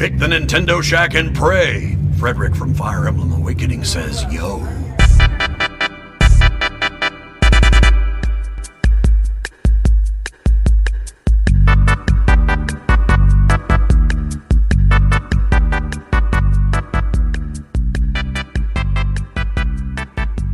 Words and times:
Pick 0.00 0.16
the 0.16 0.24
Nintendo 0.24 0.82
Shack 0.82 1.12
and 1.12 1.34
pray. 1.34 1.98
Frederick 2.16 2.56
from 2.56 2.72
Fire 2.72 3.06
Emblem 3.06 3.32
Awakening 3.32 3.84
says, 3.84 4.24
yo. 4.32 4.56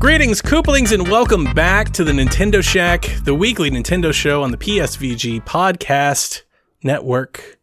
Greetings, 0.01 0.43
Koopalings, 0.43 0.91
and 0.91 1.09
welcome 1.09 1.55
back 1.55 1.91
to 1.91 2.03
the 2.03 2.11
Nintendo 2.11 2.61
Shack, 2.61 3.03
the 3.23 3.37
weekly 3.37 3.71
Nintendo 3.71 4.13
show 4.13 4.43
on 4.43 4.51
the 4.51 4.59
PSVG 4.59 5.45
podcast 5.45 6.43
network. 6.83 7.56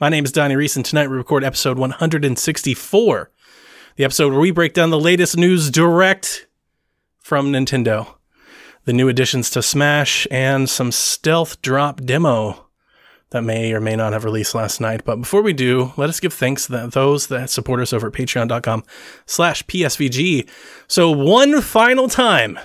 My 0.00 0.08
name 0.08 0.24
is 0.24 0.30
Donnie 0.30 0.54
Reese, 0.54 0.76
and 0.76 0.84
tonight 0.84 1.10
we 1.10 1.16
record 1.16 1.42
episode 1.42 1.76
164, 1.76 3.30
the 3.96 4.04
episode 4.04 4.30
where 4.30 4.40
we 4.40 4.52
break 4.52 4.72
down 4.72 4.90
the 4.90 5.00
latest 5.00 5.36
news 5.36 5.72
direct 5.72 6.46
from 7.18 7.50
Nintendo, 7.50 8.14
the 8.84 8.92
new 8.92 9.08
additions 9.08 9.50
to 9.50 9.60
Smash, 9.60 10.24
and 10.30 10.70
some 10.70 10.92
stealth 10.92 11.60
drop 11.62 12.00
demo 12.04 12.68
that 13.30 13.42
may 13.42 13.72
or 13.72 13.80
may 13.80 13.96
not 13.96 14.12
have 14.12 14.22
released 14.22 14.54
last 14.54 14.80
night. 14.80 15.04
But 15.04 15.16
before 15.16 15.42
we 15.42 15.52
do, 15.52 15.92
let 15.96 16.08
us 16.08 16.20
give 16.20 16.32
thanks 16.32 16.68
to 16.68 16.86
those 16.86 17.26
that 17.26 17.50
support 17.50 17.80
us 17.80 17.92
over 17.92 18.06
at 18.06 18.12
patreon.com 18.12 18.84
slash 19.26 19.66
PSVG. 19.66 20.48
So 20.86 21.10
one 21.10 21.60
final 21.60 22.08
time, 22.08 22.56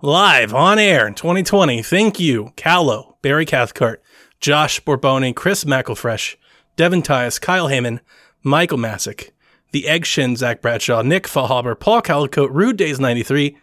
live 0.00 0.54
on 0.54 0.78
air 0.78 1.08
in 1.08 1.14
2020, 1.14 1.82
thank 1.82 2.20
you, 2.20 2.52
Callow, 2.54 3.16
Barry 3.20 3.46
Cathcart, 3.46 4.00
Josh 4.38 4.80
Borboni, 4.84 5.34
Chris 5.34 5.64
McElfresh, 5.64 6.36
Devin 6.78 7.02
Tyus, 7.02 7.40
Kyle 7.40 7.66
Heyman, 7.66 7.98
Michael 8.44 8.78
Masick, 8.78 9.32
The 9.72 9.88
Egg 9.88 10.06
Shin, 10.06 10.36
Zach 10.36 10.62
Bradshaw, 10.62 11.02
Nick 11.02 11.24
Fallhaber, 11.24 11.76
Paul 11.76 12.00
Calicote, 12.02 12.50
Rude 12.52 12.76
Days 12.76 13.00
93, 13.00 13.58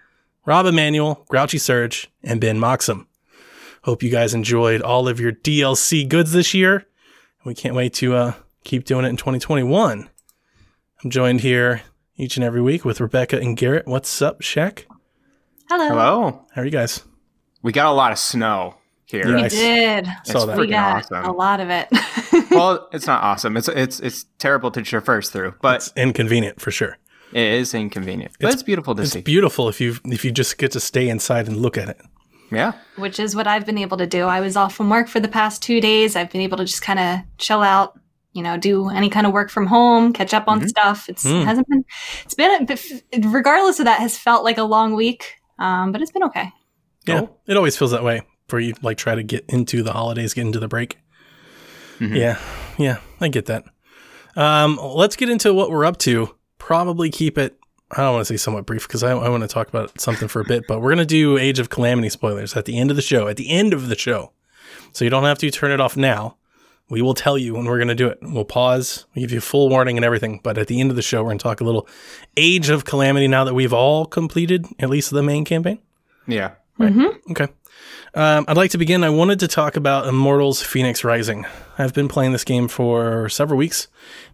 Rob 0.46 0.66
Emanuel, 0.66 1.26
Grouchy 1.30 1.58
Surge, 1.58 2.12
and 2.26 2.42
Ben 2.42 2.60
Moxham. 2.60 3.08
Hope 3.84 4.04
you 4.04 4.10
guys 4.10 4.34
enjoyed 4.34 4.82
all 4.82 5.08
of 5.08 5.22
your 5.22 5.32
DLC 5.32 6.06
goods 6.06 6.34
this 6.34 6.54
year. 6.54 6.88
We 7.46 7.56
can't 7.56 7.74
wait 7.74 7.94
to 7.94 8.16
uh, 8.16 8.34
keep 8.66 8.84
doing 8.84 9.06
it 9.06 9.10
in 9.10 9.16
2021. 9.16 10.10
I'm 11.02 11.10
joined 11.10 11.40
here 11.40 11.84
each 12.18 12.36
and 12.36 12.44
every 12.44 12.62
week 12.62 12.84
with 12.84 13.00
Rebecca 13.00 13.40
and 13.40 13.56
Garrett. 13.56 13.88
What's 13.88 14.22
up, 14.22 14.42
Shaq? 14.42 14.84
Hello. 15.70 15.88
Hello. 15.88 16.46
How 16.54 16.64
are 16.64 16.66
you 16.66 16.72
guys? 16.72 17.06
We 17.62 17.72
got 17.72 17.86
a 17.86 17.96
lot 17.96 18.12
of 18.12 18.20
snow 18.20 18.76
here. 19.06 19.28
Yeah, 19.28 19.36
We 19.36 19.42
I 19.44 19.48
did. 19.50 20.08
It's 20.22 20.32
saw 20.32 20.46
that. 20.46 20.58
We 20.58 20.68
got 20.68 21.04
awesome. 21.12 21.26
a 21.26 21.32
lot 21.32 21.60
of 21.60 21.70
it. 21.70 21.88
well, 22.52 22.88
it's 22.92 23.08
not 23.08 23.24
awesome. 23.24 23.58
It's 23.58 23.68
it's 23.68 24.00
it's 24.00 24.26
terrible 24.40 24.72
to 24.72 24.82
traverse 24.82 25.30
through, 25.30 25.54
but 25.62 25.76
It's 25.78 25.94
inconvenient 25.96 26.60
for 26.62 26.72
sure. 26.72 26.98
it 27.34 27.42
is 27.62 27.74
inconvenient. 27.74 28.34
But 28.40 28.48
It's- 28.48 28.54
it's, 28.56 28.64
beautiful 28.64 28.96
to 28.96 29.02
It's 29.04 29.12
see. 29.12 29.20
It's 29.20 29.26
beautiful 29.26 29.70
if 29.70 29.80
you 29.82 29.96
if 30.06 30.26
you 30.26 30.32
just 30.32 30.58
get 30.58 30.72
to 30.72 30.80
stay 30.80 31.08
inside 31.10 31.48
and 31.48 31.58
look 31.58 31.78
at 31.78 31.90
it. 31.90 32.02
yeah. 32.52 32.74
which 32.98 33.20
is 33.20 33.36
what 33.36 33.48
I've 33.48 33.66
been 33.66 33.78
able 33.78 33.98
to 33.98 34.08
do. 34.08 34.24
I 34.26 34.40
was 34.42 34.56
off 34.56 34.74
from 34.76 34.90
work 34.90 35.08
for 35.08 35.20
the 35.20 35.28
past 35.28 35.62
two 35.62 35.82
days. 35.82 36.16
I've 36.16 36.30
been 36.32 36.42
able 36.42 36.58
to 36.58 36.66
just 36.66 36.82
kind 36.82 37.00
of 37.00 37.20
chill 37.38 37.62
out, 37.64 38.00
you 38.34 38.44
know, 38.44 38.56
do 38.58 38.90
any 38.90 39.10
kind 39.10 39.26
of 39.28 39.34
work 39.34 39.50
from 39.50 39.66
home, 39.66 40.14
catch 40.14 40.34
up 40.34 40.48
on 40.48 40.62
Mhm. 40.62 40.68
stuff. 40.70 41.10
It's 41.10 41.26
Mm. 41.26 41.42
it 41.42 41.46
hasn't 41.46 41.68
been, 41.68 41.84
it's 42.24 42.36
been, 42.36 42.68
a- 42.70 43.28
regardless 43.30 43.80
of 43.80 43.86
that, 43.86 44.00
has 44.00 44.18
felt 44.18 44.44
like 44.44 44.58
a 44.60 44.64
long 44.64 44.94
week. 44.96 45.36
Um, 45.58 45.92
but 45.92 46.02
it's 46.02 46.12
been 46.12 46.24
okay. 46.24 46.52
Yeah, 47.08 47.20
Cool. 47.20 47.40
it 47.48 47.58
always 47.58 47.76
feels 47.78 47.92
that 47.92 48.04
way 48.04 48.22
for 48.48 48.60
you. 48.60 48.74
Like 48.82 48.98
try 48.98 49.16
to 49.16 49.24
get 49.24 49.46
into 49.48 49.84
the 49.84 49.94
holidays, 49.94 50.34
get 50.34 50.46
into 50.46 50.60
the 50.60 50.68
break. 50.68 50.98
Mhm. 52.00 52.16
Yeah, 52.16 52.40
yeah, 52.78 52.98
I 53.22 53.28
get 53.30 53.46
that. 53.46 53.64
Um, 54.36 54.78
let's 54.82 55.16
get 55.16 55.30
into 55.30 55.54
what 55.54 55.70
we're 55.72 55.86
up 55.86 55.98
to. 56.00 56.36
Probably 56.58 57.10
keep 57.10 57.38
it. 57.38 57.58
I 57.92 57.98
don't 58.02 58.14
want 58.16 58.28
to 58.28 58.34
say 58.34 58.38
somewhat 58.38 58.66
brief 58.66 58.88
because 58.88 59.04
I, 59.04 59.12
I 59.12 59.30
want 59.30 59.44
to 59.44 59.48
talk 59.48 59.70
about 59.70 60.02
something 60.02 60.28
for 60.28 60.42
a 60.42 60.46
bit, 60.46 60.66
but 60.68 60.82
we're 60.82 60.90
gonna 60.92 61.06
do 61.06 61.38
Age 61.38 61.60
of 61.60 61.70
Calamity 61.70 62.10
spoilers 62.10 62.56
at 62.58 62.66
the 62.66 62.78
end 62.78 62.90
of 62.90 62.96
the 62.98 63.02
show. 63.02 63.28
At 63.28 63.38
the 63.38 63.50
end 63.50 63.74
of 63.74 63.88
the 63.88 63.96
show, 63.98 64.32
so 64.92 65.06
you 65.06 65.10
don't 65.12 65.24
have 65.24 65.38
to 65.40 65.52
turn 65.52 65.72
it 65.72 65.80
off 65.80 65.96
now. 65.96 66.38
We 66.88 67.02
will 67.02 67.16
tell 67.16 67.36
you 67.36 67.56
when 67.56 67.66
we're 67.66 67.80
going 67.80 67.88
to 67.88 67.96
do 67.96 68.08
it. 68.10 68.20
We'll 68.22 68.46
pause, 68.46 69.08
we 69.16 69.22
give 69.24 69.32
you 69.32 69.42
full 69.42 69.70
warning 69.70 69.98
and 69.98 70.06
everything. 70.06 70.40
But 70.44 70.60
at 70.60 70.68
the 70.68 70.80
end 70.80 70.92
of 70.92 70.96
the 70.96 71.02
show, 71.02 71.24
we're 71.24 71.30
going 71.30 71.40
to 71.40 71.44
talk 71.44 71.60
a 71.60 71.64
little 71.64 71.88
Age 72.38 72.70
of 72.70 72.86
Calamity 72.86 73.28
now 73.28 73.44
that 73.44 73.56
we've 73.56 73.74
all 73.74 74.06
completed 74.06 74.68
at 74.78 74.92
least 74.92 75.10
the 75.10 75.24
main 75.24 75.46
campaign. 75.46 75.80
Yeah. 76.28 76.52
Mm-hmm. 76.80 77.32
Okay. 77.32 77.48
Um, 78.16 78.46
I'd 78.48 78.56
like 78.56 78.72
to 78.72 78.78
begin. 78.78 79.04
I 79.04 79.10
wanted 79.10 79.40
to 79.42 79.48
talk 79.48 79.76
about 79.76 80.08
Immortals 80.08 80.62
Phoenix 80.64 81.04
Rising. 81.04 81.46
I've 81.78 81.94
been 81.94 82.08
playing 82.08 82.32
this 82.32 82.46
game 82.46 82.70
for 82.70 83.28
several 83.28 83.58
weeks, 83.58 83.90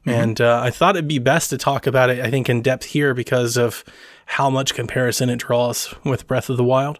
and 0.05 0.39
uh, 0.39 0.61
I 0.63 0.69
thought 0.69 0.95
it'd 0.95 1.07
be 1.07 1.17
best 1.17 1.49
to 1.49 1.57
talk 1.57 1.87
about 1.87 2.11
it, 2.11 2.19
I 2.19 2.29
think, 2.29 2.47
in 2.47 2.61
depth 2.61 2.85
here 2.85 3.15
because 3.15 3.57
of 3.57 3.83
how 4.27 4.51
much 4.51 4.75
comparison 4.75 5.29
it 5.31 5.37
draws 5.39 5.93
with 6.03 6.27
Breath 6.27 6.49
of 6.49 6.57
the 6.57 6.63
Wild. 6.63 6.99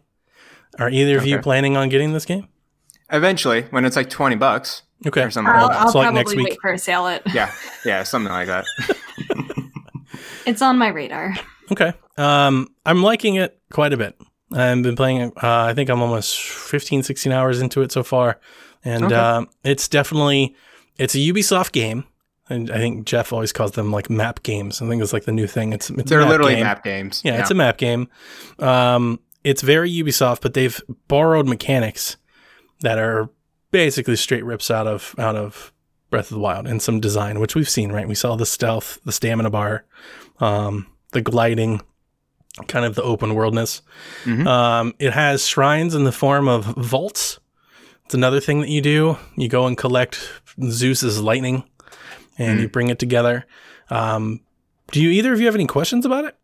Are 0.80 0.90
either 0.90 1.18
of 1.18 1.26
you 1.26 1.40
planning 1.40 1.78
on 1.78 1.90
getting 1.90 2.14
this 2.14 2.26
game? 2.26 2.48
Eventually, 3.12 3.64
when 3.70 3.86
it's 3.86 3.96
like 3.96 4.10
twenty 4.10 4.36
bucks 4.36 4.82
Okay. 5.06 5.22
or 5.24 5.30
something 5.32 5.54
I'll, 5.54 5.68
like 5.68 5.72
that. 5.74 5.82
I'll 5.82 5.92
So, 5.92 6.00
like, 6.00 6.06
probably 6.06 6.20
next 6.20 6.36
week. 6.36 6.48
wait 6.50 6.58
for 6.62 6.72
a 6.72 6.78
sale. 6.80 7.08
It. 7.08 7.22
Yeah. 7.34 7.52
Yeah. 7.86 8.04
Something 8.04 8.32
like 8.32 8.48
that. 8.48 8.66
It's 10.44 10.62
on 10.64 10.78
my 10.80 10.88
radar. 10.88 11.36
Okay. 11.72 11.94
Um, 12.18 12.68
I'm 12.86 13.04
liking 13.04 13.36
it 13.36 13.60
quite 13.72 13.94
a 13.94 13.98
bit. 13.98 14.20
I've 14.54 14.82
been 14.84 14.96
playing 14.96 15.18
it, 15.22 15.34
uh, 15.44 15.64
I 15.66 15.74
think 15.74 15.90
I'm 15.90 16.02
almost 16.02 16.40
15, 16.40 17.04
16 17.04 17.32
hours 17.32 17.62
into 17.62 17.82
it 17.82 17.92
so 17.92 18.04
far. 18.04 18.40
And 18.84 19.06
Okay. 19.06 19.16
uh, 19.16 19.46
it's 19.64 19.88
definitely, 19.88 20.56
it's 20.98 21.16
a 21.16 21.20
Ubisoft 21.20 21.72
game. 21.72 22.06
And 22.50 22.70
I 22.70 22.78
think 22.80 23.06
Jeff 23.06 23.32
always 23.32 23.54
calls 23.54 23.72
them 23.72 23.92
like 23.94 24.10
map 24.10 24.44
games. 24.44 24.82
I 24.82 24.88
think 24.90 25.02
it's 25.02 25.14
like 25.14 25.24
the 25.24 25.32
new 25.32 25.48
thing. 25.48 25.72
It's, 25.72 25.90
it's 25.90 26.10
They're 26.10 26.20
map 26.20 26.30
literally 26.30 26.56
game. 26.56 26.64
map 26.64 26.84
games. 26.84 27.22
Yeah, 27.24 27.40
it's 27.40 27.52
a 27.52 27.54
map 27.54 27.78
game. 27.78 28.10
Um, 28.60 29.20
it's 29.44 29.62
very 29.62 29.90
Ubisoft, 29.92 30.42
but 30.42 30.54
they've 30.54 30.82
borrowed 31.08 31.48
mechanics 31.48 32.18
that 32.82 32.98
are 32.98 33.30
basically 33.72 34.18
straight 34.18 34.44
rips 34.44 34.70
out 34.70 34.86
of 34.86 35.16
out 35.18 35.38
of 35.38 35.72
Breath 36.10 36.30
of 36.30 36.36
the 36.36 36.42
Wild 36.42 36.68
and 36.68 36.82
some 36.82 37.00
design, 37.00 37.40
which 37.40 37.56
we've 37.56 37.70
seen. 37.70 37.92
Right, 37.92 38.08
we 38.08 38.16
saw 38.16 38.36
the 38.36 38.46
stealth, 38.46 39.00
the 39.06 39.14
stamina 39.14 39.50
bar, 39.50 39.86
um, 40.42 40.88
the 41.14 41.22
gliding, 41.22 41.82
kind 42.68 42.86
of 42.86 42.96
the 42.96 43.04
open 43.04 43.34
worldness. 43.34 43.82
Mhm. 44.26 44.46
Um, 44.48 44.94
it 45.00 45.14
has 45.14 45.48
shrines 45.48 45.96
in 45.96 46.04
the 46.04 46.12
form 46.12 46.48
of 46.48 46.66
vaults. 46.78 47.40
It's 48.06 48.14
another 48.14 48.40
thing 48.42 48.60
that 48.62 48.70
you 48.70 48.82
do. 48.82 49.18
You 49.38 49.48
go 49.48 49.68
and 49.68 49.78
collect 49.78 50.20
Zeus's 50.70 51.22
lightning, 51.22 51.64
and 52.38 52.60
Mm. 52.60 52.62
you 52.64 52.68
bring 52.70 52.90
it 52.90 53.00
together. 53.00 53.46
Um, 53.90 54.42
do 54.92 55.02
you 55.02 55.10
either 55.12 55.32
of 55.34 55.40
you 55.40 55.46
have 55.46 55.56
any 55.56 55.66
questions 55.68 56.06
about 56.06 56.26
it? 56.26 56.36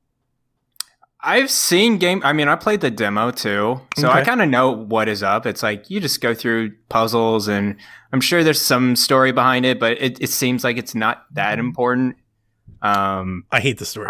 I've 1.19 1.50
seen 1.50 1.97
game. 1.97 2.22
I 2.24 2.31
mean, 2.31 2.47
I 2.47 2.56
played 2.56 2.79
the 2.79 2.91
demo 2.91 3.31
too, 3.31 3.81
so 3.97 4.09
I 4.09 4.24
kind 4.24 4.41
of 4.41 4.47
know 4.47 4.69
what 4.72 5.09
is 5.09 5.24
up. 5.24 5.45
It's 5.45 5.63
like 5.63 5.89
you 5.89 6.00
just 6.00 6.22
go 6.22 6.34
through 6.34 6.74
puzzles, 6.89 7.47
and 7.50 7.75
I'm 8.13 8.22
sure 8.22 8.44
there's 8.44 8.62
some 8.62 8.95
story 8.95 9.31
behind 9.34 9.66
it, 9.66 9.79
but 9.79 10.00
it, 10.01 10.22
it 10.22 10.29
seems 10.29 10.63
like 10.63 10.78
it's 10.78 10.95
not 10.95 11.25
that 11.34 11.59
important. 11.59 12.16
Um, 12.81 13.44
I 13.51 13.59
hate 13.59 13.79
the 13.79 13.85
story. 13.85 14.09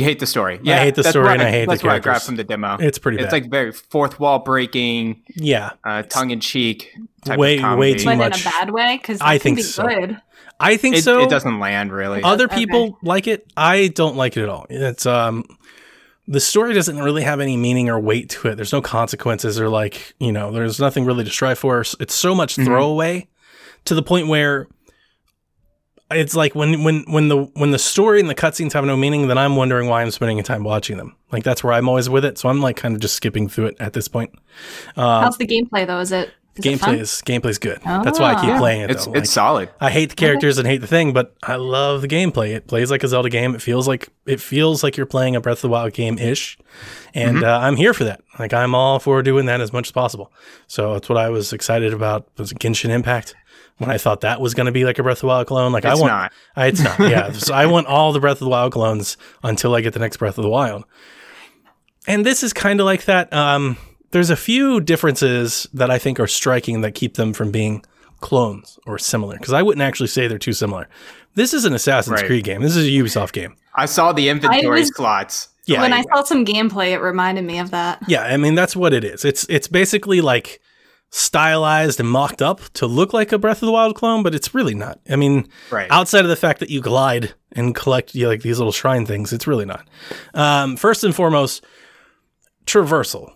You 0.00 0.04
hate 0.04 0.18
the 0.18 0.26
story. 0.26 0.58
Yeah, 0.62 0.76
I 0.76 0.84
hate 0.84 0.94
the 0.94 1.04
story 1.04 1.28
and 1.32 1.42
I 1.42 1.50
hate 1.50 1.64
the 1.66 1.70
That's 1.72 1.82
what 1.84 1.92
I 1.92 1.98
grabbed 1.98 2.24
from 2.24 2.36
the 2.36 2.44
demo. 2.44 2.76
It's 2.80 2.98
pretty 2.98 3.18
It's 3.18 3.26
bad. 3.26 3.32
like 3.32 3.50
very 3.50 3.72
fourth 3.72 4.18
wall 4.18 4.38
breaking, 4.40 5.22
yeah, 5.34 5.70
uh, 5.84 6.02
tongue 6.02 6.30
in 6.30 6.40
cheek 6.40 6.94
type 7.24 7.38
Way- 7.38 7.56
of 7.56 7.60
comedy. 7.62 7.80
way 7.80 7.94
too 7.94 8.04
But 8.06 8.16
much. 8.18 8.40
in 8.40 8.46
a 8.46 8.50
bad 8.50 8.70
way, 8.70 8.96
because 9.00 9.20
I 9.20 9.34
I 9.34 9.38
think 9.38 9.58
think 9.58 9.66
so. 9.68 9.86
good. 9.86 10.20
I 10.58 10.76
think 10.76 10.96
It, 10.96 11.04
so. 11.04 11.22
it 11.22 11.30
doesn't 11.30 11.58
land 11.58 11.90
really. 11.92 12.22
Other 12.22 12.44
Okay. 12.44 12.56
people 12.56 12.98
like 13.02 13.26
it. 13.26 13.46
I 13.56 13.88
don't 13.88 14.16
like 14.16 14.36
it 14.36 14.42
at 14.42 14.48
all. 14.50 14.66
It's 14.68 15.06
um, 15.06 15.44
the 16.28 16.40
story 16.40 16.74
doesn't 16.74 16.98
really 16.98 17.22
have 17.22 17.40
any 17.40 17.56
meaning 17.56 17.88
or 17.88 17.98
weight 17.98 18.28
to 18.30 18.48
it. 18.48 18.56
There's 18.56 18.72
no 18.72 18.82
consequences 18.82 19.58
or 19.58 19.68
like 19.68 20.14
you 20.20 20.32
know, 20.32 20.50
there's 20.52 20.78
nothing 20.78 21.04
really 21.06 21.24
to 21.24 21.30
strive 21.30 21.58
for. 21.58 21.80
It's 21.98 22.14
so 22.14 22.34
much 22.34 22.56
Mhm. 22.56 22.64
throwaway 22.66 23.28
to 23.86 23.94
the 23.94 24.02
point 24.02 24.28
where 24.28 24.66
it's 26.10 26.34
like 26.34 26.54
when 26.54 26.82
when 26.82 27.04
when 27.08 27.28
the 27.28 27.44
when 27.54 27.70
the 27.70 27.78
story 27.78 28.20
and 28.20 28.28
the 28.28 28.34
cutscenes 28.34 28.72
have 28.72 28.84
no 28.84 28.96
meaning, 28.96 29.28
then 29.28 29.38
I'm 29.38 29.56
wondering 29.56 29.88
why 29.88 30.02
I'm 30.02 30.10
spending 30.10 30.42
time 30.42 30.64
watching 30.64 30.96
them. 30.96 31.16
Like 31.32 31.44
that's 31.44 31.62
where 31.62 31.72
I'm 31.72 31.88
always 31.88 32.08
with 32.08 32.24
it. 32.24 32.38
So 32.38 32.48
I'm 32.48 32.60
like 32.60 32.76
kind 32.76 32.94
of 32.94 33.00
just 33.00 33.14
skipping 33.14 33.48
through 33.48 33.66
it 33.66 33.76
at 33.80 33.92
this 33.92 34.08
point. 34.08 34.32
Um, 34.96 35.22
How's 35.24 35.38
the 35.38 35.46
gameplay 35.46 35.86
though? 35.86 36.00
Is 36.00 36.12
it 36.12 36.32
is 36.56 36.66
it 36.66 36.68
gameplay 36.68 36.78
fun? 36.80 36.94
is 36.96 37.22
gameplay's 37.24 37.58
good. 37.58 37.80
That's 37.84 38.18
why 38.18 38.32
I 38.34 38.40
keep 38.40 38.50
Ah. 38.50 38.58
playing 38.58 38.80
it. 38.82 38.90
it's 38.90 39.06
though. 39.06 39.12
it's 39.12 39.30
solid. 39.30 39.68
I 39.80 39.88
hate 39.90 40.10
the 40.10 40.16
characters 40.16 40.58
and 40.58 40.66
hate 40.66 40.80
the 40.80 40.88
thing, 40.88 41.12
but 41.12 41.32
I 41.44 41.54
love 41.54 42.02
the 42.02 42.08
gameplay. 42.08 42.56
It 42.56 42.66
plays 42.66 42.90
like 42.90 43.04
a 43.04 43.08
Zelda 43.08 43.30
game. 43.30 43.54
It 43.54 43.62
feels 43.62 43.86
like 43.86 44.08
it 44.26 44.40
feels 44.40 44.82
like 44.82 44.96
you're 44.96 45.06
playing 45.06 45.36
a 45.36 45.40
Breath 45.40 45.58
of 45.58 45.62
the 45.62 45.68
Wild 45.68 45.92
game 45.92 46.18
ish, 46.18 46.58
and 47.14 47.36
Mm-hmm. 47.36 47.44
uh, 47.44 47.58
I'm 47.66 47.76
here 47.76 47.94
for 47.94 48.02
that. 48.04 48.20
Like 48.38 48.52
I'm 48.52 48.74
all 48.74 48.98
for 48.98 49.22
doing 49.22 49.46
that 49.46 49.60
as 49.60 49.72
much 49.72 49.86
as 49.88 49.92
possible. 49.92 50.32
So 50.66 50.94
that's 50.94 51.08
what 51.08 51.18
I 51.18 51.28
was 51.30 51.52
excited 51.52 51.92
about. 51.94 52.26
Was 52.36 52.52
Genshin 52.52 52.90
Impact 52.90 53.36
when 53.80 53.90
I 53.90 53.98
thought 53.98 54.20
that 54.20 54.40
was 54.40 54.54
going 54.54 54.66
to 54.66 54.72
be 54.72 54.84
like 54.84 54.98
a 54.98 55.02
Breath 55.02 55.18
of 55.18 55.20
the 55.22 55.26
Wild 55.28 55.46
clone. 55.46 55.72
Like 55.72 55.84
I 55.84 55.94
want, 55.94 56.06
not. 56.08 56.32
I, 56.54 56.66
it's 56.66 56.80
not. 56.84 56.98
Yeah, 57.00 57.32
so 57.32 57.54
I 57.54 57.66
want 57.66 57.86
all 57.86 58.12
the 58.12 58.20
Breath 58.20 58.36
of 58.36 58.40
the 58.40 58.48
Wild 58.48 58.72
clones 58.72 59.16
until 59.42 59.74
I 59.74 59.80
get 59.80 59.92
the 59.94 59.98
next 60.00 60.18
Breath 60.18 60.38
of 60.38 60.42
the 60.42 60.50
Wild. 60.50 60.84
And 62.06 62.24
this 62.24 62.42
is 62.42 62.52
kind 62.52 62.80
of 62.80 62.84
like 62.86 63.04
that. 63.06 63.32
Um, 63.32 63.76
there's 64.10 64.30
a 64.30 64.36
few 64.36 64.80
differences 64.80 65.66
that 65.74 65.90
I 65.90 65.98
think 65.98 66.18
are 66.20 66.26
striking 66.26 66.80
that 66.82 66.94
keep 66.94 67.14
them 67.14 67.32
from 67.32 67.50
being 67.50 67.84
clones 68.20 68.78
or 68.86 68.98
similar 68.98 69.36
because 69.38 69.52
I 69.54 69.62
wouldn't 69.62 69.82
actually 69.82 70.08
say 70.08 70.26
they're 70.28 70.38
too 70.38 70.52
similar. 70.52 70.88
This 71.34 71.54
is 71.54 71.64
an 71.64 71.72
Assassin's 71.72 72.16
Right. 72.20 72.26
Creed 72.26 72.44
game. 72.44 72.60
This 72.62 72.76
is 72.76 72.86
a 72.86 72.90
Ubisoft 72.90 73.32
game. 73.32 73.54
I 73.74 73.86
saw 73.86 74.12
the 74.12 74.28
inventory 74.28 74.80
was- 74.80 74.94
slots. 74.94 75.48
Yeah. 75.66 75.82
when 75.82 75.92
I 75.92 76.02
saw 76.02 76.24
some 76.24 76.44
gameplay, 76.44 76.90
it 76.92 76.98
reminded 76.98 77.44
me 77.44 77.60
of 77.60 77.70
that. 77.70 78.02
Yeah, 78.08 78.22
I 78.22 78.36
mean 78.38 78.56
that's 78.56 78.74
what 78.74 78.92
it 78.92 79.04
is. 79.04 79.24
It's 79.24 79.46
it's 79.48 79.68
basically 79.68 80.20
like 80.20 80.60
stylized 81.10 81.98
and 81.98 82.08
mocked 82.08 82.40
up 82.40 82.60
to 82.74 82.86
look 82.86 83.12
like 83.12 83.32
a 83.32 83.38
Breath 83.38 83.62
of 83.62 83.66
the 83.66 83.72
Wild 83.72 83.96
clone, 83.96 84.22
but 84.22 84.34
it's 84.34 84.54
really 84.54 84.74
not. 84.74 85.00
I 85.08 85.16
mean, 85.16 85.48
right. 85.70 85.90
outside 85.90 86.24
of 86.24 86.28
the 86.28 86.36
fact 86.36 86.60
that 86.60 86.70
you 86.70 86.80
glide 86.80 87.34
and 87.52 87.74
collect 87.74 88.14
you 88.14 88.24
know, 88.24 88.28
like 88.28 88.42
these 88.42 88.58
little 88.58 88.72
shrine 88.72 89.06
things, 89.06 89.32
it's 89.32 89.46
really 89.46 89.64
not. 89.64 89.88
Um, 90.34 90.76
first 90.76 91.02
and 91.02 91.14
foremost, 91.14 91.64
traversal, 92.64 93.32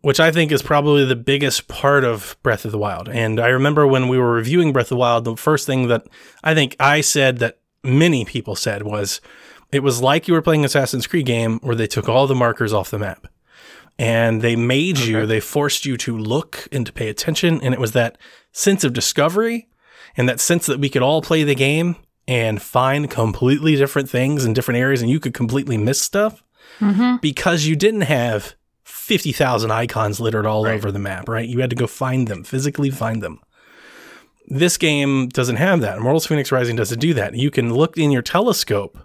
which 0.00 0.18
I 0.18 0.32
think 0.32 0.50
is 0.50 0.62
probably 0.62 1.04
the 1.04 1.16
biggest 1.16 1.68
part 1.68 2.02
of 2.02 2.36
Breath 2.42 2.64
of 2.64 2.72
the 2.72 2.78
Wild. 2.78 3.08
And 3.08 3.38
I 3.38 3.48
remember 3.48 3.86
when 3.86 4.08
we 4.08 4.18
were 4.18 4.32
reviewing 4.32 4.72
Breath 4.72 4.86
of 4.86 4.90
the 4.90 4.96
Wild, 4.96 5.24
the 5.24 5.36
first 5.36 5.64
thing 5.64 5.86
that 5.88 6.06
I 6.42 6.54
think 6.54 6.74
I 6.80 7.00
said 7.02 7.38
that 7.38 7.60
many 7.84 8.24
people 8.24 8.56
said 8.56 8.82
was 8.82 9.20
it 9.70 9.82
was 9.82 10.02
like 10.02 10.26
you 10.26 10.34
were 10.34 10.42
playing 10.42 10.64
Assassin's 10.64 11.06
Creed 11.06 11.26
game 11.26 11.60
where 11.60 11.76
they 11.76 11.86
took 11.86 12.08
all 12.08 12.26
the 12.26 12.34
markers 12.34 12.72
off 12.72 12.90
the 12.90 12.98
map. 12.98 13.28
And 14.02 14.42
they 14.42 14.56
made 14.56 14.98
you, 14.98 15.26
they 15.26 15.38
forced 15.40 15.86
you 15.86 15.96
to 15.98 16.18
look 16.18 16.66
and 16.72 16.84
to 16.86 16.92
pay 16.92 17.08
attention. 17.08 17.60
And 17.62 17.72
it 17.72 17.78
was 17.80 17.92
that 17.92 18.18
sense 18.50 18.82
of 18.84 18.92
discovery 18.92 19.68
and 20.16 20.28
that 20.28 20.40
sense 20.40 20.66
that 20.66 20.80
we 20.80 20.88
could 20.88 21.02
all 21.02 21.22
play 21.22 21.44
the 21.44 21.54
game 21.54 21.96
and 22.26 22.60
find 22.60 23.08
completely 23.10 23.76
different 23.76 24.10
things 24.10 24.44
in 24.44 24.52
different 24.54 24.78
areas 24.80 25.02
and 25.02 25.10
you 25.10 25.20
could 25.20 25.34
completely 25.34 25.76
miss 25.76 26.00
stuff 26.02 26.42
Mm-hmm. 26.80 27.16
because 27.20 27.66
you 27.66 27.76
didn't 27.76 28.00
have 28.02 28.54
50,000 28.84 29.70
icons 29.70 30.18
littered 30.20 30.46
all 30.46 30.64
Right. 30.64 30.74
over 30.74 30.90
the 30.90 30.98
map, 30.98 31.28
right? 31.28 31.46
You 31.48 31.60
had 31.60 31.70
to 31.70 31.76
go 31.76 31.86
find 31.86 32.26
them, 32.28 32.42
physically 32.44 32.90
find 32.90 33.22
them. 33.22 33.40
This 34.48 34.76
game 34.78 35.28
doesn't 35.28 35.56
have 35.56 35.80
that. 35.82 35.98
Immortals 35.98 36.26
Phoenix 36.26 36.50
Rising 36.50 36.74
doesn't 36.76 36.98
do 36.98 37.14
that. 37.14 37.34
You 37.34 37.50
can 37.50 37.72
look 37.74 37.96
in 37.98 38.10
your 38.10 38.22
telescope, 38.22 38.98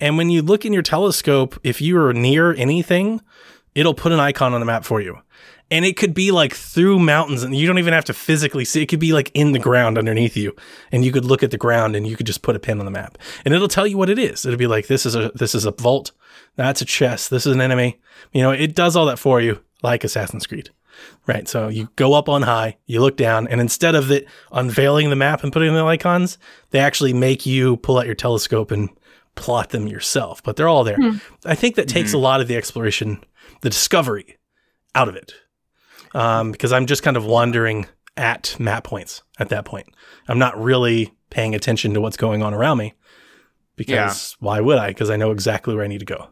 and 0.00 0.16
when 0.16 0.30
you 0.30 0.42
look 0.42 0.64
in 0.64 0.72
your 0.72 0.82
telescope, 0.82 1.58
if 1.62 1.80
you 1.80 1.98
are 2.02 2.12
near 2.12 2.54
anything, 2.54 3.20
it'll 3.74 3.94
put 3.94 4.12
an 4.12 4.20
icon 4.20 4.54
on 4.54 4.60
the 4.60 4.66
map 4.66 4.84
for 4.84 5.00
you. 5.00 5.18
And 5.72 5.84
it 5.84 5.96
could 5.96 6.14
be 6.14 6.32
like 6.32 6.52
through 6.52 6.98
mountains, 6.98 7.44
and 7.44 7.54
you 7.54 7.64
don't 7.66 7.78
even 7.78 7.94
have 7.94 8.06
to 8.06 8.12
physically 8.12 8.64
see. 8.64 8.82
It 8.82 8.86
could 8.86 8.98
be 8.98 9.12
like 9.12 9.30
in 9.34 9.52
the 9.52 9.60
ground 9.60 9.98
underneath 9.98 10.36
you, 10.36 10.56
and 10.90 11.04
you 11.04 11.12
could 11.12 11.24
look 11.24 11.44
at 11.44 11.52
the 11.52 11.56
ground, 11.56 11.94
and 11.94 12.08
you 12.08 12.16
could 12.16 12.26
just 12.26 12.42
put 12.42 12.56
a 12.56 12.58
pin 12.58 12.80
on 12.80 12.86
the 12.86 12.90
map, 12.90 13.16
and 13.44 13.54
it'll 13.54 13.68
tell 13.68 13.86
you 13.86 13.96
what 13.96 14.10
it 14.10 14.18
is. 14.18 14.44
It'll 14.44 14.58
be 14.58 14.66
like 14.66 14.88
this 14.88 15.06
is 15.06 15.14
a 15.14 15.30
this 15.36 15.54
is 15.54 15.66
a 15.66 15.70
vault, 15.70 16.10
that's 16.56 16.82
a 16.82 16.84
chest, 16.84 17.30
this 17.30 17.46
is 17.46 17.54
an 17.54 17.60
enemy. 17.60 18.00
You 18.32 18.42
know, 18.42 18.50
it 18.50 18.74
does 18.74 18.96
all 18.96 19.06
that 19.06 19.20
for 19.20 19.40
you, 19.40 19.60
like 19.80 20.02
Assassin's 20.02 20.44
Creed, 20.44 20.70
right? 21.28 21.46
So 21.46 21.68
you 21.68 21.88
go 21.94 22.14
up 22.14 22.28
on 22.28 22.42
high, 22.42 22.76
you 22.86 23.00
look 23.00 23.16
down, 23.16 23.46
and 23.46 23.60
instead 23.60 23.94
of 23.94 24.10
it 24.10 24.26
unveiling 24.50 25.08
the 25.08 25.14
map 25.14 25.44
and 25.44 25.52
putting 25.52 25.72
the 25.72 25.84
icons, 25.84 26.36
they 26.70 26.80
actually 26.80 27.12
make 27.12 27.46
you 27.46 27.76
pull 27.76 27.96
out 27.96 28.06
your 28.06 28.16
telescope 28.16 28.72
and 28.72 28.90
plot 29.36 29.70
them 29.70 29.86
yourself. 29.86 30.42
But 30.42 30.56
they're 30.56 30.68
all 30.68 30.82
there. 30.82 30.96
Hmm. 30.96 31.18
I 31.44 31.54
think 31.54 31.76
that 31.76 31.88
takes 31.88 32.08
mm-hmm. 32.08 32.18
a 32.18 32.22
lot 32.22 32.40
of 32.40 32.48
the 32.48 32.56
exploration, 32.56 33.22
the 33.60 33.70
discovery, 33.70 34.38
out 34.94 35.08
of 35.08 35.16
it 35.16 35.34
um, 36.14 36.52
because 36.52 36.72
I'm 36.72 36.86
just 36.86 37.02
kind 37.02 37.16
of 37.16 37.24
wandering 37.24 37.86
at 38.16 38.56
map 38.58 38.84
points 38.84 39.22
at 39.38 39.48
that 39.50 39.64
point. 39.64 39.86
I'm 40.28 40.38
not 40.38 40.60
really 40.60 41.14
paying 41.30 41.54
attention 41.54 41.94
to 41.94 42.00
what's 42.00 42.16
going 42.16 42.42
on 42.42 42.54
around 42.54 42.78
me 42.78 42.94
because 43.76 44.36
why 44.40 44.60
would 44.60 44.78
I? 44.78 44.88
Because 44.88 45.10
I 45.10 45.16
know 45.16 45.30
exactly 45.30 45.74
where 45.74 45.84
I 45.84 45.88
need 45.88 46.00
to 46.00 46.06
go. 46.06 46.28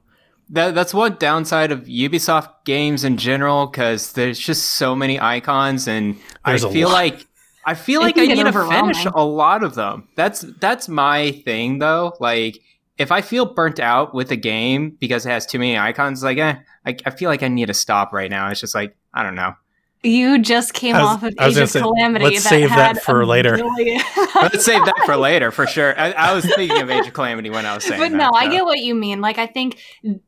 That, 0.50 0.74
that's 0.74 0.94
one 0.94 1.16
downside 1.18 1.72
of 1.72 1.80
Ubisoft 1.84 2.64
games 2.64 3.04
in 3.04 3.18
general 3.18 3.66
because 3.66 4.12
there's 4.12 4.38
just 4.38 4.64
so 4.76 4.94
many 4.94 5.20
icons, 5.20 5.86
and 5.86 6.16
There's 6.44 6.64
a 6.64 6.68
I 6.68 6.72
feel 6.72 6.88
lot. 6.88 6.94
like 6.94 7.26
I 7.66 7.74
feel 7.74 8.00
like 8.00 8.16
I 8.16 8.24
need 8.24 8.42
to 8.44 8.52
finish 8.52 9.04
a 9.04 9.24
lot 9.24 9.62
of 9.62 9.74
them. 9.74 10.08
That's 10.16 10.40
that's 10.40 10.88
my 10.88 11.32
thing 11.32 11.80
though. 11.80 12.14
Like 12.18 12.60
if 12.98 13.12
I 13.12 13.20
feel 13.20 13.46
burnt 13.46 13.78
out 13.78 14.12
with 14.14 14.30
a 14.32 14.36
game 14.36 14.96
because 14.98 15.24
it 15.24 15.30
has 15.30 15.46
too 15.46 15.58
many 15.58 15.78
icons, 15.78 16.22
like 16.22 16.38
eh, 16.38 16.56
I, 16.84 16.96
I 17.06 17.10
feel 17.10 17.30
like 17.30 17.42
I 17.42 17.48
need 17.48 17.66
to 17.66 17.74
stop 17.74 18.12
right 18.12 18.30
now. 18.30 18.50
It's 18.50 18.60
just 18.60 18.74
like 18.74 18.96
I 19.14 19.22
don't 19.22 19.36
know. 19.36 19.54
You 20.02 20.38
just 20.40 20.74
came 20.74 20.94
was- 20.94 21.04
off 21.04 21.22
of 21.24 21.34
I 21.38 21.48
Age 21.48 21.56
of 21.56 21.68
say, 21.70 21.80
Calamity. 21.80 22.24
let's 22.26 22.42
that 22.44 22.48
save 22.48 22.68
that 22.70 22.96
had 22.96 23.02
for 23.02 23.26
later. 23.26 23.56
billion- 23.56 24.00
Let's 24.34 24.64
save 24.64 24.84
that 24.84 25.02
for 25.04 25.16
later 25.16 25.50
for 25.50 25.66
sure. 25.66 25.98
I, 25.98 26.12
I 26.12 26.32
was 26.34 26.44
thinking 26.44 26.80
of 26.80 26.88
Age 26.90 27.08
of 27.08 27.12
Calamity 27.12 27.50
when 27.50 27.66
I 27.66 27.74
was 27.74 27.82
saying 27.84 28.00
but 28.00 28.10
that. 28.12 28.16
no, 28.16 28.30
I 28.32 28.44
so. 28.44 28.50
get 28.52 28.64
what 28.64 28.78
you 28.78 28.94
mean. 28.94 29.20
Like, 29.20 29.38
I 29.38 29.46
think 29.46 29.78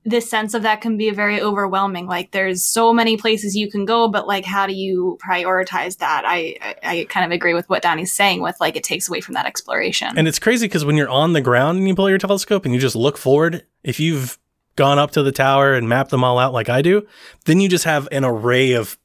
the 0.04 0.20
sense 0.20 0.54
of 0.54 0.62
that 0.62 0.80
can 0.80 0.96
be 0.96 1.10
very 1.10 1.40
overwhelming. 1.40 2.06
Like, 2.08 2.32
there's 2.32 2.64
so 2.64 2.92
many 2.92 3.16
places 3.16 3.54
you 3.54 3.70
can 3.70 3.84
go, 3.84 4.08
but 4.08 4.26
like, 4.26 4.44
how 4.44 4.66
do 4.66 4.72
you 4.72 5.16
prioritize 5.24 5.98
that? 5.98 6.24
I, 6.26 6.56
I, 6.60 6.74
I 6.82 7.06
kind 7.08 7.24
of 7.24 7.30
agree 7.30 7.54
with 7.54 7.68
what 7.68 7.82
Donnie's 7.82 8.12
saying. 8.12 8.42
With 8.42 8.56
like, 8.58 8.74
it 8.74 8.82
takes 8.82 9.08
away 9.08 9.20
from 9.20 9.34
that 9.34 9.46
exploration. 9.46 10.08
And 10.16 10.26
it's 10.26 10.40
crazy 10.40 10.66
because 10.66 10.84
when 10.84 10.96
you're 10.96 11.08
on 11.08 11.32
the 11.32 11.40
ground 11.40 11.78
and 11.78 11.86
you 11.86 11.94
pull 11.94 12.08
your 12.08 12.18
telescope 12.18 12.64
and 12.64 12.74
you 12.74 12.80
just 12.80 12.96
look 12.96 13.16
forward, 13.16 13.64
if 13.84 14.00
you've 14.00 14.38
gone 14.76 14.98
up 14.98 15.10
to 15.10 15.22
the 15.22 15.32
tower 15.32 15.74
and 15.74 15.88
mapped 15.88 16.10
them 16.10 16.24
all 16.24 16.38
out 16.38 16.52
like 16.52 16.68
I 16.68 16.80
do, 16.80 17.06
then 17.44 17.60
you 17.60 17.68
just 17.68 17.84
have 17.84 18.08
an 18.10 18.24
array 18.24 18.72
of 18.72 18.98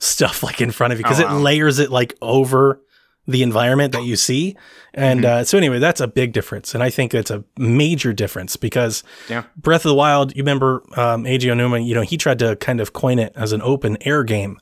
stuff 0.00 0.42
like 0.42 0.60
in 0.60 0.70
front 0.72 0.92
of 0.92 0.98
you 0.98 1.04
because 1.04 1.20
Oh, 1.20 1.26
wow. 1.26 1.36
it 1.36 1.40
layers 1.40 1.78
it 1.78 1.90
like 1.90 2.16
over 2.20 2.80
the 3.26 3.42
environment 3.44 3.92
that 3.92 4.02
you 4.04 4.16
see. 4.28 4.56
And 4.92 5.24
uh, 5.24 5.44
so 5.44 5.56
anyway, 5.56 5.78
that's 5.78 6.00
a 6.00 6.08
big 6.08 6.32
difference, 6.32 6.74
and 6.74 6.82
I 6.82 6.90
think 6.90 7.14
it's 7.14 7.30
a 7.30 7.44
major 7.56 8.12
difference 8.12 8.56
because 8.56 9.04
Yeah. 9.28 9.44
Breath 9.56 9.84
of 9.84 9.90
the 9.90 9.94
Wild. 9.94 10.34
You 10.34 10.42
remember 10.42 10.82
um, 10.96 11.24
Eiji 11.24 11.42
Aonuma? 11.52 11.86
You 11.86 11.94
know, 11.94 12.00
he 12.02 12.16
tried 12.16 12.40
to 12.40 12.56
kind 12.56 12.80
of 12.80 12.92
coin 12.92 13.20
it 13.20 13.32
as 13.36 13.52
an 13.52 13.62
open 13.62 13.96
air 14.00 14.24
game, 14.24 14.58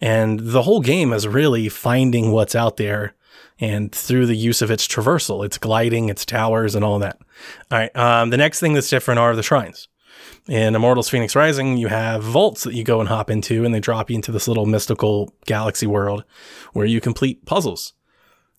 and 0.00 0.40
the 0.40 0.62
whole 0.62 0.80
game 0.80 1.12
is 1.12 1.28
really 1.28 1.68
finding 1.68 2.32
what's 2.32 2.54
out 2.56 2.76
there. 2.76 3.14
And 3.60 3.92
through 3.92 4.26
the 4.26 4.36
use 4.36 4.62
of 4.62 4.70
its 4.70 4.86
traversal, 4.86 5.44
its 5.44 5.58
gliding, 5.58 6.08
its 6.10 6.24
towers, 6.24 6.76
and 6.76 6.84
all 6.84 7.00
that. 7.00 7.18
All 7.72 7.78
right. 7.78 7.96
Um, 7.96 8.30
the 8.30 8.36
next 8.36 8.60
thing 8.60 8.72
that's 8.72 8.88
different 8.88 9.18
are 9.18 9.34
the 9.34 9.42
shrines. 9.42 9.88
In 10.48 10.74
Immortals 10.74 11.10
Phoenix 11.10 11.36
Rising, 11.36 11.76
you 11.76 11.88
have 11.88 12.22
vaults 12.22 12.64
that 12.64 12.72
you 12.72 12.82
go 12.82 13.00
and 13.00 13.08
hop 13.08 13.28
into, 13.28 13.66
and 13.66 13.74
they 13.74 13.80
drop 13.80 14.08
you 14.08 14.16
into 14.16 14.32
this 14.32 14.48
little 14.48 14.64
mystical 14.64 15.34
galaxy 15.44 15.86
world 15.86 16.24
where 16.72 16.86
you 16.86 17.02
complete 17.02 17.44
puzzles. 17.44 17.92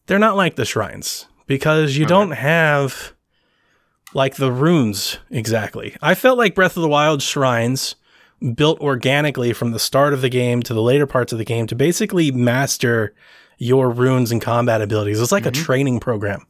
They're 0.05 0.19
not 0.19 0.37
like 0.37 0.55
the 0.55 0.65
shrines 0.65 1.25
because 1.47 1.97
you 1.97 2.05
don't 2.05 2.31
have 2.31 3.13
like 4.13 4.35
the 4.35 4.51
runes 4.51 5.17
exactly. 5.31 5.95
I 5.99 6.13
felt 6.13 6.37
like 6.37 6.53
Breath 6.53 6.77
of 6.77 6.83
the 6.83 6.87
Wild 6.87 7.23
shrines 7.23 7.95
built 8.55 8.79
organically 8.79 9.51
from 9.51 9.71
the 9.71 9.79
start 9.79 10.13
of 10.13 10.21
the 10.21 10.29
game 10.29 10.61
to 10.63 10.75
the 10.75 10.83
later 10.83 11.07
parts 11.07 11.31
of 11.31 11.39
the 11.39 11.45
game 11.45 11.65
to 11.67 11.75
basically 11.75 12.31
master 12.31 13.15
your 13.57 13.89
runes 13.89 14.31
and 14.31 14.41
combat 14.41 14.81
abilities. 14.81 15.19
It's 15.19 15.31
like 15.31 15.47
a 15.47 15.51
mm-hmm. 15.51 15.63
training 15.63 15.99
program. 15.99 16.45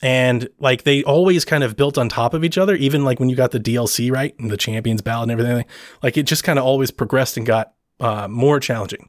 And 0.00 0.48
like 0.60 0.84
they 0.84 1.02
always 1.02 1.44
kind 1.44 1.64
of 1.64 1.76
built 1.76 1.98
on 1.98 2.08
top 2.08 2.32
of 2.34 2.44
each 2.44 2.56
other, 2.56 2.74
even 2.76 3.04
like 3.04 3.18
when 3.18 3.28
you 3.28 3.34
got 3.36 3.50
the 3.50 3.58
DLC, 3.60 4.12
right? 4.12 4.32
And 4.38 4.50
the 4.50 4.56
champions 4.56 5.02
ballad 5.02 5.28
and 5.30 5.40
everything. 5.40 5.64
Like 6.02 6.16
it 6.16 6.22
just 6.24 6.44
kind 6.44 6.58
of 6.58 6.64
always 6.64 6.90
progressed 6.92 7.36
and 7.36 7.44
got 7.44 7.72
uh, 8.00 8.28
more 8.28 8.60
challenging. 8.60 9.08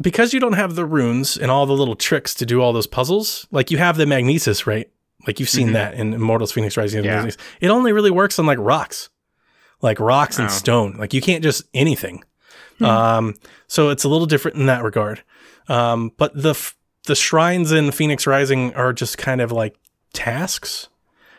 Because 0.00 0.34
you 0.34 0.40
don't 0.40 0.54
have 0.54 0.74
the 0.74 0.84
runes 0.84 1.36
and 1.36 1.50
all 1.50 1.66
the 1.66 1.72
little 1.72 1.94
tricks 1.94 2.34
to 2.34 2.46
do 2.46 2.60
all 2.60 2.72
those 2.72 2.86
puzzles, 2.86 3.46
like 3.52 3.70
you 3.70 3.78
have 3.78 3.96
the 3.96 4.06
magnesis, 4.06 4.66
right? 4.66 4.90
Like 5.26 5.38
you've 5.38 5.48
seen 5.48 5.68
Mhm. 5.68 5.72
that 5.74 5.94
in 5.94 6.12
Immortals 6.12 6.52
Phoenix 6.52 6.76
Rising. 6.76 7.04
Yeah. 7.04 7.30
It 7.60 7.68
only 7.68 7.92
really 7.92 8.10
works 8.10 8.38
on 8.38 8.44
like 8.44 8.58
rocks, 8.60 9.08
like 9.80 10.00
rocks 10.00 10.38
and 10.38 10.48
Oh. 10.48 10.52
stone. 10.52 10.96
Like 10.98 11.14
you 11.14 11.20
can't 11.20 11.42
just 11.42 11.62
anything. 11.72 12.24
Hmm. 12.78 12.84
Um, 12.84 13.34
so 13.68 13.90
it's 13.90 14.02
a 14.04 14.08
little 14.08 14.26
different 14.26 14.56
in 14.56 14.66
that 14.66 14.82
regard. 14.82 15.22
Um, 15.68 16.10
but 16.18 16.32
the 16.34 16.50
f- 16.50 16.76
the 17.06 17.14
shrines 17.14 17.72
in 17.72 17.90
Phoenix 17.92 18.26
Rising 18.26 18.74
are 18.74 18.92
just 18.92 19.18
kind 19.18 19.40
of 19.40 19.52
like 19.52 19.76
tasks. 20.12 20.88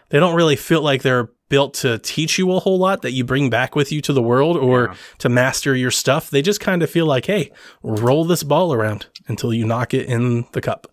They 0.10 0.19
don't 0.19 0.36
really 0.36 0.55
feel 0.55 0.81
like 0.81 1.01
they're 1.01 1.29
built 1.50 1.74
to 1.75 1.98
teach 2.00 2.38
you 2.39 2.51
a 2.53 2.60
whole 2.60 2.77
lot 2.79 3.01
that 3.03 3.12
you 3.12 3.24
bring 3.24 3.50
back 3.50 3.75
with 3.75 3.91
you 3.91 4.01
to 4.01 4.13
the 4.13 4.22
world 4.22 4.57
or 4.57 4.88
Yeah. 4.89 4.95
to 5.19 5.29
master 5.29 5.75
your 5.75 5.91
stuff. 5.91 6.29
They 6.29 6.41
just 6.41 6.60
kind 6.60 6.81
of 6.84 6.89
feel 6.89 7.05
like, 7.05 7.25
hey, 7.27 7.51
roll 7.84 8.25
this 8.25 8.43
ball 8.43 8.74
around 8.74 9.07
until 9.27 9.53
you 9.53 9.65
knock 9.65 9.93
it 9.93 10.07
in 10.07 10.45
the 10.53 10.62
cup. 10.62 10.88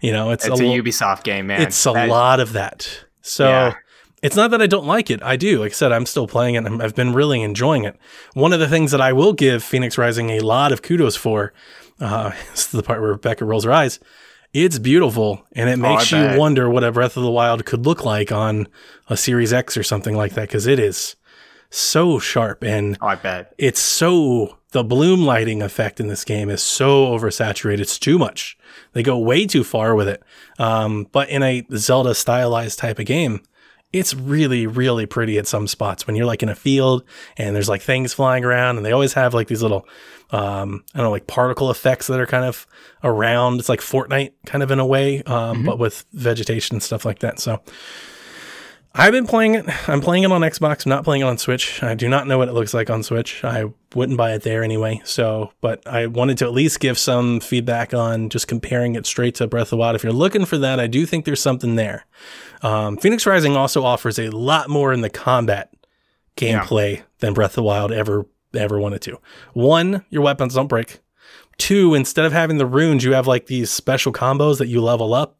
You 0.00 0.12
know, 0.12 0.30
it's, 0.30 0.44
It's 0.46 0.60
a, 0.60 0.64
a, 0.64 0.66
lo- 0.66 0.80
Ubisoft 0.82 1.22
game, 1.22 1.46
man. 1.46 1.62
it's 1.62 1.86
a 1.86 1.92
That- 1.92 2.08
lot 2.08 2.40
of 2.40 2.52
that. 2.54 3.04
So 3.20 3.48
Yeah. 3.48 3.74
it's 4.22 4.34
not 4.34 4.50
that 4.50 4.60
I 4.60 4.66
don't 4.66 4.86
like 4.86 5.08
it. 5.10 5.22
I 5.22 5.36
do. 5.36 5.60
Like 5.60 5.70
I 5.70 5.74
said, 5.74 5.92
I'm 5.92 6.06
still 6.06 6.26
playing 6.26 6.56
it. 6.56 6.66
and 6.66 6.82
I've 6.82 6.96
been 6.96 7.12
really 7.12 7.40
enjoying 7.40 7.84
it. 7.84 7.96
One 8.34 8.52
of 8.52 8.58
the 8.58 8.68
things 8.68 8.90
that 8.90 9.00
I 9.00 9.12
will 9.12 9.32
give 9.32 9.62
Phoenix 9.62 9.96
Rising 9.96 10.30
a 10.30 10.40
lot 10.40 10.72
of 10.72 10.82
kudos 10.82 11.14
for 11.14 11.52
uh, 12.02 12.32
is 12.54 12.68
the 12.68 12.82
part 12.82 13.00
where 13.00 13.10
Rebecca 13.12 13.44
rolls 13.44 13.64
her 13.64 13.72
eyes. 13.72 13.98
It's 14.52 14.78
beautiful, 14.78 15.46
and 15.52 15.70
it 15.70 15.78
Oh, 15.78 15.94
makes 15.94 16.10
you 16.12 16.18
bet. 16.18 16.38
wonder 16.38 16.68
what 16.68 16.84
a 16.84 16.92
Breath 16.92 17.16
of 17.16 17.22
the 17.22 17.30
Wild 17.30 17.64
could 17.64 17.86
look 17.86 18.04
like 18.04 18.30
on 18.30 18.68
a 19.08 19.16
Series 19.16 19.52
X 19.52 19.76
or 19.78 19.82
something 19.82 20.14
like 20.14 20.34
that, 20.34 20.48
because 20.48 20.66
it 20.66 20.78
is 20.78 21.16
so 21.70 22.18
sharp 22.18 22.62
and 22.62 22.98
Oh, 23.00 23.06
I 23.06 23.14
bet. 23.14 23.54
it's 23.56 23.80
so 23.80 24.58
the 24.72 24.84
bloom 24.84 25.24
lighting 25.24 25.62
effect 25.62 26.00
in 26.00 26.08
this 26.08 26.22
game 26.24 26.50
is 26.50 26.62
so 26.62 27.06
oversaturated. 27.06 27.80
It's 27.80 27.98
too 27.98 28.18
much. 28.18 28.58
They 28.92 29.02
go 29.02 29.18
way 29.18 29.46
too 29.46 29.64
far 29.64 29.94
with 29.94 30.08
it. 30.08 30.22
Um, 30.58 31.06
but 31.12 31.30
in 31.30 31.42
a 31.42 31.62
Zelda 31.74 32.14
stylized 32.14 32.78
type 32.78 32.98
of 32.98 33.06
game, 33.06 33.40
it's 33.92 34.14
really, 34.14 34.66
really 34.66 35.04
pretty 35.04 35.36
at 35.38 35.46
some 35.46 35.66
spots 35.66 36.06
when 36.06 36.16
you're 36.16 36.24
like 36.26 36.42
in 36.42 36.48
a 36.48 36.54
field 36.54 37.04
and 37.36 37.54
there's 37.54 37.68
like 37.68 37.82
things 37.82 38.14
flying 38.14 38.44
around 38.44 38.76
and 38.78 38.84
they 38.86 38.92
always 38.92 39.12
have 39.12 39.34
like 39.34 39.48
these 39.48 39.60
little, 39.62 39.86
um, 40.32 40.82
I 40.94 40.98
don't 40.98 41.06
know, 41.06 41.10
like 41.10 41.26
particle 41.26 41.70
effects 41.70 42.06
that 42.08 42.18
are 42.18 42.26
kind 42.26 42.44
of 42.44 42.66
around. 43.04 43.60
It's 43.60 43.68
like 43.68 43.80
Fortnite 43.80 44.32
kind 44.46 44.62
of 44.62 44.70
in 44.70 44.80
a 44.80 44.86
way, 44.86 45.22
um, 45.24 45.64
but 45.64 45.78
with 45.78 46.04
vegetation 46.12 46.76
and 46.76 46.82
stuff 46.82 47.04
like 47.04 47.20
that. 47.20 47.38
So 47.38 47.62
I've 48.94 49.12
been 49.12 49.26
playing 49.26 49.54
it. 49.54 49.88
I'm 49.88 50.00
playing 50.00 50.24
it 50.24 50.32
on 50.32 50.42
Xbox. 50.42 50.84
I'm 50.84 50.90
not 50.90 51.04
playing 51.04 51.22
it 51.22 51.26
on 51.26 51.38
Switch. 51.38 51.82
I 51.82 51.94
do 51.94 52.08
not 52.08 52.26
know 52.26 52.36
what 52.38 52.48
it 52.48 52.52
looks 52.52 52.74
like 52.74 52.90
on 52.90 53.02
Switch. 53.02 53.42
I 53.42 53.66
wouldn't 53.94 54.18
buy 54.18 54.32
it 54.32 54.42
there 54.42 54.62
anyway. 54.62 55.00
So, 55.04 55.52
but 55.60 55.86
I 55.86 56.06
wanted 56.06 56.38
to 56.38 56.46
at 56.46 56.52
least 56.52 56.80
give 56.80 56.98
some 56.98 57.40
feedback 57.40 57.94
on 57.94 58.28
just 58.28 58.48
comparing 58.48 58.94
it 58.94 59.06
straight 59.06 59.34
to 59.36 59.46
Breath 59.46 59.66
of 59.66 59.70
the 59.70 59.76
Wild. 59.78 59.96
If 59.96 60.02
you're 60.02 60.12
looking 60.12 60.44
for 60.44 60.58
that, 60.58 60.78
I 60.78 60.86
do 60.86 61.06
think 61.06 61.24
there's 61.24 61.40
something 61.40 61.76
there. 61.76 62.06
Um, 62.62 62.96
Phoenix 62.96 63.26
Rising 63.26 63.56
also 63.56 63.82
offers 63.84 64.18
a 64.18 64.28
lot 64.28 64.68
more 64.68 64.92
in 64.92 65.00
the 65.00 65.10
combat 65.10 65.72
gameplay 66.36 67.02
than 67.18 67.34
Breath 67.34 67.52
of 67.52 67.56
the 67.56 67.62
Wild 67.62 67.92
ever 67.92 68.26
ever 68.54 68.78
wanted 68.78 69.02
to. 69.02 69.18
One, 69.52 70.04
your 70.10 70.22
weapons 70.22 70.54
don't 70.54 70.68
break. 70.68 71.00
Two, 71.58 71.94
instead 71.94 72.24
of 72.24 72.32
having 72.32 72.58
the 72.58 72.66
runes, 72.66 73.04
you 73.04 73.12
have 73.12 73.26
like 73.26 73.46
these 73.46 73.70
special 73.70 74.12
combos 74.12 74.58
that 74.58 74.68
you 74.68 74.80
level 74.82 75.14
up. 75.14 75.38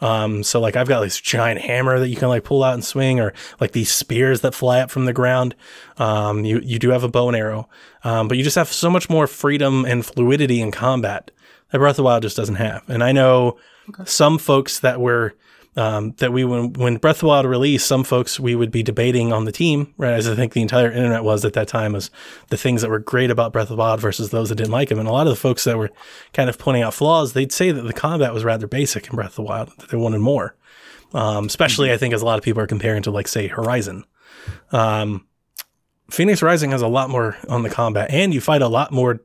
Um, 0.00 0.42
so 0.42 0.60
like 0.60 0.76
I've 0.76 0.88
got 0.88 1.00
this 1.00 1.20
giant 1.20 1.60
hammer 1.60 1.98
that 1.98 2.08
you 2.08 2.16
can 2.16 2.28
like 2.28 2.44
pull 2.44 2.64
out 2.64 2.74
and 2.74 2.84
swing, 2.84 3.20
or 3.20 3.34
like 3.60 3.72
these 3.72 3.92
spears 3.92 4.40
that 4.40 4.54
fly 4.54 4.80
up 4.80 4.90
from 4.90 5.04
the 5.04 5.12
ground. 5.12 5.54
Um, 5.98 6.44
you 6.44 6.60
you 6.60 6.78
do 6.78 6.90
have 6.90 7.04
a 7.04 7.08
bow 7.08 7.28
and 7.28 7.36
arrow, 7.36 7.68
um, 8.02 8.26
but 8.26 8.38
you 8.38 8.44
just 8.44 8.56
have 8.56 8.72
so 8.72 8.88
much 8.88 9.10
more 9.10 9.26
freedom 9.26 9.84
and 9.84 10.04
fluidity 10.04 10.62
in 10.62 10.70
combat 10.70 11.30
that 11.70 11.78
Breath 11.78 11.92
of 11.92 11.96
the 11.96 12.02
Wild 12.04 12.22
just 12.22 12.36
doesn't 12.36 12.56
have. 12.56 12.88
And 12.88 13.04
I 13.04 13.12
know 13.12 13.58
some 14.04 14.38
folks 14.38 14.80
that 14.80 15.00
were 15.00 15.34
um, 15.76 16.12
that 16.18 16.32
we 16.32 16.44
when 16.44 16.72
when 16.72 16.96
Breath 16.96 17.16
of 17.16 17.20
the 17.20 17.26
Wild 17.26 17.46
released, 17.46 17.86
some 17.86 18.02
folks 18.02 18.40
we 18.40 18.54
would 18.54 18.70
be 18.70 18.82
debating 18.82 19.32
on 19.32 19.44
the 19.44 19.52
team, 19.52 19.94
right? 19.96 20.14
As 20.14 20.28
I 20.28 20.34
think 20.34 20.52
the 20.52 20.62
entire 20.62 20.90
internet 20.90 21.22
was 21.22 21.44
at 21.44 21.52
that 21.52 21.68
time, 21.68 21.92
was 21.92 22.10
the 22.48 22.56
things 22.56 22.82
that 22.82 22.90
were 22.90 22.98
great 22.98 23.30
about 23.30 23.52
Breath 23.52 23.70
of 23.70 23.76
the 23.76 23.76
Wild 23.76 24.00
versus 24.00 24.30
those 24.30 24.48
that 24.48 24.56
didn't 24.56 24.72
like 24.72 24.90
him. 24.90 24.98
And 24.98 25.08
a 25.08 25.12
lot 25.12 25.26
of 25.26 25.32
the 25.32 25.40
folks 25.40 25.64
that 25.64 25.78
were 25.78 25.90
kind 26.32 26.50
of 26.50 26.58
pointing 26.58 26.82
out 26.82 26.94
flaws, 26.94 27.32
they'd 27.32 27.52
say 27.52 27.70
that 27.70 27.82
the 27.82 27.92
combat 27.92 28.34
was 28.34 28.44
rather 28.44 28.66
basic 28.66 29.08
in 29.08 29.14
Breath 29.14 29.30
of 29.30 29.36
the 29.36 29.42
Wild, 29.42 29.70
that 29.78 29.90
they 29.90 29.96
wanted 29.96 30.20
more. 30.20 30.56
Um, 31.12 31.46
especially, 31.46 31.92
I 31.92 31.96
think, 31.96 32.14
as 32.14 32.22
a 32.22 32.26
lot 32.26 32.38
of 32.38 32.44
people 32.44 32.62
are 32.62 32.68
comparing 32.68 33.02
to 33.02 33.10
like 33.10 33.28
say 33.28 33.46
Horizon. 33.46 34.04
Um, 34.72 35.26
Phoenix 36.10 36.42
Rising 36.42 36.72
has 36.72 36.82
a 36.82 36.88
lot 36.88 37.10
more 37.10 37.36
on 37.48 37.62
the 37.62 37.70
combat, 37.70 38.10
and 38.10 38.34
you 38.34 38.40
fight 38.40 38.62
a 38.62 38.68
lot 38.68 38.92
more 38.92 39.20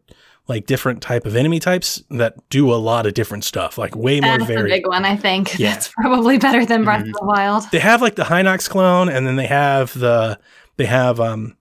like 0.47 0.65
different 0.67 1.01
type 1.01 1.25
of 1.25 1.35
enemy 1.35 1.59
types 1.59 2.03
that 2.11 2.35
do 2.49 2.71
a 2.71 2.75
lot 2.75 3.05
of 3.07 3.13
different 3.15 3.43
stuff, 3.43 3.77
like 3.77 3.95
way 3.95 4.21
more 4.21 4.37
That's 4.37 4.49
a 4.49 4.53
varied. 4.53 4.71
big 4.71 4.87
one, 4.87 5.03
I 5.05 5.15
think. 5.15 5.57
Yeah. 5.57 5.71
That's 5.73 5.87
probably 5.89 6.37
better 6.37 6.65
than 6.65 6.83
Breath 6.83 7.03
Mhm. 7.03 7.07
of 7.07 7.13
the 7.13 7.25
Wild. 7.25 7.63
they 7.71 7.79
have 7.79 8.01
like 8.01 8.15
the 8.15 8.23
Hinox 8.25 8.69
clone, 8.69 9.09
and 9.09 9.25
then 9.25 9.35
they 9.37 9.47
have 9.47 9.97
the 9.97 10.37
they 10.77 10.85
have 10.85 11.19
um 11.19 11.55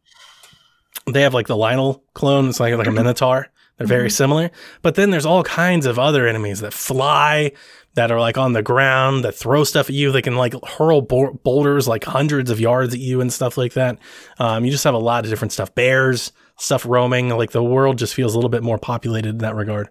they 1.07 1.23
have 1.23 1.35
like 1.35 1.47
the 1.47 1.57
Lynel 1.57 2.01
clone. 2.15 2.49
It's 2.49 2.61
like 2.61 2.75
like 2.77 2.87
a 2.87 2.91
Minotaur. 2.93 3.49
They're 3.79 3.87
very 3.89 4.09
similar, 4.11 4.53
but 4.83 4.95
then 4.95 5.11
there's 5.11 5.27
all 5.27 5.43
kinds 5.43 5.85
of 5.87 5.99
other 5.99 6.29
enemies 6.29 6.61
that 6.61 6.73
fly, 6.73 7.51
that 7.95 8.13
are 8.13 8.21
like 8.21 8.39
on 8.39 8.53
the 8.53 8.63
ground, 8.63 9.25
that 9.25 9.35
throw 9.35 9.65
stuff 9.65 9.89
at 9.89 9.97
you. 9.97 10.13
They 10.13 10.23
can 10.23 10.37
like 10.37 10.55
hurl 10.65 11.01
bo- 11.01 11.33
boulders 11.43 11.89
like 11.89 12.05
hundreds 12.05 12.51
of 12.53 12.61
yards 12.61 12.95
at 12.95 13.01
you 13.01 13.21
and 13.21 13.33
stuff 13.33 13.59
like 13.59 13.73
that. 13.73 13.99
Um, 14.39 14.65
you 14.65 14.71
just 14.71 14.85
have 14.85 14.95
a 14.95 14.99
lot 14.99 15.25
of 15.25 15.31
different 15.31 15.51
stuff. 15.53 15.75
Bears, 15.75 16.31
stuff 16.59 16.85
roaming. 16.87 17.29
Like 17.31 17.51
the 17.53 17.63
world 17.63 17.99
just 17.99 18.15
feels 18.15 18.35
a 18.35 18.37
little 18.39 18.51
bit 18.51 18.63
more 18.63 18.79
populated 18.79 19.31
in 19.31 19.39
that 19.39 19.55
regard. 19.55 19.89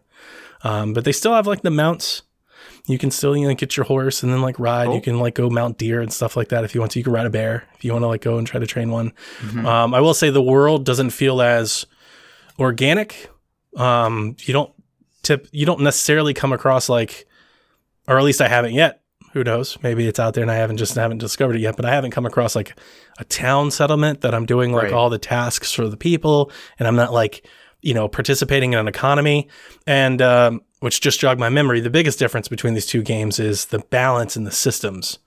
Um, 0.64 0.94
but 0.94 1.04
they 1.06 1.12
still 1.12 1.34
have 1.34 1.48
like 1.48 1.62
the 1.62 1.70
mounts. 1.72 2.24
You 2.88 2.98
can 2.98 3.12
still 3.12 3.36
you 3.36 3.48
know 3.48 3.54
get 3.54 3.78
your 3.78 3.86
horse 3.86 4.24
and 4.24 4.32
then 4.34 4.42
like 4.42 4.60
ride. 4.60 4.94
You 4.94 5.02
can 5.02 5.20
like 5.20 5.36
go 5.36 5.50
mount 5.50 5.78
deer 5.78 6.02
and 6.02 6.12
stuff 6.12 6.36
like 6.38 6.50
that 6.50 6.64
if 6.64 6.74
you 6.76 6.82
want 6.82 6.92
to. 6.94 7.00
You 7.00 7.04
can 7.04 7.14
ride 7.14 7.26
a 7.26 7.30
bear 7.30 7.66
if 7.76 7.84
you 7.86 7.92
want 7.94 8.04
to 8.04 8.08
like 8.08 8.22
go 8.22 8.38
and 8.38 8.48
try 8.48 8.60
to 8.60 8.66
train 8.68 8.90
one. 8.92 9.14
Mhm. 9.42 9.66
Um, 9.66 9.94
I 9.94 10.02
will 10.02 10.14
say 10.14 10.30
the 10.30 10.42
world 10.42 10.86
doesn't 10.86 11.12
feel 11.12 11.42
as 11.42 11.86
organic. 12.60 13.30
Um, 13.78 14.36
you 14.42 14.54
don't 14.54 14.72
tip. 15.22 15.48
You 15.52 15.66
don't 15.66 15.82
necessarily 15.82 16.34
come 16.34 16.52
across 16.54 16.90
like, 16.90 17.26
or 18.08 18.18
at 18.18 18.24
least 18.24 18.42
I 18.42 18.48
haven't 18.48 18.74
yet. 18.74 19.02
Who 19.34 19.44
knows? 19.44 19.78
Maybe 19.84 20.08
it's 20.08 20.20
out 20.20 20.34
there 20.36 20.44
and 20.44 20.52
I 20.52 20.56
haven't 20.56 20.78
just 20.78 20.96
haven't 20.96 21.18
discovered 21.18 21.56
it 21.56 21.62
yet. 21.62 21.76
But 21.76 21.86
I 21.86 21.92
haven't 21.94 22.12
come 22.12 22.26
across 22.26 22.56
like 22.56 22.78
a 23.20 23.24
town 23.26 23.72
settlement 23.72 24.22
that 24.22 24.34
I'm 24.34 24.46
doing 24.46 24.72
like 24.72 24.84
Right. 24.86 24.94
all 24.94 25.10
the 25.10 25.18
tasks 25.20 25.72
for 25.72 25.88
the 25.88 25.98
people, 25.98 26.52
and 26.80 26.88
I'm 26.88 26.96
not 26.96 27.12
like 27.14 27.46
you 27.82 27.94
know 27.94 28.08
participating 28.08 28.74
in 28.74 28.80
an 28.80 28.88
economy. 28.88 29.50
And 29.88 30.22
um, 30.22 30.62
which 30.80 31.00
just 31.02 31.20
jogged 31.20 31.40
my 31.40 31.50
memory. 31.50 31.80
The 31.80 31.90
biggest 31.90 32.20
difference 32.20 32.48
between 32.50 32.74
these 32.74 32.86
two 32.86 33.02
games 33.02 33.40
is 33.40 33.66
the 33.66 33.80
balance 33.80 34.36
in 34.36 34.44
the 34.44 34.52
systems 34.52 35.18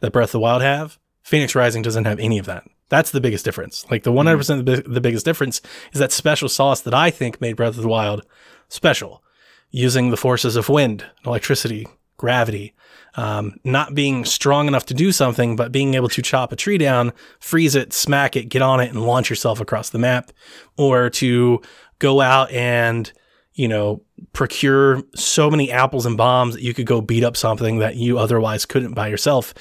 that 0.00 0.12
Breath 0.12 0.28
of 0.28 0.32
the 0.32 0.40
Wild 0.40 0.60
have. 0.62 0.98
Phoenix 1.22 1.54
Rising 1.54 1.80
doesn't 1.82 2.04
have 2.04 2.20
any 2.20 2.38
of 2.38 2.44
that. 2.46 2.64
That's 2.90 3.10
the 3.10 3.20
biggest 3.20 3.44
difference. 3.44 3.84
Like 3.90 4.02
the 4.04 4.12
100% 4.12 4.66
the, 4.66 4.88
the 4.88 5.00
biggest 5.00 5.24
difference 5.24 5.60
is 5.92 5.98
that 6.00 6.12
special 6.12 6.48
sauce 6.50 6.82
that 6.82 6.92
I 6.94 7.10
think 7.10 7.40
made 7.40 7.56
Breath 7.56 7.76
of 7.78 7.82
the 7.82 7.88
Wild 7.88 8.26
special, 8.68 9.24
using 9.70 10.10
the 10.10 10.16
forces 10.18 10.54
of 10.54 10.68
wind, 10.68 11.04
electricity, 11.24 11.88
gravity, 12.18 12.74
um, 13.16 13.58
not 13.64 13.94
being 13.94 14.24
strong 14.24 14.68
enough 14.68 14.86
to 14.86 14.94
do 14.94 15.10
something, 15.10 15.56
but 15.56 15.72
being 15.72 15.94
able 15.94 16.08
to 16.10 16.22
chop 16.22 16.52
a 16.52 16.56
tree 16.56 16.78
down, 16.78 17.12
freeze 17.40 17.74
it, 17.74 17.92
smack 17.92 18.36
it, 18.36 18.48
get 18.48 18.62
on 18.62 18.80
it, 18.80 18.90
and 18.90 19.02
launch 19.02 19.30
yourself 19.30 19.60
across 19.60 19.90
the 19.90 19.98
map, 19.98 20.32
or 20.76 21.10
to 21.10 21.60
go 21.98 22.20
out 22.20 22.50
and 22.50 23.12
you 23.54 23.66
know 23.66 24.02
procure 24.32 25.02
so 25.14 25.50
many 25.50 25.72
apples 25.72 26.04
and 26.04 26.16
bombs 26.16 26.54
that 26.54 26.62
you 26.62 26.74
could 26.74 26.86
go 26.86 27.00
beat 27.00 27.24
up 27.24 27.36
something 27.36 27.78
that 27.78 27.96
you 27.96 28.18
otherwise 28.18 28.66
couldn't 28.66 28.94
by 28.94 29.08
yourself. 29.08 29.54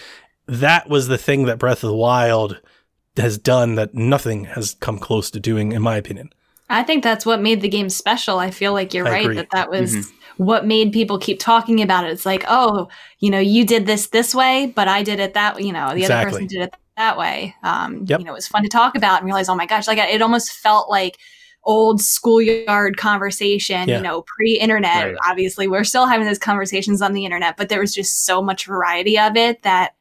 That 0.48 0.90
was 0.90 1.08
the 1.08 1.18
thing 1.18 1.46
that 1.46 1.58
Breath 1.58 1.84
of 1.84 1.90
the 1.90 1.96
Wild 1.96 2.62
has 3.18 3.38
done 3.38 3.76
that 3.76 3.96
nothing 3.96 4.46
has 4.46 4.76
come 4.80 5.00
close 5.00 5.32
to 5.32 5.40
doing, 5.40 5.72
in 5.72 5.82
my 5.82 5.96
opinion. 5.96 6.30
I 6.70 6.84
think 6.84 7.04
that's 7.04 7.26
what 7.26 7.42
made 7.42 7.62
the 7.62 7.70
game 7.70 7.90
special. 7.90 8.40
I 8.40 8.52
feel 8.52 8.74
like 8.74 8.94
you're 8.94 9.08
I 9.08 9.12
right 9.12 9.26
agree. 9.26 9.36
that 9.36 9.50
that 9.52 9.70
was 9.70 9.96
Mhm. 9.96 10.12
what 10.38 10.66
made 10.66 10.92
people 10.94 11.20
keep 11.20 11.40
talking 11.40 11.82
about 11.82 12.06
it. 12.06 12.12
It's 12.12 12.26
like, 12.26 12.44
oh, 12.48 12.88
you 13.20 13.30
know, 13.30 13.40
you 13.40 13.66
did 13.66 13.86
this 13.86 14.08
this 14.08 14.34
way, 14.34 14.72
but 14.76 14.88
I 14.88 15.04
did 15.04 15.20
it 15.20 15.34
that. 15.36 15.62
You 15.62 15.72
know, 15.74 15.94
the 15.94 16.06
other 16.06 16.30
person 16.30 16.48
did 16.48 16.62
it 16.64 16.74
that 16.98 17.18
way. 17.18 17.54
Um, 17.64 18.06
Yep. 18.08 18.20
You 18.20 18.26
know, 18.26 18.32
it 18.32 18.36
was 18.36 18.48
fun 18.48 18.64
to 18.64 18.70
talk 18.70 18.96
about 18.96 19.18
and 19.20 19.26
realize, 19.26 19.48
oh 19.50 19.56
my 19.56 19.66
gosh, 19.66 19.88
like 19.88 20.00
it 20.00 20.22
almost 20.22 20.52
felt 20.54 20.90
like 20.90 21.18
old 21.64 22.00
schoolyard 22.02 22.96
conversation. 22.98 23.88
Yeah. 23.90 23.98
You 23.98 24.04
know, 24.04 24.24
pre-internet. 24.38 25.06
Right. 25.06 25.16
Obviously, 25.28 25.68
we're 25.68 25.84
still 25.84 26.06
having 26.08 26.26
those 26.26 26.40
conversations 26.40 27.02
on 27.02 27.14
the 27.14 27.26
internet, 27.26 27.58
but 27.58 27.70
there 27.70 27.80
was 27.80 27.94
just 27.94 28.26
so 28.26 28.42
much 28.42 28.66
variety 28.66 29.18
of 29.20 29.36
it 29.36 29.62
that 29.64 29.94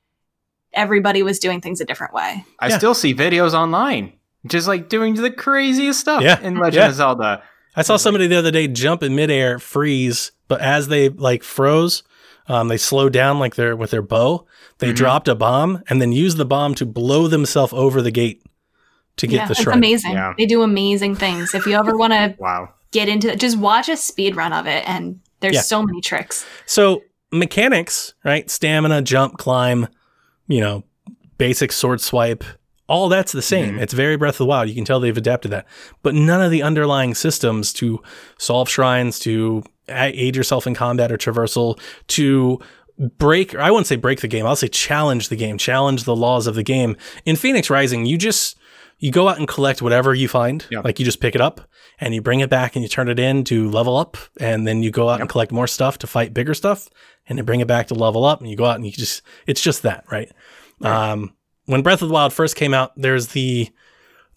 everybody 0.73 1.23
was 1.23 1.38
doing 1.38 1.61
things 1.61 1.80
a 1.80 1.85
different 1.85 2.12
way. 2.14 2.44
I 2.59 2.68
Yeah. 2.68 2.78
still 2.78 2.94
see 2.94 3.14
videos 3.14 3.54
online, 3.54 4.12
just 4.47 4.69
like 4.69 4.89
doing 4.89 5.15
the 5.15 5.31
craziest 5.31 6.01
stuff 6.01 6.23
Yeah. 6.23 6.41
in 6.41 6.57
Legend 6.57 6.75
Yeah. 6.75 6.89
of 6.89 6.95
Zelda. 6.95 7.43
I 7.77 7.83
saw 7.83 7.97
somebody 7.97 8.27
the 8.27 8.37
other 8.37 8.51
day 8.51 8.69
jump 8.69 9.03
in 9.03 9.15
midair, 9.17 9.59
freeze, 9.59 10.33
but 10.49 10.61
as 10.61 10.89
they 10.89 11.09
like 11.09 11.43
froze, 11.43 12.03
um, 12.47 12.69
they 12.69 12.77
slowed 12.77 13.13
down 13.13 13.39
like 13.39 13.57
their 13.57 13.75
with 13.75 13.91
their 13.91 14.03
bow. 14.03 14.47
They 14.79 14.93
Mhm. 14.93 14.97
dropped 14.97 15.29
a 15.29 15.35
bomb 15.35 15.83
and 15.89 16.01
then 16.01 16.13
used 16.13 16.37
the 16.37 16.45
bomb 16.45 16.75
to 16.77 16.87
blow 16.87 17.27
themselves 17.27 17.73
over 17.73 18.01
the 18.03 18.11
gate 18.11 18.43
to 19.17 19.27
get 19.27 19.37
yeah, 19.37 19.45
the 19.47 19.53
it's 19.53 19.63
shrine. 19.63 19.79
amazing. 19.79 20.13
Yeah. 20.13 20.35
They 20.37 20.47
do 20.47 20.63
amazing 20.63 21.15
things. 21.17 21.55
If 21.55 21.67
you 21.67 21.75
ever 21.77 21.97
want 21.97 22.13
to 22.13 22.35
Wow. 22.41 22.71
get 22.93 23.09
into 23.09 23.33
it, 23.33 23.41
just 23.41 23.57
watch 23.59 23.89
a 23.89 23.97
speed 23.97 24.37
run 24.37 24.53
of 24.53 24.67
it, 24.67 24.89
and 24.89 25.21
there's 25.41 25.55
Yeah. 25.55 25.61
so 25.63 25.83
many 25.83 26.01
tricks. 26.01 26.45
So 26.67 27.03
mechanics, 27.33 28.15
right? 28.25 28.49
Stamina, 28.51 29.03
jump, 29.03 29.39
climb, 29.39 29.89
you 30.49 30.61
know, 30.61 30.85
basic 31.39 31.73
sword 31.73 32.01
swipe, 32.01 32.45
all 32.88 33.09
that's 33.09 33.33
the 33.33 33.43
same. 33.43 33.76
Mhm. 33.76 33.83
It's 33.83 33.93
very 33.95 34.17
Breath 34.17 34.35
of 34.35 34.38
the 34.38 34.47
Wild. 34.47 34.69
You 34.69 34.75
can 34.75 34.85
tell 34.85 35.00
they've 35.00 35.17
adapted 35.17 35.50
that, 35.53 35.67
but 36.03 36.14
none 36.14 36.43
of 36.43 36.50
the 36.50 36.62
underlying 36.62 37.14
systems 37.14 37.73
to 37.75 38.03
solve 38.38 38.69
shrines, 38.69 39.19
to 39.21 39.62
aid 39.88 40.37
yourself 40.37 40.67
in 40.67 40.75
combat 40.75 41.12
or 41.12 41.17
traversal, 41.19 41.79
to 42.09 42.59
break, 43.19 43.55
or 43.55 43.61
I 43.61 43.71
wouldn't 43.71 43.87
say 43.87 43.97
break 43.97 44.21
the 44.21 44.29
game. 44.29 44.47
I'll 44.47 44.57
say 44.57 44.69
challenge 44.69 45.29
the 45.29 45.37
game, 45.37 45.59
challenge 45.59 46.05
the 46.05 46.17
laws 46.17 46.47
of 46.47 46.55
the 46.55 46.62
game. 46.62 46.97
In 47.25 47.37
Phoenix 47.37 47.69
Rising, 47.71 48.07
you 48.07 48.17
just, 48.17 48.57
you 48.99 49.11
go 49.11 49.29
out 49.29 49.38
and 49.38 49.49
collect 49.49 49.83
whatever 49.83 50.14
you 50.14 50.29
find. 50.29 50.64
Yep. 50.71 50.85
Like 50.85 50.99
you 50.99 51.05
just 51.05 51.21
pick 51.21 51.35
it 51.35 51.41
up 51.41 51.61
and 51.99 52.14
you 52.14 52.23
bring 52.23 52.41
it 52.41 52.49
back 52.49 52.76
and 52.76 52.83
you 52.83 52.88
turn 52.88 53.09
it 53.09 53.19
in 53.19 53.45
to 53.45 53.69
level 53.71 53.97
up. 53.97 54.17
And 54.38 54.67
then 54.67 54.83
you 54.83 54.91
go 54.91 55.09
out 55.09 55.21
and 55.21 55.29
collect 55.29 55.53
more 55.53 55.67
stuff 55.67 55.99
to 55.99 56.07
fight 56.07 56.33
bigger 56.33 56.55
stuff 56.55 56.88
and 57.26 57.37
then 57.37 57.45
bring 57.45 57.61
it 57.61 57.67
back 57.67 57.88
to 57.88 57.95
level 57.95 58.25
up. 58.25 58.41
And 58.41 58.49
you 58.49 58.57
go 58.57 58.64
out 58.67 58.76
and 58.76 58.87
you 58.87 58.93
just, 58.93 59.23
it's 59.47 59.61
just 59.61 59.83
that, 59.83 60.05
right? 60.11 60.31
Right. 60.81 61.11
Um, 61.11 61.35
when 61.66 61.83
Breath 61.83 62.02
of 62.02 62.09
the 62.09 62.14
Wild 62.14 62.33
first 62.33 62.56
came 62.56 62.75
out, 62.75 62.92
there's 62.97 63.28
the, 63.28 63.68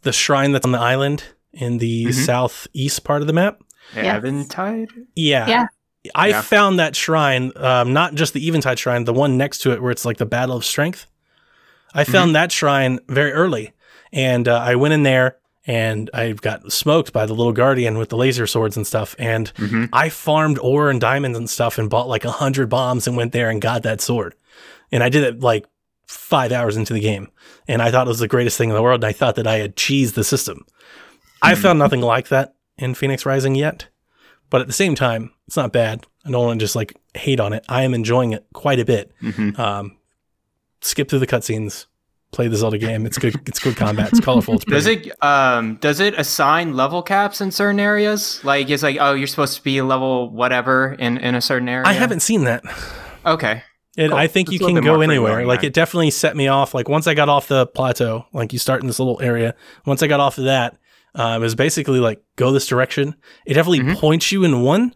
the 0.03 0.13
shrine 0.13 0.51
that's 0.51 0.65
on 0.65 0.72
the 0.72 0.79
island 0.79 1.24
in 1.53 1.77
the 1.79 2.05
Mhm. 2.07 2.13
southeast 2.13 3.03
part 3.03 3.22
of 3.22 3.27
the 3.27 3.34
map. 3.34 3.60
Yeah. 3.96 4.17
Eventide? 4.17 4.89
Yeah. 5.15 5.48
Yeah. 5.48 5.67
I 6.15 6.27
Yeah. 6.29 6.41
found 6.41 6.79
that 6.79 6.96
shrine, 6.96 7.51
um, 7.57 7.93
not 7.93 8.13
just 8.15 8.34
the 8.34 8.46
Eventide 8.48 8.79
shrine, 8.79 9.03
the 9.05 9.13
one 9.13 9.38
next 9.38 9.60
to 9.60 9.72
it 9.72 9.81
where 9.81 9.91
it's 9.91 10.05
like 10.05 10.17
the 10.17 10.25
Battle 10.25 10.55
of 10.55 10.63
Strength. 10.65 11.05
I 11.93 12.03
found 12.03 12.36
that 12.36 12.51
shrine 12.51 13.00
very 13.07 13.31
early, 13.31 13.72
and 14.13 14.48
uh, 14.48 14.57
I 14.60 14.75
went 14.75 14.93
in 14.93 15.03
there 15.03 15.38
and 15.65 16.10
I 16.13 16.31
got 16.34 16.72
smoked 16.72 17.12
by 17.12 17.25
the 17.25 17.34
little 17.34 17.51
guardian 17.53 17.98
with 17.98 18.10
the 18.10 18.17
laser 18.17 18.46
swords 18.48 18.77
and 18.77 18.86
stuff. 18.88 19.15
And 19.19 19.51
Mm-hmm. 19.55 19.86
I 19.91 20.10
farmed 20.10 20.60
ore 20.60 20.89
and 20.89 21.01
diamonds 21.01 21.38
and 21.38 21.50
stuff 21.50 21.77
and 21.77 21.89
bought 21.89 22.07
like 22.07 22.24
a 22.24 22.31
hundred 22.31 22.69
bombs 22.69 23.07
and 23.07 23.17
went 23.17 23.31
there 23.34 23.50
and 23.50 23.62
got 23.62 23.84
that 23.84 24.00
sword. 24.00 24.36
And 24.91 25.03
I 25.03 25.10
did 25.10 25.24
it 25.24 25.39
like 25.41 25.65
five 26.08 26.52
hours 26.52 26.76
into 26.78 26.94
the 26.94 27.00
game, 27.00 27.30
and 27.68 27.82
I 27.82 27.92
thought 27.92 28.08
it 28.08 28.10
was 28.10 28.20
the 28.20 28.28
greatest 28.28 28.58
thing 28.58 28.70
in 28.70 28.76
the 28.76 28.82
world. 28.82 29.04
And 29.04 29.10
I 29.10 29.14
thought 29.14 29.36
that 29.36 29.48
I 29.48 29.58
had 29.58 29.76
cheesed 29.76 30.14
the 30.16 30.24
system. 30.24 30.66
I 31.42 31.54
found 31.56 31.78
nothing 31.78 32.02
like 32.02 32.30
that 32.30 32.56
in 32.78 32.96
Phoenix 32.96 33.26
Rising 33.26 33.54
yet, 33.56 33.88
but 34.50 34.62
at 34.62 34.68
the 34.68 34.74
same 34.74 34.96
time, 34.96 35.32
it's 35.48 35.58
not 35.58 35.72
bad. 35.72 36.06
I 36.26 36.32
don't 36.32 36.46
want 36.46 36.60
to 36.60 36.64
just 36.64 36.76
like 36.76 36.96
hate 37.14 37.40
on 37.40 37.54
it. 37.54 37.64
I 37.70 37.84
am 37.84 37.94
enjoying 37.94 38.32
it 38.34 38.46
quite 38.54 38.80
a 38.80 38.86
bit. 38.86 39.12
Mhm. 39.22 39.58
Um, 39.60 39.98
skip 40.82 41.10
through 41.10 41.20
the 41.20 41.28
cutscenes, 41.28 41.86
play 42.32 42.48
the 42.48 42.56
Zelda 42.58 42.78
game. 42.78 43.06
It's 43.06 43.18
good. 43.18 43.36
It's 43.48 43.60
good 43.60 43.76
combat. 43.78 44.10
It's 44.10 44.20
colorful. 44.20 44.56
It's 44.56 44.66
Does 44.66 44.88
it 44.88 45.12
um 45.24 45.76
does 45.82 46.00
it 46.00 46.14
assign 46.18 46.76
level 46.76 47.02
caps 47.02 47.40
in 47.42 47.52
certain 47.52 47.80
areas? 47.80 48.44
Like 48.44 48.70
it's 48.70 48.84
like 48.84 48.98
oh 49.00 49.14
you're 49.14 49.28
supposed 49.28 49.56
to 49.58 49.64
be 49.64 49.82
level 49.82 50.30
whatever 50.30 50.96
in 51.00 51.18
in 51.18 51.36
a 51.36 51.42
certain 51.42 51.70
area. 51.70 51.88
I 51.88 51.94
haven't 51.94 52.22
seen 52.22 52.44
that. 52.46 52.64
Okay. 53.26 53.64
It, 53.98 54.10
Cool. 54.10 54.18
I 54.18 54.27
think 54.27 54.50
Just 54.50 54.62
you 54.62 54.68
can 54.68 54.82
go 54.84 55.01
anywhere. 55.01 55.46
Like 55.46 55.63
it 55.63 55.74
definitely 55.74 56.12
set 56.12 56.36
me 56.38 56.48
off. 56.48 56.74
Like 56.75 56.88
once 56.88 57.08
I 57.08 57.13
got 57.16 57.30
off 57.30 57.48
the 57.48 57.66
plateau, 57.66 58.25
like 58.32 58.54
you 58.54 58.60
start 58.60 58.82
in 58.82 58.88
this 58.88 59.00
little 59.00 59.20
area. 59.22 59.56
Once 59.86 60.04
I 60.04 60.08
got 60.08 60.20
off 60.20 60.38
of 60.38 60.44
that, 60.46 60.77
uh, 61.16 61.36
it 61.38 61.42
was 61.42 61.56
basically 61.56 62.00
like 62.00 62.22
go 62.36 62.51
this 62.51 62.68
direction. 62.68 63.16
It 63.48 63.56
definitely 63.56 63.80
Mhm. 63.80 63.96
points 63.98 64.32
you 64.32 64.44
in 64.44 64.62
one. 64.62 64.94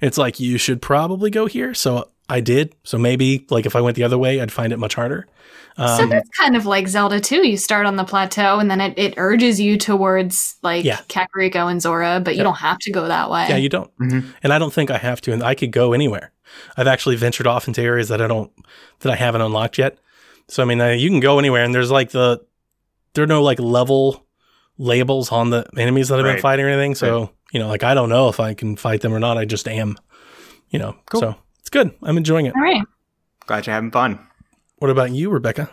It's 0.00 0.18
like 0.18 0.40
you 0.40 0.58
should 0.58 0.82
probably 0.82 1.30
go 1.30 1.46
here. 1.46 1.72
So 1.72 2.10
I 2.28 2.40
did. 2.40 2.74
So 2.82 2.98
maybe 2.98 3.46
like 3.48 3.64
if 3.64 3.76
I 3.76 3.80
went 3.80 3.94
the 3.96 4.02
other 4.02 4.18
way, 4.18 4.40
I'd 4.40 4.50
find 4.50 4.72
it 4.72 4.78
much 4.78 4.96
harder. 4.96 5.28
so 5.76 5.84
Um, 5.84 6.08
that's 6.10 6.28
kind 6.36 6.56
of 6.56 6.66
like 6.66 6.88
Zelda 6.88 7.20
too. 7.20 7.46
You 7.46 7.56
start 7.56 7.86
on 7.86 7.94
the 7.94 8.04
plateau 8.04 8.58
and 8.58 8.68
then 8.70 8.80
it, 8.80 8.94
it 8.98 9.14
urges 9.18 9.60
you 9.60 9.78
towards 9.78 10.56
like 10.62 10.84
Yeah. 10.84 10.98
Kakariko 11.08 11.70
and 11.70 11.80
Zora, 11.80 12.20
but 12.22 12.34
you 12.34 12.38
Yep. 12.38 12.44
don't 12.44 12.56
have 12.58 12.78
to 12.78 12.90
go 12.92 13.06
that 13.06 13.30
way. 13.30 13.46
yeah, 13.48 13.56
you 13.56 13.68
don't. 13.68 13.90
Mhm. 14.00 14.24
And 14.42 14.52
I 14.52 14.58
don't 14.58 14.72
think 14.72 14.90
I 14.90 14.98
have 14.98 15.20
to. 15.22 15.32
And 15.32 15.44
I 15.44 15.54
could 15.54 15.70
go 15.70 15.92
anywhere. 15.92 16.31
I've 16.76 16.86
actually 16.86 17.16
ventured 17.16 17.46
off 17.46 17.68
into 17.68 17.80
areas 17.82 18.08
that 18.08 18.20
I 18.22 18.26
don't 18.26 18.50
that 19.00 19.12
I 19.12 19.16
haven't 19.16 19.40
unlocked 19.42 19.78
yet. 19.78 19.98
So 20.48 20.62
I 20.62 20.66
mean, 20.66 20.80
uh, 20.80 20.88
you 20.88 21.08
can 21.08 21.20
go 21.20 21.38
anywhere, 21.38 21.64
and 21.64 21.74
there's 21.74 21.90
like 21.90 22.10
the 22.10 22.44
there 23.14 23.24
are 23.24 23.28
no 23.28 23.42
like 23.42 23.58
level 23.60 24.26
labels 24.78 25.30
on 25.32 25.50
the 25.50 25.66
enemies 25.76 26.08
that 26.08 26.18
I've 26.18 26.24
been 26.24 26.40
fighting 26.40 26.64
or 26.64 26.68
anything. 26.68 26.94
So 26.94 27.30
you 27.52 27.60
know, 27.60 27.68
like 27.68 27.82
I 27.84 27.94
don't 27.94 28.08
know 28.08 28.28
if 28.28 28.40
I 28.40 28.54
can 28.54 28.76
fight 28.76 29.00
them 29.02 29.12
or 29.12 29.20
not. 29.20 29.38
I 29.38 29.44
just 29.44 29.68
am. 29.68 29.96
You 30.70 30.78
know, 30.78 30.96
Cool. 31.10 31.20
so 31.20 31.34
it's 31.60 31.68
good. 31.68 31.92
I'm 32.02 32.16
enjoying 32.16 32.46
it. 32.46 32.54
All 32.56 32.62
right. 32.62 32.82
Glad 33.46 33.66
you're 33.66 33.74
having 33.74 33.90
fun. 33.90 34.18
What 34.78 34.90
about 34.90 35.10
you, 35.12 35.28
Rebecca? 35.28 35.70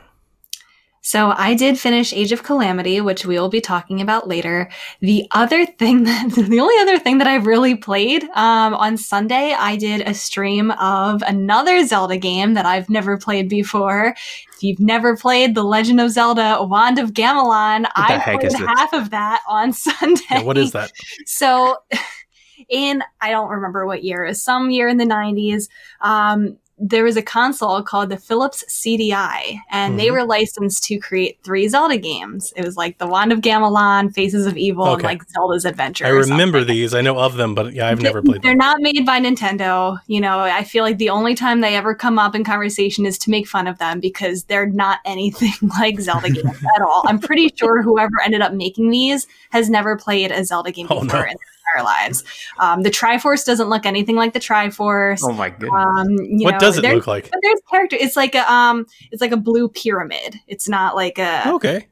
So 1.10 1.34
I 1.36 1.56
did 1.56 1.80
finish 1.80 2.14
Age 2.14 2.32
of 2.32 2.44
Calamity, 2.44 3.02
which 3.02 3.26
we 3.26 3.40
will 3.40 3.50
be 3.50 3.62
talking 3.62 4.00
about 4.00 4.28
later. 4.28 4.70
The 5.00 5.26
other 5.32 5.66
thing 5.66 6.04
that 6.04 6.30
the 6.34 6.60
only 6.60 6.76
other 6.82 7.00
thing 7.00 7.18
that 7.18 7.26
I've 7.26 7.48
really 7.48 7.74
played 7.74 8.26
um, 8.36 8.76
on 8.76 8.96
Sunday, 8.96 9.56
I 9.58 9.76
did 9.76 10.02
a 10.02 10.14
stream 10.14 10.70
of 10.70 11.24
another 11.24 11.84
Zelda 11.88 12.16
game 12.16 12.54
that 12.54 12.68
I've 12.68 12.92
never 12.92 13.18
played 13.18 13.50
before. 13.50 14.14
If 14.54 14.62
you've 14.62 14.80
never 14.80 15.18
played 15.18 15.56
The 15.56 15.64
Legend 15.64 16.00
of 16.00 16.12
Zelda: 16.12 16.60
Wand 16.62 17.00
of 17.00 17.14
Gamelon, 17.14 17.88
I 17.96 18.38
played 18.38 18.54
half 18.54 18.94
of 18.94 19.10
that 19.10 19.42
on 19.48 19.74
Sunday. 19.88 20.22
Yeah, 20.30 20.44
what 20.44 20.60
is 20.60 20.74
that? 20.74 20.92
So, 21.26 21.78
in 22.70 23.02
I 23.20 23.32
don't 23.32 23.50
remember 23.50 23.88
what 23.88 24.04
year, 24.04 24.32
some 24.36 24.70
year 24.70 24.88
in 24.88 24.98
the 24.98 25.06
90s, 25.06 25.70
um, 26.02 26.60
there 26.82 27.04
was 27.04 27.18
a 27.18 27.22
console 27.22 27.82
called 27.84 28.10
the 28.10 28.18
Philips 28.18 28.64
CDI, 28.68 29.60
and 29.70 30.00
they 30.00 30.08
Mhm. 30.08 30.12
were 30.14 30.24
licensed 30.26 30.84
to 30.86 30.98
create 30.98 31.38
three 31.44 31.68
Zelda 31.68 31.98
games. 31.98 32.54
It 32.56 32.64
was 32.66 32.78
like 32.78 32.98
The 32.98 33.08
Wand 33.08 33.32
of 33.32 33.40
Gamelon, 33.42 34.14
Faces 34.14 34.46
of 34.46 34.56
Evil, 34.58 34.94
and 34.94 35.04
like 35.04 35.22
Zelda's 35.30 35.66
Adventure. 35.66 36.06
I 36.06 36.10
remember 36.10 36.64
these. 36.64 36.94
I 36.94 37.02
know 37.02 37.18
of 37.18 37.36
them, 37.36 37.54
but 37.54 37.74
yeah, 37.74 37.88
I've 37.90 37.98
They- 37.98 38.04
never 38.04 38.22
played 38.22 38.42
They're 38.42 38.52
them. 38.52 38.58
not 38.60 38.78
made 38.80 39.06
by 39.06 39.20
Nintendo. 39.20 40.00
You 40.08 40.22
know, 40.22 40.40
I 40.40 40.64
feel 40.64 40.84
like 40.84 40.98
the 40.98 41.10
only 41.10 41.36
time 41.36 41.62
they 41.62 41.76
ever 41.76 41.94
come 41.94 42.18
up 42.18 42.34
in 42.36 42.44
conversation 42.44 43.06
is 43.06 43.18
to 43.20 43.30
make 43.30 43.48
fun 43.48 43.68
of 43.68 43.78
them 43.78 44.00
because 44.00 44.44
they're 44.46 44.66
not 44.68 45.00
anything 45.06 45.54
like 45.80 46.00
Zelda 46.00 46.30
games 46.30 46.58
at 46.76 46.82
all. 46.82 47.04
I'm 47.08 47.20
pretty 47.20 47.52
sure 47.56 47.82
whoever 47.82 48.22
ended 48.24 48.42
up 48.42 48.54
making 48.54 48.90
these 48.90 49.28
has 49.52 49.70
never 49.70 49.98
played 49.98 50.32
a 50.32 50.44
Zelda 50.46 50.72
game 50.72 50.88
Oh, 50.90 51.02
before 51.04 51.20
no. 51.26 51.34
Entire 51.74 51.86
lives. 51.86 52.24
Um, 52.58 52.84
the 52.84 52.90
Triforce 52.90 53.46
doesn't 53.46 53.70
look 53.70 53.86
anything 53.86 54.16
like 54.16 54.34
the 54.34 54.40
Triforce. 54.40 55.22
Oh 55.24 55.34
my 55.34 55.50
goodness. 55.50 55.72
Um, 55.74 56.10
you 56.10 56.46
What 56.46 56.54
know, 56.54 56.60
does 56.60 56.78
it 56.78 56.84
look 56.84 57.08
like? 57.08 57.30
But 57.30 57.40
there's 57.42 57.60
character. 57.70 57.98
It's 58.00 58.16
like 58.16 58.36
a 58.36 58.52
um, 58.52 58.86
it's 59.12 59.22
like 59.22 59.32
a 59.32 59.38
blue 59.38 59.70
pyramid. 59.70 60.36
It's 60.48 60.68
not 60.70 60.96
like 60.96 61.18
a. 61.18 61.54
Okay. 61.56 61.88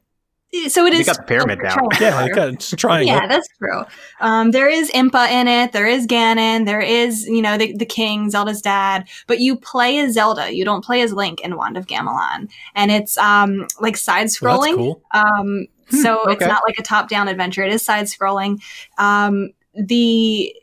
So 0.68 0.86
it 0.86 0.94
You 0.94 1.00
is. 1.00 1.06
got 1.06 1.16
the 1.16 1.22
pyramid 1.24 1.60
down. 1.60 1.76
Yeah, 2.00 2.26
got 2.30 2.48
it's 2.54 2.72
a 2.72 2.76
triangle. 2.76 3.14
Yeah, 3.14 3.26
that's 3.26 3.46
true. 3.58 3.84
Um, 4.20 4.50
there 4.50 4.70
is 4.70 4.90
Impa 4.92 5.28
in 5.30 5.46
it. 5.46 5.72
There 5.72 5.86
is 5.86 6.06
Ganon. 6.06 6.64
There 6.64 6.80
is, 6.80 7.26
you 7.26 7.42
know, 7.42 7.58
the, 7.58 7.76
the 7.76 7.84
king, 7.84 8.30
Zelda's 8.30 8.62
dad. 8.62 9.06
But 9.26 9.40
you 9.40 9.56
play 9.56 9.98
as 9.98 10.14
Zelda. 10.14 10.54
You 10.54 10.64
don't 10.64 10.82
play 10.82 11.02
as 11.02 11.12
Link 11.12 11.42
in 11.42 11.56
Wand 11.58 11.76
of 11.76 11.86
Gamelon. 11.86 12.48
And 12.74 12.90
it's 12.90 13.18
um, 13.18 13.66
like 13.78 13.98
side 13.98 14.28
scrolling. 14.28 14.62
that's 14.62 14.76
cool. 14.76 15.02
Um, 15.12 15.66
so 15.90 16.30
it's 16.30 16.40
not 16.40 16.62
like 16.66 16.78
a 16.78 16.82
top 16.82 17.10
down 17.10 17.28
adventure. 17.28 17.62
It 17.62 17.72
is 17.72 17.82
side 17.82 18.06
scrolling. 18.06 18.62
Um, 18.96 19.50
the 19.78 20.54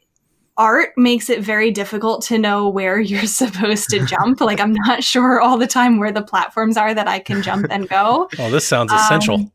art 0.57 0.93
makes 0.95 1.29
it 1.29 1.41
very 1.41 1.71
difficult 1.71 2.23
to 2.23 2.37
know 2.37 2.69
where 2.69 2.99
you're 3.01 3.25
supposed 3.25 3.89
to 3.89 4.05
jump. 4.05 4.41
like 4.41 4.59
I'm 4.59 4.73
not 4.73 5.03
sure 5.03 5.41
all 5.41 5.57
the 5.57 5.67
time 5.67 5.99
where 5.99 6.11
the 6.11 6.21
platforms 6.21 6.77
are 6.77 6.93
that 6.93 7.07
I 7.07 7.19
can 7.19 7.41
jump 7.41 7.67
and 7.69 7.87
go. 7.89 8.29
Oh, 8.39 8.51
this 8.51 8.67
sounds 8.67 8.91
essential. 8.91 9.35
Um, 9.35 9.51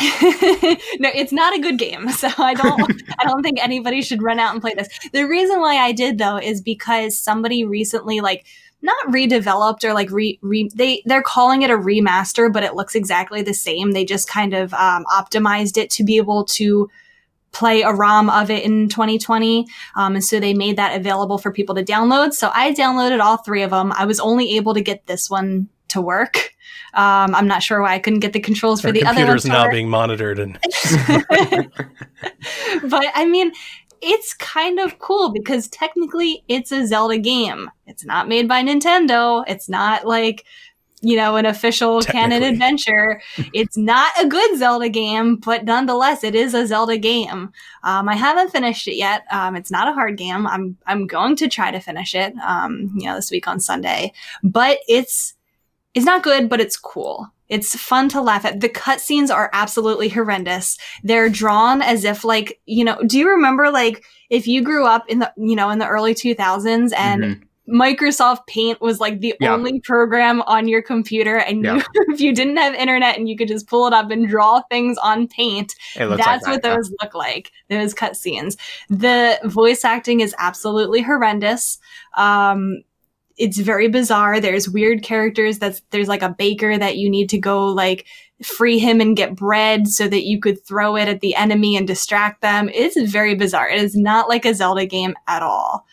no, 0.00 1.10
it's 1.14 1.32
not 1.32 1.56
a 1.56 1.60
good 1.60 1.78
game. 1.78 2.08
So 2.10 2.28
I 2.36 2.54
don't 2.54 3.02
I 3.18 3.24
don't 3.24 3.42
think 3.42 3.62
anybody 3.62 4.02
should 4.02 4.22
run 4.22 4.38
out 4.38 4.52
and 4.52 4.60
play 4.60 4.74
this. 4.74 4.88
The 5.12 5.24
reason 5.24 5.60
why 5.60 5.76
I 5.76 5.92
did 5.92 6.18
though 6.18 6.36
is 6.36 6.60
because 6.60 7.18
somebody 7.18 7.64
recently 7.64 8.20
like 8.20 8.46
not 8.82 8.96
redeveloped 9.08 9.84
or 9.84 9.92
like 9.92 10.10
re, 10.10 10.38
re 10.42 10.70
they 10.74 11.02
they're 11.06 11.22
calling 11.22 11.62
it 11.62 11.70
a 11.70 11.76
remaster, 11.76 12.52
but 12.52 12.62
it 12.62 12.74
looks 12.74 12.94
exactly 12.94 13.42
the 13.42 13.54
same. 13.54 13.92
They 13.92 14.04
just 14.04 14.28
kind 14.28 14.54
of 14.54 14.74
um, 14.74 15.04
optimized 15.06 15.76
it 15.76 15.90
to 15.90 16.04
be 16.04 16.16
able 16.16 16.44
to 16.44 16.88
play 17.52 17.82
a 17.82 17.92
ROM 17.92 18.30
of 18.30 18.50
it 18.50 18.64
in 18.64 18.88
2020. 18.88 19.66
Um, 19.96 20.14
and 20.14 20.24
so 20.24 20.40
they 20.40 20.54
made 20.54 20.76
that 20.76 20.96
available 20.96 21.38
for 21.38 21.52
people 21.52 21.74
to 21.74 21.82
download. 21.82 22.32
So 22.32 22.50
I 22.54 22.72
downloaded 22.72 23.20
all 23.20 23.38
three 23.38 23.62
of 23.62 23.70
them. 23.70 23.92
I 23.92 24.04
was 24.04 24.20
only 24.20 24.56
able 24.56 24.74
to 24.74 24.80
get 24.80 25.06
this 25.06 25.30
one 25.30 25.68
to 25.88 26.00
work. 26.00 26.54
Um, 26.94 27.34
I'm 27.34 27.46
not 27.46 27.62
sure 27.62 27.82
why 27.82 27.94
I 27.94 27.98
couldn't 27.98 28.20
get 28.20 28.32
the 28.32 28.40
controls 28.40 28.80
for 28.80 28.88
Our 28.88 28.92
the 28.92 29.04
other 29.04 29.20
computer's 29.20 29.44
ones. 29.44 29.44
to 29.44 29.64
now 29.64 29.70
being 29.70 29.88
monitored, 29.88 30.38
and 30.38 30.58
but 32.90 33.06
I 33.14 33.26
mean, 33.26 33.52
it's 34.00 34.34
kind 34.34 34.78
of 34.78 34.98
cool 34.98 35.32
because 35.32 35.68
technically 35.68 36.44
it's 36.48 36.72
a 36.72 36.86
Zelda 36.86 37.18
game. 37.18 37.70
It's 37.86 38.04
not 38.04 38.28
made 38.28 38.48
by 38.48 38.62
Nintendo. 38.62 39.44
It's 39.46 39.68
not 39.68 40.06
like, 40.06 40.44
you 41.00 41.16
know, 41.16 41.36
an 41.36 41.46
official 41.46 42.00
canon 42.02 42.42
adventure. 42.42 43.20
it's 43.52 43.76
not 43.76 44.12
a 44.20 44.26
good 44.26 44.58
Zelda 44.58 44.88
game, 44.88 45.36
but 45.36 45.64
nonetheless, 45.64 46.24
it 46.24 46.34
is 46.34 46.54
a 46.54 46.66
Zelda 46.66 46.98
game. 46.98 47.52
Um, 47.82 48.08
I 48.08 48.16
haven't 48.16 48.50
finished 48.50 48.88
it 48.88 48.96
yet. 48.96 49.24
Um, 49.30 49.56
it's 49.56 49.70
not 49.70 49.88
a 49.88 49.92
hard 49.92 50.16
game. 50.16 50.46
I'm 50.46 50.76
I'm 50.86 51.06
going 51.06 51.36
to 51.36 51.48
try 51.48 51.70
to 51.70 51.80
finish 51.80 52.14
it. 52.14 52.34
Um, 52.38 52.92
you 52.96 53.06
know, 53.06 53.16
this 53.16 53.30
week 53.30 53.46
on 53.48 53.60
Sunday, 53.60 54.12
but 54.42 54.78
it's 54.88 55.34
it's 55.94 56.06
not 56.06 56.22
good, 56.22 56.48
but 56.48 56.60
it's 56.60 56.76
cool. 56.76 57.28
It's 57.48 57.74
fun 57.74 58.10
to 58.10 58.20
laugh 58.20 58.44
at. 58.44 58.60
The 58.60 58.68
cutscenes 58.68 59.34
are 59.34 59.48
absolutely 59.54 60.10
horrendous. 60.10 60.76
They're 61.02 61.30
drawn 61.30 61.80
as 61.80 62.04
if 62.04 62.22
like, 62.24 62.60
you 62.66 62.84
know, 62.84 63.00
do 63.06 63.18
you 63.18 63.28
remember 63.28 63.70
like 63.70 64.04
if 64.28 64.46
you 64.46 64.62
grew 64.62 64.86
up 64.86 65.08
in 65.08 65.20
the, 65.20 65.32
you 65.38 65.56
know, 65.56 65.70
in 65.70 65.78
the 65.78 65.88
early 65.88 66.14
2000s 66.14 66.92
and 66.92 67.22
Mhm. 67.24 67.42
Microsoft 67.68 68.46
Paint 68.46 68.80
was 68.80 68.98
like 69.00 69.20
the 69.20 69.34
Yeah. 69.40 69.52
only 69.54 69.80
program 69.80 70.42
on 70.42 70.68
your 70.68 70.82
computer 70.82 71.36
and 71.36 71.64
Yeah. 71.64 71.76
you, 71.76 71.82
if 72.14 72.20
you 72.20 72.34
didn't 72.34 72.56
have 72.56 72.74
internet 72.74 73.18
and 73.18 73.28
you 73.28 73.36
could 73.36 73.48
just 73.48 73.66
pull 73.68 73.86
it 73.86 73.92
up 73.92 74.10
and 74.10 74.26
draw 74.28 74.62
things 74.70 74.96
on 74.98 75.28
Paint, 75.28 75.74
that's 75.96 76.08
like 76.08 76.18
what 76.46 76.62
that, 76.62 76.68
yeah. 76.68 76.74
those 76.76 76.92
look 77.02 77.14
like. 77.14 77.52
Those 77.68 77.94
cutscenes. 77.94 78.56
The 78.88 79.38
voice 79.44 79.84
acting 79.84 80.20
is 80.20 80.34
absolutely 80.38 81.02
horrendous. 81.02 81.78
Um, 82.16 82.82
it's 83.36 83.58
very 83.58 83.88
bizarre. 83.88 84.40
There's 84.40 84.68
weird 84.68 85.02
characters. 85.02 85.58
That's 85.58 85.80
there's 85.90 86.08
like 86.08 86.22
a 86.22 86.28
baker 86.28 86.76
that 86.76 86.96
you 86.96 87.08
need 87.08 87.28
to 87.30 87.38
go 87.38 87.66
like 87.66 88.04
free 88.42 88.78
him 88.78 89.00
and 89.00 89.16
get 89.16 89.36
bread 89.36 89.86
so 89.88 90.08
that 90.08 90.24
you 90.24 90.40
could 90.40 90.64
throw 90.64 90.96
it 90.96 91.08
at 91.08 91.20
the 91.20 91.34
enemy 91.36 91.76
and 91.76 91.86
distract 91.86 92.40
them. 92.40 92.68
It's 92.72 93.00
very 93.10 93.34
bizarre. 93.34 93.68
It 93.68 93.80
is 93.80 93.94
not 93.96 94.28
like 94.28 94.44
a 94.44 94.54
Zelda 94.54 94.86
game 94.86 95.14
at 95.28 95.42
all. 95.42 95.86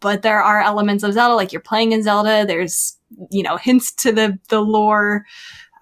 But 0.00 0.22
there 0.22 0.42
are 0.42 0.60
elements 0.60 1.04
of 1.04 1.12
Zelda, 1.12 1.34
like 1.34 1.52
you're 1.52 1.60
playing 1.60 1.92
in 1.92 2.02
Zelda. 2.02 2.44
There's 2.46 2.96
you 3.30 3.42
know 3.42 3.56
hints 3.56 3.92
to 3.96 4.12
the 4.12 4.38
the 4.48 4.60
lore. 4.60 5.24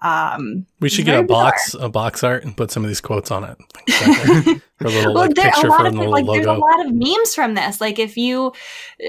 Um, 0.01 0.65
we 0.79 0.87
should 0.87 1.03
get 1.05 1.19
a 1.19 1.23
box 1.23 1.73
a 1.77 1.89
box 1.89 2.23
art 2.23 2.45
and 2.45 2.55
put 2.55 2.71
some 2.71 2.83
of 2.85 2.89
these 2.89 3.01
quotes 3.01 3.31
on 3.31 3.43
it. 3.43 4.61
Or 4.81 4.87
a 4.87 4.91
little 4.91 5.13
well, 5.13 5.25
like 5.25 5.35
there 5.35 5.51
picture 5.51 5.67
a 5.67 5.69
lot 5.71 5.81
for 5.81 5.87
of 5.87 5.93
the 5.95 6.03
like 6.03 6.25
there's 6.25 6.45
a 6.45 6.53
lot 6.53 6.85
of 6.85 6.93
memes 6.93 7.35
from 7.35 7.53
this. 7.53 7.81
Like 7.81 7.99
if 7.99 8.15
you 8.15 8.53
uh, 9.03 9.07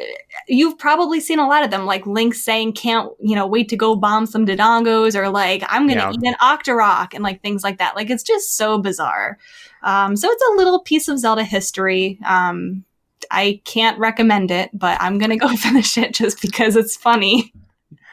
you've 0.48 0.76
probably 0.76 1.20
seen 1.20 1.38
a 1.38 1.46
lot 1.46 1.62
of 1.62 1.70
them, 1.70 1.86
like 1.86 2.04
Link 2.08 2.34
saying 2.34 2.72
can't 2.72 3.08
you 3.20 3.36
know 3.36 3.46
wait 3.46 3.68
to 3.68 3.76
go 3.76 3.94
bomb 3.94 4.26
some 4.26 4.44
Dodongos 4.44 5.14
or 5.14 5.28
like 5.28 5.62
I'm 5.68 5.86
gonna 5.86 6.00
Yeah. 6.00 6.12
eat 6.12 6.24
an 6.24 6.34
Octorok 6.42 7.14
and 7.14 7.22
like 7.22 7.40
things 7.40 7.62
like 7.62 7.78
that. 7.78 7.94
Like 7.94 8.10
it's 8.10 8.24
just 8.24 8.56
so 8.56 8.78
bizarre. 8.78 9.38
Um, 9.84 10.16
so 10.16 10.28
it's 10.28 10.42
a 10.52 10.56
little 10.56 10.80
piece 10.80 11.06
of 11.06 11.20
Zelda 11.20 11.44
history. 11.44 12.18
Um, 12.26 12.84
I 13.30 13.60
can't 13.64 13.98
recommend 13.98 14.50
it, 14.50 14.70
but 14.72 15.00
I'm 15.00 15.18
gonna 15.18 15.36
go 15.36 15.48
finish 15.56 15.96
it 15.98 16.14
just 16.14 16.40
because 16.42 16.76
it's 16.76 16.96
funny. 16.96 17.52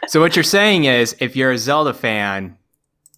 So 0.07 0.19
what 0.19 0.35
you're 0.35 0.43
saying 0.43 0.85
is, 0.85 1.15
if 1.19 1.35
you're 1.35 1.51
a 1.51 1.57
Zelda 1.57 1.93
fan, 1.93 2.57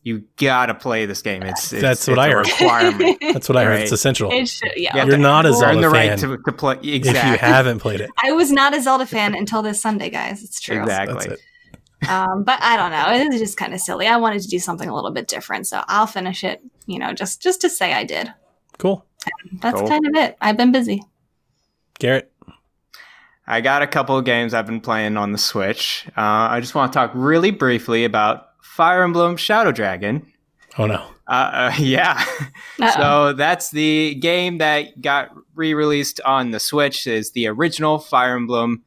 you 0.04 0.23
gotta 0.38 0.73
play 0.73 1.06
this 1.06 1.21
game. 1.21 1.43
It's, 1.43 1.73
it's 1.73 1.82
That's 1.82 2.08
what 2.08 2.13
it's 2.13 2.19
I 2.19 2.28
a 2.28 2.32
heard. 2.32 2.47
requirement. 2.47 3.17
That's 3.34 3.49
what 3.49 3.58
I 3.58 3.63
heard. 3.65 3.69
Right. 3.71 3.82
It's 3.82 3.91
essential. 3.91 4.32
It 4.32 4.47
should, 4.47 4.71
yeah. 4.75 4.93
You 4.93 4.99
have 5.02 5.08
You're 5.10 5.17
to 5.17 5.21
not 5.21 5.45
a 5.45 5.49
earn 5.49 5.56
Zelda 5.56 5.75
the 5.82 5.89
fan 5.93 6.10
right 6.10 6.19
to, 6.19 6.38
to 6.38 6.52
play. 6.54 6.75
If 6.82 7.06
you 7.06 7.13
haven't 7.13 7.80
played 7.80 7.99
it, 8.02 8.10
I 8.23 8.32
was 8.32 8.52
not 8.52 8.73
a 8.75 8.82
Zelda 8.82 9.06
fan 9.06 9.36
until 9.36 9.62
this 9.62 9.82
Sunday, 9.82 10.10
guys. 10.10 10.41
It's 10.43 10.60
true. 10.62 10.84
that's 10.86 11.12
Exactly. 11.12 11.34
it. 11.36 12.10
Um, 12.10 12.43
but 12.45 12.58
I 12.62 12.78
don't 12.78 12.91
know. 12.91 13.12
It 13.25 13.28
was 13.30 13.39
just 13.41 13.58
kind 13.58 13.73
of 13.73 13.82
silly. 13.82 14.08
I 14.08 14.15
wanted 14.15 14.41
to 14.43 14.47
do 14.47 14.58
something 14.58 14.88
a 14.88 14.95
little 14.95 15.12
bit 15.12 15.28
different, 15.28 15.67
so 15.67 15.84
I'll 15.89 16.08
finish 16.08 16.45
it. 16.45 16.62
You 16.86 16.97
know, 16.97 17.12
just 17.13 17.41
just 17.41 17.60
to 17.62 17.69
say 17.69 17.93
I 17.93 18.06
did. 18.06 18.34
Cool. 18.78 19.06
That's 19.62 19.78
Cool. 19.78 19.89
kind 19.89 20.08
of 20.08 20.15
it. 20.15 20.38
I've 20.39 20.56
been 20.56 20.71
busy. 20.71 21.04
Garrett. 22.00 22.32
I 23.48 23.62
got 23.62 23.82
a 23.82 23.88
couple 23.88 24.18
of 24.18 24.26
games 24.26 24.54
I've 24.54 24.68
been 24.68 24.82
playing 24.82 25.18
on 25.18 25.32
the 25.32 25.38
Switch. 25.38 26.06
Uh, 26.10 26.22
I 26.52 26.60
just 26.60 26.76
want 26.76 26.94
to 26.94 26.98
talk 26.98 27.12
really 27.16 27.52
briefly 27.52 28.06
about 28.06 28.50
Fire 28.62 29.04
Emblem 29.04 29.38
Shadow 29.38 29.72
Dragon. 29.72 30.26
Oh 30.78 30.86
no. 30.86 31.04
Uh, 31.28 31.72
uh, 31.72 31.74
yeah. 31.80 32.24
Uh-oh. 32.80 32.92
So 32.92 33.34
that's 33.34 33.72
the 33.72 34.16
game 34.16 34.60
that 34.60 35.02
got 35.02 35.32
re-released 35.56 36.22
on 36.22 36.52
the 36.52 36.60
Switch. 36.60 37.08
Is 37.08 37.32
the 37.32 37.48
original 37.48 38.00
Fire 38.00 38.36
Emblem 38.36 38.84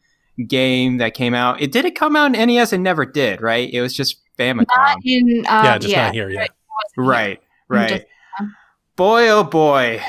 game 0.46 0.98
that 0.98 1.14
came 1.14 1.34
out? 1.34 1.60
It 1.60 1.72
didn't 1.72 1.94
come 1.94 2.16
out 2.16 2.34
in 2.34 2.48
NES. 2.48 2.72
It 2.72 2.78
never 2.78 3.04
did, 3.04 3.40
right? 3.40 3.68
It 3.72 3.80
was 3.80 3.94
just 3.94 4.16
Famicom. 4.38 4.66
Not 4.76 4.98
in. 5.04 5.44
Um, 5.48 5.64
yeah, 5.64 5.78
just 5.78 5.94
not 5.94 6.14
here 6.14 6.30
yet. 6.30 6.50
Right, 6.96 7.40
right. 7.68 7.88
Just- 7.88 8.06
boy, 8.96 9.28
oh 9.28 9.44
boy, 9.44 10.00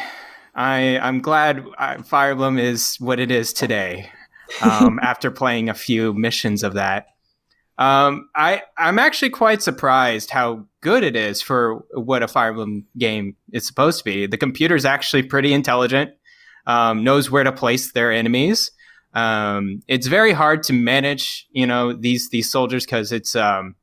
I 0.56 1.00
I'm 1.00 1.20
glad 1.20 1.66
uh, 1.78 2.02
Fire 2.04 2.32
Emblem 2.32 2.58
is 2.58 2.96
what 3.00 3.20
it 3.20 3.32
is 3.32 3.54
today. 3.54 4.10
Um, 4.62 5.00
after 5.04 5.32
playing 5.32 5.70
a 5.70 5.74
few 5.74 6.14
missions 6.14 6.64
of 6.64 6.74
that, 6.74 7.08
um, 7.78 8.30
I 8.36 8.64
I'm 8.78 9.00
actually 9.00 9.32
quite 9.32 9.62
surprised 9.62 10.30
how 10.30 10.66
good 10.82 11.04
it 11.04 11.16
is 11.16 11.42
for 11.42 11.84
what 11.94 12.24
a 12.24 12.28
Fire 12.28 12.50
Emblem 12.50 12.86
game 12.98 13.36
is 13.52 13.66
supposed 13.66 14.00
to 14.00 14.04
be. 14.04 14.28
The 14.28 14.38
computer's 14.38 14.86
actually 14.86 15.24
pretty 15.24 15.54
intelligent, 15.54 16.12
um, 16.68 17.04
knows 17.04 17.32
where 17.32 17.44
to 17.44 17.52
place 17.52 17.92
their 17.92 18.12
enemies. 18.12 18.72
Um, 19.14 19.82
it's 19.88 20.08
very 20.08 20.34
hard 20.34 20.64
to 20.64 20.74
manage, 20.74 21.48
you 21.52 21.66
know, 21.66 21.94
these 21.94 22.30
these 22.30 22.52
soldiers 22.52 22.86
because 22.86 23.12
it's 23.12 23.36
um, 23.36 23.76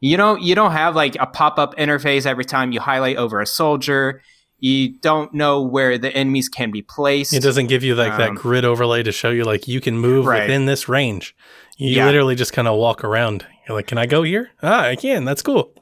you 0.00 0.16
don't 0.16 0.42
you 0.42 0.54
don't 0.54 0.72
have 0.72 0.96
like 0.96 1.16
a 1.16 1.26
pop 1.26 1.58
up 1.58 1.76
interface 1.76 2.26
every 2.26 2.44
time 2.44 2.72
you 2.72 2.80
highlight 2.80 3.16
over 3.16 3.40
a 3.40 3.46
soldier. 3.46 4.22
You 4.60 4.90
don't 5.00 5.32
know 5.34 5.62
where 5.62 5.98
the 5.98 6.10
enemies 6.14 6.48
can 6.48 6.70
be 6.70 6.82
placed. 6.82 7.32
It 7.32 7.42
doesn't 7.42 7.66
give 7.68 7.82
you 7.82 7.94
like 7.94 8.16
that 8.18 8.30
Um, 8.30 8.34
grid 8.36 8.64
overlay 8.64 9.02
to 9.02 9.12
show 9.12 9.30
you 9.30 9.44
like 9.44 9.66
you 9.66 9.80
can 9.80 9.98
move 9.98 10.26
Right. 10.26 10.42
within 10.42 10.66
this 10.66 10.88
range. 10.88 11.34
You 11.78 11.96
Yeah. 11.96 12.06
literally 12.06 12.34
just 12.34 12.52
kind 12.52 12.68
of 12.68 12.76
walk 12.78 13.02
around. 13.02 13.46
You're 13.66 13.76
like, 13.76 13.86
can 13.86 13.98
I 13.98 14.06
go 14.06 14.22
here? 14.22 14.50
Ah, 14.62 14.84
I 14.84 14.96
can. 14.96 15.24
That's 15.24 15.42
cool. 15.42 15.72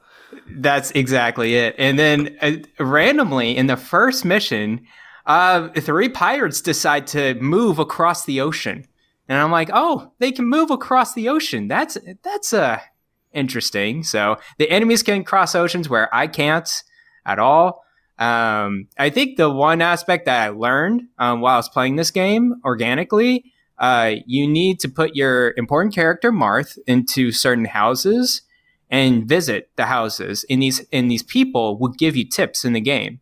That's 0.49 0.91
exactly 0.91 1.55
it. 1.55 1.75
And 1.77 1.99
then 1.99 2.35
uh, 2.41 2.51
randomly 2.83 3.55
in 3.57 3.67
the 3.67 3.75
first 3.77 4.23
mission, 4.25 4.81
uh, 5.25 5.67
three 5.69 6.09
pirates 6.09 6.61
decide 6.61 7.05
to 7.07 7.35
move 7.35 7.79
across 7.79 8.25
the 8.25 8.39
ocean, 8.41 8.85
and 9.27 9.37
I'm 9.39 9.51
like, 9.51 9.69
oh, 9.73 10.11
they 10.19 10.31
can 10.31 10.45
move 10.45 10.71
across 10.71 11.13
the 11.13 11.29
ocean. 11.29 11.67
That's 11.67 11.97
that's 12.23 12.51
uh 12.53 12.79
interesting. 13.33 14.03
So 14.03 14.37
the 14.57 14.69
enemies 14.71 15.03
can 15.03 15.23
cross 15.23 15.53
oceans 15.53 15.87
where 15.89 16.13
I 16.15 16.27
can't 16.27 16.67
at 17.25 17.37
all. 17.39 17.83
Um, 18.19 18.89
I 18.97 19.09
think 19.09 19.37
the 19.37 19.49
one 19.49 19.81
aspect 19.81 20.25
that 20.25 20.43
I 20.43 20.49
learned 20.49 21.03
um, 21.17 21.39
while 21.39 21.53
I 21.53 21.57
was 21.57 21.69
playing 21.69 21.95
this 21.95 22.11
game 22.11 22.55
organically, 22.65 23.45
uh, 23.77 24.15
you 24.25 24.45
need 24.45 24.81
to 24.81 24.89
put 24.89 25.15
your 25.15 25.53
important 25.55 25.95
character 25.95 26.31
Marth 26.31 26.77
into 26.85 27.31
certain 27.31 27.63
houses 27.63 28.41
and 28.89 29.27
visit 29.27 29.69
the 29.77 29.85
houses 29.85 30.45
and 30.49 30.61
these 30.61 30.85
and 30.91 31.09
these 31.09 31.23
people 31.23 31.77
will 31.77 31.89
give 31.89 32.15
you 32.15 32.27
tips 32.27 32.65
in 32.65 32.73
the 32.73 32.81
game. 32.81 33.21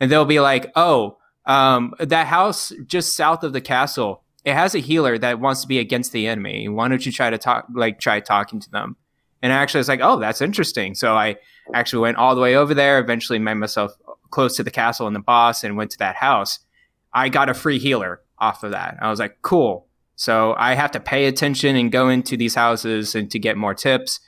And 0.00 0.10
they'll 0.10 0.24
be 0.24 0.40
like 0.40 0.72
oh 0.74 1.18
um, 1.44 1.94
that 2.00 2.26
house 2.26 2.72
just 2.86 3.14
south 3.14 3.44
of 3.44 3.52
the 3.52 3.60
castle 3.60 4.24
it 4.44 4.54
has 4.54 4.74
a 4.74 4.78
healer 4.78 5.18
that 5.18 5.40
wants 5.40 5.62
to 5.62 5.68
be 5.68 5.80
against 5.80 6.12
the 6.12 6.28
enemy. 6.28 6.68
Why 6.68 6.86
don't 6.86 7.04
you 7.04 7.10
try 7.12 7.30
to 7.30 7.38
talk 7.38 7.66
like 7.72 8.00
try 8.00 8.20
talking 8.20 8.60
to 8.60 8.70
them? 8.70 8.96
And 9.42 9.52
actually 9.52 9.80
it's 9.80 9.88
like 9.88 10.00
oh 10.02 10.18
that's 10.18 10.40
interesting. 10.40 10.96
So 10.96 11.14
i 11.14 11.36
actually 11.74 12.00
went 12.00 12.16
all 12.16 12.34
the 12.34 12.40
way 12.40 12.56
over 12.56 12.74
there 12.74 12.98
eventually 12.98 13.38
made 13.38 13.54
myself 13.54 13.92
close 14.36 14.56
to 14.56 14.62
the 14.62 14.70
castle 14.70 15.06
and 15.06 15.16
the 15.16 15.20
boss 15.20 15.64
and 15.64 15.76
went 15.76 15.90
to 15.90 15.98
that 15.98 16.16
house 16.16 16.60
i 17.12 17.28
got 17.28 17.48
a 17.48 17.54
free 17.54 17.78
healer 17.78 18.20
off 18.38 18.62
of 18.62 18.70
that 18.70 18.96
i 19.00 19.10
was 19.10 19.18
like 19.18 19.36
cool 19.42 19.86
so 20.14 20.54
i 20.58 20.74
have 20.74 20.90
to 20.90 21.00
pay 21.00 21.26
attention 21.26 21.74
and 21.74 21.90
go 21.90 22.08
into 22.08 22.36
these 22.36 22.54
houses 22.54 23.14
and 23.14 23.30
to 23.30 23.38
get 23.38 23.56
more 23.56 23.74
tips 23.74 24.20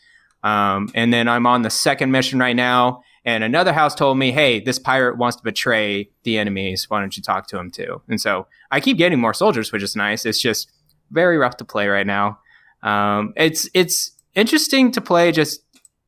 um, 0.43 0.91
and 0.95 1.13
then 1.13 1.29
I'm 1.29 1.47
on 1.47 1.63
the 1.63 1.71
second 1.71 2.13
mission 2.13 2.39
right 2.39 2.55
now, 2.55 3.03
and 3.25 3.43
another 3.43 3.73
house 3.73 3.95
told 3.95 4.19
me, 4.19 4.31
"Hey, 4.31 4.61
this 4.61 4.79
pirate 4.79 5.19
wants 5.19 5.37
to 5.37 5.43
betray 5.43 6.11
the 6.23 6.39
enemies. 6.39 6.89
Why 6.89 7.01
don't 7.01 7.17
you 7.17 7.23
talk 7.23 7.49
to 7.49 7.59
him 7.59 7.71
too?" 7.71 8.01
And 8.09 8.21
so 8.21 8.47
I 8.71 8.81
keep 8.81 8.99
getting 8.99 9.21
more 9.21 9.35
soldiers, 9.35 9.73
which 9.73 9.83
is 9.83 9.97
nice. 9.97 10.25
It's 10.25 10.41
just 10.41 10.71
very 11.11 11.39
rough 11.39 11.57
to 11.59 11.65
play 11.65 11.89
right 11.89 12.07
now. 12.07 12.39
Um, 12.83 13.33
it's 13.37 13.69
it's 13.75 14.13
interesting 14.35 14.93
to 14.93 15.01
play. 15.01 15.33
Just 15.33 15.61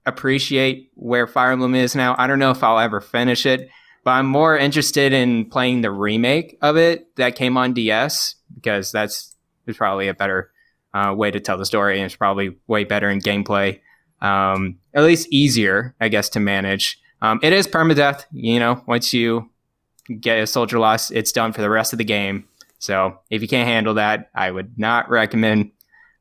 appreciate 0.07 0.91
where 0.95 1.27
Fire 1.27 1.51
Emblem 1.53 1.75
is 1.75 1.97
now. 1.97 2.15
I 2.17 2.27
don't 2.27 2.39
know 2.39 2.53
if 2.53 2.63
I'll 2.63 2.79
ever 2.79 3.01
finish 3.01 3.47
it, 3.47 3.69
but 4.05 4.13
I'm 4.13 4.27
more 4.27 4.57
interested 4.57 5.13
in 5.13 5.47
playing 5.47 5.83
the 5.83 5.91
remake 5.91 6.59
of 6.63 6.77
it 6.77 7.15
that 7.17 7.37
came 7.37 7.57
on 7.57 7.73
DS 7.73 8.35
because 8.55 8.93
that's 8.93 9.35
is 9.67 9.77
probably 9.77 10.09
a 10.09 10.15
better 10.15 10.51
uh, 10.95 11.15
way 11.17 11.31
to 11.31 11.41
tell 11.41 11.59
the 11.59 11.67
story, 11.67 11.97
and 11.97 12.07
it's 12.07 12.17
probably 12.17 12.57
way 12.67 12.85
better 12.85 13.09
in 13.09 13.21
gameplay 13.21 13.81
um, 14.21 14.79
at 14.95 15.05
least 15.05 15.29
easier, 15.31 15.95
I 16.01 16.09
guess, 16.09 16.29
to 16.31 16.41
manage. 16.41 17.01
Um, 17.23 17.41
it 17.43 17.53
is 17.53 17.67
permadeath. 17.67 18.25
You 18.33 18.59
know, 18.59 18.83
once 18.87 19.13
you 19.13 19.51
get 20.21 20.39
a 20.39 20.47
soldier 20.47 20.79
loss, 20.79 21.11
it's 21.11 21.33
done 21.33 21.53
for 21.53 21.63
the 21.63 21.71
rest 21.71 21.93
of 21.93 21.99
the 21.99 22.05
game. 22.05 22.47
So 22.79 23.19
if 23.31 23.43
you 23.43 23.49
can't 23.49 23.69
handle 23.69 23.95
that, 23.95 24.31
I 24.35 24.51
would 24.51 24.79
not 24.79 25.09
recommend 25.11 25.73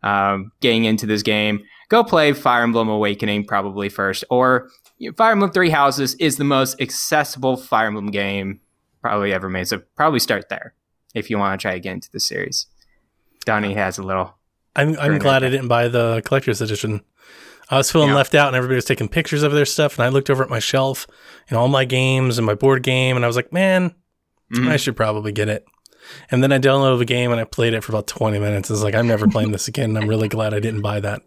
um, 0.03 0.51
getting 0.59 0.85
into 0.85 1.05
this 1.05 1.23
game. 1.23 1.63
Go 1.89 2.03
play 2.03 2.33
Fire 2.33 2.63
Emblem 2.63 2.89
Awakening 2.89 3.45
probably 3.45 3.89
first, 3.89 4.23
or 4.29 4.69
Fire 5.15 5.31
Emblem 5.31 5.51
Three 5.51 5.69
Houses 5.69 6.15
is 6.15 6.37
the 6.37 6.43
most 6.43 6.79
accessible 6.81 7.55
Fire 7.57 7.87
Emblem 7.87 8.11
game 8.11 8.59
probably 9.01 9.33
ever 9.33 9.49
made. 9.49 9.67
So 9.67 9.81
probably 9.95 10.19
start 10.19 10.49
there 10.49 10.73
if 11.15 11.29
you 11.29 11.37
want 11.37 11.59
to 11.59 11.61
try 11.61 11.73
again 11.73 11.79
to 11.79 11.81
get 11.81 11.93
into 11.93 12.11
the 12.11 12.19
series. 12.19 12.67
Donnie 13.45 13.73
has 13.75 13.97
a 13.97 14.03
little. 14.03 14.35
I'm 14.75 14.97
I'm 14.99 15.17
glad 15.17 15.43
I 15.43 15.49
didn't 15.49 15.67
buy 15.69 15.87
the 15.87 16.21
collector's 16.25 16.61
edition. 16.61 17.01
I 17.71 17.77
was 17.77 17.91
feeling 17.91 18.09
Yeah. 18.09 18.15
left 18.15 18.33
out, 18.35 18.47
and 18.47 18.55
everybody 18.55 18.75
was 18.75 18.85
taking 18.85 19.07
pictures 19.07 19.43
of 19.43 19.51
their 19.51 19.65
stuff. 19.65 19.97
And 19.97 20.05
I 20.05 20.09
looked 20.09 20.29
over 20.29 20.43
at 20.43 20.49
my 20.49 20.59
shelf 20.59 21.07
and 21.49 21.57
all 21.57 21.67
my 21.67 21.85
games 21.85 22.37
and 22.37 22.45
my 22.47 22.55
board 22.55 22.83
game, 22.83 23.15
and 23.15 23.23
I 23.23 23.27
was 23.27 23.35
like, 23.35 23.53
man, 23.53 23.93
Mhm. 24.53 24.69
I 24.69 24.77
should 24.77 24.95
probably 24.95 25.31
get 25.31 25.47
it. 25.49 25.65
And 26.31 26.41
then 26.43 26.51
I 26.51 26.57
downloaded 26.57 26.97
the 26.97 27.05
game 27.05 27.31
and 27.31 27.39
I 27.39 27.43
played 27.43 27.73
it 27.75 27.83
for 27.83 27.91
about 27.91 28.07
20 28.07 28.39
minutes. 28.39 28.71
It's 28.71 28.81
like 28.81 28.95
I'm 28.95 29.07
never 29.07 29.27
playing 29.27 29.51
this 29.51 29.67
again. 29.67 29.89
And 29.91 29.97
I'm 29.99 30.07
really 30.09 30.27
glad 30.37 30.53
I 30.55 30.59
didn't 30.59 30.81
buy 30.81 30.99
that. 30.99 31.21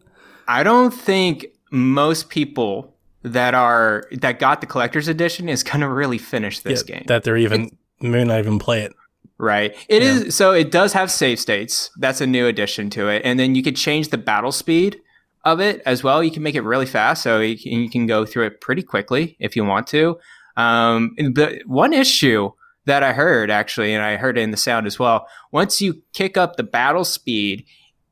I 0.49 0.65
don't 0.65 0.91
think 0.93 1.47
most 1.71 2.29
people 2.31 2.92
that 3.23 3.55
are 3.55 4.05
that 4.21 4.39
got 4.39 4.61
the 4.61 4.67
collector's 4.67 5.09
edition 5.09 5.49
is 5.49 5.63
gonna 5.63 5.89
really 5.89 6.19
finish 6.19 6.61
this 6.61 6.85
Yeah, 6.87 6.97
game. 6.97 7.05
That 7.07 7.25
they're 7.25 7.37
even 7.37 7.77
may 8.01 8.25
not 8.25 8.39
even 8.41 8.59
play 8.59 8.83
it. 8.83 8.93
right. 9.39 9.75
It 9.89 10.03
is 10.03 10.25
Yeah. 10.25 10.31
so 10.31 10.53
it 10.53 10.71
does 10.71 10.93
have 10.93 11.11
save 11.11 11.39
states. 11.41 11.91
That's 11.99 12.21
a 12.21 12.27
new 12.27 12.47
addition 12.47 12.91
to 12.91 13.09
it. 13.09 13.23
And 13.25 13.39
then 13.39 13.55
you 13.55 13.63
could 13.63 13.77
change 13.77 14.09
the 14.09 14.19
battle 14.19 14.53
speed 14.53 15.01
of 15.45 15.61
it 15.61 15.83
as 15.87 16.03
well. 16.05 16.23
You 16.23 16.31
can 16.31 16.43
make 16.43 16.55
it 16.55 16.63
really 16.63 16.87
fast, 16.87 17.23
so 17.23 17.41
you 17.41 17.59
can, 17.59 17.73
you 17.81 17.91
can 17.91 18.07
go 18.07 18.25
through 18.25 18.47
it 18.47 18.61
pretty 18.61 18.83
quickly 18.83 19.37
if 19.41 19.57
you 19.57 19.65
want 19.65 19.87
to. 19.89 20.19
Um, 20.57 21.15
the 21.17 21.63
one 21.67 21.93
issue 21.93 22.51
that 22.85 23.03
I 23.03 23.13
heard 23.13 23.51
actually, 23.51 23.95
and 23.95 24.05
I 24.05 24.17
heard 24.17 24.37
it 24.39 24.43
in 24.43 24.51
the 24.51 24.57
sound 24.57 24.87
as 24.87 24.99
well. 24.99 25.27
Once 25.53 25.81
you 25.81 26.03
kick 26.13 26.37
up 26.37 26.57
the 26.57 26.63
battle 26.65 27.05
speed, 27.05 27.65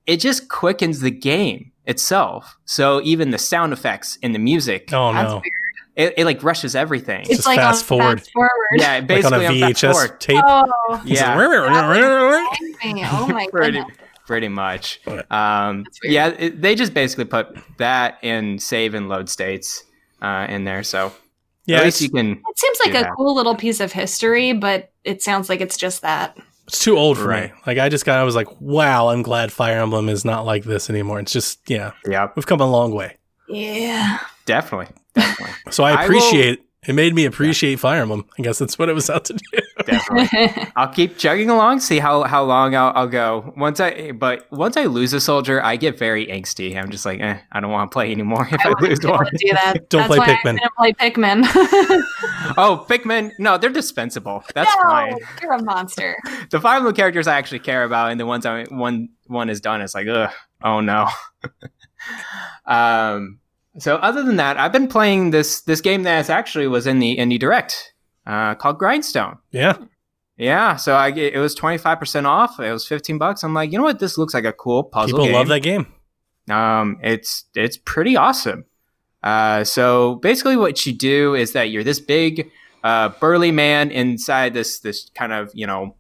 it 0.07 0.17
just 0.19 0.49
quickens 0.49 1.01
the 1.01 1.11
game 1.11 1.73
itself. 1.91 2.57
So 2.65 3.01
even 3.03 3.31
the 3.31 3.39
sound 3.39 3.73
effects 3.73 4.17
and 4.23 4.35
the 4.35 4.39
music, 4.39 4.93
Oh 4.93 5.13
no. 5.13 5.43
it, 5.97 6.15
it 6.17 6.25
like 6.25 6.43
rushes 6.43 6.75
everything. 6.75 7.23
It's 7.23 7.31
It's 7.41 7.47
like 7.47 7.59
fast 7.59 7.83
on 7.83 7.87
forward. 7.99 8.19
fast 8.21 8.33
forward. 8.33 8.51
yeah, 8.77 8.93
Like 8.95 9.01
on 9.03 9.07
basically 9.07 9.45
a 9.45 9.49
on 9.51 9.61
fast 9.75 9.83
VHS 9.85 10.19
tape. 10.21 10.43
Oh, 10.47 11.03
Yeah, 11.05 11.37
oh 13.13 13.27
my 13.29 13.47
pretty, 13.53 13.83
pretty 14.27 14.49
much. 14.49 15.01
Um, 15.31 15.85
yeah, 16.05 16.29
it, 16.29 16.63
they 16.63 16.75
just 16.75 16.95
basically 16.95 17.25
put 17.27 17.57
that 17.79 18.19
in 18.23 18.59
save 18.59 18.95
and 18.95 19.09
load 19.09 19.29
states 19.29 19.85
uh, 20.23 20.47
in 20.49 20.65
there. 20.65 20.83
So 20.83 21.13
Yeah, 21.67 21.79
at 21.79 21.85
least 21.85 22.01
you 22.01 22.11
can. 22.11 22.33
It 22.33 22.59
seems 22.59 22.79
like 22.85 22.95
a 22.95 23.05
that. 23.05 23.13
cool 23.17 23.35
little 23.35 23.57
piece 23.57 23.81
of 23.81 23.93
history, 23.93 24.53
but 24.53 24.93
it 25.05 25.23
sounds 25.23 25.49
like 25.49 25.61
it's 25.61 25.77
just 25.77 26.03
that. 26.03 26.37
It's 26.71 26.79
too 26.85 26.97
old 26.97 27.19
for 27.19 27.27
Right. 27.27 27.53
me. 27.53 27.61
Like 27.67 27.79
I 27.79 27.89
just 27.89 28.05
got, 28.05 28.19
I 28.19 28.23
was 28.23 28.37
like, 28.37 28.49
wow, 28.61 29.09
I'm 29.09 29.23
glad 29.23 29.53
Fire 29.53 29.81
Emblem 29.81 30.09
is 30.09 30.25
not 30.25 30.47
like 30.47 30.63
this 30.65 30.89
anymore. 30.89 31.19
It's 31.21 31.33
just, 31.33 31.59
yeah, 31.69 31.93
Yeah, 32.07 32.29
we've 32.37 32.47
come 32.47 32.61
a 32.61 32.71
long 32.71 32.93
way. 32.95 33.17
Yeah. 33.49 34.19
definitely, 34.47 34.89
definitely. 35.15 35.55
So 35.73 35.83
I 35.85 35.91
I 35.91 35.95
will- 35.97 36.05
appreciate. 36.05 36.63
it 36.87 36.95
made 36.95 37.15
me 37.15 37.25
appreciate 37.25 37.81
Fire 37.81 38.03
Emblem. 38.03 38.25
I 38.39 38.43
guess 38.43 38.59
that's 38.59 38.79
what 38.79 38.89
it 38.89 38.95
was 38.95 39.11
out 39.11 39.25
to 39.27 39.33
do. 39.35 39.59
Definitely. 39.87 40.67
I'll 40.77 40.89
keep 40.89 41.17
chugging 41.19 41.51
along, 41.51 41.81
see 41.81 41.99
how 41.99 42.23
how 42.25 42.43
long 42.45 42.75
I'll, 42.75 42.93
I'll 42.95 43.09
go. 43.09 43.53
Once 43.57 43.81
I 43.81 44.13
but 44.13 44.51
once 44.51 44.77
I 44.77 44.85
lose 44.85 45.13
a 45.13 45.21
soldier, 45.21 45.63
I 45.63 45.77
get 45.77 45.99
very 45.99 46.27
angsty. 46.27 46.77
I'm 46.77 46.91
just 46.91 47.05
like, 47.05 47.21
eh, 47.21 47.39
I 47.53 47.61
don't 47.61 47.71
want 47.71 47.91
to 47.91 47.95
play 47.95 48.11
anymore 48.13 48.49
if 48.51 48.61
I, 48.65 48.71
I 48.71 48.81
lose 48.81 48.99
don't 48.99 49.13
one. 49.13 49.19
want 49.21 49.29
to 49.29 49.47
do 49.47 49.53
that. 49.53 49.75
Don't 49.91 50.09
That's 50.09 50.09
play 50.09 50.19
why 50.19 50.27
Pikmin. 50.29 50.55
I 50.55 50.59
didn't 50.59 50.75
play 50.77 50.93
Pikmin. 50.93 52.03
Oh, 52.57 52.85
Pikmin, 52.89 53.33
no, 53.39 53.59
they're 53.59 53.71
dispensable. 53.71 54.43
That's 54.55 54.75
no, 54.83 54.91
fine. 54.91 55.17
you're 55.41 55.53
a 55.53 55.63
monster. 55.63 56.17
The 56.51 56.61
five 56.61 56.83
little 56.83 56.95
characters 56.97 57.27
I 57.27 57.37
actually 57.37 57.61
care 57.61 57.85
about, 57.85 58.11
and 58.11 58.19
the 58.19 58.27
ones 58.27 58.47
I 58.47 58.65
one 58.65 59.11
one 59.27 59.49
is 59.51 59.61
done, 59.61 59.81
it's 59.81 59.95
like, 59.95 60.09
ugh, 60.09 60.31
oh 60.65 60.81
no. 60.81 61.09
um. 62.67 63.39
So 63.79 63.97
other 63.97 64.23
than 64.25 64.37
that, 64.37 64.57
I've 64.57 64.73
been 64.73 64.89
playing 64.89 65.31
this 65.31 65.61
this 65.63 65.81
game 65.81 66.03
that 66.03 66.29
actually 66.29 66.67
was 66.67 66.87
in 66.87 66.99
the 66.99 67.17
indie 67.19 67.39
direct, 67.39 67.95
uh, 68.31 68.55
called 68.55 68.79
Grindstone. 68.79 69.39
Yeah. 69.51 69.77
Yeah, 70.37 70.77
so 70.77 70.95
I 70.95 71.09
it 71.11 71.39
was 71.39 71.55
twenty 71.55 71.77
five 71.77 71.99
percent 71.99 72.27
off. 72.27 72.59
It 72.59 72.73
was 72.73 72.87
fifteen 72.87 73.19
bucks. 73.19 73.43
I'm 73.43 73.53
like, 73.53 73.73
you 73.73 73.79
know 73.79 73.85
what? 73.85 73.99
This 73.99 74.17
looks 74.17 74.33
like 74.33 74.47
a 74.47 74.55
cool 74.55 74.85
puzzle. 74.85 75.19
People 75.19 75.27
game. 75.27 75.35
love 75.35 75.49
that 75.49 75.61
game. 75.61 75.93
Um, 76.51 76.99
it's 77.03 77.45
it's 77.55 77.77
pretty 77.77 78.17
awesome. 78.17 78.65
Uh, 79.23 79.65
so 79.65 80.15
basically, 80.17 80.57
what 80.57 80.87
you 80.87 80.95
do 80.95 81.35
is 81.35 81.53
that 81.53 81.65
you're 81.65 81.85
this 81.85 82.01
big, 82.01 82.51
uh, 82.83 83.11
burly 83.21 83.53
man 83.53 83.91
inside 83.91 84.55
this 84.55 84.79
this 84.79 85.11
kind 85.15 85.35
of 85.35 85.51
you 85.53 85.67
know, 85.67 85.95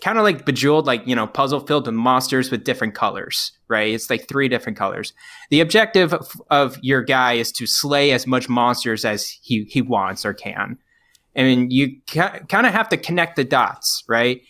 kind 0.00 0.16
of 0.16 0.22
like 0.22 0.44
bejeweled, 0.44 0.86
like 0.86 1.04
you 1.04 1.16
know, 1.16 1.26
puzzle 1.26 1.58
filled 1.58 1.86
with 1.86 1.94
monsters 1.96 2.52
with 2.52 2.62
different 2.62 2.94
colors. 2.94 3.50
Right? 3.66 3.92
It's 3.92 4.08
like 4.08 4.28
three 4.28 4.48
different 4.48 4.78
colors. 4.78 5.12
The 5.50 5.58
objective 5.58 6.14
of, 6.14 6.30
of 6.50 6.78
your 6.82 7.02
guy 7.02 7.32
is 7.32 7.50
to 7.52 7.66
slay 7.66 8.12
as 8.12 8.28
much 8.28 8.48
monsters 8.48 9.04
as 9.04 9.28
he 9.28 9.64
he 9.64 9.82
wants 9.82 10.24
or 10.24 10.34
can. 10.34 10.78
And 11.36 11.72
you 11.72 12.00
ca- 12.10 12.40
kind 12.48 12.66
of 12.66 12.72
have 12.72 12.88
to 12.88 12.96
connect 12.96 13.36
the 13.36 13.44
dots, 13.44 14.02
right? 14.08 14.40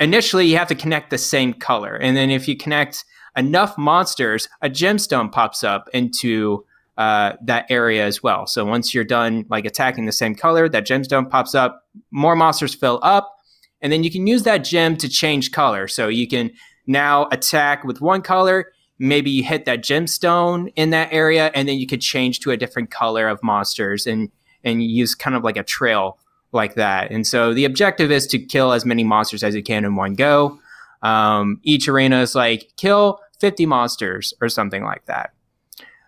Initially, 0.00 0.46
you 0.46 0.56
have 0.56 0.68
to 0.68 0.74
connect 0.74 1.10
the 1.10 1.18
same 1.18 1.52
color, 1.52 1.94
and 1.94 2.16
then 2.16 2.30
if 2.30 2.48
you 2.48 2.56
connect 2.56 3.04
enough 3.36 3.76
monsters, 3.76 4.48
a 4.62 4.68
gemstone 4.68 5.30
pops 5.30 5.62
up 5.62 5.88
into 5.92 6.64
uh, 6.96 7.34
that 7.44 7.66
area 7.70 8.04
as 8.04 8.22
well. 8.22 8.46
So 8.46 8.64
once 8.64 8.94
you're 8.94 9.04
done 9.04 9.44
like 9.50 9.66
attacking 9.66 10.06
the 10.06 10.12
same 10.12 10.34
color, 10.34 10.68
that 10.70 10.86
gemstone 10.86 11.28
pops 11.28 11.54
up, 11.54 11.82
more 12.10 12.34
monsters 12.34 12.74
fill 12.74 12.98
up, 13.02 13.36
and 13.82 13.92
then 13.92 14.02
you 14.02 14.10
can 14.10 14.26
use 14.26 14.44
that 14.44 14.64
gem 14.64 14.96
to 14.96 15.08
change 15.08 15.52
color. 15.52 15.86
So 15.86 16.08
you 16.08 16.26
can 16.26 16.50
now 16.86 17.28
attack 17.30 17.84
with 17.84 18.00
one 18.00 18.22
color. 18.22 18.72
Maybe 18.98 19.30
you 19.30 19.44
hit 19.44 19.66
that 19.66 19.82
gemstone 19.82 20.72
in 20.76 20.90
that 20.90 21.12
area, 21.12 21.50
and 21.54 21.68
then 21.68 21.76
you 21.76 21.86
could 21.86 22.00
change 22.00 22.40
to 22.40 22.50
a 22.50 22.56
different 22.56 22.90
color 22.90 23.28
of 23.28 23.42
monsters 23.42 24.06
and 24.06 24.30
and 24.66 24.82
use 24.82 25.14
kind 25.14 25.34
of 25.34 25.44
like 25.44 25.56
a 25.56 25.62
trail 25.62 26.18
like 26.52 26.74
that. 26.74 27.10
And 27.10 27.26
so 27.26 27.54
the 27.54 27.64
objective 27.64 28.10
is 28.10 28.26
to 28.28 28.38
kill 28.38 28.72
as 28.72 28.84
many 28.84 29.04
monsters 29.04 29.42
as 29.42 29.54
you 29.54 29.62
can 29.62 29.84
in 29.84 29.96
one 29.96 30.14
go. 30.14 30.58
Um, 31.02 31.60
each 31.62 31.88
arena 31.88 32.20
is 32.20 32.34
like 32.34 32.72
kill 32.76 33.20
50 33.40 33.64
monsters 33.66 34.34
or 34.40 34.48
something 34.48 34.84
like 34.84 35.06
that. 35.06 35.32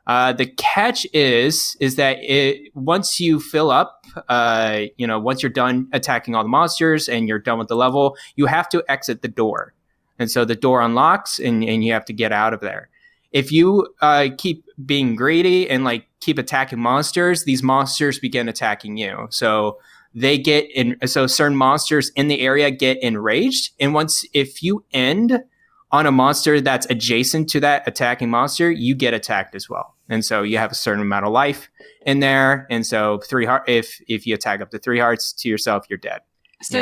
Uh, 0.07 0.33
the 0.33 0.47
catch 0.47 1.07
is 1.13 1.77
is 1.81 1.97
that 1.97 2.17
it 2.23 2.75
once 2.75 3.21
you 3.21 3.39
fill 3.39 3.71
up, 3.71 4.07
uh, 4.31 4.85
you 4.97 5.07
know, 5.07 5.19
once 5.19 5.43
you're 5.43 5.51
done 5.51 5.87
attacking 5.93 6.35
all 6.35 6.43
the 6.43 6.49
monsters 6.49 7.11
and 7.11 7.29
you're 7.29 7.39
done 7.39 7.59
with 7.59 7.69
the 7.69 7.77
level, 7.77 8.17
you 8.35 8.47
have 8.47 8.71
to 8.71 8.83
exit 8.89 9.21
the 9.21 9.29
door, 9.29 9.75
and 10.19 10.31
so 10.31 10.47
the 10.47 10.57
door 10.57 10.81
unlocks 10.81 11.39
and, 11.39 11.63
and 11.63 11.85
you 11.85 11.93
have 11.93 12.07
to 12.07 12.15
get 12.15 12.33
out 12.33 12.55
of 12.55 12.61
there. 12.61 12.89
If 13.33 13.53
you 13.53 13.87
uh, 14.01 14.29
keep 14.39 14.65
being 14.87 15.15
greedy 15.15 15.69
and 15.69 15.85
like 15.85 16.08
keep 16.21 16.39
attacking 16.39 16.81
monsters, 16.81 17.45
these 17.45 17.63
monsters 17.63 18.19
begin 18.19 18.49
attacking 18.49 18.97
you. 18.97 19.27
So 19.31 19.79
they 20.15 20.39
get 20.39 20.71
in. 20.75 20.97
So 21.07 21.27
certain 21.27 21.57
monsters 21.57 22.11
in 22.17 22.29
the 22.29 22.41
area 22.41 22.71
get 22.71 23.03
enraged, 23.03 23.73
and 23.79 23.95
once 23.95 24.25
if 24.33 24.63
you 24.63 24.85
end 24.93 25.43
on 25.91 26.07
a 26.07 26.13
monster 26.13 26.61
that's 26.61 26.87
adjacent 26.91 27.49
to 27.51 27.61
that 27.61 27.87
attacking 27.87 28.31
monster, 28.31 28.71
you 28.71 28.95
get 28.95 29.15
attacked 29.15 29.55
as 29.55 29.69
well. 29.69 29.95
And 30.09 30.25
so 30.25 30.43
you 30.43 30.59
have 30.59 30.73
a 30.73 30.75
certain 30.75 31.03
amount 31.03 31.27
of 31.27 31.33
life 31.33 31.71
in 32.05 32.21
there. 32.21 32.67
And 32.71 32.87
so 32.87 33.19
three 33.19 33.47
heart 33.47 33.69
if 33.69 34.01
if 34.09 34.27
you 34.27 34.35
attack 34.35 34.61
up 34.61 34.71
to 34.71 34.79
three 34.79 34.99
hearts 34.99 35.33
to 35.35 35.49
yourself, 35.49 35.87
you're 35.89 35.99
dead. 35.99 36.21
So 36.61 36.79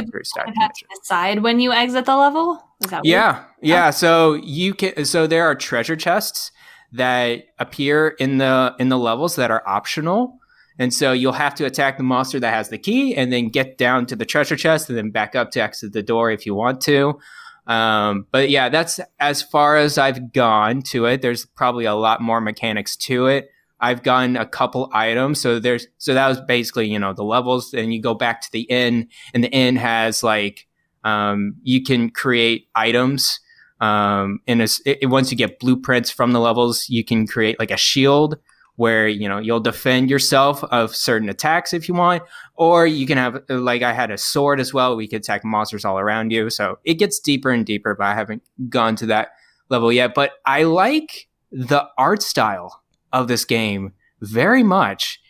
You 0.49 0.55
have 0.57 0.63
have 0.63 0.73
to 0.73 0.87
decide 1.01 1.43
when 1.43 1.61
you 1.61 1.73
exit 1.73 2.07
the 2.07 2.17
level. 2.17 2.63
Is 2.83 2.91
that 2.91 3.03
weird? 3.03 3.13
Yeah, 3.13 3.45
yeah. 3.61 3.91
So 3.91 4.35
you 4.35 4.73
can. 4.73 5.05
So 5.05 5.27
there 5.27 5.45
are 5.45 5.55
treasure 5.55 5.97
chests 5.97 6.51
that 6.97 7.45
appear 7.59 8.09
in 8.09 8.39
the 8.39 8.75
in 8.79 8.89
the 8.89 8.99
levels 8.99 9.37
that 9.37 9.51
are 9.51 9.63
optional, 9.67 10.39
and 10.79 10.93
so 10.93 11.13
you'll 11.13 11.33
have 11.33 11.55
to 11.57 11.65
attack 11.65 11.97
the 11.97 12.03
monster 12.03 12.41
that 12.41 12.53
has 12.53 12.69
the 12.69 12.79
key, 12.79 13.15
and 13.15 13.33
then 13.33 13.49
get 13.49 13.79
down 13.79 14.07
to 14.07 14.17
the 14.17 14.25
treasure 14.25 14.57
chest, 14.57 14.89
and 14.89 14.99
then 14.99 15.11
back 15.11 15.35
up 15.35 15.51
to 15.53 15.61
exit 15.61 15.93
the 15.93 16.03
door 16.03 16.31
if 16.31 16.47
you 16.47 16.55
want 16.55 16.81
to. 16.83 17.19
Um, 17.67 18.27
but 18.31 18.51
yeah, 18.51 18.69
that's 18.69 19.01
as 19.19 19.43
far 19.43 19.77
as 19.77 19.99
I've 19.99 20.33
gone 20.33 20.83
to 20.83 21.07
it. 21.07 21.23
There's 21.23 21.47
probably 21.47 21.85
a 21.85 21.95
lot 21.95 22.21
more 22.21 22.41
mechanics 22.41 22.97
to 22.97 23.27
it. 23.27 23.51
I've 23.81 24.03
gotten 24.03 24.37
a 24.37 24.47
couple 24.47 24.91
items, 24.95 25.41
so 25.41 25.59
there's 25.59 25.87
so 25.99 26.15
that 26.15 26.29
was 26.29 26.41
basically 26.41 26.89
you 26.89 26.99
know 26.99 27.13
the 27.13 27.25
levels, 27.25 27.75
and 27.75 27.93
you 27.93 28.01
go 28.01 28.15
back 28.15 28.41
to 28.43 28.49
the 28.53 28.63
inn, 28.63 29.09
and 29.35 29.45
the 29.45 29.51
inn 29.51 29.77
has 29.77 30.23
like 30.23 30.67
um, 31.05 31.57
you 31.63 31.83
can 31.83 32.11
create 32.11 32.69
items. 32.75 33.41
Um, 33.81 34.41
and 34.47 34.63
it's, 34.63 34.81
it, 34.87 35.11
once 35.11 35.31
you 35.31 35.37
get 35.37 35.59
blueprints 35.59 36.11
from 36.11 36.33
the 36.33 36.41
levels, 36.41 36.89
you 36.89 37.05
can 37.05 37.27
create 37.27 37.59
like 37.59 37.71
a 37.71 37.77
shield 37.77 38.39
where 38.77 39.09
you 39.09 39.29
know 39.29 39.39
you'll 39.39 39.61
defend 39.61 40.11
yourself 40.11 40.63
of 40.65 40.95
certain 40.95 41.29
attacks 41.29 41.73
if 41.73 41.89
you 41.89 41.95
want, 41.95 42.23
or 42.55 42.87
you 42.87 43.07
can 43.07 43.19
have 43.19 43.43
like 43.49 43.83
I 43.83 43.93
had 43.93 44.11
a 44.11 44.19
sword 44.19 44.61
as 44.61 44.73
well. 44.73 44.97
We 44.97 45.09
could 45.09 45.21
attack 45.21 45.45
monsters 45.45 45.85
all 45.85 45.99
around 45.99 46.31
you, 46.31 46.51
so 46.51 46.79
it 46.85 46.95
gets 46.95 47.19
deeper 47.19 47.51
and 47.51 47.67
deeper. 47.67 47.95
But 47.95 48.07
I 48.07 48.15
haven't 48.15 48.43
gone 48.69 48.97
to 48.97 49.07
that 49.07 49.31
level 49.69 49.93
yet. 49.93 50.15
But 50.15 50.33
I 50.45 50.63
like 50.63 51.29
the 51.51 51.87
art 51.99 52.23
style 52.23 52.83
of 53.13 53.29
this 53.29 53.45
game 53.45 53.93
very 54.21 54.63
much. 54.63 55.21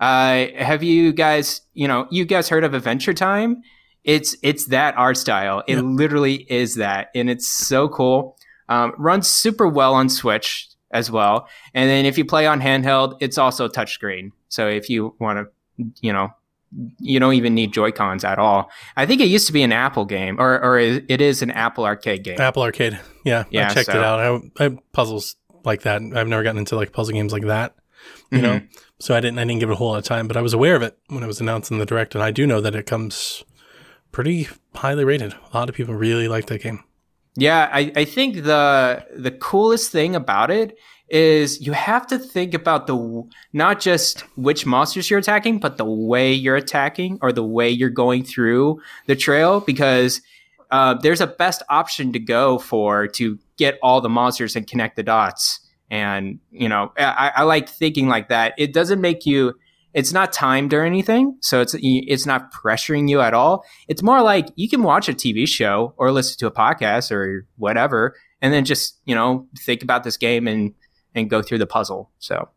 Uh, 0.00 0.46
have 0.56 0.82
you 0.82 1.12
guys, 1.12 1.60
you 1.74 1.86
know, 1.86 2.08
you 2.10 2.24
guys 2.24 2.48
heard 2.48 2.64
of 2.64 2.74
Adventure 2.74 3.14
Time? 3.14 3.62
It's 4.04 4.36
it's 4.42 4.66
that 4.66 4.96
art 4.96 5.16
style. 5.16 5.62
It 5.68 5.76
Yep. 5.76 5.84
literally 5.86 6.46
is 6.50 6.74
that, 6.76 7.08
and 7.14 7.30
it's 7.30 7.46
so 7.46 7.88
cool. 7.88 8.36
Um, 8.68 8.92
runs 8.98 9.28
super 9.28 9.68
well 9.68 9.94
on 9.94 10.08
Switch 10.08 10.68
as 10.90 11.10
well, 11.10 11.48
and 11.74 11.88
then 11.88 12.04
if 12.06 12.18
you 12.18 12.24
play 12.24 12.46
on 12.46 12.60
handheld, 12.60 13.16
it's 13.20 13.38
also 13.38 13.68
touchscreen. 13.68 14.30
So 14.48 14.68
if 14.68 14.90
you 14.90 15.14
want 15.20 15.38
to, 15.78 15.84
you 16.00 16.12
know, 16.12 16.30
you 16.98 17.20
don't 17.20 17.34
even 17.34 17.54
need 17.54 17.72
Joy 17.72 17.92
Cons 17.92 18.24
at 18.24 18.38
all. 18.38 18.70
I 18.96 19.06
think 19.06 19.20
it 19.20 19.26
used 19.28 19.46
to 19.46 19.52
be 19.52 19.62
an 19.62 19.72
Apple 19.72 20.04
game, 20.04 20.40
or 20.40 20.60
or 20.62 20.78
it 20.78 21.20
is 21.20 21.42
an 21.42 21.50
Apple 21.50 21.84
Arcade 21.84 22.24
game. 22.24 22.40
Apple 22.40 22.62
Arcade. 22.62 22.98
Yeah, 23.24 23.44
Yeah, 23.50 23.68
I 23.70 23.74
checked 23.74 23.88
it 23.90 23.96
out. 23.96 24.18
I, 24.58 24.64
I 24.66 24.76
puzzles 24.92 25.36
like 25.64 25.82
that. 25.82 26.02
I've 26.02 26.26
never 26.28 26.42
gotten 26.42 26.58
into 26.58 26.74
like 26.76 26.92
puzzle 26.92 27.14
games 27.14 27.32
like 27.32 27.44
that. 27.46 27.74
You 28.32 28.42
know, 28.42 28.54
Mm-hmm. 28.54 28.66
so 28.98 29.14
I 29.14 29.20
didn't. 29.20 29.38
I 29.38 29.44
didn't 29.44 29.60
give 29.60 29.68
it 29.70 29.74
a 29.74 29.76
whole 29.76 29.90
lot 29.92 29.98
of 29.98 30.04
time, 30.04 30.26
but 30.26 30.36
I 30.36 30.42
was 30.42 30.54
aware 30.54 30.74
of 30.74 30.82
it 30.82 30.98
when 31.08 31.22
it 31.22 31.26
was 31.28 31.40
announced 31.40 31.70
in 31.70 31.78
the 31.78 31.86
direct, 31.86 32.14
and 32.16 32.24
I 32.24 32.30
do 32.32 32.46
know 32.46 32.60
that 32.60 32.74
it 32.74 32.84
comes 32.86 33.44
pretty 34.12 34.48
highly 34.74 35.04
rated. 35.04 35.32
A 35.32 35.56
lot 35.56 35.68
of 35.68 35.74
people 35.74 35.94
really 35.94 36.28
like 36.28 36.46
that 36.46 36.62
game. 36.62 36.84
Yeah, 37.34 37.70
I, 37.72 37.90
I 37.96 38.04
think 38.04 38.44
the 38.44 39.06
the 39.16 39.30
coolest 39.30 39.90
thing 39.90 40.14
about 40.14 40.50
it 40.50 40.78
is 41.08 41.60
you 41.60 41.72
have 41.72 42.06
to 42.06 42.18
think 42.18 42.54
about 42.54 42.86
the 42.86 43.22
not 43.52 43.80
just 43.80 44.22
which 44.36 44.64
monsters 44.64 45.10
you're 45.10 45.18
attacking, 45.18 45.58
but 45.58 45.76
the 45.76 45.84
way 45.84 46.32
you're 46.32 46.56
attacking 46.56 47.18
or 47.20 47.32
the 47.32 47.44
way 47.44 47.68
you're 47.68 47.90
going 47.90 48.24
through 48.24 48.80
the 49.06 49.16
trail 49.16 49.60
because 49.60 50.20
uh, 50.70 50.94
there's 50.94 51.20
a 51.20 51.26
best 51.26 51.62
option 51.68 52.12
to 52.12 52.18
go 52.18 52.58
for 52.58 53.06
to 53.06 53.38
get 53.58 53.78
all 53.82 54.00
the 54.00 54.08
monsters 54.08 54.56
and 54.56 54.66
connect 54.66 54.96
the 54.96 55.02
dots. 55.02 55.60
And 55.90 56.38
you 56.50 56.68
know, 56.68 56.92
I, 56.98 57.32
I 57.36 57.42
like 57.42 57.68
thinking 57.68 58.08
like 58.08 58.28
that. 58.28 58.54
It 58.58 58.72
doesn't 58.72 59.00
make 59.00 59.26
you. 59.26 59.54
It's 59.94 60.12
not 60.12 60.32
timed 60.32 60.72
or 60.72 60.84
anything, 60.84 61.36
so 61.40 61.60
it's 61.60 61.74
it's 61.78 62.24
not 62.26 62.52
pressuring 62.52 63.08
you 63.10 63.20
at 63.20 63.34
all. 63.34 63.64
It's 63.88 64.02
more 64.02 64.22
like 64.22 64.48
you 64.56 64.68
can 64.68 64.82
watch 64.82 65.08
a 65.08 65.12
TV 65.12 65.46
show 65.46 65.94
or 65.98 66.10
listen 66.12 66.38
to 66.38 66.46
a 66.46 66.50
podcast 66.50 67.12
or 67.12 67.46
whatever, 67.56 68.14
and 68.40 68.54
then 68.54 68.64
just 68.64 68.98
you 69.04 69.14
know 69.14 69.46
think 69.58 69.82
about 69.82 70.02
this 70.04 70.16
game 70.16 70.48
and 70.48 70.74
and 71.14 71.28
go 71.28 71.42
through 71.42 71.58
the 71.58 71.66
puzzle. 71.66 72.10
So 72.20 72.48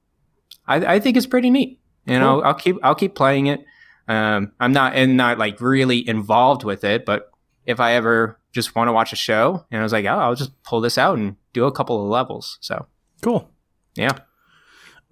I, 0.65 0.95
I 0.95 0.99
think 0.99 1.17
it's 1.17 1.25
pretty 1.25 1.49
neat. 1.49 1.79
You 2.05 2.19
know, 2.19 2.41
I'll 2.41 2.53
keep 2.53 2.77
I'll 2.83 2.95
keep 2.95 3.15
playing 3.15 3.47
it. 3.47 3.65
Um, 4.07 4.51
I'm 4.59 4.71
not 4.71 4.95
and 4.95 5.17
not 5.17 5.37
like 5.37 5.59
really 5.59 6.07
involved 6.07 6.63
with 6.63 6.83
it, 6.83 7.05
but 7.05 7.31
if 7.65 7.79
I 7.79 7.93
ever 7.93 8.39
just 8.53 8.75
want 8.75 8.87
to 8.87 8.93
watch 8.93 9.11
a 9.11 9.15
show 9.17 9.65
and 9.71 9.79
I 9.81 9.83
was 9.83 9.91
like, 9.91 10.05
oh, 10.05 10.09
I'll 10.17 10.35
just 10.35 10.51
pull 10.63 10.79
this 10.79 10.97
out 10.97 11.17
and 11.17 11.35
do 11.51 11.65
a 11.65 11.71
couple 11.71 12.01
of 12.01 12.07
levels. 12.09 12.57
So 12.61 12.85
Cool. 13.21 13.49
yeah. 13.95 14.11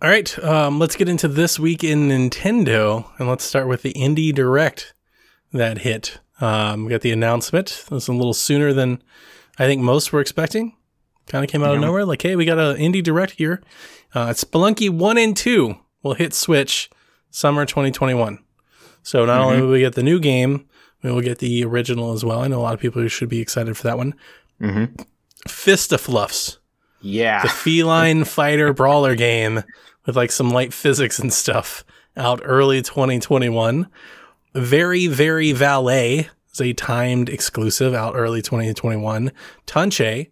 All 0.03 0.09
right, 0.09 0.37
um, 0.43 0.79
let's 0.79 0.97
get 0.97 1.07
into 1.07 1.29
this 1.29 1.57
week 1.57 1.81
in 1.81 2.09
Nintendo, 2.09 3.09
and 3.17 3.29
let's 3.29 3.45
start 3.45 3.69
with 3.69 3.83
the 3.83 3.93
Indie 3.93 4.33
Direct 4.35 4.93
that 5.53 5.77
hit. 5.79 6.19
Um, 6.41 6.83
we 6.83 6.89
got 6.91 7.01
the 7.01 7.11
announcement. 7.11 7.83
It 7.85 7.91
was 7.91 8.09
a 8.09 8.13
little 8.13 8.33
sooner 8.33 8.73
than 8.73 9.01
I 9.57 9.65
think 9.65 9.81
most 9.81 10.11
were 10.11 10.19
expecting. 10.19 10.75
Kind 11.27 11.45
of 11.45 11.49
came 11.49 11.63
out 11.63 11.73
of 11.75 11.79
nowhere. 11.79 12.03
Like, 12.05 12.21
hey, 12.21 12.35
we 12.35 12.43
got 12.43 12.59
an 12.59 12.75
Indie 12.75 13.01
Direct 13.01 13.31
here. 13.33 13.61
Uh, 14.13 14.27
Spelunky 14.31 14.89
one 14.89 15.17
and 15.17 15.37
two 15.37 15.77
will 16.01 16.15
hit 16.15 16.33
Switch 16.33 16.89
summer 17.31 17.65
2021. 17.65 18.39
So 19.03 19.25
not 19.25 19.39
only 19.39 19.61
will 19.61 19.71
we 19.71 19.79
get 19.79 19.93
the 19.95 20.03
new 20.03 20.19
game, 20.19 20.67
We 21.01 21.11
will 21.11 21.21
get 21.21 21.37
the 21.39 21.63
original 21.63 22.11
as 22.11 22.25
well. 22.25 22.41
I 22.41 22.47
know 22.49 22.59
a 22.59 22.63
lot 22.63 22.73
of 22.73 22.79
people 22.81 23.01
who 23.01 23.07
should 23.07 23.29
be 23.29 23.39
excited 23.39 23.77
for 23.77 23.83
that 23.83 23.97
one. 23.97 24.15
Mm-hmm. 24.61 25.01
Fist 25.47 25.91
of 25.93 26.01
Fluffs, 26.01 26.59
Yeah. 27.01 27.41
the 27.41 27.49
feline 27.49 28.23
fighter 28.25 28.73
brawler 28.73 29.15
game 29.15 29.63
with 30.05 30.15
like 30.15 30.31
some 30.31 30.49
light 30.49 30.73
physics 30.73 31.19
and 31.19 31.33
stuff 31.33 31.83
out 32.15 32.41
early 32.43 32.81
2021. 32.81 33.87
Very, 34.53 35.07
very 35.07 35.51
valet 35.51 36.29
is 36.51 36.61
a 36.61 36.73
timed 36.73 37.29
exclusive 37.29 37.93
out 37.93 38.15
early 38.15 38.41
2021. 38.41 39.31
Tunche, 39.65 40.29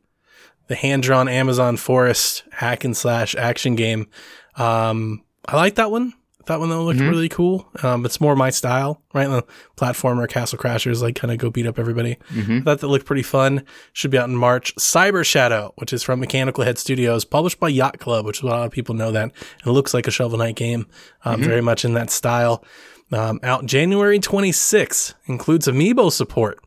the 0.67 0.75
hand 0.75 1.03
drawn 1.03 1.27
Amazon 1.27 1.77
Forest 1.77 2.43
hack 2.51 2.84
and 2.84 2.95
slash 2.95 3.36
action 3.36 3.75
game. 3.75 4.07
Um, 4.55 5.23
I 5.47 5.55
like 5.55 5.75
that 5.75 5.91
one. 5.91 6.13
That 6.51 6.59
one 6.59 6.67
though 6.67 6.83
looked 6.83 6.99
really 6.99 7.29
cool. 7.29 7.65
Um, 7.81 8.05
it's 8.05 8.19
more 8.19 8.35
my 8.35 8.49
style, 8.49 9.01
right? 9.13 9.25
The 9.29 9.45
platformer, 9.77 10.27
Castle 10.27 10.57
Crashers, 10.59 11.01
like 11.01 11.15
kind 11.15 11.31
of 11.31 11.37
go 11.37 11.49
beat 11.49 11.65
up 11.65 11.79
everybody. 11.79 12.17
I 12.29 12.59
thought 12.59 12.79
that 12.79 12.87
looked 12.87 13.05
pretty 13.05 13.23
fun. 13.23 13.63
Should 13.93 14.11
be 14.11 14.17
out 14.17 14.27
in 14.27 14.35
March. 14.35 14.75
Cyber 14.75 15.23
Shadow, 15.25 15.73
which 15.77 15.93
is 15.93 16.03
from 16.03 16.19
Mechanical 16.19 16.65
Head 16.65 16.77
Studios, 16.77 17.23
published 17.23 17.57
by 17.57 17.69
Yacht 17.69 17.99
Club, 17.99 18.25
which 18.25 18.41
a 18.41 18.45
lot 18.47 18.65
of 18.65 18.71
people 18.73 18.93
know 18.95 19.13
that. 19.13 19.31
It 19.65 19.69
looks 19.69 19.93
like 19.93 20.07
a 20.07 20.11
Shovel 20.11 20.37
Knight 20.39 20.57
game, 20.57 20.87
um, 21.23 21.41
very 21.41 21.61
much 21.61 21.85
in 21.85 21.93
that 21.93 22.09
style. 22.09 22.65
Um, 23.13 23.39
out 23.43 23.65
January 23.65 24.19
26th, 24.19 25.13
includes 25.27 25.67
amiibo 25.67 26.11
support. 26.11 26.59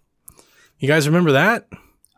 You 0.78 0.88
guys 0.88 1.06
remember 1.06 1.32
that? 1.32 1.68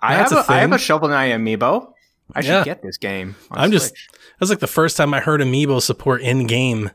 I 0.00 0.16
That's 0.18 0.31
have 0.31 0.48
a 0.48 0.52
a, 0.52 0.55
I 0.57 0.61
have 0.61 0.70
a 0.72 0.79
Shovel 0.79 1.09
Knight 1.09 1.33
amiibo. 1.33 1.92
I 2.33 2.42
should 2.42 2.48
Yeah. 2.50 2.64
get 2.64 2.83
this 2.83 2.96
game. 2.96 3.35
I'm 3.50 3.72
just 3.72 3.88
Switch. 3.88 4.09
that's 4.38 4.50
like 4.50 4.61
the 4.61 4.66
first 4.68 4.96
time 4.96 5.12
I 5.14 5.18
heard 5.20 5.40
amiibo 5.40 5.83
support 5.83 6.22
in 6.22 6.46
game 6.46 6.90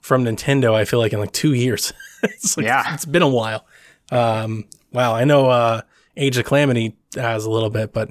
from 0.00 0.24
Nintendo. 0.24 0.74
I 0.74 0.84
feel 0.84 0.98
like 0.98 1.12
in 1.12 1.20
like 1.20 1.32
two 1.32 1.54
years. 1.54 1.92
it's 2.22 2.56
like, 2.56 2.66
Yeah. 2.66 2.94
it's 2.94 3.04
been 3.04 3.22
a 3.22 3.28
while. 3.28 3.66
Um, 4.10 4.64
wow, 4.92 5.14
I 5.14 5.24
know 5.24 5.48
uh, 5.48 5.82
Age 6.16 6.36
of 6.36 6.44
Calamity 6.44 6.96
has 7.14 7.44
a 7.44 7.50
little 7.50 7.70
bit, 7.70 7.92
but 7.92 8.10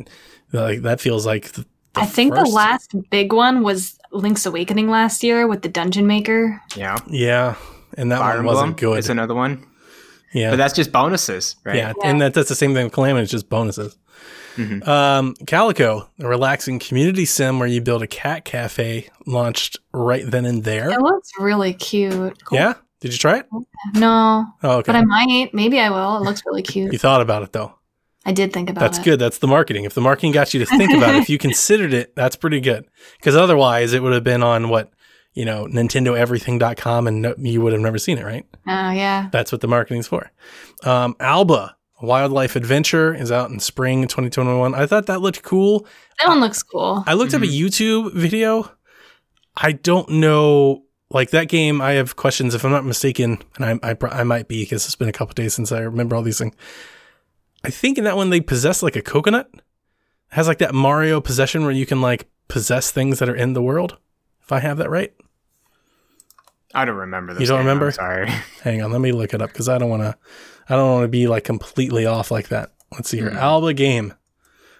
like 0.53 0.81
that 0.83 1.01
feels 1.01 1.25
like 1.25 1.51
the, 1.51 1.61
the 1.93 2.01
I 2.01 2.05
think 2.05 2.33
first- 2.33 2.45
the 2.49 2.55
last 2.55 2.95
big 3.09 3.33
one 3.33 3.63
was 3.63 3.97
Link's 4.11 4.45
Awakening 4.45 4.89
last 4.89 5.23
year 5.23 5.47
with 5.47 5.61
the 5.61 5.69
Dungeon 5.69 6.07
Maker. 6.07 6.61
yeah. 6.75 6.97
yeah, 7.07 7.55
and 7.97 8.11
that 8.11 8.19
Fire 8.19 8.37
one 8.37 8.45
wasn't 8.45 8.67
Emblem 8.69 8.91
good. 8.93 8.99
is 8.99 9.09
another 9.09 9.35
one, 9.35 9.65
yeah, 10.33 10.51
but 10.51 10.55
that's 10.57 10.73
just 10.73 10.91
bonuses, 10.91 11.55
right? 11.63 11.75
Yeah, 11.75 11.93
and 12.03 12.19
that, 12.21 12.33
that's 12.33 12.49
the 12.49 12.55
same 12.55 12.73
thing 12.73 12.85
with 12.85 12.93
Calamity, 12.93 13.23
it's 13.23 13.31
just 13.31 13.49
bonuses. 13.49 13.95
Mhm. 14.55 14.87
Um, 14.87 15.35
Calico, 15.47 16.09
a 16.19 16.27
relaxing 16.27 16.79
community 16.79 17.25
sim 17.25 17.59
where 17.59 17.67
you 17.67 17.81
build 17.81 18.01
a 18.03 18.07
cat 18.07 18.45
cafe, 18.45 19.09
launched 19.25 19.77
right 19.93 20.23
then 20.29 20.45
and 20.45 20.63
there. 20.63 20.89
It 20.89 21.01
looks 21.01 21.29
really 21.39 21.73
cute. 21.73 22.37
Yeah, 22.51 22.73
did 23.01 23.11
you 23.11 23.17
try 23.17 23.39
it? 23.39 23.47
No, 23.95 24.45
Oh, 24.63 24.77
okay. 24.77 24.91
but 24.91 24.95
I 24.95 25.03
might. 25.05 25.53
Maybe 25.53 25.79
I 25.79 25.89
will. 25.89 26.17
It 26.17 26.21
looks 26.23 26.41
really 26.45 26.61
cute. 26.63 26.91
you 26.93 26.99
thought 26.99 27.21
about 27.21 27.43
it 27.43 27.53
though. 27.53 27.73
I 28.25 28.31
did 28.33 28.51
think 28.51 28.69
about 28.69 28.81
That's 28.81 28.97
it. 28.97 28.99
That's 28.99 29.05
good. 29.05 29.19
That's 29.19 29.37
the 29.39 29.47
marketing. 29.47 29.85
If 29.85 29.93
the 29.93 30.01
marketing 30.01 30.33
got 30.33 30.53
you 30.53 30.59
to 30.59 30.65
think 30.65 30.91
about 30.93 31.15
it, 31.15 31.21
if 31.21 31.29
you 31.29 31.37
considered 31.47 31.93
it, 31.93 32.15
that's 32.15 32.35
pretty 32.35 32.59
good. 32.59 32.85
Because 33.17 33.35
otherwise, 33.35 33.93
it 33.93 34.03
would 34.03 34.13
have 34.13 34.23
been 34.25 34.43
on 34.43 34.69
what 34.69 34.91
you 35.35 35.45
know, 35.45 35.67
NintendoEverything.com, 35.67 37.07
and 37.07 37.21
no, 37.21 37.35
you 37.37 37.61
would 37.61 37.71
have 37.71 37.81
never 37.81 37.97
seen 37.97 38.17
it, 38.17 38.25
right? 38.25 38.45
Oh 38.67 38.91
yeah. 38.91 39.29
That's 39.31 39.51
what 39.51 39.61
the 39.61 39.67
marketing's 39.67 40.07
for. 40.07 40.31
Um, 40.83 41.15
Alba, 41.19 41.75
a 41.75 41.75
Wildlife 42.01 42.55
Adventure, 42.55 43.13
is 43.13 43.31
out 43.31 43.49
in 43.49 43.59
spring 43.59 44.03
2021. 44.03 44.73
I 44.73 44.85
thought 44.85 45.07
that 45.07 45.21
looked 45.21 45.43
cool. 45.43 45.85
That 46.19 46.29
one 46.29 46.39
looks 46.39 46.63
cool. 46.63 47.03
I 47.05 47.13
looked 47.13 47.33
up 47.33 47.41
a 47.41 47.45
mm-hmm. 47.45 47.65
YouTube 47.65 48.13
video. 48.13 48.71
I 49.55 49.73
don't 49.73 50.09
know, 50.09 50.83
like 51.09 51.31
that 51.31 51.49
game. 51.49 51.81
I 51.81 51.93
have 51.93 52.15
questions. 52.15 52.55
If 52.55 52.63
I'm 52.63 52.71
not 52.71 52.85
mistaken, 52.85 53.39
and 53.57 53.81
I 53.83 53.91
I, 53.91 53.95
I 54.19 54.23
might 54.23 54.47
be 54.47 54.63
because 54.63 54.85
it's 54.85 54.95
been 54.95 55.09
a 55.09 55.13
couple 55.13 55.33
days 55.33 55.53
since 55.53 55.71
I 55.71 55.79
remember 55.79 56.15
all 56.15 56.21
these 56.21 56.39
things. 56.39 56.55
I 57.63 57.69
think 57.69 57.97
in 57.97 58.05
that 58.05 58.15
one 58.15 58.29
they 58.29 58.41
possess 58.41 58.81
like 58.81 58.95
a 58.95 59.01
coconut. 59.01 59.49
It 59.53 59.61
has 60.29 60.47
like 60.47 60.59
that 60.59 60.73
Mario 60.73 61.19
possession 61.19 61.63
where 61.63 61.71
you 61.71 61.85
can 61.85 62.01
like 62.01 62.29
possess 62.47 62.91
things 62.91 63.19
that 63.19 63.27
are 63.27 63.35
in 63.35 63.53
the 63.53 63.61
world. 63.61 63.97
If 64.41 64.51
I 64.51 64.59
have 64.59 64.77
that 64.77 64.89
right, 64.89 65.13
I 66.73 66.85
don't 66.85 66.95
remember 66.95 67.33
this. 67.33 67.41
You 67.41 67.47
don't 67.47 67.59
game, 67.59 67.67
I'm 67.67 67.77
remember? 67.77 67.91
sorry. 67.91 68.29
hang 68.63 68.81
on, 68.81 68.91
let 68.91 69.01
me 69.01 69.11
look 69.11 69.33
it 69.33 69.41
up 69.41 69.49
because 69.49 69.67
I 69.67 69.77
don't 69.77 69.89
want 69.89 70.03
to. 70.03 70.17
I 70.69 70.75
don't 70.75 70.91
want 70.91 71.03
to 71.03 71.09
be 71.09 71.27
like 71.27 71.43
completely 71.43 72.05
off 72.05 72.31
like 72.31 72.49
that. 72.49 72.73
Let's 72.91 73.09
see 73.09 73.17
here. 73.17 73.29
Alba 73.29 73.73
game. 73.73 74.13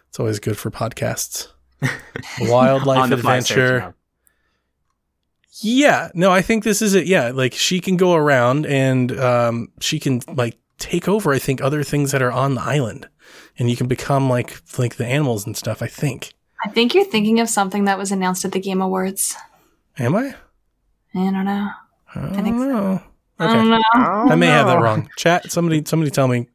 It's 0.09 0.19
always 0.19 0.39
good 0.39 0.57
for 0.57 0.71
podcasts. 0.71 1.47
Wildlife 2.41 2.99
On 2.99 3.09
the 3.09 3.17
fly 3.17 3.39
search 3.39 3.57
adventure. 3.57 3.95
Yeah, 5.61 6.09
no, 6.13 6.31
I 6.31 6.41
think 6.41 6.63
this 6.63 6.81
is 6.81 6.93
it. 6.93 7.05
Yeah, 7.05 7.31
like 7.31 7.53
she 7.53 7.81
can 7.81 7.97
go 7.97 8.13
around 8.15 8.65
and 8.65 9.17
um, 9.19 9.71
she 9.79 9.99
can 9.99 10.21
like 10.27 10.57
take 10.77 11.07
over. 11.07 11.33
I 11.33 11.39
think 11.39 11.61
other 11.61 11.83
things 11.83 12.11
that 12.11 12.21
are 12.21 12.31
on 12.31 12.55
the 12.55 12.61
island, 12.61 13.09
and 13.57 13.69
you 13.69 13.75
can 13.75 13.87
become 13.87 14.29
like 14.29 14.61
like 14.77 14.95
the 14.95 15.05
animals 15.05 15.45
and 15.45 15.57
stuff. 15.57 15.81
I 15.81 15.87
think. 15.87 16.33
I 16.63 16.69
think 16.69 16.93
you're 16.93 17.05
thinking 17.05 17.39
of 17.39 17.49
something 17.49 17.85
that 17.85 17.97
was 17.97 18.11
announced 18.11 18.45
at 18.45 18.51
the 18.51 18.59
Game 18.59 18.81
Awards. 18.81 19.35
Am 19.97 20.15
I? 20.15 20.35
I 21.13 21.31
don't 21.31 21.45
know. 21.45 21.69
I 22.15 22.21
don't 22.21 22.33
think 22.33 22.55
know. 22.55 22.95
I 22.95 23.08
Okay, 23.39 23.53
don't 23.53 23.69
know. 23.69 23.79
Oh, 23.95 24.29
I 24.29 24.35
may 24.35 24.47
have 24.47 24.67
that 24.67 24.81
wrong. 24.81 25.09
Chat. 25.17 25.51
Somebody. 25.51 25.83
Somebody 25.85 26.11
tell 26.11 26.27
me. 26.27 26.47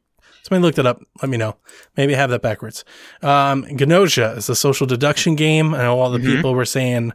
Somebody 0.43 0.61
looked 0.61 0.77
it 0.77 0.85
up. 0.85 1.01
Let 1.23 1.29
me 1.29 1.37
know. 1.37 1.57
Maybe 1.97 2.13
I 2.13 2.17
have 2.19 2.29
that 2.29 2.43
backwards. 2.43 2.85
Um, 3.23 3.65
Gnosia 3.67 4.37
is 4.37 4.47
a 4.47 4.55
social 4.55 4.85
deduction 4.85 5.35
game. 5.35 5.73
I 5.73 5.79
know 5.79 5.99
all 5.99 6.11
the 6.11 6.19
Mhm. 6.19 6.35
people 6.35 6.53
were 6.53 6.65
saying 6.65 7.13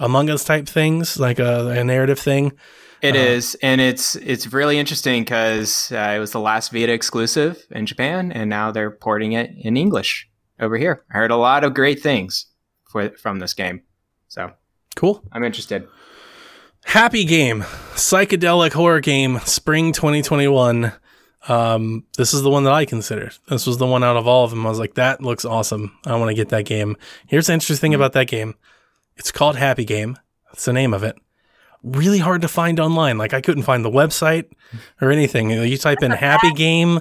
Among 0.00 0.28
Us 0.28 0.42
type 0.42 0.66
things, 0.68 1.20
like 1.20 1.38
a, 1.38 1.68
a 1.68 1.84
narrative 1.84 2.18
thing. 2.18 2.52
It 3.00 3.14
Uh-huh. 3.14 3.24
is, 3.24 3.56
and 3.62 3.80
it's 3.80 4.16
it's 4.16 4.52
really 4.52 4.78
interesting 4.78 5.22
because 5.22 5.92
uh, 5.92 6.14
it 6.16 6.18
was 6.18 6.32
the 6.32 6.40
last 6.40 6.72
Vita 6.72 6.92
exclusive 6.92 7.64
in 7.70 7.86
Japan, 7.86 8.32
and 8.32 8.50
now 8.50 8.72
they're 8.72 8.90
porting 8.90 9.32
it 9.32 9.50
in 9.60 9.76
English 9.76 10.28
over 10.60 10.76
here. 10.76 11.04
I 11.12 11.18
heard 11.18 11.30
a 11.30 11.36
lot 11.36 11.62
of 11.64 11.74
great 11.74 12.00
things 12.02 12.46
for, 12.90 13.10
from 13.10 13.38
this 13.38 13.54
game, 13.54 13.82
so 14.28 14.50
Cool. 14.96 15.22
I'm 15.32 15.42
interested. 15.44 15.86
Happy 16.84 17.24
Game, 17.24 17.62
psychedelic 17.94 18.72
horror 18.72 19.00
game, 19.00 19.38
spring 19.40 19.92
2021. 19.92 20.92
Um, 21.48 22.04
this 22.16 22.34
is 22.34 22.42
the 22.42 22.50
one 22.50 22.64
that 22.64 22.72
I 22.72 22.84
considered. 22.84 23.34
This 23.48 23.66
was 23.66 23.78
the 23.78 23.86
one 23.86 24.04
out 24.04 24.16
of 24.16 24.26
all 24.26 24.44
of 24.44 24.50
them. 24.50 24.66
I 24.66 24.68
was 24.68 24.78
like, 24.78 24.94
that 24.94 25.22
looks 25.22 25.44
awesome. 25.44 25.96
I 26.04 26.16
want 26.16 26.28
to 26.28 26.34
get 26.34 26.50
that 26.50 26.66
game. 26.66 26.96
Here's 27.26 27.46
the 27.46 27.54
interesting 27.54 27.76
thing 27.80 27.94
about 27.94 28.12
that 28.12 28.28
game. 28.28 28.54
It's 29.16 29.32
called 29.32 29.56
Happy 29.56 29.84
Game. 29.84 30.18
That's 30.46 30.64
the 30.64 30.72
name 30.72 30.94
of 30.94 31.02
it. 31.02 31.16
Really 31.82 32.18
hard 32.18 32.42
to 32.42 32.48
find 32.48 32.78
online. 32.78 33.18
Like 33.18 33.34
I 33.34 33.40
couldn't 33.40 33.64
find 33.64 33.84
the 33.84 33.90
website 33.90 34.46
or 35.00 35.10
anything. 35.10 35.50
You 35.50 35.76
type 35.78 36.02
in 36.02 36.12
Happy 36.12 36.52
Game, 36.52 37.00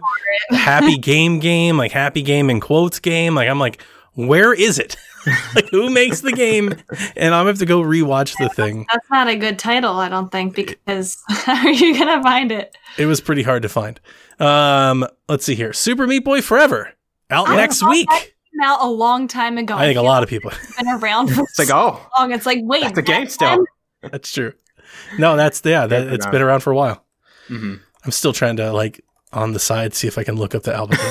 Happy 0.50 0.98
Game 1.00 1.39
Game, 1.39 1.78
like 1.78 1.91
Happy 1.91 2.24
Game 2.24 2.50
in 2.50 2.60
quotes 2.60 3.00
game. 3.00 3.36
Like 3.36 3.48
I'm 3.48 3.60
like, 3.60 3.82
where 4.13 4.54
is 4.54 4.80
it? 4.80 4.98
like 5.56 5.70
who 5.70 5.90
makes 5.90 6.22
the 6.22 6.32
game? 6.32 6.74
And 7.16 7.34
I'm 7.34 7.42
gonna 7.42 7.50
have 7.50 7.60
to 7.60 7.66
go 7.66 7.82
rewatch 7.82 8.38
the 8.38 8.50
thing. 8.50 8.86
That's 8.92 9.10
not 9.10 9.28
a 9.28 9.36
good 9.36 9.60
title, 9.60 9.98
I 9.98 10.10
don't 10.10 10.32
think, 10.32 10.56
because 10.56 11.22
how 11.30 11.66
are 11.66 11.72
you 11.72 11.98
gonna 11.98 12.22
find 12.24 12.52
it? 12.52 12.76
It 12.98 13.06
was 13.06 13.22
pretty 13.22 13.44
hard 13.44 13.62
to 13.64 13.70
find. 13.70 14.00
Um, 14.40 15.06
let's 15.30 15.46
see 15.46 15.56
here. 15.56 15.74
Super 15.74 16.08
Meat 16.08 16.24
Boy 16.26 16.42
Forever 16.42 16.94
out 17.30 17.48
I 17.50 17.56
next 17.56 17.88
week. 17.88 18.08
that 18.10 18.28
out 18.64 18.82
a 18.82 18.88
long 18.90 19.28
time 19.28 19.58
ago. 19.58 19.76
I 19.76 19.86
think 19.86 19.98
a 19.98 20.04
lot 20.04 20.24
of 20.24 20.30
people. 20.30 20.52
been 20.78 20.88
around 21.02 21.30
for 21.30 21.44
It's 21.44 21.60
like, 21.60 21.68
so 21.70 21.78
oh, 21.78 22.10
long. 22.18 22.32
It's 22.32 22.46
like, 22.46 22.60
wait, 22.62 22.84
that's 22.84 22.98
a 22.98 23.02
game 23.02 23.28
still. 23.28 23.66
then? 24.02 24.12
That's 24.12 24.32
true. 24.32 24.54
No, 25.18 25.36
that's 25.36 25.62
yeah. 25.66 25.88
That, 25.88 26.04
Good 26.04 26.14
it's 26.14 26.26
enough. 26.26 26.32
been 26.32 26.42
around 26.42 26.60
for 26.62 26.72
a 26.72 26.76
while. 26.76 27.04
hmm 27.48 27.76
I'm 28.04 28.12
still 28.12 28.34
trying 28.34 28.58
to 28.58 28.74
like 28.74 29.04
on 29.34 29.54
the 29.54 29.60
side 29.60 29.94
see 29.94 30.08
if 30.08 30.17
I 30.17 30.24
can 30.24 30.36
look 30.36 30.56
up 30.56 30.63
the 30.63 30.76
album. 30.76 30.98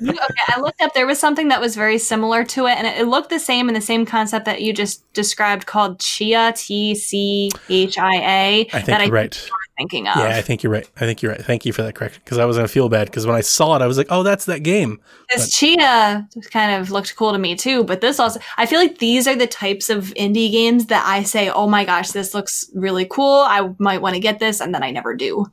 You- 0.00 0.10
okay, 0.12 0.42
I 0.48 0.60
looked 0.60 0.80
up. 0.82 0.92
There 0.92 1.06
was 1.06 1.18
something 1.18 1.48
that 1.48 1.60
was 1.60 1.76
very 1.76 1.98
similar 1.98 2.44
to 2.44 2.66
it, 2.66 2.76
and 2.76 2.86
it, 2.86 2.98
it 2.98 3.06
looked 3.06 3.30
the 3.30 3.38
same 3.38 3.68
in 3.68 3.74
the 3.74 3.80
same 3.80 4.04
concept 4.04 4.44
that 4.44 4.60
you 4.60 4.72
just 4.72 5.10
described, 5.14 5.66
called 5.66 5.98
Tchia 5.98 6.56
T 6.56 6.94
C 6.94 7.50
H 7.68 7.98
I 7.98 8.14
A. 8.16 8.60
I 8.60 8.64
think 8.64 8.86
that 8.86 9.06
you're 9.06 9.14
right. 9.14 9.50
thinking 9.78 10.08
of. 10.08 10.16
Yeah, 10.16 10.36
I 10.36 10.42
think 10.42 10.62
you're 10.62 10.72
right. 10.72 10.88
I 10.96 11.00
think 11.00 11.22
you're 11.22 11.32
right. 11.32 11.42
Thank 11.42 11.64
you 11.64 11.72
for 11.72 11.82
that 11.82 11.94
correction 11.94 12.20
because 12.24 12.38
I 12.38 12.44
was 12.44 12.56
gonna 12.56 12.68
feel 12.68 12.88
bad 12.88 13.06
because 13.06 13.26
when 13.26 13.36
I 13.36 13.40
saw 13.40 13.76
it, 13.76 13.82
I 13.82 13.86
was 13.86 13.96
like, 13.96 14.08
oh, 14.10 14.22
that's 14.22 14.44
that 14.46 14.60
game. 14.60 15.00
Because 15.28 15.50
Tchia 15.50 16.26
kind 16.50 16.80
of 16.80 16.90
looked 16.90 17.16
cool 17.16 17.32
to 17.32 17.38
me 17.38 17.54
too, 17.54 17.84
but 17.84 18.00
this 18.00 18.18
also, 18.20 18.40
I 18.56 18.66
feel 18.66 18.80
like 18.80 18.98
these 18.98 19.26
are 19.26 19.36
the 19.36 19.46
types 19.46 19.88
of 19.90 20.06
indie 20.14 20.50
games 20.50 20.86
that 20.86 21.04
I 21.06 21.22
say, 21.22 21.48
oh 21.48 21.66
my 21.66 21.84
gosh, 21.84 22.10
this 22.10 22.34
looks 22.34 22.70
really 22.74 23.06
cool. 23.06 23.40
I 23.46 23.70
might 23.78 24.02
want 24.02 24.14
to 24.14 24.20
get 24.20 24.38
this, 24.38 24.60
and 24.60 24.74
then 24.74 24.82
I 24.82 24.90
never 24.90 25.14
do. 25.14 25.46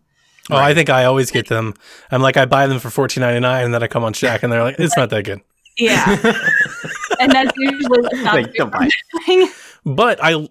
Oh, 0.49 0.57
I 0.57 0.73
think 0.73 0.89
I 0.89 1.05
always 1.05 1.31
get 1.31 1.47
them. 1.47 1.75
I'm 2.09 2.21
like, 2.21 2.35
I 2.35 2.45
buy 2.45 2.67
them 2.67 2.79
for 2.79 2.89
fourteen 2.89 3.21
ninety 3.21 3.39
nine, 3.39 3.65
and 3.65 3.73
then 3.73 3.83
I 3.83 3.87
come 3.87 4.03
on 4.03 4.13
Shack, 4.13 4.43
and 4.43 4.51
they're 4.51 4.63
like, 4.63 4.77
it's 4.79 4.97
not 4.97 5.09
that 5.11 5.23
good. 5.23 5.41
Yeah. 5.77 6.05
and 7.19 7.31
that's 7.31 7.51
usually 7.57 8.01
not 8.23 8.35
Like, 8.35 8.53
don't 8.53 8.71
buy 8.71 8.89
thing. 9.25 9.49
but 9.85 10.19
I 10.21 10.47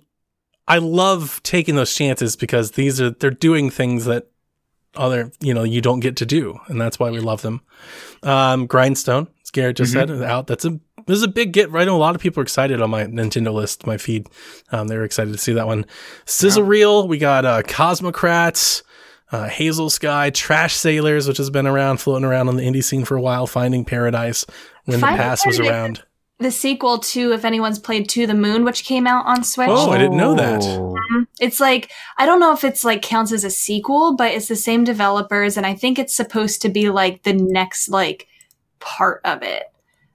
I 0.68 0.78
love 0.78 1.40
taking 1.42 1.74
those 1.74 1.94
chances 1.94 2.36
because 2.36 2.72
these 2.72 3.00
are 3.00 3.10
they're 3.10 3.30
doing 3.30 3.70
things 3.70 4.04
that 4.04 4.28
other 4.96 5.32
you 5.40 5.54
know 5.54 5.62
you 5.62 5.80
don't 5.80 6.00
get 6.00 6.16
to 6.16 6.26
do, 6.26 6.58
and 6.68 6.80
that's 6.80 6.98
why 6.98 7.10
we 7.10 7.20
love 7.20 7.42
them. 7.42 7.60
Um, 8.22 8.66
Grindstone, 8.66 9.28
as 9.42 9.50
Garrett 9.50 9.76
just 9.76 9.92
said, 9.92 10.10
out. 10.10 10.46
That's 10.46 10.64
a 10.64 10.80
this 11.06 11.16
is 11.16 11.22
a 11.22 11.28
big 11.28 11.52
get. 11.52 11.70
Right, 11.70 11.82
I 11.82 11.84
know 11.84 11.96
a 11.96 11.98
lot 11.98 12.14
of 12.14 12.20
people 12.20 12.40
are 12.40 12.44
excited 12.44 12.80
on 12.80 12.90
my 12.90 13.04
Nintendo 13.04 13.52
list, 13.52 13.86
my 13.86 13.98
feed. 13.98 14.28
Um, 14.72 14.88
they 14.88 14.96
were 14.96 15.04
excited 15.04 15.32
to 15.32 15.38
see 15.38 15.52
that 15.52 15.66
one. 15.66 15.86
Sizzle 16.24 16.62
Reel, 16.62 17.08
we 17.08 17.18
got 17.18 17.44
uh, 17.44 17.62
Cosmocrats. 17.62 18.82
Uh, 19.32 19.48
Hazel 19.48 19.90
Sky, 19.90 20.30
Trash 20.30 20.74
Sailors, 20.74 21.28
which 21.28 21.38
has 21.38 21.50
been 21.50 21.66
around, 21.66 21.98
floating 21.98 22.24
around 22.24 22.48
on 22.48 22.56
the 22.56 22.62
indie 22.62 22.84
scene 22.84 23.04
for 23.04 23.16
a 23.16 23.20
while, 23.20 23.46
Finding 23.46 23.84
Paradise 23.84 24.44
when 24.84 25.00
Finding 25.00 25.18
the 25.18 25.22
pass 25.22 25.46
was 25.46 25.60
around. 25.60 26.02
The 26.38 26.50
sequel 26.50 26.98
to, 26.98 27.32
if 27.32 27.44
anyone's 27.44 27.78
played 27.78 28.08
To 28.10 28.26
the 28.26 28.34
Moon, 28.34 28.64
which 28.64 28.84
came 28.84 29.06
out 29.06 29.26
on 29.26 29.44
Switch. 29.44 29.68
Oh, 29.70 29.90
I 29.90 29.98
didn't 29.98 30.16
know 30.16 30.34
that. 30.34 30.62
Oh. 30.64 30.96
It's 31.38 31.60
like 31.60 31.90
I 32.16 32.26
don't 32.26 32.40
know 32.40 32.52
if 32.52 32.64
it's 32.64 32.84
like 32.84 33.02
counts 33.02 33.30
as 33.30 33.44
a 33.44 33.50
sequel, 33.50 34.16
but 34.16 34.32
it's 34.32 34.48
the 34.48 34.56
same 34.56 34.82
developers, 34.82 35.56
and 35.56 35.66
I 35.66 35.74
think 35.74 35.98
it's 35.98 36.14
supposed 36.14 36.62
to 36.62 36.70
be 36.70 36.88
like 36.88 37.24
the 37.24 37.34
next 37.34 37.90
like 37.90 38.26
part 38.78 39.20
of 39.24 39.42
it. 39.42 39.64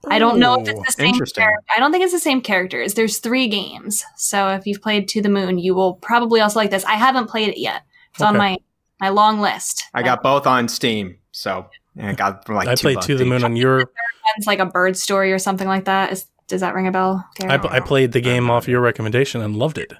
I 0.08 0.18
don't 0.18 0.38
know 0.38 0.60
if 0.60 0.68
it's 0.68 0.86
the 0.86 0.92
same. 0.92 1.06
interesting. 1.06 1.46
I 1.74 1.80
don't 1.80 1.90
think 1.90 2.04
it's 2.04 2.12
the 2.12 2.20
same 2.20 2.40
characters. 2.40 2.94
There's 2.94 3.18
three 3.18 3.48
games, 3.48 4.04
so 4.16 4.48
if 4.50 4.66
you've 4.66 4.82
played 4.82 5.08
To 5.08 5.22
the 5.22 5.28
Moon, 5.28 5.58
you 5.58 5.74
will 5.74 5.94
probably 5.94 6.40
also 6.40 6.58
like 6.58 6.70
this. 6.70 6.84
I 6.84 6.94
haven't 6.94 7.28
played 7.28 7.48
it 7.48 7.58
yet. 7.58 7.82
It's 8.14 8.22
on 8.22 8.36
my 8.36 8.58
my 9.00 9.08
long 9.10 9.40
list. 9.40 9.84
I 9.94 10.02
got 10.02 10.22
both 10.22 10.46
on 10.46 10.68
Steam, 10.68 11.18
so 11.32 11.68
I 12.00 12.12
got 12.14 12.44
for 12.46 12.54
like 12.54 12.68
I 12.68 12.74
two 12.74 12.82
played 12.84 13.00
To 13.02 13.16
the. 13.16 13.24
Moon 13.24 13.44
on 13.44 13.56
your. 13.56 13.90
It's 14.36 14.46
like 14.46 14.58
a 14.58 14.66
bird 14.66 14.96
story 14.96 15.32
or 15.32 15.38
something 15.38 15.68
like 15.68 15.84
that. 15.84 16.12
Is, 16.12 16.26
does 16.48 16.60
that 16.60 16.74
ring 16.74 16.86
a 16.86 16.92
bell? 16.92 17.24
I, 17.40 17.46
Garrett? 17.46 17.64
I 17.66 17.80
played 17.80 18.12
the 18.12 18.20
game 18.20 18.50
off 18.50 18.68
your 18.68 18.80
recommendation 18.80 19.40
and 19.40 19.56
loved 19.56 19.78
it. 19.78 19.92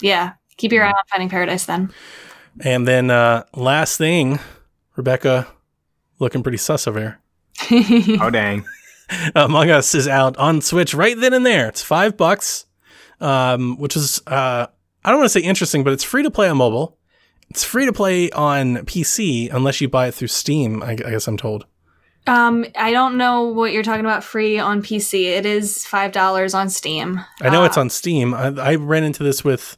yeah. 0.00 0.32
Keep 0.56 0.70
your 0.72 0.84
eye 0.84 0.90
on 0.90 0.94
Finding 1.10 1.28
Paradise 1.28 1.66
then. 1.66 1.92
And 2.60 2.86
then 2.86 3.10
uh, 3.10 3.42
last 3.56 3.98
thing, 3.98 4.38
Rebecca, 4.94 5.48
looking 6.20 6.44
pretty 6.44 6.58
sus 6.58 6.86
over 6.86 7.00
here. 7.00 7.18
Oh 8.20 8.30
dang! 8.30 8.64
Among 9.34 9.70
Us 9.70 9.94
is 9.96 10.06
out 10.06 10.36
on 10.36 10.60
Switch 10.60 10.94
right 10.94 11.18
then 11.18 11.32
and 11.34 11.44
there. 11.44 11.68
It's 11.68 11.82
five 11.82 12.16
bucks, 12.16 12.66
um, 13.20 13.76
which 13.78 13.96
is 13.96 14.22
uh, 14.28 14.66
I 15.04 15.10
don't 15.10 15.18
want 15.18 15.26
to 15.30 15.40
say 15.40 15.44
interesting, 15.44 15.82
but 15.82 15.92
it's 15.92 16.04
free 16.04 16.22
to 16.22 16.30
play 16.30 16.48
on 16.48 16.56
mobile. 16.56 16.96
It's 17.50 17.64
free 17.64 17.86
to 17.86 17.92
play 17.92 18.30
on 18.30 18.78
PC 18.78 19.52
unless 19.52 19.80
you 19.80 19.88
buy 19.88 20.08
it 20.08 20.14
through 20.14 20.28
Steam. 20.28 20.82
I, 20.82 20.92
I 20.92 20.94
guess 20.94 21.28
I'm 21.28 21.36
told. 21.36 21.66
Um, 22.26 22.64
I 22.76 22.90
don't 22.90 23.16
know 23.18 23.42
what 23.44 23.72
you're 23.72 23.82
talking 23.82 24.04
about 24.04 24.24
free 24.24 24.58
on 24.58 24.82
PC. 24.82 25.24
It 25.24 25.44
is 25.46 25.84
five 25.86 26.10
dollars 26.12 26.54
on 26.54 26.70
Steam. 26.70 27.20
I 27.42 27.50
know 27.50 27.62
Uh, 27.62 27.66
it's 27.66 27.76
on 27.76 27.90
Steam. 27.90 28.32
I, 28.34 28.46
I 28.58 28.74
ran 28.76 29.04
into 29.04 29.22
this 29.22 29.44
with 29.44 29.76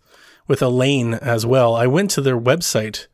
with 0.49 0.63
Elaine 0.63 1.15
as 1.15 1.45
well. 1.45 1.75
I 1.75 1.87
went 1.89 2.11
to 2.13 2.21
their 2.21 2.39
website, 2.39 3.09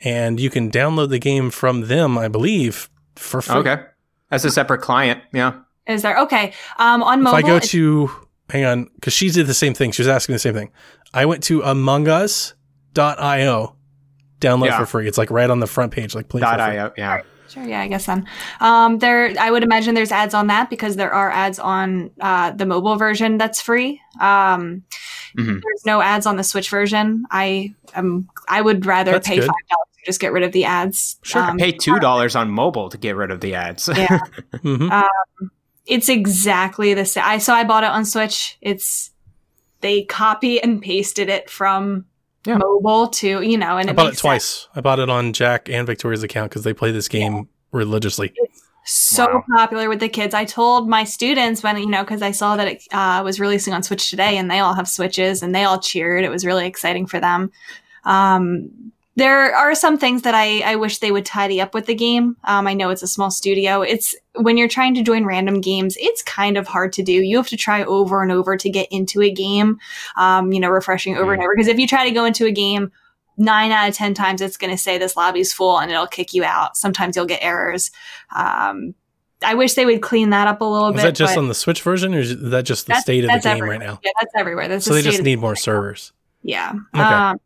and 0.00 0.38
you 0.38 0.50
can 0.50 0.70
download 0.70 1.08
the 1.10 1.18
game 1.18 1.50
from 1.50 1.88
them. 1.88 2.16
I 2.16 2.28
believe 2.28 2.88
for 3.16 3.42
free. 3.42 3.56
Okay, 3.56 3.82
as 4.30 4.44
a 4.44 4.50
separate 4.52 4.82
client, 4.82 5.20
yeah. 5.32 5.54
Is 5.88 6.02
there 6.02 6.18
okay? 6.20 6.52
Um, 6.78 7.02
on 7.02 7.18
If 7.18 7.24
mobile, 7.24 7.36
I 7.38 7.42
go 7.42 7.56
it's- 7.56 7.70
to 7.72 8.08
hang 8.50 8.64
on, 8.64 8.84
because 8.94 9.12
she 9.12 9.30
did 9.30 9.48
the 9.48 9.54
same 9.54 9.74
thing. 9.74 9.90
She 9.90 10.02
was 10.02 10.08
asking 10.08 10.34
the 10.34 10.38
same 10.38 10.54
thing. 10.54 10.70
I 11.12 11.24
went 11.26 11.42
to 11.44 11.62
among 11.62 12.04
amongus.io, 12.94 13.75
download 14.40 14.66
Yeah. 14.66 14.78
for 14.78 14.86
free. 14.86 15.08
It's 15.08 15.18
like 15.18 15.30
right 15.30 15.48
on 15.50 15.60
the 15.60 15.66
front 15.66 15.92
page, 15.92 16.14
like 16.14 16.28
play 16.28 16.40
for 16.40 16.46
Dot 16.46 16.60
free. 16.60 16.78
io, 16.78 16.92
yeah. 16.96 17.22
Sure, 17.48 17.62
yeah, 17.64 17.80
I 17.80 17.86
guess 17.88 18.06
then. 18.06 18.26
Um, 18.60 18.98
there, 18.98 19.32
I 19.38 19.50
would 19.50 19.62
imagine 19.62 19.94
there's 19.94 20.10
ads 20.12 20.34
on 20.34 20.48
that 20.48 20.68
because 20.68 20.96
there 20.96 21.12
are 21.14 21.30
ads 21.30 21.58
on 21.60 22.10
uh, 22.20 22.50
the 22.50 22.66
mobile 22.66 22.96
version 22.96 23.38
that's 23.38 23.60
free. 23.60 24.00
Um, 24.20 24.82
Mhm. 25.36 25.60
There's 25.62 25.84
no 25.84 26.00
ads 26.00 26.24
on 26.24 26.36
the 26.36 26.42
Switch 26.42 26.70
version. 26.70 27.24
I 27.30 27.74
um, 27.94 28.26
I 28.48 28.62
would 28.62 28.86
rather 28.86 29.12
That's 29.12 29.28
pay 29.28 29.34
good. 29.36 29.42
five 29.42 29.68
dollars 29.68 29.88
to 29.98 30.04
just 30.06 30.18
get 30.18 30.32
rid 30.32 30.42
of 30.44 30.52
the 30.52 30.64
ads. 30.64 31.16
Sure. 31.22 31.42
Um, 31.42 31.58
Pay 31.58 31.72
two 31.72 31.98
dollars 32.00 32.34
on 32.34 32.50
mobile 32.50 32.88
to 32.88 32.96
get 32.96 33.16
rid 33.16 33.30
of 33.30 33.40
the 33.42 33.54
ads. 33.54 33.86
Yeah. 33.94 34.18
hmm 34.62 34.88
it's 35.84 36.08
exactly 36.08 36.94
the 36.94 37.04
same. 37.04 37.22
I 37.26 37.36
so 37.38 37.52
I 37.52 37.64
bought 37.64 37.84
it 37.84 37.90
on 37.90 38.04
Switch. 38.06 38.56
It's 38.62 39.10
they 39.82 40.04
copy 40.04 40.60
and 40.60 40.80
pasted 40.80 41.28
it 41.28 41.50
from 41.50 42.06
Yeah. 42.46 42.58
mobile 42.58 43.08
to 43.08 43.42
you 43.42 43.58
know, 43.58 43.76
and 43.76 43.88
I 43.88 43.92
it 43.92 43.96
bought 43.96 44.06
it 44.06 44.10
makes 44.10 44.20
twice. 44.20 44.68
I 44.74 44.80
bought 44.80 44.98
it 44.98 45.10
on 45.10 45.32
Jack 45.32 45.68
and 45.68 45.86
Victoria's 45.86 46.22
account 46.22 46.50
because 46.50 46.62
they 46.64 46.72
play 46.72 46.92
this 46.92 47.08
game 47.08 47.48
religiously. 47.72 48.32
so 48.84 49.26
Wow. 49.26 49.44
popular 49.56 49.88
with 49.88 49.98
the 50.00 50.08
kids. 50.08 50.32
I 50.32 50.44
told 50.44 50.88
my 50.88 51.02
students 51.04 51.62
when 51.62 51.76
you 51.76 51.86
know 51.86 52.02
because 52.04 52.22
I 52.22 52.30
saw 52.30 52.56
that 52.56 52.68
it 52.68 52.82
uh, 52.92 53.22
was 53.24 53.40
releasing 53.40 53.74
on 53.74 53.82
Switch 53.82 54.08
today, 54.10 54.36
and 54.38 54.50
they 54.50 54.60
all 54.60 54.74
have 54.74 54.88
Switches, 54.88 55.42
and 55.42 55.54
they 55.54 55.64
all 55.64 55.80
cheered. 55.80 56.24
It 56.24 56.30
was 56.30 56.46
really 56.46 56.66
exciting 56.66 57.06
for 57.06 57.18
them. 57.20 57.50
Um, 58.04 58.92
there 59.16 59.54
are 59.54 59.74
some 59.74 59.98
things 59.98 60.22
that 60.22 60.34
I, 60.34 60.60
I 60.60 60.76
wish 60.76 60.98
they 60.98 61.10
would 61.10 61.24
tidy 61.26 61.60
up 61.60 61.74
with 61.74 61.86
the 61.86 61.94
game. 61.94 62.36
Um, 62.44 62.66
I 62.66 62.74
know 62.74 62.90
it's 62.90 63.02
a 63.02 63.06
small 63.08 63.30
studio. 63.30 63.80
It's 63.82 64.14
when 64.34 64.56
you're 64.58 64.68
trying 64.68 64.94
to 64.94 65.02
join 65.02 65.24
random 65.24 65.60
games, 65.60 65.96
it's 65.98 66.22
kind 66.22 66.56
of 66.56 66.68
hard 66.68 66.92
to 66.94 67.02
do. 67.02 67.12
You 67.12 67.38
have 67.38 67.48
to 67.48 67.56
try 67.56 67.82
over 67.84 68.22
and 68.22 68.30
over 68.30 68.56
to 68.56 68.70
get 68.70 68.88
into 68.90 69.22
a 69.22 69.30
game. 69.32 69.78
Um, 70.16 70.52
you 70.52 70.60
know, 70.60 70.68
refreshing 70.68 71.16
over 71.16 71.32
and 71.32 71.42
over 71.42 71.54
because 71.54 71.68
if 71.68 71.78
you 71.78 71.86
try 71.86 72.04
to 72.06 72.14
go 72.14 72.24
into 72.26 72.46
a 72.46 72.52
game 72.52 72.92
nine 73.38 73.70
out 73.70 73.88
of 73.88 73.94
ten 73.94 74.14
times 74.14 74.40
it's 74.40 74.56
going 74.56 74.70
to 74.70 74.78
say 74.78 74.96
this 74.96 75.14
lobby's 75.14 75.52
full 75.52 75.78
and 75.78 75.90
it'll 75.90 76.06
kick 76.06 76.32
you 76.32 76.42
out 76.42 76.74
sometimes 76.74 77.14
you'll 77.16 77.26
get 77.26 77.42
errors 77.42 77.90
um, 78.34 78.94
i 79.44 79.52
wish 79.52 79.74
they 79.74 79.84
would 79.84 80.00
clean 80.00 80.30
that 80.30 80.48
up 80.48 80.62
a 80.62 80.64
little 80.64 80.88
Is 80.88 80.94
bit 80.94 80.98
Is 81.00 81.04
that 81.04 81.14
just 81.16 81.36
on 81.36 81.48
the 81.48 81.54
Switch 81.54 81.82
version, 81.82 82.14
or 82.14 82.20
is 82.20 82.34
that 82.50 82.62
just 82.64 82.86
the 82.86 82.94
state 82.94 83.24
of 83.24 83.30
the 83.30 83.38
game 83.40 83.52
everywhere. 83.58 83.78
right 83.78 83.86
now? 83.86 84.00
yeah 84.02 84.10
that's 84.18 84.32
everywhere 84.34 84.68
that's 84.68 84.86
So 84.86 84.94
the 84.94 85.02
they 85.02 85.10
just 85.10 85.22
need 85.22 85.38
more 85.38 85.54
servers. 85.54 86.14
yeah 86.42 86.72
Okay. 86.94 87.02
um, 87.02 87.38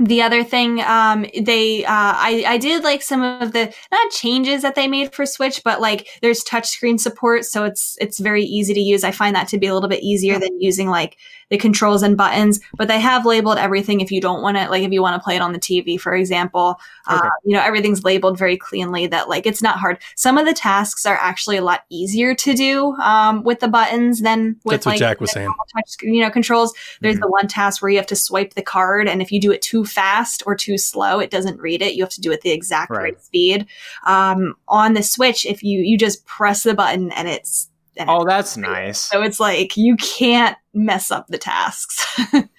the 0.00 0.22
other 0.22 0.42
thing 0.42 0.80
um, 0.80 1.26
they 1.38 1.84
uh, 1.84 1.90
I, 1.90 2.44
I 2.46 2.58
did 2.58 2.82
like 2.82 3.02
some 3.02 3.22
of 3.22 3.52
the 3.52 3.72
not 3.92 4.10
changes 4.10 4.62
that 4.62 4.74
they 4.74 4.88
made 4.88 5.14
for 5.14 5.26
switch 5.26 5.62
but 5.62 5.80
like 5.80 6.08
there's 6.22 6.42
touchscreen 6.42 6.98
support 6.98 7.44
so 7.44 7.64
it's 7.64 7.96
it's 8.00 8.18
very 8.18 8.42
easy 8.44 8.72
to 8.74 8.80
use. 8.80 9.04
I 9.04 9.10
find 9.10 9.36
that 9.36 9.48
to 9.48 9.58
be 9.58 9.66
a 9.66 9.74
little 9.74 9.88
bit 9.88 10.02
easier 10.02 10.38
than 10.38 10.60
using 10.60 10.88
like 10.88 11.16
the 11.50 11.58
controls 11.58 12.02
and 12.02 12.16
buttons 12.16 12.60
but 12.76 12.88
they 12.88 12.98
have 13.00 13.26
labeled 13.26 13.58
everything 13.58 14.00
if 14.00 14.10
you 14.10 14.20
don't 14.20 14.42
want 14.42 14.56
to 14.56 14.68
like 14.70 14.82
if 14.82 14.92
you 14.92 15.02
want 15.02 15.14
to 15.20 15.24
play 15.24 15.36
it 15.36 15.42
on 15.42 15.52
the 15.52 15.58
tv 15.58 16.00
for 16.00 16.14
example 16.14 16.80
Okay. 17.10 17.26
uh, 17.26 17.30
you 17.44 17.54
know 17.56 17.62
everything's 17.62 18.04
labeled 18.04 18.38
very 18.38 18.56
cleanly 18.56 19.06
that 19.08 19.28
like 19.28 19.46
it's 19.46 19.60
not 19.62 19.78
hard 19.78 19.98
some 20.16 20.38
of 20.38 20.46
the 20.46 20.52
tasks 20.54 21.04
are 21.06 21.16
actually 21.20 21.56
a 21.56 21.62
lot 21.62 21.84
easier 21.90 22.34
to 22.36 22.54
do 22.54 22.92
um, 22.96 23.42
with 23.42 23.60
the 23.60 23.68
buttons 23.68 24.20
than 24.20 24.56
with 24.64 24.74
That's 24.74 24.86
what 24.86 24.92
like 24.92 24.98
Jack 25.00 25.20
was 25.20 25.32
saying. 25.32 25.52
touch 25.76 25.96
you 26.02 26.20
know 26.22 26.30
controls 26.30 26.72
there's 27.00 27.16
Mhm. 27.16 27.20
the 27.22 27.28
one 27.28 27.48
task 27.48 27.82
where 27.82 27.90
you 27.90 27.96
have 27.98 28.06
to 28.08 28.16
swipe 28.16 28.54
the 28.54 28.62
card 28.62 29.08
and 29.08 29.20
if 29.22 29.32
you 29.32 29.40
do 29.40 29.50
it 29.50 29.60
too 29.62 29.84
fast 29.84 30.42
or 30.46 30.54
too 30.54 30.78
slow 30.78 31.18
it 31.18 31.30
doesn't 31.30 31.58
read 31.60 31.82
it 31.82 31.94
you 31.94 32.02
have 32.02 32.10
to 32.10 32.20
do 32.20 32.30
it 32.30 32.42
the 32.42 32.50
exact 32.50 32.90
Right. 32.90 33.02
right, 33.02 33.22
speed 33.22 33.66
um, 34.04 34.54
on 34.68 34.94
the 34.94 35.02
switch 35.02 35.44
if 35.46 35.62
you 35.62 35.80
you 35.80 35.98
just 35.98 36.24
press 36.26 36.62
the 36.62 36.74
button 36.74 37.10
and 37.12 37.26
it's 37.28 37.69
Oh, 37.98 38.24
that's 38.24 38.56
nice. 38.56 38.98
so 38.98 39.22
it's 39.22 39.40
like 39.40 39.76
you 39.76 39.96
can't 39.96 40.56
mess 40.72 41.10
up 41.10 41.26
the 41.28 41.38
tasks. 41.38 42.06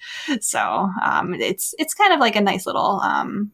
so 0.40 0.88
um, 1.02 1.34
it's 1.34 1.74
it's 1.78 1.94
kind 1.94 2.12
of 2.12 2.20
like 2.20 2.36
a 2.36 2.40
nice 2.40 2.66
little 2.66 3.00
um, 3.02 3.50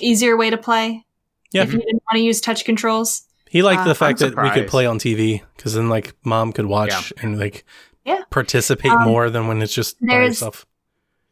easier 0.00 0.36
way 0.36 0.50
to 0.50 0.56
play. 0.58 1.04
Yeah. 1.52 1.62
If 1.62 1.72
you 1.72 1.78
didn't 1.80 2.02
want 2.10 2.16
to 2.16 2.20
use 2.20 2.40
touch 2.40 2.64
controls. 2.64 3.22
He 3.48 3.62
liked 3.62 3.82
Uh, 3.82 3.84
the 3.88 3.94
fact 3.94 4.18
that 4.18 4.36
we 4.40 4.50
could 4.50 4.66
play 4.68 4.84
on 4.86 4.98
TV 4.98 5.42
because 5.56 5.74
then 5.74 5.88
like 5.88 6.14
mom 6.24 6.52
could 6.52 6.66
watch 6.66 7.12
and 7.22 7.38
like 7.38 7.64
Yeah. 8.04 8.22
participate 8.30 8.90
Um, 8.92 9.04
more 9.04 9.30
than 9.30 9.46
when 9.46 9.62
it's 9.62 9.72
just 9.74 10.00
by 10.00 10.14
there's- 10.14 10.32
itself. 10.32 10.66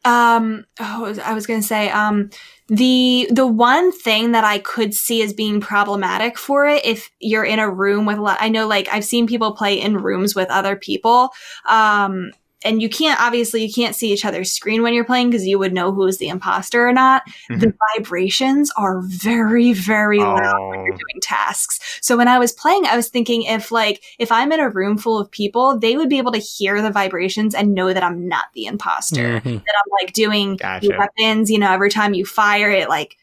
Um, 0.05 0.65
oh, 0.81 1.15
I 1.23 1.33
was 1.33 1.47
gonna 1.47 1.61
say 1.61 1.89
um, 1.89 2.29
the 2.73 3.27
the 3.29 3.45
one 3.45 3.91
thing 3.91 4.31
that 4.31 4.43
I 4.43 4.57
could 4.57 4.95
see 4.95 5.21
as 5.21 5.31
being 5.31 5.61
problematic 5.61 6.39
for 6.39 6.67
it 6.67 6.83
if 6.83 7.11
you're 7.19 7.43
in 7.43 7.59
a 7.59 7.69
room 7.69 8.07
with 8.07 8.17
a 8.17 8.21
lot. 8.21 8.37
I 8.41 8.49
know 8.49 8.67
like 8.67 8.87
I've 8.91 9.05
seen 9.05 9.27
people 9.27 9.55
play 9.55 9.79
in 9.79 9.97
rooms 9.97 10.33
with 10.33 10.49
other 10.49 10.75
people. 10.75 11.29
Um, 11.69 12.31
and 12.63 12.81
you 12.81 12.89
can't 12.89 13.19
obviously 13.21 13.63
you 13.65 13.71
can't 13.73 13.95
see 13.95 14.11
each 14.11 14.25
other's 14.25 14.51
screen 14.51 14.81
when 14.83 14.93
you're 14.93 15.03
playing 15.03 15.29
because 15.29 15.45
you 15.45 15.59
would 15.59 15.73
know 15.73 15.91
who 15.91 16.05
is 16.07 16.17
the 16.17 16.27
imposter 16.29 16.87
or 16.87 16.93
not. 16.93 17.23
The 17.49 17.73
vibrations 17.95 18.71
are 18.77 19.01
very 19.03 19.73
very 19.73 20.19
loud 20.19 20.69
when 20.69 20.85
you're 20.85 20.93
Oh. 20.93 20.97
doing 20.97 21.21
tasks. 21.21 21.79
So 22.01 22.17
when 22.17 22.27
I 22.27 22.39
was 22.39 22.51
playing, 22.51 22.85
I 22.85 22.95
was 22.95 23.09
thinking 23.09 23.43
if 23.43 23.71
like 23.71 24.03
if 24.19 24.31
I'm 24.31 24.51
in 24.51 24.59
a 24.59 24.69
room 24.69 24.97
full 24.97 25.19
of 25.19 25.29
people, 25.31 25.77
they 25.79 25.95
would 25.97 26.09
be 26.09 26.17
able 26.17 26.31
to 26.31 26.37
hear 26.39 26.81
the 26.81 26.91
vibrations 26.91 27.55
and 27.55 27.73
know 27.73 27.93
that 27.93 28.03
I'm 28.03 28.27
not 28.27 28.45
the 28.53 28.65
imposter. 28.65 29.39
Mhm. 29.39 29.43
That 29.43 29.53
I'm 29.75 29.91
like 30.01 30.13
doing 30.13 30.55
Gotcha. 30.57 30.95
weapons, 30.97 31.49
you 31.51 31.59
know, 31.59 31.71
every 31.71 31.89
time 31.89 32.13
you 32.13 32.25
fire 32.25 32.69
it 32.71 32.89
like 32.89 33.17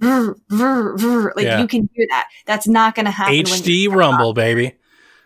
vrr, 0.00 0.34
vrr, 0.50 0.96
vrr, 0.96 1.36
like 1.36 1.44
Yeah. 1.44 1.60
you 1.60 1.66
can 1.68 1.82
do 1.82 2.06
that. 2.10 2.28
That's 2.46 2.66
not 2.66 2.94
going 2.94 3.04
to 3.04 3.10
happen. 3.10 3.34
HD 3.34 3.86
Rumble, 3.88 4.32
baby. 4.32 4.72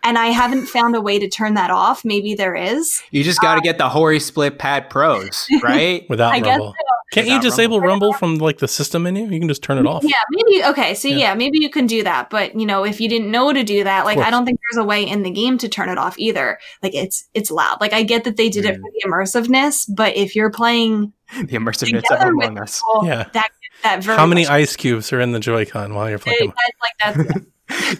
And 0.03 0.17
I 0.17 0.27
haven't 0.27 0.65
found 0.67 0.95
a 0.95 1.01
way 1.01 1.19
to 1.19 1.27
turn 1.27 1.55
that 1.55 1.71
off. 1.71 2.05
Maybe 2.05 2.33
there 2.33 2.55
is. 2.55 3.01
You 3.11 3.23
just 3.23 3.41
got 3.41 3.55
to 3.55 3.61
get 3.61 3.77
the 3.77 3.89
Hori 3.89 4.19
Split 4.19 4.57
Pad 4.57 4.89
Pros, 4.89 5.45
right? 5.63 6.05
Without 6.09 6.33
I 6.33 6.39
guess 6.39 6.57
Rumble. 6.57 6.73
Can't 7.11 7.27
you 7.27 7.41
disable 7.41 7.81
Rumble. 7.81 8.13
from 8.13 8.35
like 8.37 8.59
the 8.59 8.67
system 8.67 9.01
menu? 9.03 9.25
You 9.25 9.39
can 9.39 9.47
just 9.49 9.63
turn 9.63 9.77
it 9.79 9.87
off. 9.87 10.03
Yeah, 10.03 10.11
maybe 10.29 10.63
okay. 10.63 10.93
So 10.93 11.07
Yeah. 11.07 11.17
yeah. 11.17 11.33
maybe 11.33 11.57
you 11.59 11.69
can 11.69 11.87
do 11.87 12.03
that, 12.03 12.29
but 12.29 12.57
you 12.57 12.65
know, 12.67 12.85
if 12.85 13.01
you 13.01 13.09
didn't 13.09 13.31
know 13.31 13.51
to 13.51 13.63
do 13.63 13.83
that, 13.83 14.05
like. 14.05 14.19
I 14.19 14.29
don't 14.29 14.45
think 14.45 14.59
there's 14.71 14.81
a 14.83 14.87
way 14.87 15.03
in 15.07 15.23
the 15.23 15.31
game 15.31 15.57
to 15.57 15.67
turn 15.67 15.89
it 15.89 15.97
off 15.97 16.17
either. 16.19 16.59
Like 16.83 16.93
it's 16.93 17.27
it's 17.33 17.49
loud. 17.49 17.81
Like 17.81 17.93
I 17.93 18.03
get 18.03 18.25
that 18.25 18.37
they 18.37 18.47
did 18.47 18.65
it 18.65 18.75
Mm. 18.77 18.81
for 18.81 18.89
the 18.93 19.09
immersiveness, 19.09 19.85
but 19.93 20.15
if 20.15 20.35
you're 20.35 20.51
playing 20.51 21.11
the 21.35 21.57
immersiveness 21.57 22.03
of 22.11 22.21
Among 22.27 22.59
Us. 22.59 22.81
Yeah. 23.03 23.25
that 23.33 23.49
that 23.83 24.03
very 24.03 24.17
How 24.17 24.25
many 24.27 24.43
much- 24.43 24.51
ice 24.51 24.75
cubes 24.75 25.11
are 25.11 25.19
in 25.19 25.31
the 25.31 25.39
Joy-Con 25.39 25.95
while 25.95 26.09
you're 26.09 26.19
playing? 26.19 26.53
that's 27.01 27.17
like 27.17 27.25
that's 27.25 27.45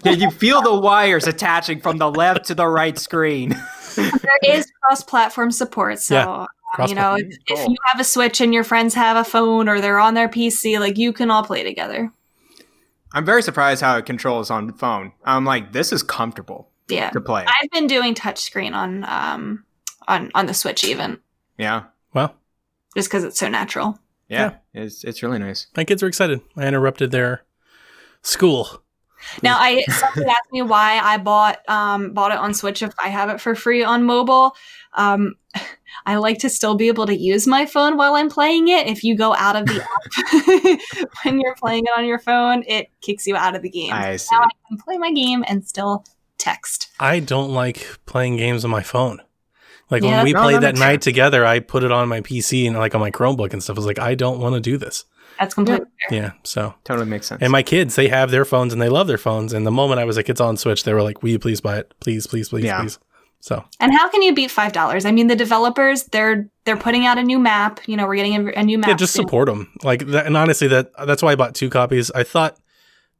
Yeah, 0.04 0.12
you 0.14 0.32
feel 0.32 0.62
the 0.62 0.74
wires 0.80 1.28
attaching 1.28 1.80
from 1.82 1.98
the 1.98 2.10
left 2.10 2.46
to 2.46 2.56
the 2.56 2.68
right 2.68 2.98
screen. 2.98 3.50
there 3.96 4.40
is 4.44 4.72
cross-platform 4.84 5.52
support, 5.52 6.00
so 6.00 6.16
Yeah. 6.16 6.46
Cross 6.76 6.90
you 6.90 6.96
know, 6.96 7.16
play. 7.16 7.22
if, 7.48 7.60
if 7.60 7.68
you 7.68 7.76
have 7.92 8.00
a 8.00 8.04
Switch 8.04 8.42
and 8.42 8.54
your 8.54 8.64
friends 8.64 8.94
have 8.94 9.18
a 9.18 9.24
phone 9.24 9.68
or 9.68 9.82
they're 9.82 10.00
on 10.00 10.14
their 10.14 10.30
PC, 10.30 10.80
like 10.80 10.98
you 11.00 11.12
can 11.12 11.32
all 11.32 11.44
play 11.44 11.64
together. 11.64 12.12
I'm 13.12 13.26
very 13.26 13.42
surprised 13.42 13.82
how 13.82 13.98
it 13.98 14.06
controls 14.06 14.52
on 14.52 14.68
the 14.68 14.74
phone. 14.74 15.12
I'm 15.26 15.46
like, 15.46 15.72
this 15.74 15.92
is 15.92 16.04
comfortable 16.04 16.70
Yeah. 16.88 17.10
to 17.10 17.22
play. 17.22 17.44
I've 17.48 17.70
been 17.72 17.88
doing 17.88 18.14
touchscreen 18.14 18.74
on 18.76 19.04
um 19.06 19.64
on 20.08 20.30
on 20.36 20.46
the 20.46 20.54
Switch 20.54 20.84
even 20.84 21.20
Yeah, 21.58 21.84
Well, 22.14 22.36
just 22.96 23.10
because 23.10 23.24
it's 23.24 23.40
so 23.40 23.50
natural. 23.50 23.98
yeah, 24.28 24.58
it's 24.76 25.04
it's 25.04 25.24
really 25.24 25.40
nice. 25.40 25.66
my 25.76 25.84
kids 25.84 26.04
are 26.04 26.08
excited. 26.08 26.40
I 26.56 26.68
interrupted 26.68 27.10
their 27.10 27.44
school. 28.22 28.84
Now, 29.44 29.58
I 29.60 29.84
somebody 29.84 30.30
asked 30.30 30.52
me 30.52 30.62
why 30.62 31.00
I 31.00 31.18
bought 31.18 31.60
um 31.70 32.14
bought 32.14 32.32
it 32.32 32.38
on 32.38 32.54
Switch 32.54 32.82
if 32.82 32.94
I 33.04 33.10
have 33.10 33.30
it 33.30 33.40
for 33.42 33.56
free 33.56 33.84
on 33.84 34.04
mobile. 34.04 34.56
Um, 34.94 35.36
I 36.06 36.16
like 36.18 36.40
to 36.40 36.50
still 36.50 36.76
be 36.76 36.88
able 36.88 37.06
to 37.08 37.16
use 37.16 37.46
my 37.48 37.66
phone 37.66 37.98
while 37.98 38.16
I'm 38.16 38.30
playing 38.30 38.68
it. 38.68 38.88
If 38.88 39.04
you 39.04 39.16
go 39.16 39.34
out 39.36 39.56
of 39.56 39.66
the 39.66 39.82
app 41.04 41.14
when 41.24 41.40
you're 41.40 41.56
playing 41.56 41.86
it 41.86 41.92
on 41.98 42.06
your 42.06 42.20
phone, 42.20 42.64
it 42.68 42.90
kicks 43.02 43.28
you 43.28 43.36
out 43.36 43.56
of 43.56 43.62
the 43.62 43.70
game. 43.70 43.92
I 43.94 44.16
see. 44.18 44.36
Now 44.36 44.44
I 44.44 44.50
can 44.68 44.78
play 44.78 44.98
my 44.98 45.12
game 45.12 45.44
and 45.48 45.68
still 45.68 46.06
text. 46.38 46.90
I 47.00 47.20
don't 47.20 47.52
like 47.52 47.88
playing 48.06 48.38
games 48.38 48.64
on 48.64 48.72
my 48.72 48.84
phone. 48.84 49.22
Like 49.90 50.04
Yeah, 50.04 50.18
when 50.18 50.26
we 50.26 50.34
no, 50.34 50.42
played 50.44 50.56
that 50.58 50.76
that 50.76 50.76
night 50.76 51.04
sense. 51.04 51.06
together, 51.06 51.46
I 51.46 51.60
put 51.60 51.84
it 51.84 51.92
on 51.92 52.08
my 52.08 52.22
PC 52.22 52.68
and 52.68 52.78
like 52.78 52.94
on 52.94 53.02
my 53.02 53.12
Chromebook 53.12 53.52
and 53.54 53.62
stuff. 53.62 53.76
I 53.78 53.80
was 53.80 53.86
like, 53.86 54.00
I 54.00 54.16
don't 54.16 54.40
want 54.40 54.56
to 54.56 54.62
do 54.62 54.78
this. 54.78 55.06
That's 55.40 55.54
completely 55.56 55.86
fair. 56.10 56.20
Yeah. 56.22 56.32
So, 56.44 56.74
Totally 56.84 57.06
makes 57.08 57.28
sense. 57.28 57.42
and 57.42 57.52
my 57.52 57.64
kids, 57.64 57.96
they 57.96 58.10
have 58.10 58.30
their 58.32 58.44
phones 58.46 58.74
and 58.74 58.82
they 58.82 58.90
love 58.90 59.08
their 59.08 59.18
phones. 59.18 59.54
And 59.54 59.66
the 59.66 59.72
moment 59.72 60.00
I 60.00 60.06
was 60.06 60.18
like, 60.18 60.28
it's 60.30 60.42
on 60.42 60.58
Switch, 60.58 60.84
they 60.84 60.94
were 60.94 61.02
like, 61.04 61.24
will 61.24 61.30
you 61.30 61.40
please 61.40 61.62
buy 61.62 61.78
it? 61.78 61.94
Please, 62.02 62.28
please, 62.28 62.50
please, 62.50 62.66
Yeah. 62.66 62.82
please. 62.82 63.00
So, 63.42 63.64
And 63.80 63.94
how 63.94 64.10
can 64.10 64.22
you 64.22 64.34
beat 64.36 64.52
five 64.52 64.74
dollars? 64.74 65.06
I 65.06 65.12
mean, 65.14 65.28
the 65.28 65.36
developers 65.36 66.04
they're 66.06 66.50
they're 66.66 66.76
putting 66.76 67.06
out 67.06 67.18
a 67.18 67.24
new 67.24 67.40
map. 67.40 67.80
You 67.88 67.96
know, 67.96 68.06
we're 68.06 68.18
getting 68.18 68.36
a, 68.36 68.52
a 68.52 68.64
new 68.64 68.78
map. 68.78 68.90
yeah, 68.90 68.96
just 68.96 69.14
soon. 69.14 69.24
support 69.26 69.48
them. 69.48 69.72
Like, 69.82 70.06
that, 70.08 70.26
and 70.26 70.36
honestly, 70.36 70.68
that 70.68 70.92
that's 71.06 71.24
why 71.24 71.32
I 71.32 71.36
bought 71.36 71.56
two 71.56 71.70
copies. 71.70 72.12
I 72.12 72.24
thought 72.24 72.58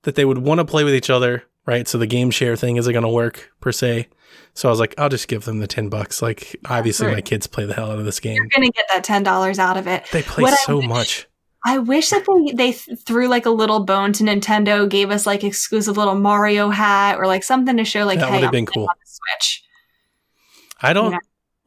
that 0.04 0.16
they 0.16 0.26
would 0.26 0.40
want 0.40 0.60
to 0.60 0.66
play 0.66 0.84
with 0.84 0.94
each 0.94 1.10
other, 1.10 1.44
right? 1.66 1.88
So 1.88 1.98
the 1.98 2.06
game 2.06 2.32
share 2.32 2.58
thing 2.58 2.76
isn't 2.76 2.92
going 2.92 3.04
to 3.04 3.10
work 3.10 3.50
per 3.62 3.72
se. 3.72 4.10
So 4.56 4.68
I 4.68 4.72
was 4.72 4.80
like, 4.82 4.94
I'll 4.98 5.08
just 5.08 5.30
give 5.30 5.46
them 5.46 5.60
the 5.60 5.68
10 5.68 5.88
bucks. 5.88 6.22
Like, 6.22 6.54
obviously, 6.66 7.08
my 7.08 7.22
kids 7.22 7.48
play 7.48 7.64
the 7.66 7.74
hell 7.74 7.90
out 7.90 8.00
of 8.00 8.04
this 8.04 8.20
game. 8.20 8.36
You're 8.36 8.48
gonna 8.54 8.72
get 8.72 8.88
that 8.94 9.06
ten 9.06 9.24
dollars 9.24 9.58
out 9.58 9.78
of 9.78 9.88
it. 9.88 10.04
They 10.12 10.22
play 10.22 10.42
What 10.42 10.52
I 10.54 10.58
so 10.58 10.78
wish- 10.80 10.88
much. 10.88 11.28
I 11.66 11.78
wish 11.80 12.10
that 12.10 12.26
they 12.26 12.54
they 12.54 12.72
threw 12.72 13.28
like 13.28 13.46
a 13.46 13.50
little 13.50 13.82
bone 13.84 14.14
to 14.14 14.24
Nintendo, 14.24 14.88
gave 14.90 15.12
us 15.12 15.26
like 15.26 15.44
exclusive 15.44 15.98
little 15.98 16.16
Mario 16.16 16.70
hat 16.70 17.18
or 17.18 17.28
like 17.28 17.44
something 17.44 17.76
to 17.78 17.84
show 17.84 18.06
like, 18.06 18.20
That 18.20 18.30
hey, 18.30 18.36
would 18.36 18.44
have 18.44 18.52
been 18.52 18.66
cool. 18.66 18.84
on 18.84 18.96
Switch. 19.06 19.64
I 20.82 20.94
don't. 20.94 21.12
Yeah. 21.12 21.18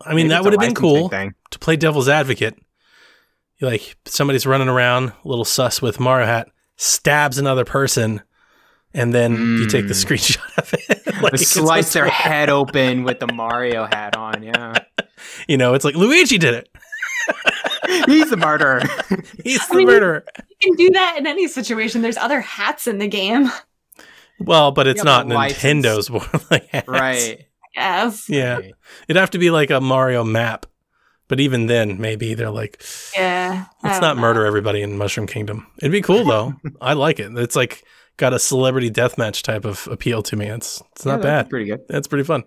I 0.04 0.08
mean, 0.10 0.16
Maybe 0.16 0.28
that 0.30 0.44
would 0.44 0.52
have 0.54 0.60
been 0.60 0.74
cool 0.74 1.08
Thing. 1.10 1.34
to 1.50 1.58
play 1.58 1.76
devil's 1.76 2.08
advocate. 2.08 2.56
You 3.58 3.66
like 3.68 3.96
somebody's 4.06 4.46
running 4.46 4.68
around, 4.68 5.10
a 5.24 5.28
little 5.28 5.44
sus 5.44 5.80
with 5.82 6.00
Mario 6.00 6.26
hat, 6.26 6.48
stabs 6.76 7.38
another 7.38 7.64
person, 7.64 8.22
and 8.94 9.14
then 9.14 9.32
you 9.58 9.68
take 9.68 9.86
the 9.88 9.94
Mm. 9.94 10.04
screenshot 10.04 10.58
of 10.58 10.74
it. 10.74 11.22
like, 11.22 11.38
slice 11.38 11.92
their 11.92 12.08
head 12.08 12.48
open 12.50 13.04
with 13.04 13.20
the 13.20 13.32
Mario 13.32 13.84
hat 13.84 14.16
on. 14.16 14.42
Yeah, 14.42 14.74
You 15.48 15.56
know, 15.58 15.74
it's 15.74 15.84
like 15.84 15.94
Luigi 15.94 16.38
did 16.38 16.54
it. 16.54 16.68
he's 18.06 18.30
the 18.30 18.36
murderer. 18.36 18.80
He's 19.44 19.60
I 19.60 19.66
the 19.70 19.74
mean, 19.76 19.86
murderer. 19.86 20.24
You 20.60 20.68
can 20.70 20.76
do 20.86 20.90
that 20.90 21.16
in 21.18 21.26
any 21.26 21.48
situation. 21.48 22.02
There's 22.02 22.16
other 22.16 22.40
hats 22.40 22.86
in 22.86 22.98
the 22.98 23.08
game. 23.08 23.50
Well, 24.38 24.72
but 24.72 24.86
it's 24.86 24.98
Yeah, 24.98 25.04
not 25.04 25.28
but 25.28 25.34
licensed. 25.34 25.64
Nintendo's 25.64 26.08
Borderlands. 26.10 26.66
hats. 26.70 26.88
right. 26.88 27.46
Yes. 27.74 28.28
Yeah. 28.28 28.54
Right. 28.56 28.72
It'd 29.08 29.18
have 29.20 29.30
to 29.30 29.38
be 29.38 29.50
like 29.50 29.70
a 29.70 29.80
Mario 29.80 30.24
map. 30.24 30.66
But 31.28 31.40
even 31.40 31.66
then, 31.66 32.00
maybe 32.00 32.34
they're 32.34 32.50
like, 32.50 32.82
Yeah. 33.16 33.66
Let's 33.82 34.00
don't 34.00 34.16
know. 34.16 34.20
murder 34.22 34.44
everybody 34.44 34.82
in 34.82 34.98
Mushroom 34.98 35.26
Kingdom. 35.26 35.66
It'd 35.78 35.92
be 35.92 36.02
cool 36.02 36.24
though. 36.24 36.54
I 36.80 36.92
like 36.94 37.18
it. 37.20 37.32
It's 37.38 37.56
like 37.56 37.84
got 38.18 38.34
a 38.34 38.38
celebrity 38.38 38.90
deathmatch 38.90 39.42
type 39.42 39.64
of 39.64 39.88
appeal 39.90 40.22
to 40.24 40.36
me. 40.36 40.46
It's 40.46 40.82
it's 40.92 41.06
Yeah, 41.06 41.12
not 41.12 41.22
that'd 41.22 41.44
bad. 41.46 41.50
Pretty 41.50 41.66
good. 41.66 41.80
That's 41.88 42.08
pretty 42.08 42.24
fun. 42.24 42.44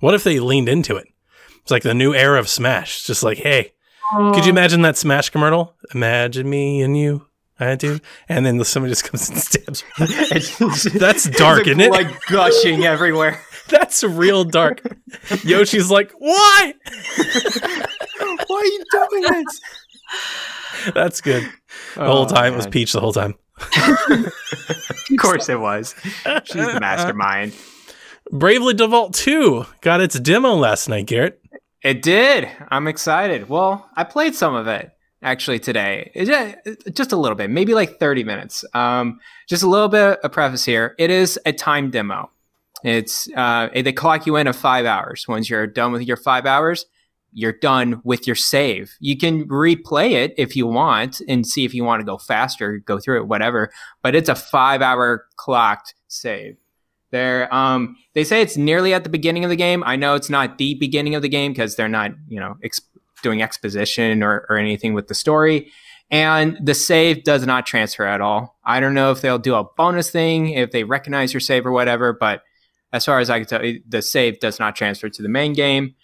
What 0.00 0.14
if 0.14 0.24
they 0.24 0.40
leaned 0.40 0.68
into 0.68 0.96
it? 0.96 1.06
It's 1.62 1.70
like 1.70 1.82
the 1.82 1.94
new 1.94 2.14
era 2.14 2.38
of 2.38 2.48
Smash. 2.48 2.98
It's 2.98 3.06
just 3.06 3.22
like, 3.22 3.38
hey, 3.38 3.72
could 4.10 4.44
you 4.44 4.50
imagine 4.50 4.82
that 4.82 4.96
Smash 4.96 5.30
commercial? 5.30 5.74
Imagine 5.94 6.48
me 6.48 6.82
and 6.82 6.96
you. 6.96 7.26
I 7.60 7.74
do. 7.74 7.98
And 8.28 8.46
then 8.46 8.62
somebody 8.64 8.92
just 8.92 9.04
comes 9.04 9.28
and 9.28 9.38
stabs 9.38 9.84
me. 9.98 10.98
That's 10.98 11.28
dark, 11.28 11.66
isn't 11.66 11.80
it? 11.80 11.90
Like 11.90 12.20
gushing 12.26 12.84
everywhere. 12.84 13.40
That's 13.68 14.02
real 14.04 14.44
dark. 14.44 14.80
Yoshi's 15.42 15.90
like, 15.90 16.12
why? 16.18 16.74
Why 18.46 18.56
are 18.56 18.64
you 18.64 18.84
doing 18.90 19.22
this? 19.22 19.60
That's 20.94 21.20
good. 21.20 21.42
The 21.94 22.02
oh, 22.02 22.06
whole 22.06 22.26
time 22.26 22.54
it 22.54 22.56
was 22.56 22.66
Peach 22.66 22.92
the 22.92 23.00
whole 23.00 23.12
time. 23.12 23.34
Of 23.60 25.18
course 25.18 25.50
it 25.50 25.60
was. 25.60 25.94
She's 26.44 26.64
the 26.64 26.78
mastermind. 26.80 27.54
Bravely 28.30 28.74
Default 28.74 29.14
2 29.14 29.66
got 29.80 30.00
its 30.00 30.18
demo 30.18 30.54
last 30.54 30.88
night, 30.88 31.06
Garrett. 31.06 31.37
It 31.82 32.02
did. 32.02 32.48
I'm 32.70 32.88
excited. 32.88 33.48
Well, 33.48 33.88
I 33.94 34.04
played 34.04 34.34
some 34.34 34.54
of 34.54 34.66
it 34.66 34.90
actually 35.22 35.58
today. 35.58 36.10
Just 36.92 37.12
a 37.12 37.16
little 37.16 37.36
bit, 37.36 37.50
maybe 37.50 37.74
like 37.74 37.98
30 37.98 38.24
minutes. 38.24 38.64
Um, 38.74 39.20
just 39.48 39.62
a 39.62 39.68
little 39.68 39.88
bit 39.88 40.18
of 40.20 40.32
preface 40.32 40.64
here. 40.64 40.94
It 40.98 41.10
is 41.10 41.38
a 41.46 41.52
time 41.52 41.90
demo. 41.90 42.30
It's 42.84 43.28
uh, 43.36 43.68
they 43.74 43.92
clock 43.92 44.26
you 44.26 44.36
in 44.36 44.46
at 44.46 44.54
five 44.54 44.86
hours. 44.86 45.26
Once 45.26 45.50
you're 45.50 45.66
done 45.66 45.92
with 45.92 46.02
your 46.02 46.16
five 46.16 46.46
hours, 46.46 46.86
you're 47.32 47.52
done 47.52 48.00
with 48.04 48.26
your 48.26 48.36
save. 48.36 48.96
You 49.00 49.16
can 49.16 49.48
replay 49.48 50.12
it 50.12 50.34
if 50.36 50.56
you 50.56 50.66
want 50.66 51.20
and 51.28 51.46
see 51.46 51.64
if 51.64 51.74
you 51.74 51.84
want 51.84 52.00
to 52.00 52.04
go 52.04 52.18
faster, 52.18 52.78
go 52.78 52.98
through 52.98 53.22
it, 53.22 53.28
whatever. 53.28 53.70
But 54.02 54.14
it's 54.14 54.28
a 54.28 54.34
five 54.34 54.80
hour 54.80 55.26
clocked 55.36 55.94
save. 56.06 56.56
There, 57.10 57.52
um, 57.54 57.96
they 58.14 58.24
say 58.24 58.42
it's 58.42 58.56
nearly 58.56 58.92
at 58.92 59.04
the 59.04 59.10
beginning 59.10 59.44
of 59.44 59.50
the 59.50 59.56
game. 59.56 59.82
I 59.84 59.96
know 59.96 60.14
it's 60.14 60.28
not 60.28 60.58
the 60.58 60.74
beginning 60.74 61.14
of 61.14 61.22
the 61.22 61.28
game 61.28 61.52
because 61.52 61.76
they're 61.76 61.88
not, 61.88 62.12
you 62.28 62.38
know, 62.38 62.56
doing 63.22 63.42
exposition 63.42 64.22
or, 64.22 64.46
or 64.48 64.56
anything 64.58 64.94
with 64.94 65.08
the 65.08 65.14
story. 65.14 65.70
And 66.10 66.58
the 66.62 66.74
save 66.74 67.24
does 67.24 67.44
not 67.44 67.66
transfer 67.66 68.04
at 68.04 68.20
all. 68.20 68.58
I 68.64 68.80
don't 68.80 68.94
know 68.94 69.10
if 69.10 69.20
they'll 69.20 69.38
do 69.38 69.54
a 69.54 69.64
bonus 69.76 70.10
thing, 70.10 70.50
if 70.50 70.70
they 70.70 70.84
recognize 70.84 71.32
your 71.32 71.40
save 71.40 71.66
or 71.66 71.72
whatever, 71.72 72.12
but 72.12 72.42
as 72.92 73.04
far 73.04 73.20
as 73.20 73.28
I 73.28 73.40
can 73.40 73.46
tell, 73.46 73.72
the 73.86 74.00
save 74.00 74.40
does 74.40 74.58
not 74.58 74.74
transfer 74.74 75.08
to 75.10 75.22
the 75.22 75.28
main 75.28 75.52
game. 75.52 75.94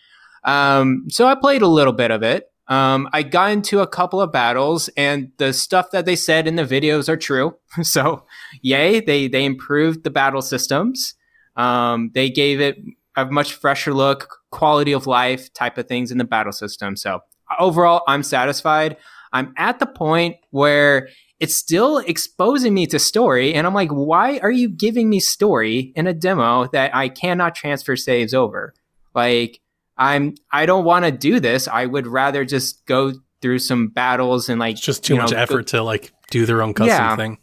Um, 0.44 1.04
so 1.08 1.26
I 1.26 1.34
played 1.34 1.62
a 1.62 1.66
little 1.66 1.94
bit 1.94 2.10
of 2.10 2.22
it. 2.22 2.50
Um, 2.68 3.08
I 3.12 3.22
got 3.22 3.50
into 3.52 3.80
a 3.80 3.86
couple 3.86 4.20
of 4.20 4.32
battles, 4.32 4.88
and 4.96 5.30
the 5.36 5.52
stuff 5.52 5.90
that 5.90 6.06
they 6.06 6.16
said 6.16 6.46
in 6.46 6.56
the 6.56 6.64
videos 6.64 7.08
are 7.08 7.16
true. 7.16 7.56
so, 7.82 8.24
yay! 8.62 9.00
They 9.00 9.28
they 9.28 9.44
improved 9.44 10.04
the 10.04 10.10
battle 10.10 10.42
systems. 10.42 11.14
Um, 11.56 12.10
they 12.14 12.30
gave 12.30 12.60
it 12.60 12.78
a 13.16 13.26
much 13.26 13.54
fresher 13.54 13.94
look, 13.94 14.40
quality 14.50 14.92
of 14.92 15.06
life 15.06 15.52
type 15.52 15.78
of 15.78 15.86
things 15.86 16.10
in 16.10 16.18
the 16.18 16.24
battle 16.24 16.52
system. 16.52 16.96
So 16.96 17.20
overall, 17.58 18.02
I'm 18.08 18.22
satisfied. 18.22 18.96
I'm 19.32 19.52
at 19.56 19.78
the 19.78 19.86
point 19.86 20.36
where 20.50 21.08
it's 21.40 21.56
still 21.56 21.98
exposing 21.98 22.72
me 22.72 22.86
to 22.86 22.98
story, 22.98 23.52
and 23.52 23.66
I'm 23.66 23.74
like, 23.74 23.90
why 23.90 24.38
are 24.38 24.50
you 24.50 24.68
giving 24.68 25.10
me 25.10 25.20
story 25.20 25.92
in 25.96 26.06
a 26.06 26.14
demo 26.14 26.68
that 26.72 26.94
I 26.94 27.08
cannot 27.08 27.54
transfer 27.54 27.96
saves 27.96 28.32
over? 28.32 28.74
Like, 29.14 29.60
I'm 29.96 30.34
I 30.52 30.66
don't 30.66 30.84
want 30.84 31.04
to 31.04 31.10
do 31.12 31.40
this. 31.40 31.68
I 31.68 31.86
would 31.86 32.06
rather 32.06 32.44
just 32.44 32.84
go 32.86 33.12
through 33.40 33.58
some 33.60 33.88
battles 33.88 34.48
and 34.48 34.58
like 34.58 34.72
It's 34.76 34.80
just 34.84 35.04
too 35.04 35.16
much 35.16 35.30
know, 35.30 35.36
go- 35.36 35.42
effort 35.42 35.66
to 35.68 35.82
like 35.82 36.12
do 36.30 36.46
their 36.46 36.62
own 36.62 36.74
custom 36.74 36.88
Yeah. 36.96 37.16
thing. 37.16 37.38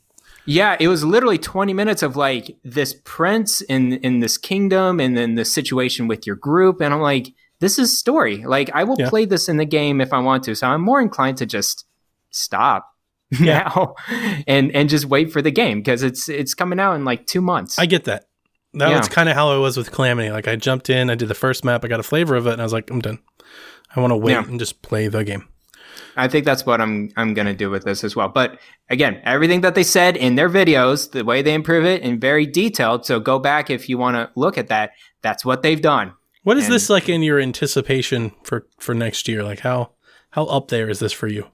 yeah, 0.46 0.76
it 0.80 0.88
was 0.88 1.04
literally 1.04 1.38
20 1.38 1.74
minutes 1.74 2.02
of 2.04 2.16
like 2.16 2.58
this 2.64 2.96
prince 3.06 3.62
in 3.62 3.94
in 3.94 4.20
this 4.20 4.38
kingdom 4.38 5.00
and 5.00 5.16
then 5.16 5.36
the 5.36 5.46
situation 5.46 6.08
with 6.08 6.26
your 6.28 6.36
group 6.36 6.82
and 6.82 6.94
I'm 6.94 7.02
like 7.02 7.34
this 7.60 7.78
is 7.78 7.96
story. 7.98 8.44
Like 8.44 8.72
I 8.74 8.84
will 8.84 8.98
Yeah. 9.00 9.10
play 9.10 9.26
this 9.26 9.48
in 9.48 9.58
the 9.58 9.66
game 9.66 10.02
if 10.02 10.12
I 10.14 10.20
want 10.20 10.44
to. 10.46 10.56
So 10.56 10.68
I'm 10.68 10.82
more 10.82 11.00
inclined 11.00 11.38
to 11.38 11.46
just 11.46 11.86
stop 12.32 12.90
Yeah. 13.30 13.70
now 13.76 13.96
and 14.48 14.72
and 14.76 14.90
just 14.90 15.06
wait 15.06 15.32
for 15.32 15.42
the 15.44 15.52
game 15.52 15.80
because 15.80 16.02
it's 16.04 16.28
it's 16.28 16.54
coming 16.56 16.80
out 16.80 16.96
in 16.96 17.06
like 17.06 17.28
2 17.28 17.40
months. 17.42 17.78
I 17.80 17.86
get 17.86 18.06
that. 18.06 18.26
That 18.74 18.90
Yeah. 18.90 18.98
was 19.00 19.10
kind 19.10 19.28
of 19.30 19.36
how 19.36 19.52
I 19.52 19.58
was 19.58 19.76
with 19.78 19.92
Calamity. 19.92 20.32
Like 20.32 20.48
I 20.48 20.56
jumped 20.56 20.90
in, 20.90 21.10
I 21.10 21.16
did 21.16 21.28
the 21.28 21.34
first 21.36 21.66
map, 21.66 21.84
I 21.84 21.88
got 21.90 22.00
a 22.00 22.04
flavor 22.04 22.36
of 22.36 22.48
it, 22.48 22.54
and 22.54 22.62
I 22.62 22.66
was 22.66 22.74
like, 22.74 22.90
I'm 22.90 23.00
done. 23.02 23.20
I 23.96 24.00
want 24.00 24.12
to 24.12 24.18
wait 24.18 24.32
Yeah. 24.34 24.46
and 24.46 24.58
just 24.60 24.82
play 24.82 25.08
the 25.10 25.24
game. 25.24 25.48
I 26.16 26.28
think 26.28 26.46
that's 26.46 26.66
what 26.66 26.80
I'm 26.82 27.10
I'm 27.18 27.34
gonna 27.34 27.54
do 27.54 27.70
with 27.70 27.84
this 27.84 28.04
as 28.04 28.16
well. 28.16 28.30
But 28.30 28.60
again, 28.90 29.22
everything 29.24 29.62
that 29.62 29.76
they 29.76 29.84
said 29.84 30.16
in 30.18 30.36
their 30.36 30.50
videos, 30.50 31.12
the 31.12 31.24
way 31.26 31.42
they 31.42 31.54
improve 31.54 31.86
it, 31.86 32.02
and 32.02 32.20
very 32.20 32.46
detailed. 32.46 33.06
So 33.06 33.20
go 33.20 33.40
back 33.40 33.70
if 33.70 33.88
you 33.90 33.98
want 33.98 34.16
to 34.16 34.30
look 34.36 34.58
at 34.58 34.68
that. 34.68 34.92
That's 35.22 35.44
what 35.46 35.62
they've 35.64 35.82
done. 35.82 36.14
What 36.44 36.58
is 36.58 36.66
And- 36.66 36.74
this 36.74 36.90
like 36.90 37.08
in 37.10 37.22
your 37.24 37.40
anticipation 37.40 38.32
for 38.44 38.68
for 38.80 38.94
next 38.96 39.28
year? 39.28 39.44
Like 39.44 39.60
how 39.62 39.92
how 40.32 40.46
up 40.46 40.70
there 40.70 40.90
is 40.90 41.00
this 41.00 41.14
for 41.14 41.28
you? 41.28 41.48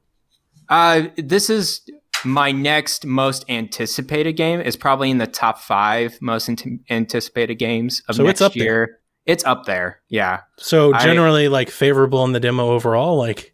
Uh, 0.70 1.04
this 1.18 1.50
is 1.50 1.82
my 2.26 2.52
next 2.52 3.06
most 3.06 3.46
anticipated 3.50 4.34
game. 4.34 4.60
Is 4.62 4.76
probably 4.76 5.10
in 5.12 5.18
the 5.18 5.28
top 5.28 5.60
five 5.60 6.18
most 6.22 6.50
ant- 6.50 6.82
anticipated 6.90 7.56
games 7.56 8.02
of 8.08 8.16
So 8.16 8.24
it's 8.24 8.42
next 8.42 8.42
up 8.42 8.54
there. 8.54 8.64
year. 8.64 9.00
It's 9.26 9.44
up 9.44 9.66
there. 9.66 10.02
Yeah. 10.10 10.42
So 10.58 10.94
I- 10.94 11.04
generally 11.04 11.48
like 11.50 11.70
favorable 11.70 12.24
in 12.26 12.32
the 12.32 12.40
demo 12.40 12.70
overall. 12.70 13.18
Like 13.18 13.54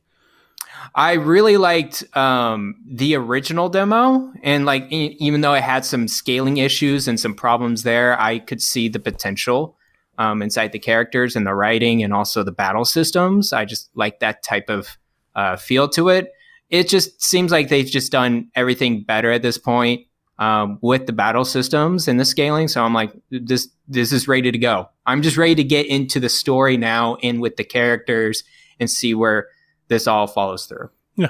I 0.96 1.14
really 1.14 1.58
liked 1.58 2.04
um, 2.16 2.76
the 2.88 3.16
original 3.16 3.68
demo, 3.70 4.32
and 4.44 4.66
like 4.66 4.92
e- 4.92 5.18
even 5.20 5.42
though 5.42 5.54
it 5.56 5.64
had 5.64 5.86
some 5.86 6.08
scaling 6.08 6.58
issues 6.58 7.08
and 7.08 7.20
some 7.20 7.34
problems 7.34 7.82
there, 7.84 8.20
I 8.22 8.38
could 8.38 8.62
see 8.62 8.90
the 8.90 9.00
potential 9.00 9.76
um, 10.20 10.44
inside 10.44 10.72
the 10.72 10.78
characters 10.78 11.36
and 11.36 11.48
the 11.48 11.56
writing 11.56 12.04
and 12.04 12.14
also 12.14 12.44
the 12.44 12.52
battle 12.52 12.86
systems. 12.86 13.54
I 13.54 13.66
just 13.66 13.90
like 13.96 14.20
that 14.20 14.44
type 14.44 14.70
of 14.70 14.98
uh, 15.36 15.56
feel 15.56 15.90
to 15.90 16.10
it. 16.10 16.32
It 16.74 16.90
just 16.90 17.22
seems 17.22 17.52
like 17.52 17.70
they've 17.70 17.86
just 17.86 18.12
done 18.12 18.50
everything 18.56 19.04
better 19.04 19.32
at 19.32 19.44
this 19.44 19.60
point 19.60 20.08
um, 20.40 20.80
with 20.82 21.06
the 21.06 21.14
battle 21.14 21.46
systems 21.46 22.08
and 22.08 22.20
the 22.20 22.26
scaling. 22.26 22.68
So 22.68 22.84
I'm 22.84 22.96
like, 22.96 23.14
this 23.30 23.70
this 23.88 24.12
is 24.12 24.28
ready 24.28 24.52
to 24.52 24.58
go. 24.58 24.90
I'm 25.06 25.22
just 25.22 25.38
ready 25.38 25.54
to 25.54 25.64
get 25.64 25.86
into 25.86 26.20
the 26.20 26.30
story 26.30 26.76
now 26.76 27.18
and 27.22 27.40
with 27.42 27.58
the 27.58 27.64
characters 27.64 28.44
and 28.80 28.90
see 28.90 29.14
where 29.14 29.50
this 29.88 30.08
all 30.08 30.26
follows 30.26 30.66
through. 30.66 30.90
Yeah. 31.16 31.30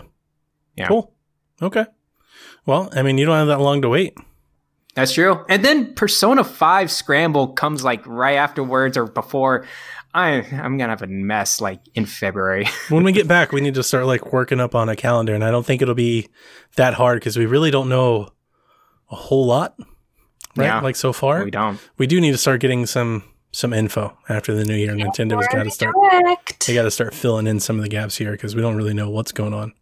Yeah. 0.77 0.87
Cool. 0.87 1.13
Okay. 1.61 1.87
Well, 2.65 2.89
I 2.95 3.01
mean, 3.01 3.17
you 3.17 3.25
don't 3.25 3.35
have 3.35 3.47
that 3.47 3.59
long 3.59 3.81
to 3.81 3.89
wait. 3.89 4.17
That's 4.95 5.13
true. 5.13 5.43
And 5.49 5.65
then 5.65 5.93
Persona 5.95 6.43
5 6.43 6.91
Scramble 6.91 7.47
comes 7.49 7.83
like 7.83 8.05
right 8.05 8.35
afterwards 8.35 8.95
or 8.95 9.07
before. 9.07 9.65
I 10.13 10.45
I'm 10.51 10.77
gonna 10.77 10.91
have 10.91 11.01
a 11.01 11.07
mess 11.07 11.59
like 11.59 11.79
in 11.95 12.05
February. 12.05 12.67
when 12.89 13.03
we 13.03 13.11
get 13.11 13.27
back, 13.27 13.51
we 13.51 13.61
need 13.61 13.73
to 13.73 13.83
start 13.83 14.05
like 14.05 14.31
working 14.31 14.59
up 14.59 14.75
on 14.75 14.87
a 14.87 14.95
calendar, 14.95 15.33
and 15.33 15.43
I 15.43 15.49
don't 15.49 15.65
think 15.65 15.81
it'll 15.81 15.95
be 15.95 16.29
that 16.75 16.93
hard 16.93 17.19
because 17.19 17.35
we 17.35 17.47
really 17.47 17.71
don't 17.71 17.89
know 17.89 18.29
a 19.09 19.15
whole 19.15 19.47
lot, 19.47 19.75
right? 20.55 20.65
Yeah. 20.65 20.81
Like 20.81 20.95
so 20.95 21.13
far, 21.13 21.43
we 21.43 21.49
don't. 21.49 21.79
we 21.97 22.05
do 22.05 22.21
need 22.21 22.31
to 22.31 22.37
start 22.37 22.61
getting 22.61 22.85
some 22.85 23.23
some 23.51 23.73
info 23.73 24.15
after 24.29 24.53
the 24.53 24.65
new 24.65 24.75
year. 24.75 24.93
Nintendo's 24.93 25.47
got 25.47 25.63
to 25.63 25.71
start. 25.71 25.95
Direct. 26.11 26.67
They 26.67 26.75
got 26.75 26.83
to 26.83 26.91
start 26.91 27.15
filling 27.15 27.47
in 27.47 27.59
some 27.59 27.77
of 27.77 27.83
the 27.83 27.89
gaps 27.89 28.15
here 28.17 28.31
because 28.33 28.55
we 28.55 28.61
don't 28.61 28.75
really 28.75 28.93
know 28.93 29.09
what's 29.09 29.31
going 29.31 29.53
on. 29.53 29.73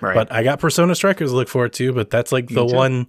Right. 0.00 0.14
But 0.14 0.32
I 0.32 0.42
got 0.42 0.60
Persona 0.60 0.94
Strikers 0.94 1.30
to 1.30 1.36
look 1.36 1.48
forward 1.48 1.72
to, 1.74 1.92
but 1.92 2.10
that's 2.10 2.32
like 2.32 2.48
the 2.48 2.66
too. 2.66 2.74
one 2.74 3.06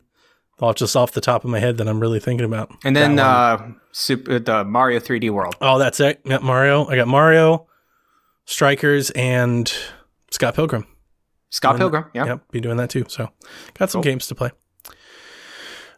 off 0.62 0.76
just 0.76 0.96
off 0.96 1.12
the 1.12 1.22
top 1.22 1.44
of 1.44 1.50
my 1.50 1.60
head 1.60 1.78
that 1.78 1.88
I'm 1.88 2.00
really 2.00 2.20
thinking 2.20 2.46
about. 2.46 2.72
and 2.84 2.96
then 2.96 3.20
uh 3.20 3.72
super 3.92 4.40
the 4.40 4.64
Mario 4.64 5.00
3D 5.00 5.30
World. 5.32 5.56
oh, 5.62 5.78
that's 5.80 6.00
it. 6.00 6.24
Got 6.26 6.44
Mario. 6.44 6.86
I 6.88 6.96
got 6.96 7.08
Mario, 7.08 7.68
Strikers, 8.46 9.10
and 9.12 9.72
Scott 10.32 10.56
Pilgrim. 10.56 10.86
Scott 11.50 11.78
Pilgrim. 11.78 12.06
Yeah. 12.14 12.26
Yep, 12.26 12.52
be 12.52 12.60
doing 12.60 12.78
that 12.78 12.90
too. 12.90 13.06
So, 13.08 13.30
got 13.78 13.90
some 13.90 14.00
Cool. 14.02 14.12
games 14.12 14.28
to 14.28 14.36
play. 14.36 14.52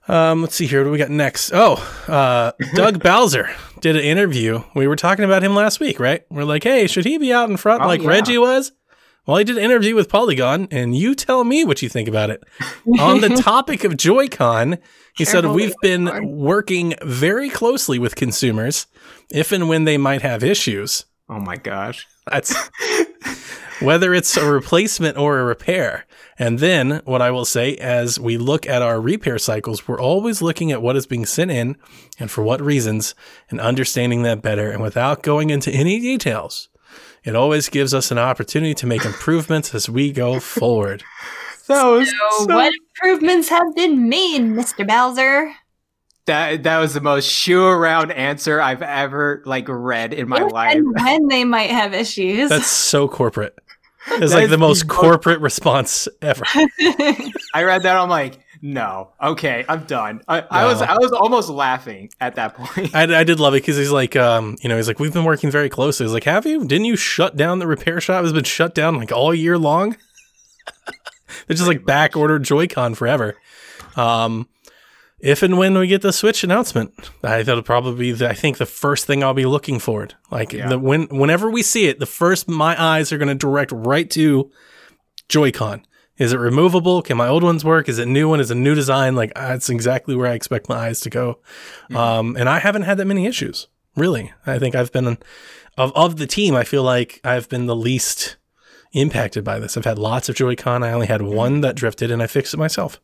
Um, 0.08 0.41
let's 0.41 0.55
see 0.55 0.68
here. 0.68 0.80
What 0.80 0.86
do 0.86 0.91
we 0.91 0.97
got 0.97 1.10
next? 1.10 1.51
Oh, 1.53 1.74
uh, 2.08 2.51
Doug 2.76 3.03
Bowser 3.03 3.49
did 3.82 3.95
an 3.97 4.03
interview. 4.03 4.64
We 4.74 4.88
were 4.88 4.95
talking 4.95 5.26
about 5.26 5.43
him 5.43 5.53
last 5.53 5.80
week, 5.82 5.99
right? 5.99 6.24
We're 6.30 6.45
like, 6.45 6.64
hey, 6.64 6.88
should 6.88 7.03
he 7.05 7.18
be 7.18 7.34
out 7.34 7.49
in 7.49 7.58
front 7.58 7.84
Oh, 7.84 7.88
like 7.88 8.01
yeah. 8.01 8.08
Reggie 8.10 8.38
was? 8.38 8.72
Well, 9.28 9.38
he 9.38 9.44
did 9.44 9.58
an 9.58 9.64
interview 9.64 9.94
with 9.94 10.08
Polygon, 10.08 10.70
and 10.72 10.96
you 10.96 11.14
tell 11.14 11.44
me 11.44 11.66
what 11.66 11.82
you 11.82 11.90
think 11.90 12.08
about 12.08 12.30
it. 12.30 12.44
On 12.98 13.20
the 13.20 13.30
topic 13.42 13.84
of 13.84 13.98
Joy-Con, 13.98 14.78
he 15.18 15.26
said 15.26 15.46
we've 15.48 15.76
been 15.82 16.38
working 16.38 16.94
very 17.04 17.50
closely 17.50 18.00
with 18.00 18.16
consumers, 18.16 18.88
if 19.30 19.52
and 19.52 19.68
when 19.68 19.84
they 19.84 19.98
might 19.98 20.22
have 20.22 20.46
issues. 20.46 21.06
Oh 21.28 21.40
my 21.40 21.58
gosh. 21.58 22.08
That's 22.32 22.56
whether 23.82 24.14
it's 24.14 24.38
a 24.38 24.50
replacement 24.50 25.18
or 25.18 25.40
a 25.40 25.44
repair. 25.44 26.06
And 26.40 26.60
then 26.60 27.02
what 27.04 27.22
I 27.22 27.32
will 27.32 27.44
say 27.44 27.76
as 27.76 28.18
we 28.18 28.38
look 28.38 28.66
at 28.66 28.82
our 28.82 29.02
repair 29.02 29.40
cycles, 29.40 29.90
we're 29.90 30.00
always 30.00 30.42
looking 30.42 30.72
at 30.72 30.82
what 30.82 30.96
is 30.96 31.06
being 31.06 31.26
sent 31.26 31.52
in 31.52 31.76
and 32.18 32.32
for 32.32 32.44
what 32.44 32.62
reasons 32.62 33.14
and 33.50 33.60
understanding 33.60 34.24
that 34.24 34.42
better. 34.42 34.72
And 34.72 34.82
without 34.82 35.22
going 35.22 35.50
into 35.50 35.72
any 35.72 36.00
details, 36.00 36.70
it 37.28 37.36
always 37.36 37.70
gives 37.70 37.94
us 37.94 38.10
an 38.12 38.18
opportunity 38.18 38.74
to 38.76 38.88
make 38.88 39.06
improvements 39.06 39.76
as 39.76 39.90
we 39.90 40.12
go 40.12 40.40
forward. 40.58 41.04
That 41.68 41.84
was 41.86 42.10
So, 42.10 42.46
so- 42.46 42.56
what 42.56 42.74
improvements 42.96 43.50
have 43.50 43.76
been 43.76 44.08
made, 44.10 44.42
Mr. 44.42 44.88
Bowser? 44.88 45.54
that 46.26 46.64
that 46.64 46.80
was 46.80 46.94
the 46.94 47.00
most 47.00 47.26
sure 47.26 47.80
round 47.80 48.12
answer 48.12 48.60
I've 48.60 48.82
ever 48.82 49.42
like 49.46 49.66
read 49.70 50.14
in 50.14 50.28
my 50.28 50.46
If 50.46 50.52
life. 50.52 50.76
And 50.76 50.94
when 51.02 51.28
they 51.30 51.46
might 51.46 51.70
have 51.70 51.94
issues. 51.94 52.50
That's 52.50 52.68
so 52.68 53.08
corporate. 53.08 53.58
It's 54.10 54.32
That 54.32 54.40
like 54.42 54.50
the 54.50 54.58
most 54.58 54.88
corporate 54.88 55.40
response 55.42 56.08
ever. 56.22 56.44
I 57.54 57.64
read 57.64 57.84
that. 57.84 57.98
I'm 57.98 58.08
like, 58.10 58.40
no, 58.62 59.10
okay, 59.22 59.66
I'm 59.68 59.84
done. 59.86 60.22
I, 60.28 60.41
I 60.49 60.66
was 60.66 60.82
I 60.82 60.97
was 60.97 61.12
almost 61.12 61.49
laughing 61.49 62.10
at 62.20 62.36
that 62.36 62.55
point. 62.55 62.93
I, 62.95 63.20
I 63.20 63.24
did 63.24 63.39
love 63.39 63.53
it 63.53 63.62
because 63.62 63.78
he's 63.78 63.91
like, 63.91 64.16
um, 64.16 64.58
you 64.62 64.70
know, 64.70 64.78
he's 64.78 64.88
like, 64.88 64.99
we've 64.99 65.14
been 65.14 65.26
working 65.26 65.49
very 65.51 65.70
closely. 65.70 66.05
He's 66.05 66.14
like, 66.14 66.24
have 66.26 66.45
you? 66.45 66.66
Didn't 66.66 66.86
you 66.86 66.95
shut 66.95 67.36
down 67.36 67.60
the 67.60 67.68
repair 67.68 67.99
shop? 68.01 68.24
Has 68.24 68.34
been 68.34 68.43
shut 68.43 68.74
down 68.76 68.97
like 68.97 69.12
all 69.12 69.34
year 69.34 69.58
long. 69.58 69.97
They're 71.47 71.55
just 71.58 71.68
like 71.68 71.86
back 71.86 72.16
ordered 72.16 72.43
Joy-Con 72.43 72.95
forever. 72.95 73.36
Um, 73.95 74.47
if 75.20 75.41
and 75.43 75.58
when 75.58 75.78
we 75.78 75.88
get 75.88 76.01
the 76.01 76.14
Switch 76.14 76.43
announcement, 76.43 76.93
I 77.24 77.41
that'll 77.43 77.64
probably 77.64 77.95
be 77.97 78.12
the, 78.12 78.30
I 78.30 78.34
think 78.34 78.58
the 78.58 78.66
first 78.66 79.05
thing 79.08 79.24
I'll 79.24 79.34
be 79.34 79.45
looking 79.45 79.80
forward. 79.80 80.14
Like 80.32 80.53
Yeah. 80.53 80.70
the 80.70 80.80
when 80.80 81.08
whenever 81.08 81.49
we 81.49 81.64
see 81.64 81.88
it, 81.88 81.99
the 81.99 82.05
first 82.05 82.47
my 82.47 82.82
eyes 82.82 83.12
are 83.12 83.18
going 83.18 83.28
to 83.28 83.36
direct 83.36 83.72
right 83.72 84.10
to 84.12 84.51
Joy-Con. 85.28 85.84
Is 86.18 86.34
it 86.34 86.39
removable? 86.39 87.01
Can 87.01 87.18
my 87.18 87.28
old 87.28 87.43
ones 87.43 87.63
work? 87.63 87.88
Is 87.88 87.99
it 87.99 88.07
new 88.07 88.28
one? 88.28 88.39
Is 88.39 88.49
it 88.49 88.57
a 88.57 88.59
new 88.59 88.74
design? 88.74 89.15
Like 89.15 89.34
that's 89.36 89.70
exactly 89.70 90.15
where 90.15 90.28
I 90.28 90.34
expect 90.34 90.68
my 90.68 90.76
eyes 90.76 90.99
to 91.01 91.09
go. 91.09 91.39
Um, 91.95 92.36
and 92.36 92.49
I 92.49 92.59
haven't 92.59 92.84
had 92.84 92.97
that 92.97 93.05
many 93.05 93.26
issues, 93.26 93.68
really. 93.95 94.34
I 94.45 94.59
think 94.59 94.76
I've 94.76 94.91
been 94.91 95.18
of 95.78 95.91
of 95.95 96.18
the 96.18 96.28
team. 96.28 96.55
I 96.55 96.63
feel 96.63 96.84
like 96.84 97.22
I've 97.24 97.47
been 97.49 97.68
the 97.68 97.76
least 97.76 98.38
impacted 98.93 99.43
by 99.43 99.59
this. 99.59 99.78
I've 99.78 99.86
had 99.86 99.99
lots 99.99 100.30
of 100.30 100.36
Joy-Con. 100.36 100.84
I 100.84 100.91
only 100.91 101.07
had 101.07 101.22
one 101.22 101.61
that 101.61 101.76
drifted, 101.76 102.09
and 102.09 102.22
I 102.24 102.28
fixed 102.28 102.53
it 102.53 102.57
myself. 102.57 102.99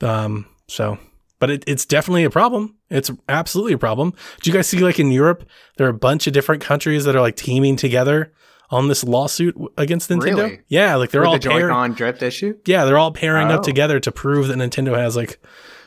Um, 0.00 0.46
so, 0.68 0.98
but 1.40 1.50
it, 1.50 1.64
it's 1.66 1.84
definitely 1.84 2.24
a 2.24 2.30
problem. 2.30 2.76
It's 2.90 3.10
absolutely 3.28 3.72
a 3.72 3.78
problem. 3.78 4.14
Do 4.40 4.50
you 4.50 4.54
guys 4.54 4.68
see 4.68 4.78
like 4.78 5.00
in 5.00 5.10
Europe, 5.10 5.48
there 5.76 5.86
are 5.86 5.90
a 5.90 5.94
bunch 5.94 6.26
of 6.26 6.32
different 6.32 6.62
countries 6.62 7.04
that 7.04 7.16
are 7.16 7.20
like 7.20 7.36
teaming 7.36 7.76
together 7.76 8.32
on 8.70 8.88
this 8.88 9.02
lawsuit 9.04 9.56
against 9.76 10.08
Nintendo? 10.10 10.36
Really? 10.36 10.60
Yeah, 10.68 10.94
like 10.96 11.10
they're 11.10 11.20
With 11.22 11.28
all 11.28 11.38
the 11.38 11.48
pair- 11.48 11.60
Joy-Con 11.68 11.92
drift 11.94 12.22
issue. 12.22 12.56
yeah, 12.66 12.84
they're 12.84 12.98
all 12.98 13.12
pairing 13.12 13.48
up 13.50 13.60
Oh. 13.60 13.62
together 13.64 13.98
to 14.00 14.12
prove 14.12 14.48
that 14.48 14.56
Nintendo 14.58 14.96
has 14.96 15.16
like 15.16 15.40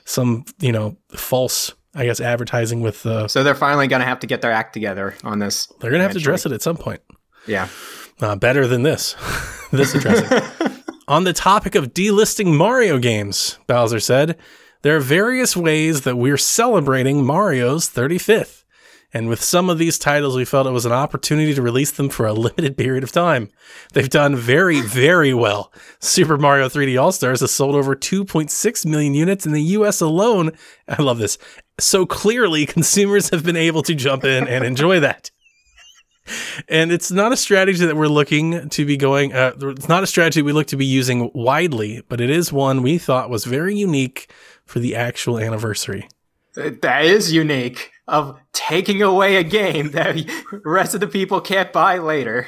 some, 0.05 0.43
you 0.59 0.71
know, 0.71 0.97
false, 1.15 1.73
I 1.95 2.05
guess, 2.05 2.19
advertising 2.19 2.81
with 2.81 3.03
the. 3.03 3.27
So 3.27 3.43
they're 3.43 3.55
finally 3.55 3.87
gonna 3.87 4.03
have 4.05 4.19
to 4.19 4.27
get 4.27 4.41
their 4.41 4.51
act 4.51 4.73
together 4.73 5.15
on 5.23 5.39
this. 5.39 5.67
They're 5.79 5.91
gonna 5.91 6.03
have 6.03 6.11
to 6.13 6.17
address 6.19 6.45
it 6.45 6.51
at 6.51 6.61
some 6.61 6.77
point. 6.77 7.01
Yeah. 7.47 7.67
Uh, 8.21 8.35
better 8.35 8.67
than 8.67 8.83
this. 8.83 9.15
this 9.71 9.95
addressing. 9.95 10.41
On 11.07 11.25
the 11.25 11.33
topic 11.33 11.75
of 11.75 11.93
delisting 11.93 12.55
Mario 12.55 12.97
games, 12.97 13.59
Bowser 13.67 13.99
said, 13.99 14.37
there 14.83 14.95
are 14.95 15.01
various 15.01 15.57
ways 15.57 16.01
that 16.01 16.15
we're 16.15 16.37
celebrating 16.37 17.25
Mario's 17.25 17.89
35th. 17.89 18.62
And 19.13 19.29
with 19.29 19.43
some 19.43 19.69
of 19.69 19.77
these 19.77 19.99
titles, 19.99 20.35
we 20.35 20.43
felt 20.43 20.65
it 20.65 20.71
was 20.71 20.87
an 20.87 20.91
opportunity 20.91 21.53
to 21.53 21.61
release 21.61 21.91
them 21.91 22.09
for 22.09 22.25
a 22.25 22.33
limited 22.33 22.75
period 22.75 23.03
of 23.03 23.11
time. 23.11 23.49
They've 23.93 24.09
done 24.09 24.35
very, 24.35 24.81
very 24.81 25.33
well. 25.33 25.71
Super 25.99 26.37
Mario 26.37 26.67
3D 26.67 26.99
All 26.99 27.11
Stars 27.11 27.41
has 27.41 27.51
sold 27.51 27.75
over 27.75 27.95
2.6 27.95 28.85
million 28.85 29.13
units 29.13 29.45
in 29.45 29.51
the 29.51 29.61
US 29.61 30.01
alone. 30.01 30.51
I 30.87 31.01
love 31.01 31.19
this. 31.19 31.37
So 31.79 32.05
clearly, 32.05 32.65
consumers 32.67 33.29
have 33.29 33.43
been 33.43 33.57
able 33.57 33.83
to 33.83 33.93
jump 33.93 34.23
in 34.23 34.47
and 34.47 34.63
enjoy 34.63 34.99
that. 35.01 35.29
And 36.69 36.91
it's 36.91 37.11
not 37.11 37.33
a 37.33 37.37
strategy 37.37 37.85
that 37.85 37.97
we're 37.97 38.07
looking 38.07 38.69
to 38.69 38.85
be 38.85 38.95
going, 38.95 39.33
uh, 39.33 39.51
it's 39.61 39.89
not 39.89 40.03
a 40.03 40.07
strategy 40.07 40.41
we 40.41 40.53
look 40.53 40.67
to 40.67 40.77
be 40.77 40.85
using 40.85 41.29
widely, 41.33 42.01
but 42.07 42.21
it 42.21 42.29
is 42.29 42.53
one 42.53 42.81
we 42.81 42.97
thought 42.97 43.29
was 43.29 43.43
very 43.43 43.75
unique 43.75 44.31
for 44.65 44.79
the 44.79 44.95
actual 44.95 45.37
anniversary. 45.37 46.07
That 46.55 47.05
is 47.05 47.31
unique 47.31 47.91
of 48.07 48.37
taking 48.53 49.01
away 49.01 49.37
a 49.37 49.43
game 49.43 49.91
that 49.91 50.15
the 50.15 50.61
rest 50.65 50.93
of 50.93 50.99
the 50.99 51.07
people 51.07 51.41
can't 51.41 51.71
buy 51.73 51.97
later. 51.99 52.47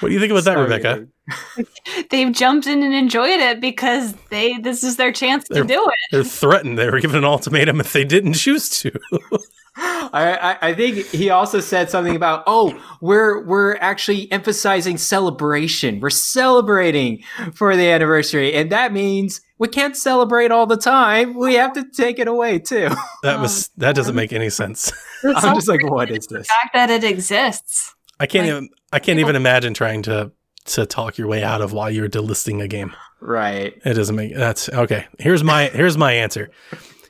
What 0.00 0.08
do 0.08 0.14
you 0.14 0.20
think 0.20 0.30
about 0.32 0.44
that, 0.44 0.54
So 0.54 0.62
Rebecca? 0.62 0.94
unique. 0.94 1.08
They've 2.10 2.32
jumped 2.32 2.66
in 2.66 2.82
and 2.82 2.94
enjoyed 2.94 3.40
it 3.40 3.60
because 3.60 4.14
they 4.30 4.58
this 4.58 4.82
is 4.82 4.96
their 4.96 5.12
chance 5.12 5.44
to 5.48 5.54
They're- 5.54 5.64
do 5.64 5.84
it. 5.86 5.94
They're 6.12 6.24
threatened. 6.24 6.78
They 6.78 6.90
were 6.90 7.00
given 7.00 7.16
an 7.18 7.24
ultimatum 7.24 7.80
if 7.80 7.92
they 7.92 8.04
didn't 8.04 8.34
choose 8.34 8.68
to. 8.80 8.92
I, 9.80 10.56
I, 10.60 10.68
I 10.70 10.74
think 10.74 11.06
he 11.06 11.30
also 11.30 11.60
said 11.60 11.88
something 11.88 12.16
about, 12.16 12.42
oh, 12.48 12.76
we're 13.00 13.44
we're 13.44 13.76
actually 13.76 14.30
emphasizing 14.32 14.98
celebration. 14.98 16.00
We're 16.00 16.10
celebrating 16.10 17.22
for 17.54 17.76
the 17.76 17.88
anniversary, 17.88 18.54
and 18.54 18.72
that 18.72 18.92
means 18.92 19.40
we 19.58 19.68
can't 19.68 19.96
celebrate 19.96 20.50
all 20.50 20.66
the 20.66 20.76
time. 20.76 21.34
We 21.34 21.54
have 21.54 21.74
to 21.74 21.84
take 21.84 22.18
it 22.18 22.26
away 22.26 22.58
too. 22.58 22.88
That 23.22 23.38
was 23.40 23.68
um, 23.68 23.72
that 23.78 23.94
doesn't 23.94 24.14
make 24.16 24.32
any 24.32 24.50
sense. 24.50 24.92
I'm 25.24 25.54
just 25.54 25.68
like, 25.68 25.88
what 25.88 26.10
is 26.10 26.18
this? 26.18 26.26
the 26.28 26.38
this? 26.38 26.46
fact 26.48 26.74
that 26.74 26.90
it 26.90 27.04
exists. 27.04 27.94
I 28.18 28.26
can't 28.26 28.46
Like, 28.46 28.50
even 28.56 28.68
I 28.92 28.98
can't 28.98 29.18
even 29.20 29.36
imagine 29.36 29.74
trying 29.74 30.02
to 30.04 30.32
to 30.68 30.86
talk 30.86 31.18
your 31.18 31.26
way 31.26 31.42
out 31.42 31.60
of 31.60 31.72
why 31.72 31.90
you're 31.90 32.08
delisting 32.08 32.62
a 32.62 32.68
game. 32.68 32.94
Right. 33.20 33.80
It 33.84 33.94
doesn't 33.94 34.14
make 34.14 34.34
that's 34.34 34.68
okay. 34.68 35.06
Here's 35.18 35.42
my 35.42 35.68
here's 35.68 35.98
my 35.98 36.12
answer. 36.12 36.50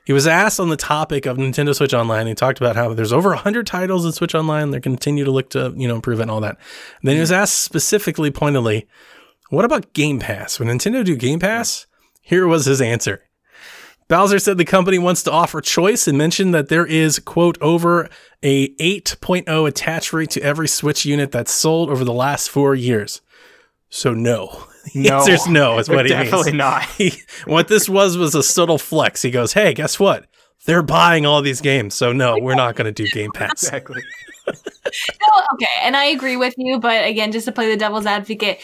He 0.08 0.14
was 0.14 0.26
asked 0.26 0.58
on 0.58 0.70
the 0.70 0.76
topic 0.76 1.26
of 1.26 1.36
Nintendo 1.36 1.74
Switch 1.74 1.92
Online. 1.92 2.26
He 2.26 2.34
talked 2.34 2.58
about 2.58 2.76
how 2.76 2.94
there's 2.94 3.12
over 3.12 3.28
100 3.28 3.66
titles 3.66 4.06
in 4.06 4.12
Switch 4.12 4.34
Online. 4.34 4.70
They 4.70 4.80
continue 4.80 5.22
to 5.26 5.30
look 5.30 5.50
to, 5.50 5.74
you 5.76 5.86
know, 5.86 5.96
improve 5.96 6.18
it 6.18 6.22
and 6.22 6.30
all 6.30 6.40
that. 6.40 6.56
And 7.02 7.08
then 7.08 7.16
he 7.16 7.20
was 7.20 7.30
asked 7.30 7.58
specifically, 7.58 8.30
pointedly, 8.30 8.88
What 9.50 9.66
about 9.66 9.92
Game 9.92 10.18
Pass? 10.18 10.58
When 10.58 10.68
Nintendo 10.68 11.04
do 11.04 11.14
Game 11.14 11.40
Pass, 11.40 11.86
here 12.22 12.46
was 12.46 12.64
his 12.64 12.80
answer. 12.80 13.22
Bowser 14.08 14.38
said 14.38 14.56
the 14.56 14.64
company 14.64 14.98
wants 14.98 15.22
to 15.24 15.30
offer 15.30 15.60
choice 15.60 16.08
and 16.08 16.16
mentioned 16.16 16.54
that 16.54 16.70
there 16.70 16.86
is, 16.86 17.18
quote, 17.18 17.58
over 17.60 18.08
a 18.42 18.74
8.0 18.76 19.68
attach 19.68 20.14
rate 20.14 20.30
to 20.30 20.40
every 20.40 20.68
Switch 20.68 21.04
unit 21.04 21.30
that's 21.30 21.52
sold 21.52 21.90
over 21.90 22.04
the 22.04 22.14
last 22.14 22.48
four 22.48 22.74
years. 22.74 23.20
So 23.90 24.12
no. 24.14 24.64
The 24.94 25.02
No. 25.10 25.16
answer's 25.18 25.46
no, 25.46 25.78
is 25.78 25.88
what 25.90 26.06
he 26.06 26.10
Definitely 26.12 26.52
means. 26.52 26.58
not. 26.58 26.82
He, 26.96 27.12
what 27.44 27.68
this 27.68 27.90
was 27.90 28.16
was 28.16 28.34
a 28.34 28.42
subtle 28.42 28.78
flex. 28.78 29.20
He 29.20 29.30
goes, 29.30 29.52
hey, 29.52 29.74
guess 29.74 30.00
what? 30.00 30.24
They're 30.64 30.82
buying 30.82 31.26
all 31.26 31.42
these 31.42 31.60
games. 31.60 31.94
So 31.94 32.12
no, 32.12 32.38
we're 32.38 32.54
not 32.54 32.74
going 32.74 32.86
to 32.86 32.92
do 32.92 33.06
Game 33.10 33.30
Pass. 33.32 33.50
Exactly. 33.64 34.02
No, 34.46 35.44
okay, 35.52 35.66
and 35.82 35.94
I 35.94 36.04
agree 36.06 36.36
with 36.38 36.54
you, 36.56 36.80
but 36.80 37.04
again, 37.06 37.32
just 37.32 37.44
to 37.44 37.52
play 37.52 37.68
the 37.70 37.76
devil's 37.76 38.06
advocate, 38.06 38.58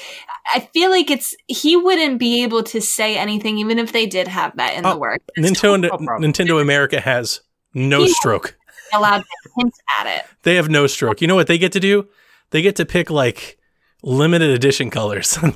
I 0.55 0.61
feel 0.73 0.89
like 0.89 1.11
it's 1.11 1.35
he 1.47 1.77
wouldn't 1.77 2.19
be 2.19 2.43
able 2.43 2.63
to 2.63 2.81
say 2.81 3.19
anything 3.19 3.59
even 3.59 3.79
if 3.79 3.93
they 3.93 4.07
did 4.07 4.27
have 4.29 4.57
that 4.57 4.75
in 4.79 4.87
Oh, 4.87 4.95
the 4.95 4.99
work. 4.99 5.21
Nintendo, 5.39 5.91
No. 6.01 6.13
Nintendo 6.27 6.63
America 6.63 7.01
has 7.01 7.43
no 7.75 8.05
Yeah. 8.05 8.15
stroke. 8.15 8.57
Allowed 8.95 9.19
to 9.19 9.25
hint 9.59 9.75
at 10.01 10.07
it. 10.07 10.23
They 10.45 10.55
have 10.55 10.71
no 10.71 10.87
stroke. 10.87 11.21
You 11.21 11.27
know 11.29 11.35
what 11.35 11.49
they 11.49 11.59
get 11.59 11.73
to 11.73 11.81
do? 11.81 12.09
They 12.51 12.63
get 12.63 12.77
to 12.77 12.87
pick 12.87 13.11
like 13.11 13.59
limited 14.05 14.51
edition 14.51 14.91
colors. 14.91 15.39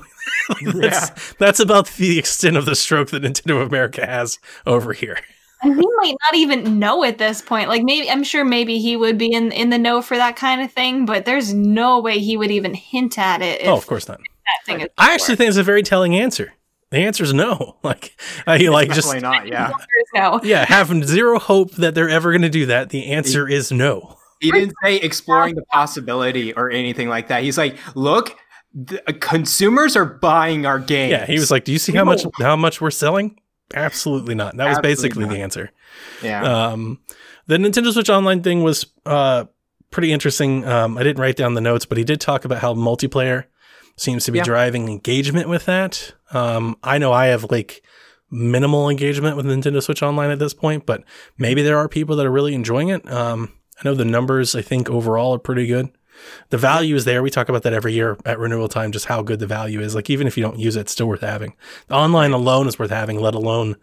Like, 0.51 0.77
that's, 0.77 1.35
that's 1.35 1.61
about 1.61 1.89
the 1.97 2.19
extent 2.19 2.57
of 2.57 2.65
the 2.65 2.75
stroke 2.75 3.11
that 3.11 3.23
Nintendo 3.23 3.61
of 3.61 3.69
America 3.69 4.07
has 4.07 4.39
over 4.65 4.95
here. 4.95 5.19
And 5.63 5.75
he 5.75 5.87
might 5.97 6.15
not 6.25 6.37
even 6.37 6.79
know 6.79 7.05
at 7.05 7.19
this 7.19 7.43
point. 7.43 7.69
Like 7.69 7.83
maybe 7.83 8.11
I'm 8.11 8.23
sure 8.23 8.45
maybe 8.45 8.79
he 8.79 8.97
would 8.97 9.19
be 9.19 9.33
in 9.33 9.53
in 9.53 9.71
the 9.71 9.79
know 9.79 10.01
for 10.01 10.17
that 10.17 10.37
kind 10.37 10.63
of 10.63 10.73
thing, 10.73 11.05
but 11.05 11.27
there's 11.27 11.53
no 11.53 12.01
way 12.01 12.19
he 12.19 12.39
would 12.39 12.51
even 12.51 12.73
hint 12.75 13.19
at 13.19 13.43
it 13.43 13.61
oh, 13.61 13.65
if 13.65 13.69
oh, 13.69 13.77
of 13.77 13.87
course 13.87 14.09
not. 14.09 14.19
that 14.19 14.67
thing 14.67 14.81
is. 14.81 14.89
I 14.97 15.13
actually 15.13 15.37
think 15.37 15.49
it's 15.49 15.59
a 15.59 15.63
very 15.63 15.83
telling 15.83 16.17
answer. 16.17 16.55
The 16.91 16.99
answer 16.99 17.25
is 17.25 17.35
no. 17.35 17.77
Like 17.83 18.19
I 18.47 18.57
like 18.69 18.91
just 18.91 19.13
Definitely 19.13 19.29
not. 19.29 19.49
Yeah. 19.49 19.73
no. 20.15 20.41
yeah, 20.43 20.65
have 20.65 20.89
zero 21.05 21.39
hope 21.39 21.73
that 21.73 21.95
they're 21.95 22.09
ever 22.09 22.31
going 22.31 22.43
to 22.43 22.49
do 22.49 22.67
that. 22.67 22.91
The 22.91 23.07
answer 23.07 23.49
is 23.49 23.73
no. 23.73 24.17
He 24.41 24.51
didn't 24.51 24.75
say 24.85 24.97
exploring 24.97 25.55
the 25.57 25.63
possibility 25.65 26.53
or 26.55 26.71
anything 26.71 27.09
like 27.09 27.29
that. 27.29 27.43
He's 27.43 27.59
like, 27.59 27.77
look, 27.97 28.37
the, 28.75 29.03
uh, 29.09 29.13
consumers 29.21 29.97
are 29.97 30.05
buying 30.05 30.67
our 30.67 30.79
game. 30.79 31.11
Yeah, 31.11 31.27
he 31.27 31.35
was 31.35 31.51
like, 31.51 31.65
"Do 31.65 31.73
you 31.73 31.79
see 31.79 31.93
how 31.93 32.05
much 32.05 32.25
how 32.39 32.55
much 32.57 32.81
we're 32.81 32.91
selling?" 32.91 33.41
Absolutely 33.75 34.35
not. 34.35 34.57
That 34.57 34.69
was 34.69 34.79
Absolutely 34.79 34.91
basically 35.09 35.25
not. 35.27 35.33
the 35.35 35.41
answer. 35.43 35.71
yeah. 36.23 36.43
Um, 36.69 37.01
the 37.47 37.57
Nintendo 37.57 37.93
Switch 37.93 38.11
Online 38.11 38.43
thing 38.43 38.63
was 38.63 38.87
uh, 39.07 39.45
pretty 39.91 40.13
interesting. 40.13 40.67
Um, 40.67 40.97
I 40.99 41.03
didn't 41.03 41.21
write 41.21 41.37
down 41.37 41.55
the 41.55 41.61
notes, 41.61 41.85
but 41.87 41.99
he 41.99 42.05
did 42.05 42.21
talk 42.21 42.45
about 42.45 42.59
how 42.61 42.75
multiplayer 42.75 43.45
seems 43.97 44.25
to 44.27 44.33
be 44.33 44.39
Yeah. 44.39 44.45
driving 44.45 44.89
engagement 44.89 45.49
with 45.49 45.65
that. 45.67 46.13
Um, 46.33 46.77
I 46.85 46.99
know 46.99 47.13
I 47.13 47.27
have 47.27 47.51
like 47.51 47.83
minimal 48.31 48.89
engagement 48.91 49.37
with 49.37 49.47
Nintendo 49.47 49.83
Switch 49.83 50.03
Online 50.03 50.31
at 50.31 50.39
this 50.39 50.55
point, 50.55 50.85
but 50.87 51.03
maybe 51.39 51.63
there 51.63 51.79
are 51.79 51.89
people 51.89 52.17
that 52.17 52.27
are 52.27 52.31
really 52.31 52.55
enjoying 52.55 52.89
it. 52.91 53.11
Um, 53.11 53.53
I 53.79 53.89
know 53.89 53.95
the 53.95 54.05
numbers, 54.05 54.55
I 54.55 54.63
think 54.63 54.91
overall 54.91 55.35
are 55.35 55.39
pretty 55.39 55.67
good. 55.67 55.91
The 56.51 56.59
value 56.59 56.97
is 56.97 57.05
there. 57.05 57.23
We 57.23 57.31
talk 57.31 57.49
about 57.49 57.63
that 57.63 57.73
every 57.73 57.93
year 57.93 58.17
at 58.25 58.39
renewal 58.39 58.69
time, 58.69 58.91
just 58.91 59.07
how 59.07 59.23
good 59.23 59.39
the 59.39 59.47
value 59.47 59.81
is. 59.81 59.95
Like, 59.95 60.11
even 60.11 60.27
if 60.27 60.37
you 60.37 60.43
don't 60.43 60.59
use 60.59 60.77
it, 60.77 60.81
it's 60.81 60.93
still 60.93 61.07
worth 61.07 61.21
having. 61.21 61.55
The 61.87 61.95
online 61.95 62.33
alone 62.33 62.67
is 62.67 62.79
worth 62.79 62.91
having, 62.91 63.21
let 63.21 63.35
alone, 63.35 63.77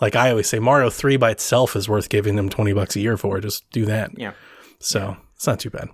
like 0.00 0.16
I 0.16 0.30
always 0.30 0.48
say, 0.48 0.58
Mario 0.58 0.90
3 0.90 1.16
by 1.16 1.30
itself 1.30 1.76
is 1.76 1.88
worth 1.88 2.08
giving 2.08 2.34
them 2.36 2.48
20 2.48 2.72
bucks 2.72 2.96
a 2.96 3.00
year 3.00 3.16
for. 3.16 3.40
Just 3.40 3.70
do 3.70 3.84
that. 3.86 4.10
Yeah. 4.18 4.32
So 4.78 5.16
it's 5.36 5.46
not 5.46 5.60
too 5.60 5.70
bad. 5.70 5.88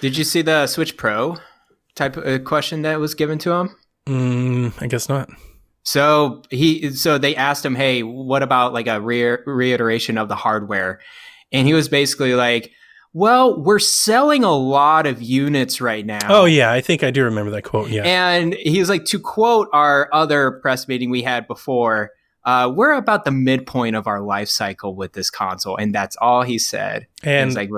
Did 0.00 0.16
you 0.16 0.24
see 0.24 0.42
the 0.42 0.66
Switch 0.66 0.96
Pro 0.96 1.36
type 1.94 2.16
of 2.16 2.26
uh, 2.26 2.38
question 2.40 2.82
that 2.82 3.00
was 3.00 3.14
given 3.14 3.38
to 3.38 3.52
him? 3.52 3.76
Mm, 4.06 4.80
I 4.80 4.86
guess 4.86 5.08
not. 5.08 5.28
So 5.84 6.42
he, 6.50 6.90
so 6.90 7.18
they 7.18 7.34
asked 7.34 7.64
him, 7.64 7.74
"Hey, 7.74 8.02
what 8.02 8.42
about 8.42 8.72
like 8.72 8.86
a 8.86 9.00
re- 9.00 9.38
reiteration 9.46 10.18
of 10.18 10.28
the 10.28 10.36
hardware?" 10.36 11.00
And 11.52 11.66
he 11.66 11.74
was 11.74 11.88
basically 11.88 12.34
like, 12.34 12.72
"Well, 13.12 13.60
we're 13.60 13.78
selling 13.78 14.44
a 14.44 14.52
lot 14.54 15.06
of 15.06 15.20
units 15.22 15.80
right 15.80 16.04
now." 16.04 16.20
Oh, 16.28 16.44
yeah. 16.44 16.70
I 16.72 16.80
think 16.80 17.02
I 17.02 17.10
do 17.10 17.24
remember 17.24 17.50
that 17.52 17.62
quote. 17.62 17.90
Yeah. 17.90 18.02
And 18.04 18.54
he 18.54 18.78
was 18.78 18.88
like, 18.88 19.04
to 19.06 19.18
quote 19.18 19.68
our 19.72 20.08
other 20.12 20.52
press 20.62 20.88
meeting 20.88 21.10
we 21.10 21.22
had 21.22 21.46
before, 21.46 22.10
uh, 22.44 22.72
we're 22.74 22.92
about 22.94 23.24
the 23.24 23.30
midpoint 23.30 23.94
of 23.96 24.06
our 24.06 24.20
life 24.20 24.48
cycle 24.48 24.94
with 24.96 25.12
this 25.12 25.30
console, 25.30 25.76
and 25.76 25.94
that's 25.94 26.16
all 26.20 26.42
he 26.42 26.58
said. 26.58 27.06
And 27.22 27.48
it's 27.50 27.56
like, 27.56 27.70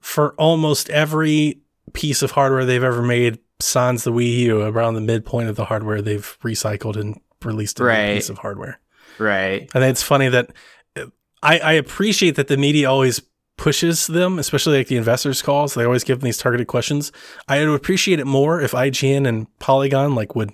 for 0.00 0.34
almost 0.34 0.90
every 0.90 1.60
piece 1.92 2.22
of 2.22 2.32
hardware 2.32 2.64
they've 2.64 2.82
ever 2.82 3.02
made, 3.02 3.38
sans 3.60 4.04
the 4.04 4.12
Wii 4.12 4.36
U, 4.40 4.62
around 4.62 4.94
the 4.94 5.00
midpoint 5.00 5.48
of 5.48 5.56
the 5.56 5.64
hardware, 5.64 6.02
they've 6.02 6.36
recycled 6.42 6.96
and 6.96 7.20
released 7.44 7.78
a 7.80 7.82
new 7.84 7.88
Right. 7.88 8.14
piece 8.16 8.28
of 8.28 8.38
hardware. 8.38 8.78
right, 9.18 9.70
And 9.74 9.84
it's 9.84 10.02
funny 10.02 10.28
that 10.28 10.50
uh, 10.96 11.06
I, 11.42 11.58
I 11.58 11.72
appreciate 11.74 12.34
that 12.36 12.48
the 12.48 12.56
media 12.56 12.90
always 12.90 13.22
pushes 13.62 14.08
them, 14.08 14.40
especially 14.40 14.76
like 14.76 14.88
the 14.88 14.96
investors' 14.96 15.40
calls. 15.40 15.74
They 15.74 15.84
always 15.84 16.02
give 16.02 16.18
them 16.18 16.24
these 16.24 16.36
targeted 16.36 16.66
questions. 16.66 17.12
I 17.46 17.60
would 17.60 17.76
appreciate 17.76 18.18
it 18.18 18.26
more 18.26 18.60
if 18.60 18.72
IGN 18.72 19.24
and 19.24 19.46
Polygon 19.60 20.16
like 20.16 20.34
would 20.34 20.50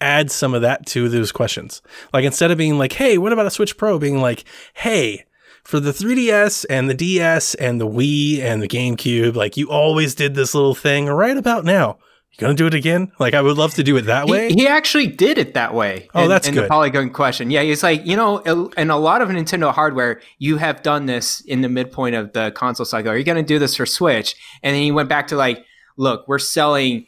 add 0.00 0.28
some 0.32 0.52
of 0.52 0.60
that 0.62 0.86
to 0.86 1.08
those 1.08 1.30
questions. 1.30 1.82
Like 2.12 2.24
instead 2.24 2.50
of 2.50 2.58
being 2.58 2.78
like, 2.78 2.94
"Hey, 2.94 3.16
what 3.16 3.32
about 3.32 3.46
a 3.46 3.50
Switch 3.50 3.76
Pro?" 3.76 3.98
being 3.98 4.20
like, 4.20 4.42
"Hey." 4.74 5.24
For 5.62 5.78
the 5.78 5.92
3DS 5.92 6.64
and 6.70 6.88
the 6.88 6.94
DS 6.94 7.54
and 7.56 7.78
the 7.80 7.86
Wii 7.86 8.40
and 8.40 8.62
the 8.62 8.66
GameCube, 8.66 9.36
like 9.36 9.58
you 9.58 9.70
always 9.70 10.14
did 10.14 10.34
this 10.34 10.54
little 10.54 10.74
thing 10.74 11.06
right 11.06 11.36
about 11.36 11.64
now. 11.64 11.98
You 12.32 12.38
gonna 12.38 12.54
do 12.54 12.66
it 12.66 12.74
again? 12.74 13.12
Like 13.18 13.34
I 13.34 13.42
would 13.42 13.56
love 13.58 13.74
to 13.74 13.82
do 13.82 13.96
it 13.96 14.02
that 14.02 14.26
way. 14.26 14.48
He, 14.48 14.62
he 14.62 14.66
actually 14.68 15.08
did 15.08 15.36
it 15.36 15.54
that 15.54 15.74
way. 15.74 16.08
Oh, 16.14 16.22
in, 16.24 16.28
that's 16.28 16.48
in 16.48 16.54
the 16.54 16.62
good. 16.62 16.70
Polygon 16.70 17.10
question. 17.10 17.50
Yeah, 17.50 17.62
he's 17.62 17.82
like, 17.82 18.06
you 18.06 18.16
know, 18.16 18.38
in 18.38 18.88
a 18.90 18.96
lot 18.98 19.20
of 19.20 19.28
Nintendo 19.28 19.72
hardware, 19.74 20.20
you 20.38 20.56
have 20.56 20.82
done 20.82 21.06
this 21.06 21.40
in 21.42 21.60
the 21.60 21.68
midpoint 21.68 22.14
of 22.14 22.32
the 22.32 22.50
console 22.52 22.86
cycle. 22.86 23.10
Are 23.12 23.16
you 23.16 23.24
going 23.24 23.36
to 23.36 23.42
do 23.42 23.58
this 23.58 23.76
for 23.76 23.84
Switch? 23.84 24.34
And 24.62 24.74
then 24.74 24.82
he 24.82 24.92
went 24.92 25.08
back 25.08 25.26
to 25.28 25.36
like, 25.36 25.64
look, 25.98 26.26
we're 26.28 26.38
selling 26.38 27.06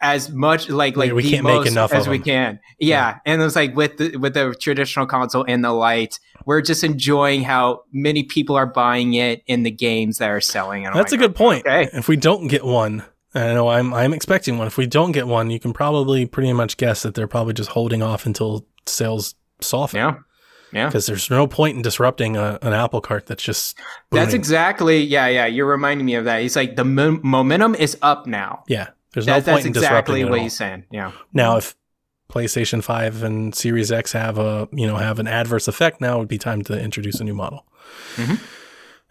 as 0.00 0.30
much 0.30 0.68
like 0.68 0.96
like 0.96 1.12
we 1.12 1.22
the 1.22 1.30
can't 1.30 1.44
make 1.44 1.64
enough 1.64 1.92
as 1.92 2.06
of 2.06 2.10
we 2.10 2.18
them. 2.18 2.24
can. 2.24 2.60
Yeah. 2.80 3.18
and 3.24 3.40
it 3.40 3.44
was 3.44 3.54
like 3.54 3.76
with 3.76 3.98
the 3.98 4.16
with 4.16 4.34
the 4.34 4.52
traditional 4.58 5.06
console 5.06 5.44
and 5.46 5.64
the 5.64 5.70
light, 5.70 6.18
we're 6.44 6.60
just 6.60 6.82
enjoying 6.82 7.44
how 7.44 7.82
many 7.92 8.24
people 8.24 8.56
are 8.56 8.66
buying 8.66 9.14
it 9.14 9.44
in 9.46 9.62
the 9.62 9.70
games 9.70 10.18
that 10.18 10.28
are 10.28 10.40
selling. 10.40 10.86
And 10.86 10.96
That's 10.96 11.12
a 11.12 11.16
good 11.16 11.36
point. 11.36 11.66
okay. 11.66 11.88
If 11.92 12.08
we 12.08 12.16
don't 12.16 12.48
get 12.48 12.64
one, 12.64 13.04
and 13.34 13.44
I 13.44 13.54
know 13.54 13.68
I'm 13.68 13.92
I'm 13.94 14.12
expecting 14.12 14.58
one. 14.58 14.66
If 14.66 14.76
we 14.76 14.86
don't 14.86 15.12
get 15.12 15.26
one, 15.26 15.50
you 15.50 15.58
can 15.60 15.72
probably 15.72 16.26
pretty 16.26 16.52
much 16.52 16.76
guess 16.76 17.02
that 17.02 17.14
they're 17.14 17.26
probably 17.28 17.54
just 17.54 17.70
holding 17.70 18.02
off 18.02 18.26
until 18.26 18.66
sales 18.86 19.34
soften. 19.60 19.98
Yeah. 19.98 20.14
Yeah. 20.72 20.86
Because 20.86 21.04
there's 21.06 21.28
no 21.30 21.46
point 21.46 21.76
in 21.76 21.82
disrupting 21.82 22.36
a, 22.36 22.58
an 22.62 22.72
Apple 22.72 23.02
cart 23.02 23.26
that's 23.26 23.42
just 23.42 23.76
booming. 24.10 24.24
That's 24.24 24.34
exactly 24.34 25.02
yeah, 25.02 25.26
yeah. 25.28 25.46
You're 25.46 25.66
reminding 25.66 26.06
me 26.06 26.14
of 26.14 26.24
that. 26.24 26.40
He's 26.42 26.56
like 26.56 26.76
the 26.76 26.84
mo- 26.84 27.20
momentum 27.22 27.74
is 27.74 27.96
up 28.02 28.26
now. 28.26 28.64
yeah. 28.68 28.88
There's 29.12 29.26
no 29.26 29.34
That, 29.34 29.44
point 29.44 29.56
that's 29.56 29.64
in 29.66 29.70
exactly 29.72 29.80
disrupting 29.80 30.16
it 30.22 30.24
what 30.30 30.32
at 30.36 30.38
all. 30.38 30.42
he's 30.44 30.56
saying. 30.56 30.84
Yeah. 30.90 31.12
Now, 31.34 31.58
if 31.58 31.76
PlayStation 32.30 32.82
Five 32.82 33.22
and 33.22 33.54
Series 33.54 33.92
X 33.92 34.12
have 34.12 34.38
a 34.38 34.66
you 34.72 34.86
know 34.86 34.96
have 34.96 35.18
an 35.18 35.26
adverse 35.28 35.68
effect, 35.68 36.00
now 36.00 36.16
it 36.16 36.18
would 36.20 36.28
be 36.28 36.38
time 36.38 36.62
to 36.62 36.80
introduce 36.80 37.20
a 37.20 37.24
new 37.24 37.34
model. 37.34 37.66
Mhm. 38.16 38.40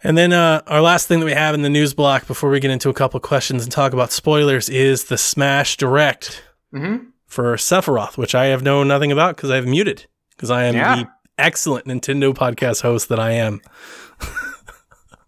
And 0.04 0.18
then 0.18 0.32
uh, 0.32 0.62
our 0.66 0.80
last 0.80 1.06
thing 1.06 1.20
that 1.20 1.26
we 1.26 1.32
have 1.32 1.54
in 1.54 1.62
the 1.62 1.68
news 1.70 1.94
block 1.94 2.26
before 2.26 2.50
we 2.50 2.58
get 2.60 2.70
into 2.72 2.88
a 2.88 2.92
couple 2.94 3.20
questions 3.20 3.62
and 3.62 3.70
talk 3.70 3.92
about 3.92 4.10
spoilers 4.10 4.68
is 4.68 5.04
the 5.04 5.18
Smash 5.18 5.76
Direct. 5.76 6.42
hmm 6.72 6.96
for 7.26 7.54
Sephiroth, 7.56 8.18
which 8.18 8.34
I 8.34 8.46
have 8.46 8.62
known 8.62 8.88
nothing 8.88 9.10
about 9.10 9.36
because 9.36 9.50
I've 9.50 9.66
muted 9.66 10.06
because 10.36 10.50
I 10.50 10.64
am 10.64 10.74
Yeah. 10.74 10.96
the 10.96 11.08
excellent 11.38 11.86
Nintendo 11.86 12.34
podcast 12.34 12.82
host 12.82 13.08
that 13.08 13.18
I 13.18 13.30
am. 13.32 13.62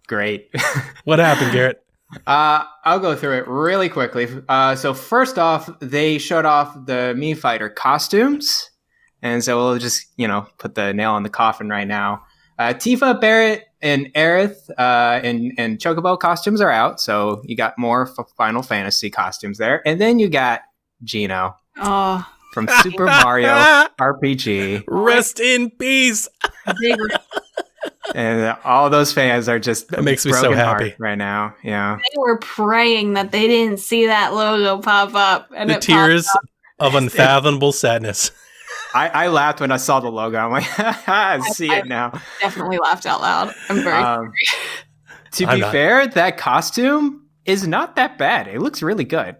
Great. 0.07 0.49
What 1.05 1.17
happened, 1.19 1.51
Garrett? 1.51 1.83
uh, 2.27 2.63
I'll 2.83 2.99
go 2.99 3.15
through 3.15 3.37
it 3.39 3.47
really 3.47 3.89
quickly. 3.89 4.27
Uh, 4.47 4.75
so 4.75 4.93
first 4.93 5.37
off, 5.39 5.67
they 5.79 6.17
showed 6.19 6.45
off 6.45 6.73
the 6.85 7.13
Mii 7.17 7.35
Fighter 7.37 7.69
costumes, 7.69 8.69
and 9.23 9.43
so 9.43 9.57
we'll 9.57 9.77
just 9.79 10.05
you 10.17 10.27
know 10.27 10.47
put 10.59 10.75
the 10.75 10.93
nail 10.93 11.15
in 11.17 11.23
the 11.23 11.29
coffin 11.29 11.69
right 11.69 11.87
now. 11.87 12.23
Uh, 12.59 12.73
Tifa, 12.73 13.19
Barret, 13.19 13.64
and 13.81 14.11
Aerith 14.13 14.69
uh, 14.77 15.19
and 15.23 15.53
and 15.57 15.77
Chocobo 15.77 16.17
costumes 16.19 16.61
are 16.61 16.71
out, 16.71 16.99
so 16.99 17.41
you 17.45 17.55
got 17.55 17.77
more 17.77 18.09
f- 18.17 18.25
Final 18.37 18.61
Fantasy 18.61 19.09
costumes 19.09 19.57
there, 19.57 19.81
and 19.87 19.99
then 20.01 20.19
you 20.19 20.29
got 20.29 20.61
Geno 21.03 21.55
Oh, 21.77 22.25
from 22.53 22.67
Super 22.81 23.05
Mario 23.05 23.49
RPG. 23.99 24.83
Rest 24.87 25.39
in 25.39 25.69
peace. 25.71 26.27
and 28.15 28.57
all 28.63 28.89
those 28.89 29.11
fans 29.13 29.49
are 29.49 29.59
just 29.59 29.89
That 29.89 30.03
makes 30.03 30.25
me 30.25 30.31
so 30.33 30.53
happy. 30.53 30.95
right 30.97 31.17
now. 31.17 31.55
Yeah, 31.63 31.97
they 31.97 32.17
were 32.19 32.37
praying 32.39 33.13
that 33.13 33.31
they 33.31 33.47
didn't 33.47 33.79
see 33.79 34.07
that 34.07 34.33
logo 34.33 34.81
pop 34.81 35.13
up 35.15 35.49
and 35.55 35.69
The 35.69 35.75
it 35.75 35.81
tears 35.81 36.27
up. 36.27 36.41
of 36.79 36.95
unfathomable 36.95 37.71
sadness. 37.71 38.31
I, 38.93 39.09
I 39.09 39.27
laughed 39.27 39.59
when 39.59 39.71
I 39.71 39.77
saw 39.77 39.99
the 39.99 40.09
logo. 40.09 40.37
I'm 40.37 40.51
like, 40.51 40.65
I 41.09 41.39
see 41.51 41.71
it 41.71 41.85
now. 41.87 42.19
definitely 42.39 42.77
laughed 42.77 43.05
out 43.05 43.21
loud. 43.21 43.53
I'm 43.69 43.83
very 43.83 43.95
Um, 44.03 44.31
to 45.33 45.45
I'm 45.45 45.55
be 45.55 45.61
not. 45.61 45.71
fair, 45.71 46.07
that 46.07 46.37
costume 46.37 47.27
is 47.45 47.67
not 47.67 47.97
that 47.97 48.17
bad. 48.17 48.47
It 48.47 48.61
looks 48.61 48.81
really 48.81 49.03
good. 49.03 49.35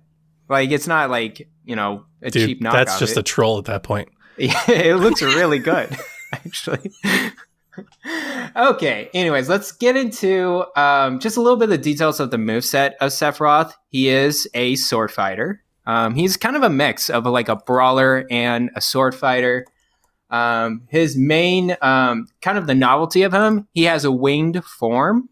Like 0.50 0.72
it's 0.72 0.88
not 0.88 1.10
like 1.10 1.48
you 1.64 1.76
know 1.76 2.06
a 2.22 2.30
Dude, 2.32 2.48
cheap 2.48 2.62
knockoff. 2.62 2.74
that's 2.74 3.00
just 3.00 3.18
a 3.18 3.24
troll 3.24 3.58
at 3.58 3.66
that 3.66 3.84
point. 3.84 4.10
it 4.38 4.98
looks 5.00 5.22
really 5.22 5.60
good, 5.60 5.90
actually. 6.34 6.92
okay. 8.56 9.10
Anyways, 9.14 9.50
let's 9.50 9.72
get 9.72 9.96
into 9.96 10.66
um, 10.80 11.20
just 11.20 11.38
a 11.38 11.42
little 11.42 11.58
bit 11.58 11.66
of 11.66 11.70
the 11.72 11.78
details 11.78 12.20
of 12.20 12.32
the 12.32 12.38
moveset 12.38 12.94
of 13.02 13.12
Sephiroth. 13.12 13.72
He 13.90 14.10
is 14.10 14.48
a 14.54 14.76
sword 14.76 15.12
fighter. 15.12 15.62
Um, 15.86 16.16
he's 16.16 16.38
kind 16.38 16.56
of 16.56 16.64
a 16.64 16.70
mix 16.70 17.10
of 17.10 17.26
a, 17.26 17.30
like 17.30 17.50
a 17.50 17.56
brawler 17.56 18.26
and 18.32 18.72
a 18.76 18.82
sword 18.82 19.14
fighter. 19.14 19.66
Um, 20.30 20.88
his 20.90 21.16
main 21.16 21.78
um, 21.82 22.28
kind 22.42 22.58
of 22.58 22.68
the 22.68 22.76
novelty 22.76 23.22
of 23.22 23.34
him, 23.34 23.68
he 23.74 23.84
has 23.84 24.04
a 24.04 24.12
winged 24.12 24.64
form, 24.64 25.30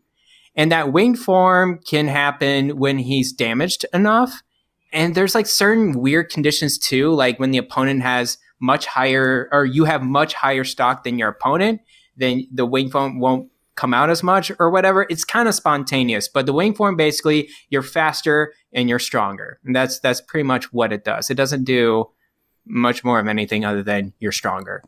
and 0.56 0.72
that 0.72 0.93
winged 0.93 1.20
form 1.20 1.80
can 1.80 2.08
happen 2.08 2.78
when 2.78 2.99
he's 2.99 3.34
damaged 3.34 3.86
enough. 3.93 4.43
And 4.91 5.16
there's 5.16 5.34
like 5.34 5.47
certain 5.47 5.99
weird 5.99 6.30
conditions 6.30 6.78
too, 6.78 7.12
like 7.12 7.39
when 7.39 7.49
the 7.49 7.58
opponent 7.58 8.04
has 8.04 8.38
much 8.60 8.86
higher, 8.86 9.49
or 9.51 9.66
you 9.66 9.86
have 9.86 10.04
much 10.04 10.36
higher 10.36 10.64
stock 10.64 11.04
than 11.04 11.18
your 11.18 11.30
opponent, 11.30 11.82
then 12.16 12.47
the 12.54 12.66
wing 12.66 12.91
form 12.91 13.20
won't 13.20 13.49
come 13.76 13.93
out 13.93 14.12
as 14.12 14.22
much 14.22 14.51
or 14.60 14.70
whatever. 14.70 15.08
It's 15.10 15.26
kind 15.26 15.47
of 15.47 15.56
spontaneous, 15.56 16.28
but 16.28 16.45
the 16.45 16.54
wing 16.54 16.76
form 16.76 16.95
basically 16.95 17.49
you're 17.70 17.82
faster 17.82 18.54
and 18.74 18.89
you're 18.89 18.99
stronger. 18.99 19.59
And 19.63 19.76
that's 19.76 19.99
that's 19.99 20.21
pretty 20.21 20.43
much 20.43 20.71
what 20.74 20.91
it 20.91 21.03
does. 21.03 21.30
It 21.30 21.36
doesn't 21.36 21.63
do 21.63 22.09
much 22.65 23.03
more 23.03 23.19
of 23.19 23.28
anything 23.28 23.65
other 23.65 23.84
than 23.84 24.13
you're 24.19 24.32
stronger. 24.32 24.84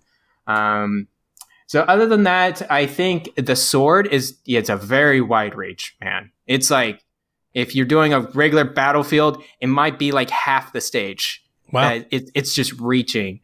Um, 0.48 1.08
so 1.68 1.82
other 1.82 2.08
than 2.08 2.24
that, 2.24 2.70
I 2.72 2.86
think 2.86 3.30
the 3.36 3.56
sword 3.56 4.08
is 4.08 4.38
yeah, 4.46 4.60
it's 4.60 4.70
a 4.70 4.78
very 4.78 5.22
wide 5.22 5.56
reach, 5.56 5.96
man. 6.02 6.32
It's 6.48 6.70
like 6.70 7.04
if 7.54 7.76
you're 7.76 7.86
doing 7.86 8.14
a 8.14 8.22
regular 8.22 8.66
battlefield, 8.66 9.42
it 9.62 9.68
might 9.68 9.98
be 9.98 10.12
like 10.12 10.30
half 10.30 10.74
the 10.74 10.82
stage. 10.82 11.44
Wow. 11.72 11.90
Uh, 11.96 12.02
it, 12.12 12.30
it's 12.36 12.54
just 12.54 12.74
reaching. 12.80 13.40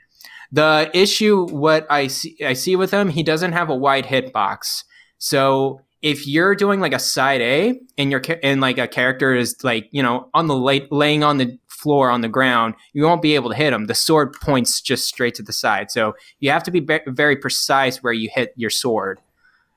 The 0.52 0.92
issue, 0.94 1.48
what 1.50 1.88
I 1.90 2.08
see, 2.08 2.38
I 2.46 2.54
see 2.54 2.76
with 2.76 2.92
him, 2.92 3.10
he 3.10 3.24
doesn't 3.24 3.54
have 3.54 3.70
a 3.70 3.76
wide 3.76 4.06
hitbox. 4.06 4.84
So 5.18 5.82
if 6.02 6.26
you're 6.28 6.56
doing 6.56 6.80
like 6.80 6.94
a 6.94 7.00
side 7.00 7.42
A 7.42 7.80
and 7.98 8.12
your 8.12 8.22
and 8.44 8.60
like 8.62 8.78
a 8.78 8.88
character 8.88 9.36
is 9.36 9.64
like 9.64 9.88
you 9.92 10.02
know 10.02 10.30
on 10.34 10.48
the 10.48 10.56
lay, 10.56 10.88
laying 10.92 11.24
on 11.24 11.38
the 11.38 11.58
floor 11.68 12.10
on 12.10 12.22
the 12.22 12.28
ground, 12.30 12.76
you 12.94 13.04
won't 13.04 13.22
be 13.22 13.36
able 13.36 13.50
to 13.50 13.56
hit 13.56 13.74
him. 13.74 13.86
The 13.86 13.96
sword 13.96 14.34
points 14.34 14.82
just 14.82 15.06
straight 15.08 15.36
to 15.36 15.44
the 15.44 15.54
side, 15.54 15.90
so 15.92 16.14
you 16.40 16.52
have 16.52 16.64
to 16.64 16.72
be 16.72 16.80
be- 16.80 17.00
very 17.08 17.36
precise 17.36 18.04
where 18.04 18.14
you 18.14 18.30
hit 18.34 18.54
your 18.56 18.70
sword 18.70 19.20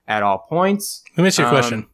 at 0.07 0.23
all 0.23 0.39
points. 0.39 1.03
Let 1.17 1.23
me 1.23 1.29
ask 1.29 1.39
you 1.39 1.45
a 1.45 1.49
Um, 1.49 1.55
question. 1.55 1.87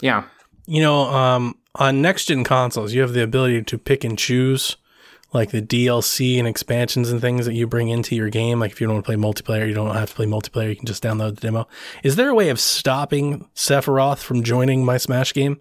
Yeah, 0.00 0.24
You 0.66 0.80
know, 0.80 1.02
um, 1.12 1.56
on 1.74 2.00
next 2.00 2.26
gen 2.26 2.44
consoles, 2.44 2.92
you 2.94 3.00
have 3.02 3.12
the 3.12 3.22
ability 3.22 3.62
to 3.62 3.78
pick 3.78 4.04
and 4.04 4.16
choose 4.18 4.76
like 5.32 5.50
the 5.50 5.60
DLC 5.60 6.38
and 6.38 6.48
expansions 6.48 7.10
and 7.10 7.20
things 7.20 7.44
that 7.46 7.54
you 7.54 7.66
bring 7.66 7.88
into 7.88 8.16
your 8.16 8.30
game. 8.30 8.60
Like 8.60 8.72
if 8.72 8.80
you 8.80 8.86
don't 8.86 8.96
want 8.96 9.06
to 9.06 9.12
play 9.12 9.16
multiplayer, 9.22 9.68
you 9.68 9.74
don't 9.74 9.94
have 9.94 10.10
to 10.10 10.16
play 10.16 10.26
multiplayer. 10.26 10.70
You 10.70 10.76
can 10.76 10.86
just 10.86 11.02
download 11.02 11.34
the 11.34 11.40
demo. 11.42 11.68
Is 12.02 12.16
there 12.16 12.30
a 12.30 12.34
way 12.34 12.48
of 12.48 12.58
stopping 12.58 13.48
Sephiroth 13.54 14.18
from 14.18 14.42
joining 14.42 14.84
my 14.84 14.96
Smash 14.96 15.34
game? 15.34 15.60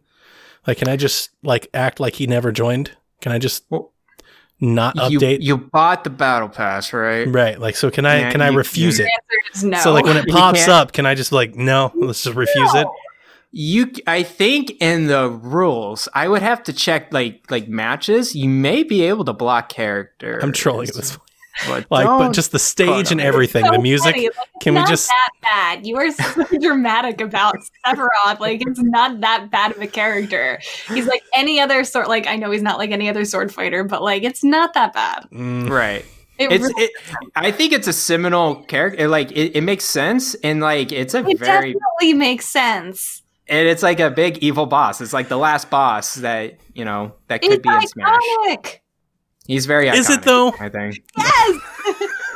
Like, 0.66 0.78
can 0.78 0.88
I 0.88 0.96
just 0.96 1.32
like 1.44 1.68
act 1.74 2.00
like 2.00 2.16
he 2.16 2.28
never 2.28 2.52
joined? 2.52 2.92
Can 3.22 3.32
I 3.32 3.40
just 3.40 3.66
Well, 3.70 3.94
not 4.60 4.96
update? 4.96 5.42
you 5.42 5.58
bought 5.58 6.04
the 6.04 6.10
battle 6.10 6.50
pass, 6.50 6.94
right? 6.94 7.26
right. 7.28 7.60
Like, 7.60 7.76
so 7.76 7.92
can 7.92 8.06
I 8.06 8.20
Yeah, 8.20 8.32
can 8.32 8.42
I 8.42 8.48
refuse 8.48 9.00
it? 9.00 9.04
The 9.04 9.12
answer 9.12 9.58
is 9.58 9.64
no. 9.66 9.78
So 9.80 9.94
like 9.94 10.06
when 10.06 10.18
it 10.18 10.28
pops 10.30 10.68
up, 10.68 10.94
can 10.94 11.06
I 11.06 11.14
just 11.16 11.32
like 11.32 11.56
no? 11.56 11.92
Let's 11.96 12.24
just 12.24 12.36
refuse 12.36 12.74
it. 12.74 12.88
You, 13.52 13.92
I 14.06 14.24
think 14.24 14.72
in 14.82 15.08
the 15.08 15.30
rules, 15.30 16.10
I 16.14 16.28
would 16.28 16.42
have 16.42 16.64
to 16.64 16.74
check 16.74 17.14
like 17.14 17.50
like 17.50 17.68
matches. 17.68 18.36
You 18.36 18.50
may 18.50 18.84
be 18.84 19.04
able 19.04 19.26
to 19.26 19.34
block 19.34 19.70
characters. 19.70 20.44
I'm 20.44 20.52
trolling 20.52 20.90
at 20.90 20.96
this 20.96 21.12
point. 21.12 21.22
But 21.66 21.88
Like, 21.92 22.06
but 22.06 22.34
just 22.34 22.52
the 22.52 22.60
stage 22.60 23.12
and 23.12 23.20
everything, 23.20 23.66
So 23.66 23.72
the 23.72 23.80
music. 23.80 24.16
Like, 24.16 24.26
it's 24.28 24.38
Can 24.62 24.76
we 24.76 24.84
just- 24.86 25.08
that 25.08 25.30
bad? 25.42 25.88
You 25.88 25.98
are 25.98 26.12
so 26.12 26.44
dramatic 26.62 27.20
about 27.20 27.56
Sephiroth. 27.86 28.40
Like 28.40 28.62
it's 28.68 28.80
not 28.82 29.22
that 29.22 29.50
bad 29.50 29.72
of 29.72 29.82
a 29.82 29.88
character. 29.88 30.60
He's 30.90 31.08
like 31.08 31.24
any 31.34 31.60
other 31.60 31.84
sort. 31.84 32.10
Like 32.10 32.28
I 32.28 32.36
know 32.36 32.52
he's 32.52 32.62
not 32.62 32.78
like 32.78 32.92
any 32.92 33.10
other 33.10 33.26
sword 33.26 33.52
fighter, 33.54 33.84
but 33.84 34.04
like 34.04 34.24
it's 34.24 34.44
not 34.44 34.74
that 34.76 34.94
bad. 34.94 35.26
Mm, 35.32 35.70
right. 35.70 36.06
It, 36.38 36.52
It's 36.52 36.62
really- 36.64 36.84
it, 36.84 36.92
I 37.36 37.50
think 37.52 37.74
it's 37.74 37.88
a 37.88 37.94
seminal 37.94 38.64
character. 38.66 39.08
Like 39.08 39.32
it, 39.32 39.56
it 39.56 39.62
makes 39.62 39.86
sense, 39.86 40.36
and 40.36 40.60
like 40.60 40.92
it's 40.92 41.16
a 41.16 41.26
it 41.28 41.40
very 41.40 41.74
definitely 41.74 42.14
makes 42.14 42.46
sense. 42.46 43.24
And 43.50 43.68
it's 43.68 43.84
like 43.84 44.00
a 44.00 44.10
big 44.10 44.40
evil 44.40 44.66
boss. 44.66 45.02
It's 45.02 45.14
like 45.14 45.30
the 45.30 45.38
last 45.38 45.70
boss 45.70 46.16
that 46.16 46.58
you 46.74 46.86
know 46.86 47.14
that 47.28 47.42
could 47.42 47.54
It's 47.54 47.62
be 47.62 47.70
in 47.70 47.88
Smash. 47.88 48.80
He's 49.46 49.66
very. 49.66 49.88
Is 49.90 50.10
it 50.10 50.24
though? 50.24 50.54
I 50.60 50.70
think 50.70 51.04
Yes. 51.18 51.62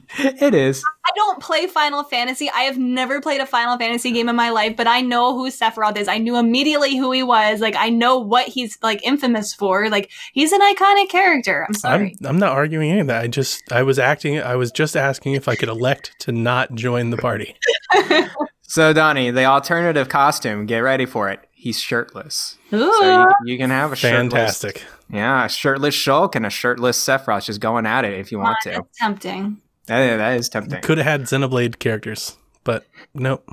it 0.18 0.54
is. 0.54 0.82
I 1.04 1.10
don't 1.14 1.42
play 1.42 1.66
Final 1.66 2.02
Fantasy. 2.04 2.50
I 2.50 2.62
have 2.62 2.78
never 2.78 3.20
played 3.20 3.40
a 3.40 3.46
Final 3.46 3.76
Fantasy 3.78 4.10
game 4.10 4.28
in 4.28 4.36
my 4.36 4.50
life, 4.50 4.76
but 4.76 4.86
I 4.86 5.00
know 5.00 5.34
who 5.34 5.50
Sephiroth 5.50 5.96
is. 5.96 6.08
I 6.08 6.18
knew 6.18 6.36
immediately 6.36 6.96
who 6.96 7.12
he 7.12 7.22
was. 7.22 7.60
Like 7.60 7.76
I 7.76 7.90
know 7.90 8.18
what 8.18 8.48
he's 8.48 8.78
like 8.82 9.04
infamous 9.04 9.52
for. 9.52 9.88
Like 9.88 10.10
he's 10.32 10.52
an 10.52 10.60
iconic 10.60 11.08
character. 11.08 11.64
I'm 11.66 11.74
sorry. 11.74 12.16
I'm 12.20 12.26
I'm 12.26 12.38
not 12.38 12.52
arguing 12.52 12.90
any 12.90 13.00
of 13.00 13.06
that. 13.08 13.22
I 13.22 13.26
just 13.26 13.70
I 13.70 13.82
was 13.82 13.98
acting. 13.98 14.40
I 14.40 14.56
was 14.56 14.72
just 14.72 14.96
asking 14.96 15.34
if 15.34 15.48
I 15.48 15.56
could 15.56 15.68
elect 15.68 16.14
to 16.20 16.32
not 16.32 16.74
join 16.74 17.10
the 17.10 17.18
party. 17.18 17.54
So 18.72 18.94
Donnie, 18.94 19.30
the 19.30 19.44
alternative 19.44 20.08
costume. 20.08 20.64
Get 20.64 20.78
ready 20.78 21.04
for 21.04 21.28
it. 21.28 21.46
He's 21.50 21.78
shirtless. 21.78 22.56
Ooh. 22.72 22.78
So 23.00 23.28
you, 23.44 23.52
you 23.52 23.58
can 23.58 23.68
have 23.68 23.92
a 23.92 23.96
shirtless, 23.96 24.32
Fantastic. 24.32 24.84
yeah, 25.10 25.44
a 25.44 25.48
shirtless 25.50 25.94
Shulk 25.94 26.34
and 26.36 26.46
a 26.46 26.48
shirtless 26.48 26.98
Sephiroth 26.98 27.44
just 27.44 27.60
going 27.60 27.84
at 27.84 28.06
it 28.06 28.18
if 28.18 28.32
you 28.32 28.38
want 28.38 28.56
to. 28.62 28.70
That's 28.70 28.98
tempting. 28.98 29.58
That, 29.88 30.16
that 30.16 30.38
is 30.38 30.48
tempting. 30.48 30.80
Could 30.80 30.96
have 30.96 31.06
had 31.06 31.20
Xenoblade 31.24 31.80
characters, 31.80 32.38
but 32.64 32.86
nope. 33.12 33.46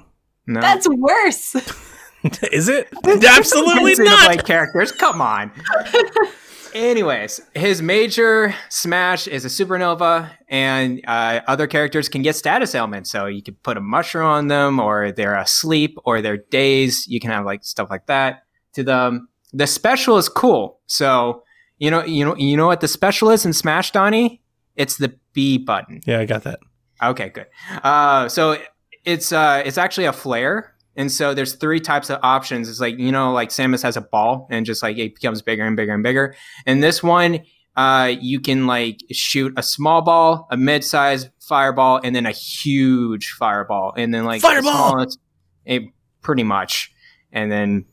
No. 0.48 0.62
That's 0.62 0.88
worse. 0.88 1.54
Is 2.54 2.70
it? 2.70 2.88
Absolutely 3.06 3.96
Xenoblade 3.96 4.38
not. 4.38 4.46
characters. 4.46 4.94
Come 4.94 5.20
on. 5.20 5.52
Anyways, 6.74 7.42
his 7.56 7.82
major 7.82 8.54
smash 8.70 9.28
is 9.28 9.46
a 9.46 9.48
supernova, 9.48 10.30
and 10.48 11.02
uh, 11.08 11.42
other 11.48 11.68
characters 11.68 12.10
can 12.10 12.22
get 12.22 12.36
status 12.36 12.76
ailments. 12.76 13.10
So 13.12 13.26
you 13.26 13.42
can 13.42 13.56
put 13.64 13.78
a 13.78 13.82
mushroom 13.82 14.26
on 14.26 14.48
them, 14.48 14.80
or 14.80 15.12
they're 15.12 15.36
asleep, 15.36 15.98
or 16.06 16.22
they're 16.22 16.44
dazed. 16.52 17.08
You 17.08 17.20
can 17.20 17.32
have 17.32 17.46
like 17.46 17.64
stuff 17.64 17.90
like 17.90 18.08
that 18.08 18.44
to 18.74 18.84
them. 18.84 19.30
The 19.54 19.68
special 19.68 20.18
is 20.18 20.30
cool. 20.30 20.80
So 20.86 21.44
you 21.80 21.90
know, 21.90 22.04
you 22.04 22.26
know, 22.26 22.36
you 22.36 22.56
know 22.56 22.68
what 22.68 22.82
the 22.82 22.88
special 22.88 23.30
is 23.32 23.46
in 23.46 23.54
Smash, 23.54 23.92
Donnie? 23.92 24.42
It's 24.76 24.98
the 24.98 25.18
B 25.34 25.58
button. 25.58 26.02
Yeah, 26.06 26.20
I 26.20 26.26
got 26.26 26.44
that. 26.44 26.60
Okay, 27.02 27.30
good. 27.30 27.48
Uh, 27.84 28.28
so 28.28 28.58
it's 29.06 29.32
uh, 29.32 29.64
it's 29.66 29.78
actually 29.78 30.06
a 30.06 30.14
flare, 30.14 30.76
and 31.00 31.10
so 31.10 31.34
there's 31.34 31.54
three 31.56 31.80
types 31.80 32.10
of 32.10 32.20
options. 32.24 32.68
It's 32.68 32.82
like 32.82 33.00
you 33.00 33.12
know, 33.12 33.32
like 33.32 33.50
Samus 33.50 33.82
has 33.84 33.96
a 33.96 34.02
ball, 34.02 34.48
and 34.52 34.66
just 34.66 34.84
like 34.84 34.98
it 34.98 35.16
becomes 35.16 35.42
bigger 35.42 35.66
and 35.66 35.78
bigger 35.78 35.94
and 35.94 36.04
bigger. 36.04 36.36
And 36.66 36.84
this 36.84 37.02
one, 37.02 37.40
uh, 37.78 38.14
you 38.20 38.42
can 38.42 38.68
like 38.68 39.00
shoot 39.10 39.54
a 39.56 39.64
small 39.64 40.02
ball, 40.02 40.46
a 40.52 40.58
mid-sized 40.58 41.30
fireball, 41.40 42.02
and 42.04 42.14
then 42.14 42.26
a 42.26 42.32
huge 42.32 43.32
fireball, 43.32 43.94
and 43.96 44.14
then 44.14 44.26
like 44.26 44.42
Fireball! 44.42 44.90
smallest- 44.90 45.20
it 45.66 45.84
pretty 46.22 46.44
much, 46.44 46.92
and 47.32 47.52
then. 47.52 47.86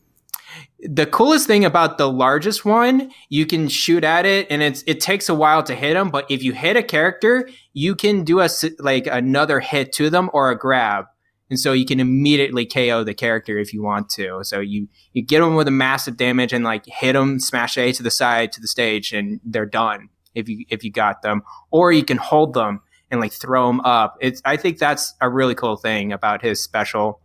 The 0.79 1.05
coolest 1.05 1.47
thing 1.47 1.65
about 1.65 1.97
the 1.97 2.09
largest 2.09 2.63
one, 2.63 3.11
you 3.29 3.45
can 3.45 3.67
shoot 3.67 4.03
at 4.03 4.25
it, 4.25 4.47
and 4.49 4.61
it's 4.61 4.83
it 4.85 4.99
takes 4.99 5.27
a 5.27 5.35
while 5.35 5.63
to 5.63 5.73
hit 5.73 5.93
them. 5.95 6.09
But 6.09 6.29
if 6.29 6.43
you 6.43 6.53
hit 6.53 6.77
a 6.77 6.83
character, 6.83 7.49
you 7.73 7.95
can 7.95 8.23
do 8.23 8.41
a 8.41 8.49
like 8.79 9.07
another 9.07 9.59
hit 9.59 9.91
to 9.93 10.09
them 10.09 10.29
or 10.33 10.51
a 10.51 10.57
grab 10.57 11.05
and 11.49 11.59
so 11.59 11.73
you 11.73 11.85
can 11.85 11.99
immediately 11.99 12.65
KO 12.65 13.03
the 13.03 13.13
character 13.13 13.57
if 13.57 13.73
you 13.73 13.81
want 13.81 14.09
to. 14.11 14.43
So 14.43 14.59
you 14.59 14.87
you 15.13 15.23
get 15.23 15.39
them 15.39 15.55
with 15.55 15.67
a 15.67 15.71
massive 15.71 16.17
damage 16.17 16.53
and 16.53 16.63
like 16.63 16.85
hit 16.85 17.13
them, 17.13 17.39
smash 17.39 17.77
A 17.77 17.91
to 17.93 18.03
the 18.03 18.11
side 18.11 18.51
to 18.53 18.61
the 18.61 18.67
stage, 18.67 19.13
and 19.13 19.39
they're 19.43 19.65
done 19.65 20.09
if 20.35 20.49
you 20.49 20.65
if 20.69 20.83
you 20.83 20.91
got 20.91 21.21
them. 21.21 21.43
Or 21.71 21.91
you 21.91 22.03
can 22.03 22.17
hold 22.17 22.53
them 22.53 22.81
and 23.09 23.21
like 23.21 23.31
throw 23.31 23.67
them 23.67 23.79
up. 23.81 24.17
It's 24.19 24.41
I 24.43 24.57
think 24.57 24.77
that's 24.77 25.13
a 25.21 25.29
really 25.29 25.55
cool 25.55 25.77
thing 25.77 26.11
about 26.11 26.41
his 26.41 26.61
special. 26.61 27.21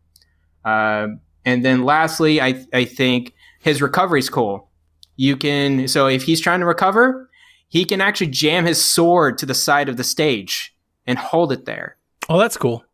Um, 0.65 1.21
and 1.45 1.65
then 1.65 1.85
lastly, 1.85 2.41
I 2.41 2.65
I 2.73 2.85
think 2.85 3.35
his 3.61 3.83
recovery's 3.83 4.31
cool. 4.31 4.71
You 5.17 5.37
can 5.37 5.89
so 5.89 6.07
if 6.07 6.23
he's 6.23 6.41
trying 6.41 6.61
to 6.61 6.67
recover, 6.67 7.29
he 7.69 7.85
can 7.85 8.01
actually 8.01 8.29
jam 8.29 8.67
his 8.67 8.83
sword 8.85 9.39
to 9.39 9.47
the 9.47 9.55
side 9.55 9.89
of 9.89 9.97
the 9.97 10.05
stage 10.05 10.77
and 11.07 11.19
hold 11.19 11.51
it 11.51 11.65
there 11.65 11.97
Oh, 12.29 12.39
that's 12.39 12.57
cool. 12.57 12.85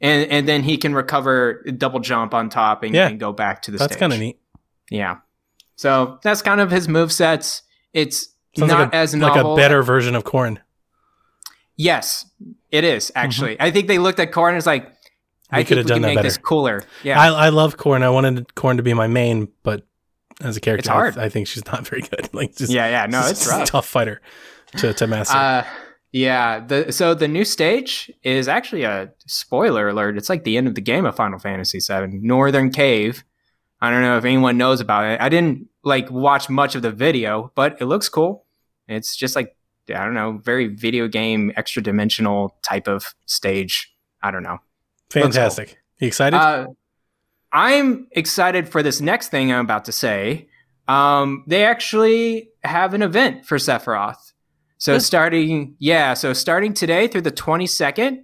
And 0.00 0.30
and 0.30 0.48
then 0.48 0.62
he 0.62 0.76
can 0.78 0.94
recover 0.94 1.62
double 1.76 2.00
jump 2.00 2.32
on 2.34 2.48
top 2.48 2.82
and, 2.82 2.94
Yeah. 2.94 3.08
and 3.08 3.20
go 3.20 3.32
back 3.32 3.62
to 3.62 3.70
the 3.70 3.78
stage. 3.78 3.88
That's 3.90 3.98
kind 4.00 4.12
of 4.12 4.18
neat. 4.18 4.38
Yeah. 4.90 5.18
So 5.76 6.18
that's 6.22 6.42
kind 6.42 6.60
of 6.60 6.70
his 6.70 6.88
move 6.88 7.12
sets. 7.12 7.62
It's 7.92 8.28
Sounds 8.56 8.70
not 8.70 8.80
like 8.80 8.92
a, 8.92 8.96
as 8.96 9.14
like 9.16 9.36
a 9.44 9.54
better 9.56 9.82
version 9.82 10.14
of 10.14 10.24
Corrin. 10.24 10.58
Yes, 11.76 12.26
it 12.70 12.84
is 12.84 13.10
actually. 13.14 13.56
I 13.60 13.70
think 13.70 13.88
they 13.88 13.98
looked 13.98 14.20
at 14.20 14.32
Corrin 14.32 14.48
and 14.50 14.56
was 14.56 14.66
like, 14.66 14.84
We 14.84 14.90
I 15.50 15.64
could 15.64 15.78
have 15.78 15.86
think 15.86 15.88
we 15.88 15.88
done 15.88 15.96
can 15.96 16.02
that 16.02 16.08
make 16.08 16.16
better. 16.16 16.26
this 16.28 16.36
cooler. 16.38 16.82
Yeah. 17.02 17.18
I, 17.20 17.28
I 17.28 17.48
love 17.48 17.76
Corrin. 17.76 18.02
I 18.02 18.10
wanted 18.10 18.46
Corrin 18.54 18.76
to 18.76 18.82
be 18.82 18.92
my 18.94 19.06
main, 19.06 19.48
but 19.62 19.86
as 20.42 20.56
a 20.56 20.60
character, 20.60 20.80
It's 20.80 20.88
hard. 20.88 21.16
I, 21.18 21.24
I 21.24 21.28
think 21.28 21.46
she's 21.46 21.64
not 21.66 21.86
very 21.88 22.02
good. 22.02 22.28
Like, 22.34 22.56
just, 22.56 22.72
yeah, 22.72 22.88
yeah. 22.88 23.06
No, 23.06 23.26
it's 23.26 23.50
a 23.50 23.64
tough 23.64 23.86
fighter. 23.86 24.20
to 24.78 24.92
to 24.94 25.06
master. 25.06 25.36
Uh, 25.36 25.64
yeah. 26.12 26.60
The 26.60 26.92
so 26.92 27.14
the 27.14 27.28
new 27.28 27.44
stage 27.44 28.10
is 28.22 28.48
actually 28.48 28.84
a 28.84 29.12
spoiler 29.26 29.88
alert. 29.88 30.16
It's 30.16 30.28
like 30.28 30.44
the 30.44 30.56
end 30.56 30.66
of 30.66 30.74
the 30.74 30.80
game 30.80 31.06
of 31.06 31.16
Final 31.16 31.38
Fantasy 31.38 31.78
VII, 31.78 32.18
Northern 32.18 32.70
Cave. 32.70 33.24
I 33.80 33.90
don't 33.90 34.02
know 34.02 34.18
if 34.18 34.24
anyone 34.24 34.58
knows 34.58 34.80
about 34.80 35.04
it. 35.04 35.20
I 35.20 35.28
didn't 35.28 35.68
like 35.84 36.10
watch 36.10 36.50
much 36.50 36.74
of 36.74 36.82
the 36.82 36.90
video, 36.90 37.52
but 37.54 37.80
it 37.80 37.86
looks 37.86 38.08
cool. 38.08 38.44
It's 38.88 39.16
just 39.16 39.36
like 39.36 39.56
I 39.88 40.04
don't 40.04 40.14
know, 40.14 40.40
very 40.42 40.68
video 40.68 41.08
game, 41.08 41.52
extra 41.56 41.82
dimensional 41.82 42.56
type 42.62 42.88
of 42.88 43.14
stage. 43.26 43.92
I 44.22 44.30
don't 44.30 44.42
know. 44.42 44.58
Fantastic. 45.10 45.78
You 45.98 46.08
excited? 46.08 46.36
Uh, 46.36 46.66
I'm 47.52 48.06
excited 48.12 48.68
for 48.68 48.82
this 48.82 49.00
next 49.00 49.28
thing 49.28 49.52
I'm 49.52 49.64
about 49.64 49.86
to 49.86 49.92
say. 49.92 50.48
Um, 50.86 51.44
they 51.46 51.64
actually 51.64 52.50
have 52.62 52.94
an 52.94 53.02
event 53.02 53.46
for 53.46 53.58
Sephiroth. 53.58 54.29
So 54.80 54.98
starting, 54.98 55.76
yeah, 55.78 56.14
so 56.14 56.32
starting 56.32 56.72
today 56.72 57.06
through 57.06 57.20
the 57.20 57.30
22nd, 57.30 58.22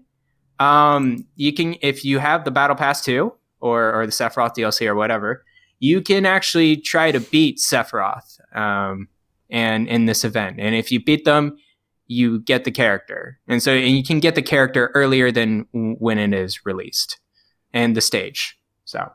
um, 0.59 1.27
you 1.35 1.53
can, 1.53 1.77
if 1.83 2.03
you 2.03 2.19
have 2.19 2.47
the 2.47 2.51
Battle 2.51 2.75
Pass 2.75 3.05
2 3.05 3.31
or, 3.61 3.93
or 3.93 4.07
the 4.07 4.13
Sephiroth 4.13 4.57
DLC 4.57 4.87
or 4.87 4.95
whatever, 4.95 5.45
you 5.81 6.01
can 6.01 6.25
actually 6.25 6.79
try 6.79 7.13
to 7.13 7.21
beat 7.21 7.59
Sephiroth 7.59 8.41
um, 8.57 9.09
and 9.51 9.87
in 9.87 10.07
this 10.07 10.25
event. 10.25 10.57
And 10.59 10.75
if 10.75 10.91
you 10.91 11.05
beat 11.05 11.27
them, 11.27 11.59
you 12.07 12.41
get 12.41 12.65
the 12.65 12.71
character. 12.71 13.39
And 13.47 13.63
so 13.63 13.73
and 13.73 13.95
you 13.95 14.03
can 14.03 14.19
get 14.19 14.35
the 14.35 14.41
character 14.41 14.91
earlier 14.95 15.31
than 15.31 15.67
when 15.73 16.19
it 16.19 16.33
is 16.33 16.65
released 16.65 17.19
and 17.75 17.95
the 17.95 18.01
stage. 18.01 18.59
So 18.87 19.13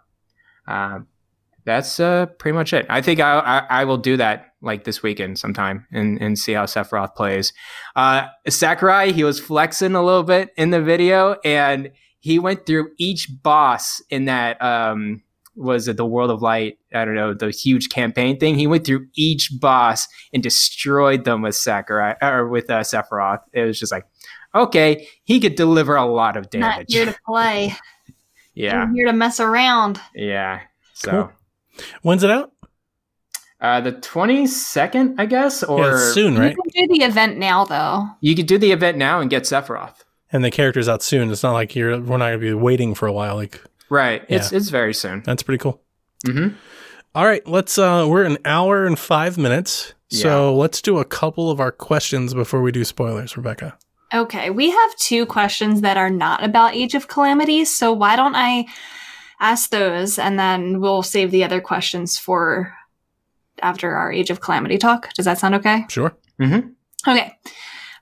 um, 0.68 1.08
that's 1.66 2.00
uh, 2.00 2.26
pretty 2.40 2.56
much 2.56 2.74
it. 2.74 2.86
I 2.90 3.02
think 3.02 3.20
I, 3.20 3.40
I, 3.40 3.82
I 3.82 3.86
will 3.86 3.98
do 3.98 4.18
that 4.18 4.48
like 4.62 4.84
this 4.84 5.02
weekend 5.02 5.40
sometime 5.40 5.88
and, 5.92 6.22
and 6.22 6.38
see 6.38 6.54
how 6.54 6.66
Sephiroth 6.66 7.16
plays. 7.16 7.54
Uh, 7.96 8.28
Sakurai, 8.48 9.12
he 9.12 9.24
was 9.24 9.40
flexing 9.40 9.96
a 9.96 10.04
little 10.04 10.24
bit 10.24 10.50
in 10.58 10.70
the 10.70 10.82
video 10.82 11.36
and 11.44 11.92
he 12.20 12.38
went 12.40 12.66
through 12.66 12.92
each 13.00 13.28
boss 13.42 14.02
in 14.10 14.26
that 14.26 14.62
um, 14.62 15.24
was 15.56 15.88
it 15.88 15.98
the 15.98 16.06
World 16.06 16.30
of 16.30 16.42
Light? 16.42 16.78
I 16.94 17.06
don't 17.06 17.16
know 17.16 17.34
the 17.34 17.50
huge 17.52 17.90
campaign 17.90 18.40
thing. 18.40 18.56
He 18.56 18.68
went 18.68 18.86
through 18.86 19.08
each 19.16 19.50
boss 19.60 20.08
and 20.34 20.42
destroyed 20.44 21.26
them 21.26 21.42
with 21.42 21.56
Sakurai 21.56 22.16
or 22.22 22.48
with 22.48 22.70
uh, 22.70 22.82
Sephiroth. 22.82 23.42
It 23.54 23.64
was 23.64 23.80
just 23.80 23.92
like, 23.92 24.06
okay, 24.54 25.08
he 25.24 25.40
could 25.40 25.56
deliver 25.56 25.96
a 25.96 26.06
lot 26.06 26.38
of 26.38 26.44
Not 26.46 26.52
damage. 26.52 26.94
here 26.94 27.06
to 27.06 27.16
play. 27.26 27.76
yeah, 28.54 28.82
I'm 28.82 28.94
here 28.94 29.08
to 29.08 29.14
mess 29.14 29.40
around. 29.40 30.00
yeah. 30.16 30.62
So. 30.94 31.32
Cool. 31.82 32.00
When's 32.04 32.24
it 32.24 32.32
out? 32.32 32.52
Uh, 33.60 33.80
the 33.80 33.92
22nd, 33.92 35.16
I 35.20 35.28
guess, 35.28 35.62
or 35.62 35.84
yeah, 35.86 36.12
soon, 36.14 36.38
right? 36.38 36.56
You 36.56 36.72
can 36.72 36.88
do 36.88 37.00
the 37.00 37.06
event 37.06 37.38
now, 37.38 37.64
though. 37.66 38.08
you 38.20 38.36
could 38.36 38.48
do 38.48 38.58
the 38.58 38.72
event 38.72 38.98
now 38.98 39.20
and 39.22 39.30
get 39.30 39.44
Sephiroth. 39.44 39.98
And 40.32 40.44
the 40.44 40.50
character's 40.50 40.90
out 40.90 41.04
soon. 41.04 41.30
It's 41.30 41.44
not 41.44 41.54
like 41.54 41.76
you're 41.76 42.00
we're 42.00 42.18
not 42.18 42.28
gonna 42.28 42.38
be 42.40 42.54
waiting 42.54 42.96
for 42.96 43.08
a 43.08 43.12
while. 43.14 43.36
Like 43.36 43.62
Right. 43.90 44.24
It's 44.30 44.52
it's 44.54 44.70
very 44.70 44.94
soon. 44.94 45.22
that's 45.26 45.44
pretty 45.44 45.60
cool. 45.60 45.82
Mm-hmm. 46.26 46.56
All 47.14 47.26
right, 47.26 47.46
let's 47.46 47.78
uh 47.78 48.08
we're 48.10 48.24
an 48.24 48.38
hour 48.46 48.86
and 48.86 48.98
five 48.98 49.38
minutes. 49.38 49.94
So 50.08 50.56
let's 50.56 50.82
do 50.82 50.98
a 51.00 51.06
couple 51.06 51.52
of 51.52 51.60
our 51.62 51.72
questions 51.72 52.34
before 52.34 52.62
we 52.62 52.72
do 52.72 52.84
spoilers, 52.84 53.38
Rebecca. 53.38 53.78
Okay, 54.14 54.50
we 54.50 54.70
have 54.70 54.96
two 54.98 55.26
questions 55.26 55.82
that 55.82 55.96
are 55.98 56.10
not 56.10 56.44
about 56.44 56.74
Age 56.76 56.96
of 56.96 57.08
Calamity, 57.08 57.64
so 57.64 57.94
why 57.94 58.18
don't 58.18 58.36
I 58.36 58.66
ask 59.42 59.70
those 59.72 60.18
and 60.18 60.40
then 60.40 60.80
we'll 60.80 61.04
save 61.04 61.32
the 61.32 61.44
other 61.44 61.60
questions 61.60 62.18
for 62.18 62.74
after 63.62 63.96
our 63.96 64.12
Age 64.12 64.30
of 64.30 64.40
Calamity 64.40 64.78
talk. 64.78 65.12
Does 65.14 65.26
that 65.26 65.40
sound 65.40 65.56
okay? 65.56 65.86
Sure. 65.90 66.16
Mm-hmm. 66.40 66.70
Okay. 67.10 67.36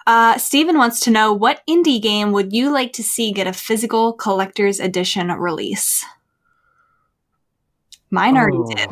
Uh, 0.06 0.38
Steven 0.38 0.78
wants 0.78 1.00
to 1.02 1.12
know 1.12 1.34
what 1.34 1.62
indie 1.70 2.02
game 2.02 2.32
would 2.32 2.52
you 2.54 2.72
like 2.72 2.94
to 2.94 3.04
see 3.04 3.32
get 3.32 3.48
a 3.48 3.54
physical 3.54 4.14
collector's 4.14 4.80
edition 4.80 5.28
release? 5.32 6.06
Mine 8.12 8.38
already 8.38 8.58
Oh. 8.58 8.66
did. 8.76 8.90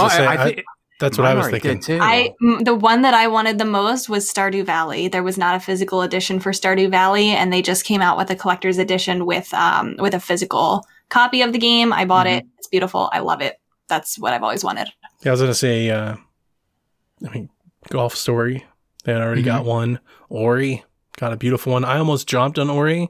I 0.00 0.08
say, 0.08 0.26
I- 0.26 0.44
thi- 0.54 0.64
That's 1.00 1.16
what 1.16 1.26
I 1.26 1.34
was 1.34 1.48
thinking. 1.48 1.80
too. 1.80 1.98
I 2.00 2.34
m- 2.42 2.62
the 2.62 2.74
one 2.74 3.02
that 3.02 3.14
I 3.14 3.26
wanted 3.28 3.56
the 3.58 3.64
most 3.64 4.08
was 4.10 4.30
Stardew 4.30 4.64
Valley. 4.66 5.08
There 5.08 5.22
was 5.22 5.38
not 5.38 5.56
a 5.56 5.60
physical 5.60 6.02
edition 6.02 6.40
for 6.40 6.52
Stardew 6.52 6.90
Valley, 6.90 7.30
and 7.30 7.50
they 7.50 7.62
just 7.62 7.84
came 7.86 8.02
out 8.02 8.18
with 8.18 8.28
a 8.30 8.36
collector's 8.36 8.76
edition 8.78 9.24
with 9.24 9.52
um 9.54 9.96
with 9.98 10.12
a 10.14 10.20
physical 10.20 10.84
copy 11.10 11.42
of 11.42 11.52
the 11.52 11.58
game. 11.58 11.92
I 11.92 12.06
bought 12.06 12.26
it. 12.26 12.46
It's 12.58 12.68
beautiful. 12.68 13.10
I 13.12 13.18
love 13.18 13.42
it. 13.42 13.60
That's 13.88 14.18
what 14.18 14.32
I've 14.32 14.42
always 14.42 14.64
wanted. 14.64 14.88
Yeah, 15.22 15.30
I 15.30 15.32
was 15.32 15.40
gonna 15.40 15.54
say, 15.54 15.90
uh, 15.90 16.16
I 17.26 17.28
mean, 17.30 17.50
Golf 17.88 18.14
Story. 18.16 18.64
They 19.04 19.12
had 19.12 19.20
already 19.20 19.42
got 19.42 19.64
one. 19.64 20.00
Ori 20.28 20.84
got 21.16 21.32
a 21.32 21.36
beautiful 21.36 21.72
one. 21.72 21.84
I 21.84 21.98
almost 21.98 22.28
jumped 22.28 22.58
on 22.58 22.70
Ori, 22.70 23.08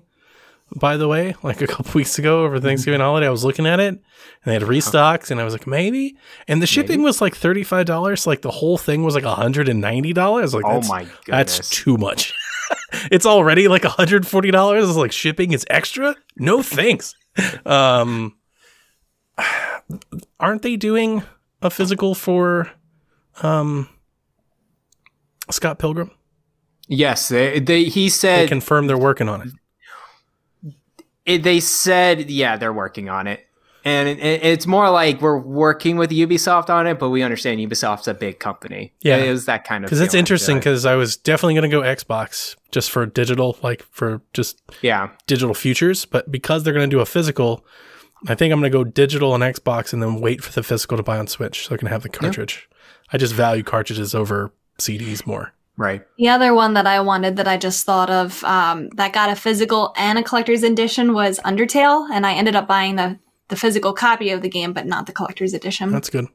by 0.74 0.96
the 0.96 1.08
way, 1.08 1.34
like 1.42 1.60
a 1.60 1.66
couple 1.66 1.92
weeks 1.94 2.18
ago 2.18 2.44
over 2.44 2.58
Thanksgiving 2.58 3.00
holiday. 3.00 3.26
I 3.26 3.30
was 3.30 3.44
looking 3.44 3.66
at 3.66 3.80
it, 3.80 3.88
and 3.88 4.00
they 4.44 4.54
had 4.54 4.62
restocks, 4.62 5.30
and 5.30 5.40
I 5.40 5.44
was 5.44 5.52
like, 5.52 5.66
maybe. 5.66 6.16
And 6.48 6.62
the 6.62 6.66
shipping 6.66 7.02
was 7.02 7.20
like 7.20 7.36
thirty 7.36 7.62
five 7.62 7.86
dollars. 7.86 8.26
Like 8.26 8.42
the 8.42 8.50
whole 8.50 8.78
thing 8.78 9.04
was 9.04 9.14
like 9.14 9.24
hundred 9.24 9.68
and 9.68 9.80
ninety 9.80 10.12
dollars. 10.12 10.54
Like, 10.54 10.64
oh 10.66 10.74
that's, 10.74 10.88
my 10.88 11.02
goodness. 11.04 11.58
that's 11.58 11.70
too 11.70 11.96
much. 11.96 12.34
It's 13.10 13.26
already 13.26 13.68
like 13.68 13.84
hundred 13.84 14.26
forty 14.26 14.50
dollars. 14.50 14.88
It's 14.88 14.96
like 14.96 15.12
shipping 15.12 15.52
is 15.52 15.64
extra. 15.70 16.16
No 16.36 16.62
thanks. 16.62 17.14
um, 17.66 18.36
aren't 20.38 20.62
they 20.62 20.76
doing 20.76 21.22
a 21.62 21.70
physical 21.70 22.14
for 22.14 22.70
um 23.42 23.88
Scott 25.50 25.78
Pilgrim? 25.78 26.10
yes, 26.88 27.28
they, 27.28 27.60
they 27.60 27.84
he 27.84 28.08
said 28.08 28.44
They 28.44 28.48
confirmed 28.48 28.88
they're 28.90 28.98
working 28.98 29.28
on 29.28 29.42
it. 29.42 30.72
it, 31.24 31.42
they 31.42 31.60
said 31.60 32.30
yeah 32.30 32.56
they're 32.56 32.72
working 32.72 33.08
on 33.08 33.26
it, 33.26 33.46
and 33.84 34.08
it, 34.08 34.18
it- 34.18 34.42
it's 34.44 34.66
more 34.66 34.90
like 34.90 35.20
we're 35.20 35.38
working 35.38 35.96
with 35.96 36.10
Ubisoft 36.10 36.70
on 36.70 36.86
it, 36.86 36.98
but 36.98 37.10
we 37.10 37.22
understand 37.22 37.60
Ubisoft's 37.60 38.08
a 38.08 38.14
big 38.14 38.38
company. 38.38 38.92
Yeah. 39.00 39.16
it 39.16 39.30
was 39.30 39.46
that 39.46 39.64
kind 39.64 39.84
of 39.84 39.88
Because 39.88 40.00
it's 40.00 40.14
interesting. 40.14 40.58
Because 40.58 40.84
I 40.86 40.94
was 40.96 41.16
definitely 41.16 41.54
going 41.54 41.70
to 41.70 41.76
go 41.76 41.82
Xbox 41.82 42.56
just 42.70 42.90
for 42.90 43.06
digital, 43.06 43.56
like 43.62 43.82
for 43.90 44.20
just 44.32 44.60
yeah, 44.82 45.10
digital 45.26 45.54
futures. 45.54 46.04
But 46.04 46.30
because 46.30 46.62
they're 46.64 46.74
going 46.74 46.88
to 46.88 46.94
do 46.96 47.00
a 47.00 47.06
physical, 47.06 47.64
I 48.28 48.34
think 48.34 48.52
I'm 48.52 48.60
going 48.60 48.70
to 48.70 48.76
go 48.78 48.84
digital 48.84 49.32
on 49.32 49.40
Xbox 49.40 49.92
and 49.92 50.02
then 50.02 50.20
wait 50.20 50.42
for 50.44 50.52
the 50.52 50.62
physical 50.62 50.96
to 50.96 51.02
buy 51.02 51.18
on 51.18 51.26
Switch 51.26 51.66
so 51.66 51.74
I 51.74 51.78
can 51.78 51.88
have 51.88 52.02
the 52.02 52.08
cartridge. 52.10 52.68
I 53.12 53.18
just 53.18 53.34
value 53.34 53.62
cartridges 53.62 54.14
over 54.14 54.52
CDs 54.78 55.26
more. 55.26 55.52
right. 55.76 56.02
The 56.18 56.28
other 56.28 56.52
one 56.54 56.74
that 56.74 56.86
I 56.86 57.00
wanted 57.00 57.36
that 57.36 57.48
I 57.48 57.56
just 57.56 57.84
thought 57.86 58.10
of 58.10 58.44
um, 58.44 58.88
that 58.96 59.12
got 59.12 59.30
a 59.30 59.36
physical 59.36 59.92
and 59.96 60.18
a 60.18 60.22
collector's 60.22 60.62
edition 60.62 61.12
was 61.14 61.38
Undertale, 61.40 62.08
and 62.12 62.26
I 62.26 62.34
ended 62.34 62.54
up 62.54 62.68
buying 62.68 62.96
the 62.96 63.18
the 63.50 63.56
physical 63.56 63.92
copy 63.92 64.30
of 64.30 64.42
the 64.42 64.48
game, 64.48 64.72
but 64.72 64.86
not 64.86 65.06
the 65.06 65.12
collector's 65.12 65.52
edition. 65.52 65.90
That's 65.92 66.10
good. 66.10 66.26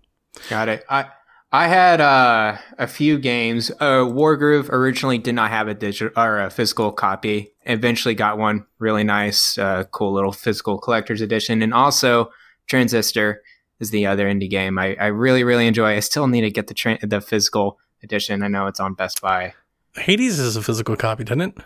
Got 0.50 0.70
it. 0.70 0.86
I 0.90 1.06
I 1.52 1.68
had 1.68 2.02
uh, 2.02 2.58
a 2.78 2.88
few 2.88 3.18
games. 3.18 3.72
Uh, 3.80 4.04
Wargroove 4.04 4.70
originally 4.70 5.18
did 5.18 5.36
not 5.36 5.52
have 5.52 5.68
a 5.68 5.74
digital 5.74 6.12
or 6.22 6.40
a 6.40 6.50
physical 6.50 6.92
copy. 6.92 7.54
Eventually 7.64 8.14
got 8.14 8.38
one. 8.38 8.66
Really 8.80 9.04
nice, 9.04 9.58
uh, 9.58 9.86
cool 9.86 10.14
little 10.14 10.34
physical 10.34 10.78
collector's 10.78 11.22
edition. 11.22 11.62
And 11.62 11.74
also 11.74 12.30
Transistor 12.68 13.42
is 13.80 13.92
the 13.92 14.06
other 14.06 14.28
indie 14.28 14.50
game 14.50 14.78
I, 14.80 14.96
I 14.96 15.08
really 15.08 15.44
really 15.44 15.68
enjoy. 15.68 15.96
I 15.96 16.00
still 16.00 16.28
need 16.28 16.42
to 16.42 16.52
get 16.52 16.68
the 16.68 16.74
tra- 16.74 17.00
the 17.02 17.22
physical 17.22 17.80
edition. 18.04 18.44
I 18.44 18.48
know 18.48 18.68
it's 18.68 18.80
on 18.80 18.94
Best 18.94 19.22
Buy. 19.22 19.54
Hades 19.96 20.40
is 20.40 20.56
a 20.56 20.62
physical 20.62 20.96
copy, 20.96 21.24
doesn't 21.24 21.42
it? 21.42 21.58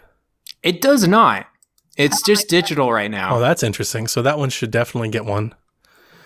It 0.61 0.81
does 0.81 1.07
not. 1.07 1.47
It's 1.99 2.21
just 2.21 2.47
digital 2.47 2.91
right 2.91 3.11
now. 3.11 3.35
Oh, 3.35 3.39
that's 3.39 3.61
interesting. 3.61 4.07
So 4.07 4.21
that 4.21 4.39
one 4.39 4.49
should 4.49 4.71
definitely 4.71 5.09
get 5.09 5.25
one. 5.25 5.53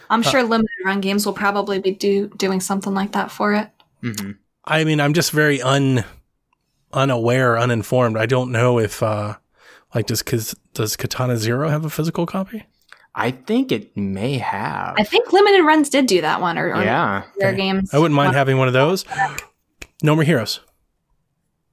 I'm 0.09 0.21
sure 0.21 0.43
limited 0.43 0.69
run 0.85 1.01
games 1.01 1.25
will 1.25 1.33
probably 1.33 1.79
be 1.79 1.91
do, 1.91 2.27
doing 2.37 2.59
something 2.59 2.93
like 2.93 3.13
that 3.13 3.31
for 3.31 3.53
it. 3.53 3.69
hmm 4.01 4.31
I 4.65 4.83
mean, 4.85 5.01
I'm 5.01 5.13
just 5.13 5.31
very 5.31 5.61
un 5.61 6.05
unaware, 6.93 7.57
uninformed. 7.57 8.17
I 8.17 8.25
don't 8.25 8.51
know 8.51 8.79
if 8.79 9.01
uh 9.03 9.35
like 9.95 10.05
does 10.07 10.23
Kaz- 10.23 10.55
does 10.73 10.95
Katana 10.95 11.37
Zero 11.37 11.67
have 11.69 11.83
a 11.85 11.89
physical 11.89 12.25
copy? 12.25 12.63
I 13.15 13.31
think 13.31 13.71
it 13.71 13.95
may 13.97 14.37
have. 14.39 14.95
I 14.97 15.03
think 15.03 15.31
limited 15.33 15.63
runs 15.63 15.89
did 15.89 16.07
do 16.07 16.21
that 16.21 16.41
one, 16.41 16.57
or, 16.57 16.73
or 16.73 16.81
yeah. 16.83 17.23
rare 17.39 17.49
Okay. 17.49 17.57
games. 17.57 17.93
I 17.93 17.99
wouldn't 17.99 18.15
mind 18.15 18.33
having 18.35 18.57
one 18.57 18.67
of 18.67 18.73
those. 18.73 19.05
No 20.01 20.15
more 20.15 20.23
heroes. 20.23 20.61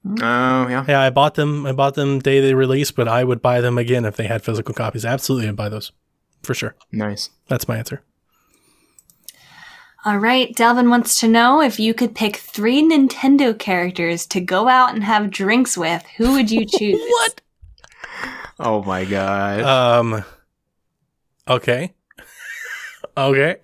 Oh 0.06 0.68
yeah. 0.68 0.84
Yeah, 0.88 1.00
I 1.02 1.10
bought 1.10 1.34
them. 1.34 1.66
I 1.66 1.72
bought 1.72 1.94
them 1.94 2.18
day 2.20 2.40
they 2.40 2.54
released, 2.54 2.96
but 2.96 3.06
I 3.08 3.22
would 3.24 3.42
buy 3.42 3.60
them 3.60 3.76
again 3.78 4.04
if 4.04 4.16
they 4.16 4.26
had 4.26 4.42
physical 4.42 4.74
copies. 4.74 5.04
Absolutely, 5.04 5.48
I'd 5.48 5.56
buy 5.56 5.68
those 5.68 5.92
for 6.42 6.54
sure. 6.54 6.74
Nice. 6.90 7.30
That's 7.48 7.68
my 7.68 7.76
answer. 7.76 8.02
All 10.06 10.16
right, 10.16 10.54
Delvin 10.56 10.88
wants 10.88 11.20
to 11.20 11.28
know 11.28 11.60
if 11.60 11.78
you 11.78 11.92
could 11.92 12.14
pick 12.14 12.36
three 12.36 12.82
Nintendo 12.82 13.56
characters 13.58 14.24
to 14.28 14.40
go 14.40 14.66
out 14.66 14.94
and 14.94 15.04
have 15.04 15.30
drinks 15.30 15.76
with, 15.76 16.02
who 16.16 16.32
would 16.32 16.50
you 16.50 16.64
choose? 16.78 16.98
What? 16.98 17.40
Oh 18.58 18.82
my 18.82 19.04
god. 19.04 19.60
Um. 19.60 20.24
Okay. 21.46 21.92
okay. 23.16 23.56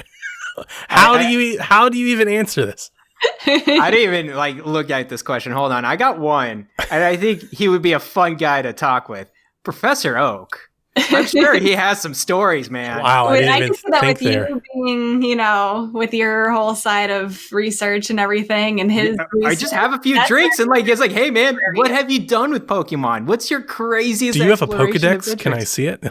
How 0.89 1.15
I- 1.15 1.23
do 1.23 1.29
you 1.29 1.41
e- 1.41 1.57
how 1.59 1.89
do 1.89 1.97
you 1.97 2.09
even 2.09 2.29
answer 2.29 2.67
this? 2.67 2.91
I 3.47 3.91
didn't 3.91 4.15
even 4.15 4.37
like 4.37 4.65
look 4.65 4.91
at 4.91 5.09
this 5.09 5.23
question. 5.23 5.53
Hold 5.53 5.73
on, 5.73 5.85
I 5.85 5.97
got 5.97 6.19
one, 6.19 6.69
and 6.91 7.05
I 7.05 7.17
think 7.17 7.51
he 7.51 7.69
would 7.69 7.83
be 7.83 7.93
a 7.93 8.01
fun 8.01 8.37
guy 8.37 8.63
to 8.63 8.73
talk 8.73 9.09
with, 9.09 9.31
Professor 9.63 10.17
Oak. 10.19 10.71
I'm 10.97 11.27
sure 11.27 11.55
he 11.59 11.73
has 11.73 12.01
some 12.01 12.15
stories, 12.15 12.71
man. 12.71 13.03
Wow, 13.03 13.27
I 13.27 13.33
Wait, 13.33 13.41
didn't 13.41 13.53
I 13.53 13.57
even 13.59 13.69
can 13.69 13.77
see 13.77 13.91
that 13.91 14.03
with 14.07 14.19
there. 14.21 14.49
you 14.49 14.63
being, 14.75 15.23
you 15.23 15.37
know, 15.37 15.91
with 15.93 16.15
your 16.15 16.51
whole 16.51 16.75
side 16.75 17.11
of 17.11 17.41
research 17.53 18.11
and 18.11 18.19
everything, 18.19 18.81
and 18.81 18.91
his. 18.91 19.17
I 19.45 19.55
just 19.55 19.73
have 19.73 19.93
a 19.93 20.01
few 20.01 20.15
That's 20.15 20.29
drinks, 20.29 20.59
and 20.59 20.69
like 20.69 20.87
it's 20.87 21.01
like, 21.01 21.13
hey 21.13 21.31
man, 21.31 21.59
what 21.75 21.91
have 21.91 22.11
you 22.11 22.27
done 22.27 22.51
with 22.51 22.67
Pokemon? 22.67 23.27
What's 23.27 23.51
your 23.51 23.63
craziest? 23.63 24.39
Do 24.39 24.45
you 24.45 24.51
have 24.51 24.63
a 24.63 24.67
Pokedex? 24.67 25.39
Can 25.39 25.53
I 25.55 25.65
see 25.65 25.87
it? 25.87 26.03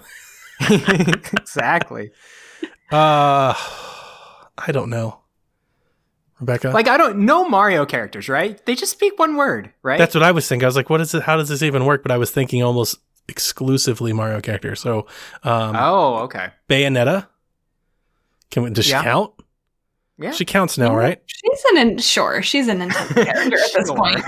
exactly. 1.33 2.11
Uh, 2.91 3.53
I 4.57 4.71
don't 4.71 4.89
know. 4.89 5.19
Rebecca? 6.39 6.69
Like 6.71 6.87
I 6.87 6.97
don't 6.97 7.19
know 7.19 7.47
Mario 7.47 7.85
characters, 7.85 8.27
right? 8.29 8.63
They 8.65 8.75
just 8.75 8.91
speak 8.91 9.17
one 9.17 9.35
word, 9.35 9.71
right? 9.83 9.97
That's 9.97 10.13
what 10.13 10.23
I 10.23 10.31
was 10.31 10.47
thinking. 10.47 10.65
I 10.65 10.67
was 10.67 10.75
like, 10.75 10.89
what 10.89 11.01
is 11.01 11.13
it? 11.13 11.23
How 11.23 11.37
does 11.37 11.49
this 11.49 11.61
even 11.61 11.85
work? 11.85 12.01
But 12.03 12.11
I 12.11 12.17
was 12.17 12.31
thinking 12.31 12.61
almost 12.61 12.97
exclusively 13.27 14.13
Mario 14.13 14.41
characters. 14.41 14.79
So, 14.81 15.07
um, 15.43 15.75
oh, 15.77 16.15
okay. 16.25 16.49
Bayonetta. 16.69 17.27
Can 18.51 18.63
we, 18.63 18.69
does 18.69 18.85
she 18.85 18.91
Yeah. 18.91 19.03
count? 19.03 19.33
Yeah. 20.17 20.31
She 20.31 20.45
counts 20.45 20.77
now, 20.77 20.95
right? 20.95 21.21
She's 21.25 21.63
an 21.71 21.77
in- 21.77 21.97
sure. 21.97 22.41
She's 22.41 22.67
an 22.67 22.79
Nintendo 22.79 23.25
character 23.25 23.57
at 23.57 23.73
this 23.73 23.91
point. 23.91 24.21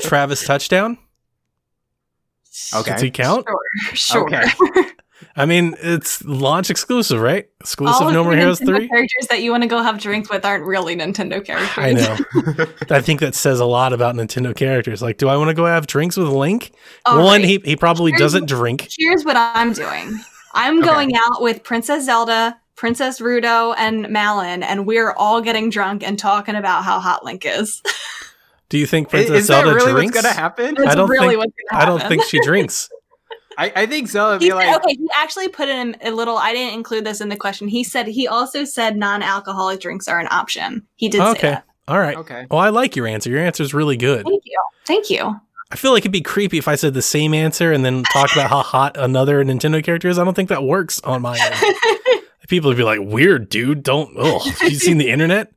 Travis 0.00 0.44
Touchdown. 0.46 0.98
Okay. 2.72 2.92
Does 2.92 3.00
he 3.02 3.10
count? 3.10 3.44
Sure, 3.94 4.28
sure. 4.28 4.36
Okay. 4.36 4.44
I 5.36 5.46
mean, 5.46 5.74
it's 5.82 6.24
launch 6.24 6.70
exclusive, 6.70 7.20
right? 7.20 7.48
Exclusive 7.60 8.02
All 8.02 8.08
of 8.08 8.14
No 8.14 8.20
the 8.22 8.28
More 8.30 8.36
Heroes 8.36 8.60
Nintendo 8.60 8.76
3? 8.78 8.88
characters 8.88 9.26
that 9.30 9.42
you 9.42 9.50
want 9.50 9.64
to 9.64 9.68
go 9.68 9.82
have 9.82 9.98
drinks 9.98 10.30
with 10.30 10.44
aren't 10.44 10.64
really 10.64 10.94
Nintendo 10.94 11.44
characters. 11.44 11.70
I 11.76 11.92
know. 11.92 12.66
I 12.96 13.00
think 13.00 13.18
that 13.20 13.34
says 13.34 13.58
a 13.58 13.64
lot 13.64 13.92
about 13.92 14.14
Nintendo 14.14 14.54
characters. 14.54 15.02
Like, 15.02 15.18
do 15.18 15.28
I 15.28 15.36
want 15.36 15.48
to 15.48 15.54
go 15.54 15.66
have 15.66 15.88
drinks 15.88 16.16
with 16.16 16.28
Link? 16.28 16.70
All 17.04 17.16
One, 17.24 17.40
right. 17.40 17.44
he, 17.44 17.60
he 17.64 17.74
probably 17.76 18.12
Here's- 18.12 18.20
doesn't 18.20 18.46
drink. 18.46 18.86
Here's 18.96 19.24
what 19.24 19.36
I'm 19.36 19.72
doing. 19.72 20.20
I'm 20.52 20.78
Okay. 20.78 20.86
going 20.86 21.16
out 21.16 21.42
with 21.42 21.64
Princess 21.64 22.04
Zelda, 22.04 22.56
Princess 22.76 23.18
Ruto, 23.20 23.74
and 23.76 24.08
Malon, 24.10 24.62
and 24.62 24.86
we're 24.86 25.10
all 25.14 25.40
getting 25.40 25.68
drunk 25.68 26.04
and 26.06 26.16
talking 26.16 26.54
about 26.54 26.84
how 26.84 27.00
hot 27.00 27.24
Link 27.24 27.44
is. 27.44 27.82
Do 28.68 28.78
you 28.78 28.86
think 28.86 29.08
Princess 29.10 29.36
is 29.40 29.46
that 29.48 29.64
Zelda 29.64 29.74
really 29.74 29.92
drinks? 29.92 30.14
what's 30.16 30.26
gonna 30.28 30.34
happen? 30.40 30.74
That's 30.78 30.94
don't 30.94 31.08
really 31.08 31.30
think- 31.30 31.38
what's 31.38 31.52
gonna 31.70 31.82
I 31.82 31.86
don't 31.86 32.02
think 32.08 32.22
she 32.24 32.40
drinks. 32.42 32.88
I, 33.58 33.72
I 33.74 33.86
think 33.86 34.08
so. 34.08 34.32
would 34.32 34.42
He 34.42 34.48
be 34.48 34.50
said, 34.50 34.56
like, 34.56 34.76
okay, 34.76 34.94
he 34.94 35.08
actually 35.16 35.48
put 35.48 35.68
in 35.68 35.96
a 36.02 36.10
little. 36.10 36.36
I 36.36 36.52
didn't 36.52 36.74
include 36.74 37.04
this 37.04 37.20
in 37.20 37.28
the 37.28 37.36
question. 37.36 37.68
He 37.68 37.84
said 37.84 38.06
he 38.06 38.26
also 38.26 38.64
said 38.64 38.96
non-alcoholic 38.96 39.80
drinks 39.80 40.08
are 40.08 40.18
an 40.18 40.28
option. 40.30 40.86
He 40.96 41.08
did 41.08 41.20
say 41.20 41.30
okay. 41.30 41.50
that. 41.50 41.64
All 41.86 41.98
right. 41.98 42.16
okay. 42.16 42.46
Well, 42.50 42.60
I 42.60 42.70
like 42.70 42.96
your 42.96 43.06
answer. 43.06 43.30
Your 43.30 43.40
answer 43.40 43.62
is 43.62 43.74
really 43.74 43.96
good. 43.96 44.24
Thank 44.24 44.42
you. 44.46 44.62
Thank 44.86 45.10
you. 45.10 45.40
I 45.70 45.76
feel 45.76 45.92
like 45.92 46.02
it'd 46.02 46.12
be 46.12 46.20
creepy 46.20 46.58
if 46.58 46.68
I 46.68 46.76
said 46.76 46.94
the 46.94 47.02
same 47.02 47.34
answer 47.34 47.72
and 47.72 47.84
then 47.84 48.04
talk 48.04 48.32
about 48.32 48.48
how 48.48 48.62
hot 48.62 48.96
another 48.96 49.44
Nintendo 49.44 49.82
character 49.82 50.08
is. 50.08 50.18
I 50.18 50.24
don't 50.24 50.34
think 50.34 50.48
that 50.48 50.62
works 50.62 51.00
on 51.00 51.22
my 51.22 51.38
end. 51.38 52.24
People 52.48 52.68
would 52.68 52.76
be 52.76 52.84
like, 52.84 53.00
"Weird, 53.00 53.48
dude. 53.48 53.82
Don't. 53.82 54.14
Oh, 54.16 54.38
have 54.38 54.70
you 54.70 54.78
seen 54.78 54.98
the 54.98 55.10
internet?" 55.10 55.52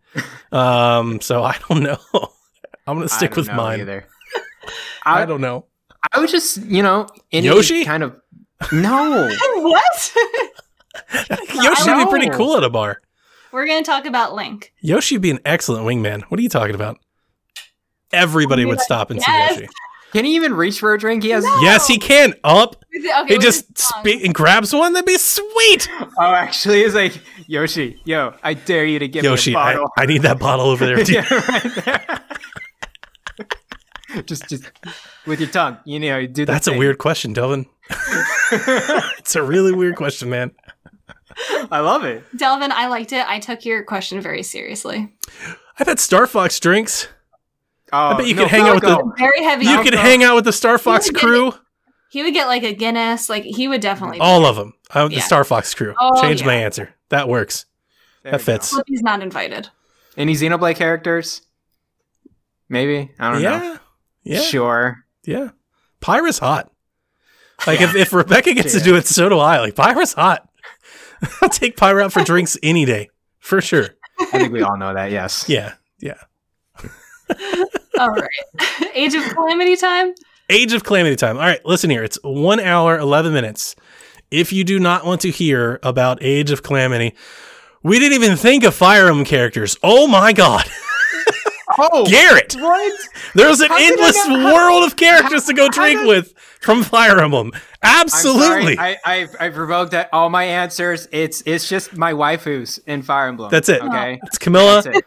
Um. 0.51 1.19
So 1.21 1.43
I 1.43 1.57
don't 1.67 1.83
know. 1.83 1.97
I'm 2.87 2.95
gonna 2.95 3.03
I 3.03 3.07
stick 3.07 3.31
don't 3.31 3.37
with 3.37 3.47
know 3.47 3.55
mine. 3.55 3.81
Either. 3.81 4.07
I 5.05 5.23
I, 5.23 5.25
don't 5.25 5.41
know. 5.41 5.65
I 6.13 6.19
was 6.19 6.31
just, 6.31 6.57
you 6.65 6.83
know, 6.83 7.07
any 7.31 7.47
Yoshi? 7.47 7.85
kind 7.85 8.03
of 8.03 8.15
no. 8.71 9.29
what? 9.55 10.13
Yoshi 11.53 11.91
would 11.91 12.05
be 12.05 12.09
pretty 12.09 12.29
cool 12.29 12.57
at 12.57 12.63
a 12.63 12.69
bar. 12.69 13.01
We're 13.51 13.67
gonna 13.67 13.83
talk 13.83 14.05
about 14.05 14.33
Link. 14.33 14.73
Yoshi 14.81 15.15
would 15.15 15.21
be 15.21 15.31
an 15.31 15.39
excellent 15.45 15.85
wingman. 15.85 16.23
What 16.23 16.39
are 16.39 16.43
you 16.43 16.49
talking 16.49 16.75
about? 16.75 16.97
Everybody 18.11 18.65
would 18.65 18.79
stop 18.79 19.09
and 19.09 19.19
yes. 19.19 19.55
see 19.55 19.61
Yoshi. 19.61 19.71
Can 20.13 20.25
he 20.25 20.35
even 20.35 20.53
reach 20.53 20.79
for 20.79 20.93
a 20.93 20.99
drink? 20.99 21.23
He 21.23 21.31
has. 21.31 21.43
No. 21.43 21.59
Yes, 21.61 21.87
he 21.87 21.97
can. 21.97 22.33
Up. 22.43 22.83
Okay, 22.95 23.33
He 23.33 23.39
just 23.39 23.67
his 23.75 23.87
spe- 23.87 24.23
and 24.23 24.33
grabs 24.33 24.73
one. 24.73 24.93
That'd 24.93 25.05
be 25.05 25.17
sweet. 25.17 25.89
Oh, 26.17 26.33
actually, 26.33 26.81
it's 26.81 26.95
like 26.95 27.19
Yoshi. 27.45 27.99
Yo, 28.05 28.33
I 28.41 28.53
dare 28.53 28.85
you 28.85 28.99
to 28.99 29.07
give 29.07 29.23
Yoshi, 29.23 29.51
me 29.51 29.55
a 29.55 29.59
I, 29.59 29.73
bottle. 29.73 29.91
I 29.97 30.05
need 30.05 30.21
that 30.21 30.39
bottle 30.39 30.67
over 30.67 30.85
there. 30.85 31.01
yeah, 31.01 31.25
right 31.33 31.85
there. 31.85 32.21
just, 34.23 34.47
just 34.47 34.63
with 35.27 35.39
your 35.39 35.49
tongue. 35.49 35.77
You 35.85 35.99
know, 35.99 36.17
you 36.17 36.27
do 36.27 36.45
the 36.45 36.51
That's 36.51 36.67
a 36.67 36.77
weird 36.77 36.97
question, 36.97 37.33
Delvin. 37.33 37.65
it's 38.51 39.35
a 39.35 39.43
really 39.43 39.71
weird 39.73 39.95
question, 39.95 40.29
man. 40.29 40.51
I 41.71 41.79
love 41.79 42.03
it. 42.03 42.23
Delvin, 42.35 42.71
I 42.71 42.87
liked 42.87 43.13
it. 43.13 43.27
I 43.27 43.39
took 43.39 43.65
your 43.65 43.83
question 43.83 44.21
very 44.21 44.41
seriously. 44.43 45.13
I've 45.79 45.87
had 45.87 45.99
Star 45.99 46.25
Fox 46.25 46.59
drinks. 46.59 47.07
Oh, 47.93 48.17
bet 48.17 48.27
you 48.27 48.33
no, 48.33 48.43
could 48.43 48.51
hang 48.51 48.61
out 48.63 48.75
with 48.75 48.83
the- 48.83 49.13
Very 49.17 49.43
heavy. 49.43 49.65
You 49.65 49.81
could 49.83 49.93
hang 49.93 50.23
out 50.23 50.35
with 50.35 50.45
the 50.45 50.51
Star 50.53 50.77
Fox 50.77 51.07
You 51.07 51.13
would 51.13 51.21
get 51.21 51.27
crew. 51.27 51.53
he 52.09 52.23
would 52.23 52.33
get 52.33 52.47
like 52.47 52.63
a 52.63 52.73
Guinness. 52.73 53.29
Like 53.29 53.43
he 53.43 53.67
would 53.67 53.81
definitely. 53.81 54.19
All 54.19 54.45
of 54.45 54.55
them. 54.55 54.73
Uh, 54.89 55.07
the 55.07 55.19
Star 55.19 55.43
Fox 55.43 55.73
crew. 55.73 55.93
Oh, 55.99 56.19
Change 56.21 56.43
my 56.43 56.55
answer. 56.55 56.93
That 57.09 57.29
works. 57.29 57.65
There 58.23 58.31
that 58.33 58.41
fits. 58.41 58.75
But 58.75 58.85
he's 58.87 59.01
not 59.03 59.21
invited. 59.21 59.69
Any 60.17 60.33
Xenoblade 60.33 60.75
characters? 60.75 61.43
Maybe. 62.67 63.11
I 63.19 63.31
don't 63.31 63.41
know. 63.43 63.49
Yeah. 63.49 63.77
Yeah. 64.23 64.41
Sure. 64.41 65.05
Yeah. 65.27 65.49
Pyra's 66.01 66.39
hot. 66.39 66.71
Like 67.67 67.79
Yeah. 67.79 67.89
if, 67.89 67.95
if 67.95 68.13
Rebecca 68.13 68.53
gets 68.53 68.73
to 68.73 68.79
do 68.79 68.95
it, 68.95 69.05
so 69.05 69.29
do 69.29 69.37
I. 69.37 69.59
Like 69.59 69.75
Pyra's 69.75 70.13
hot. 70.13 70.47
I'll 71.41 71.49
take 71.49 71.75
Pyra 71.77 72.03
out 72.05 72.13
for 72.13 72.23
drinks 72.23 72.57
any 72.63 72.85
day. 72.85 73.09
For 73.39 73.61
sure. 73.61 73.89
I 74.19 74.25
think 74.25 74.53
we 74.53 74.61
all 74.61 74.77
know 74.77 74.93
that. 74.93 75.11
Yes. 75.11 75.45
Yeah. 75.49 75.73
Yeah. 75.99 76.17
All 77.99 78.09
right. 78.09 78.29
Age 78.93 79.15
of 79.15 79.23
Calamity 79.33 79.75
time. 79.75 80.13
Age 80.49 80.71
of 80.73 80.83
Calamity 80.83 81.15
time. 81.15 81.37
All 81.37 81.43
right, 81.43 81.63
listen 81.65 81.89
here. 81.89 82.03
It's 82.03 82.17
one 82.23 82.59
hour, 82.59 82.97
11 82.97 83.33
minutes. 83.33 83.75
If 84.31 84.53
you 84.53 84.63
do 84.63 84.79
not 84.79 85.05
want 85.05 85.21
to 85.21 85.31
hear 85.31 85.79
about 85.83 86.19
Age 86.21 86.51
of 86.51 86.61
Calamity, 86.63 87.15
we 87.83 87.99
didn't 87.99 88.21
even 88.21 88.37
think 88.37 88.63
of 88.63 88.75
Fire 88.75 89.07
Emblem 89.07 89.25
characters. 89.25 89.77
Oh 89.83 90.07
my 90.07 90.31
God. 90.33 90.63
Oh, 91.79 92.05
Garrett. 92.05 92.55
what? 92.57 92.93
There's 93.35 93.59
an 93.61 93.69
How 93.69 93.77
did 93.77 93.87
I 93.87 93.91
endless 93.93 94.27
not- 94.27 94.53
world 94.53 94.83
of 94.83 94.95
characters 94.95 95.45
to 95.45 95.53
go 95.53 95.69
drink 95.69 95.99
did- 95.99 96.07
with 96.07 96.33
from 96.61 96.83
Fire 96.83 97.19
Emblem. 97.19 97.51
I'm 97.83 98.01
Absolutely. 98.01 98.77
I, 98.79 98.97
I've, 99.05 99.35
I've 99.39 99.57
revoked 99.57 99.91
that, 99.91 100.09
all 100.11 100.29
my 100.29 100.43
answers. 100.43 101.07
It's 101.11 101.41
it's 101.45 101.69
just 101.69 101.95
my 101.95 102.13
waifus 102.13 102.79
in 102.87 103.03
Fire 103.03 103.27
Emblem. 103.27 103.51
That's 103.51 103.69
it. 103.69 103.81
Okay. 103.81 104.19
it's 104.23 104.37
Camilla. 104.39 104.81
That's 104.81 104.97
it. 104.97 105.05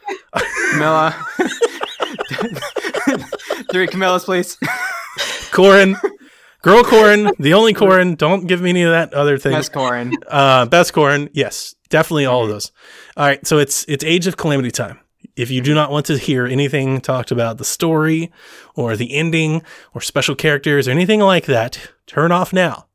Camilla. 0.73 1.27
Three 3.73 3.87
Camillas, 3.89 4.25
please. 4.25 4.57
Corrin, 5.51 6.01
girl 6.63 6.83
Corrin, 6.85 7.35
the 7.39 7.55
only 7.55 7.75
Corrin. 7.81 8.17
Don't 8.17 8.47
give 8.47 8.61
me 8.63 8.71
any 8.71 8.83
of 8.83 8.93
that 8.93 9.13
other 9.13 9.37
thing. 9.39 9.53
That's 9.53 9.69
Corrin. 9.69 10.13
Uh, 10.29 10.67
best 10.67 10.93
Corrin, 10.93 11.29
yes, 11.33 11.75
definitely 11.89 12.27
all 12.27 12.45
of 12.45 12.49
those. 12.49 12.71
All 13.17 13.27
right, 13.27 13.45
so 13.47 13.59
it's 13.59 13.85
it's 13.89 14.05
Age 14.05 14.27
of 14.29 14.37
Calamity 14.37 14.71
time. 14.71 15.00
If 15.37 15.51
you 15.51 15.61
do 15.61 15.75
not 15.75 15.91
want 15.91 16.07
to 16.07 16.19
hear 16.19 16.47
anything 16.47 17.01
talked 17.01 17.31
about 17.31 17.59
the 17.59 17.65
story 17.65 18.31
or 18.75 18.97
the 18.97 19.15
ending 19.15 19.63
or 19.95 20.01
special 20.01 20.35
characters 20.35 20.89
or 20.89 20.91
anything 20.91 21.21
like 21.21 21.47
that, 21.47 21.79
turn 22.07 22.33
off 22.33 22.53
now. 22.53 22.87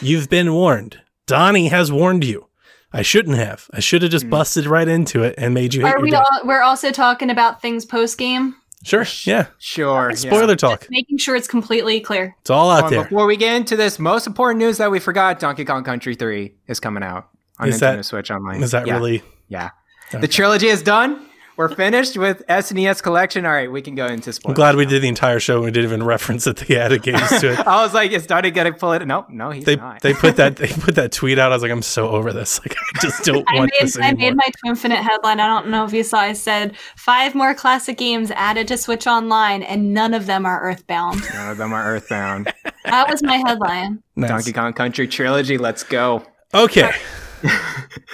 You've 0.00 0.28
been 0.30 0.52
warned. 0.54 1.00
Donnie 1.26 1.68
has 1.68 1.92
warned 1.92 2.24
you. 2.24 2.48
I 2.92 3.02
shouldn't 3.02 3.36
have. 3.36 3.68
I 3.72 3.80
should 3.80 4.02
have 4.02 4.10
just 4.10 4.24
Hmm. 4.24 4.30
busted 4.30 4.66
right 4.66 4.86
into 4.86 5.22
it 5.22 5.34
and 5.36 5.52
made 5.52 5.74
you 5.74 5.82
hate 5.82 5.88
Are 5.94 5.96
your 5.98 6.02
we 6.02 6.10
day. 6.10 6.16
all? 6.16 6.40
We're 6.44 6.62
also 6.62 6.90
talking 6.92 7.28
about 7.28 7.60
things 7.60 7.84
post 7.84 8.18
game. 8.18 8.54
Sure, 8.84 9.06
yeah. 9.24 9.46
Sure. 9.58 10.10
yeah. 10.10 10.14
Spoiler 10.16 10.56
talk. 10.56 10.86
Making 10.90 11.18
sure 11.18 11.34
it's 11.34 11.48
completely 11.48 12.00
clear. 12.00 12.36
It's 12.42 12.50
all 12.50 12.70
out 12.70 12.84
Oh, 12.84 12.90
there. 12.90 13.02
Before 13.04 13.26
we 13.26 13.36
get 13.36 13.56
into 13.56 13.76
this, 13.76 13.98
most 13.98 14.26
important 14.26 14.58
news 14.60 14.76
that 14.78 14.90
we 14.90 15.00
forgot: 15.00 15.38
Donkey 15.40 15.64
Kong 15.64 15.82
Country 15.84 16.14
Three 16.14 16.54
is 16.68 16.80
coming 16.80 17.02
out 17.02 17.28
on 17.58 17.68
Is 17.68 17.76
Nintendo 17.76 17.96
that- 17.96 18.04
Switch 18.04 18.30
Online. 18.30 18.62
Is 18.62 18.70
that 18.72 18.86
Yeah. 18.86 18.94
really? 18.94 19.22
Yeah. 19.48 19.70
Okay. 20.10 20.20
The 20.20 20.28
trilogy 20.28 20.68
is 20.68 20.82
done. 20.82 21.18
We're 21.56 21.72
finished 21.74 22.16
with 22.16 22.42
SNES 22.48 23.00
collection. 23.02 23.46
All 23.46 23.52
right, 23.52 23.70
we 23.70 23.80
can 23.80 23.94
go 23.94 24.06
into 24.06 24.32
spoilers. 24.32 24.54
I'm 24.54 24.56
glad 24.56 24.74
we 24.76 24.84
now. 24.84 24.90
did 24.90 25.02
the 25.02 25.08
entire 25.08 25.38
show 25.38 25.56
and 25.56 25.64
we 25.64 25.70
didn't 25.70 25.84
even 25.88 26.02
reference 26.02 26.44
that 26.44 26.56
they 26.56 26.76
added 26.76 27.02
games 27.02 27.28
to 27.40 27.52
it. 27.52 27.58
I 27.66 27.82
was 27.82 27.94
like, 27.94 28.10
is 28.10 28.26
Donnie 28.26 28.50
gonna 28.50 28.72
pull 28.72 28.92
it? 28.92 29.06
Nope, 29.06 29.30
no, 29.30 29.50
he's 29.50 29.64
they 29.64 29.76
not. 29.76 30.00
they 30.00 30.14
put 30.14 30.34
that 30.36 30.56
they 30.56 30.66
put 30.66 30.96
that 30.96 31.12
tweet 31.12 31.38
out. 31.38 31.52
I 31.52 31.54
was 31.54 31.62
like, 31.62 31.70
I'm 31.70 31.82
so 31.82 32.08
over 32.08 32.32
this. 32.32 32.60
Like, 32.64 32.76
I 32.78 33.00
just 33.02 33.24
don't 33.24 33.44
I 33.48 33.56
want 33.58 33.70
made, 33.72 33.86
this 33.86 33.96
I 33.98 34.08
anymore. 34.08 34.30
made 34.30 34.36
my 34.36 34.50
Twinfinite 34.64 34.96
headline. 35.02 35.38
I 35.38 35.46
don't 35.46 35.68
know 35.68 35.84
if 35.84 35.92
you 35.92 36.02
saw. 36.02 36.18
I 36.18 36.32
said 36.32 36.76
five 36.96 37.34
more 37.34 37.54
classic 37.54 37.98
games 37.98 38.30
added 38.32 38.66
to 38.68 38.76
Switch 38.76 39.06
Online, 39.06 39.62
and 39.62 39.92
none 39.94 40.12
of 40.14 40.26
them 40.26 40.46
are 40.46 40.60
Earthbound. 40.60 41.22
None 41.34 41.50
of 41.50 41.58
them 41.58 41.72
are 41.72 41.84
Earthbound. 41.84 42.52
that 42.84 43.08
was 43.10 43.22
my 43.22 43.36
headline. 43.46 44.02
Nice. 44.16 44.28
Donkey 44.30 44.52
Kong 44.52 44.72
Country 44.72 45.06
trilogy. 45.06 45.56
Let's 45.58 45.82
go. 45.84 46.24
Okay, 46.52 46.90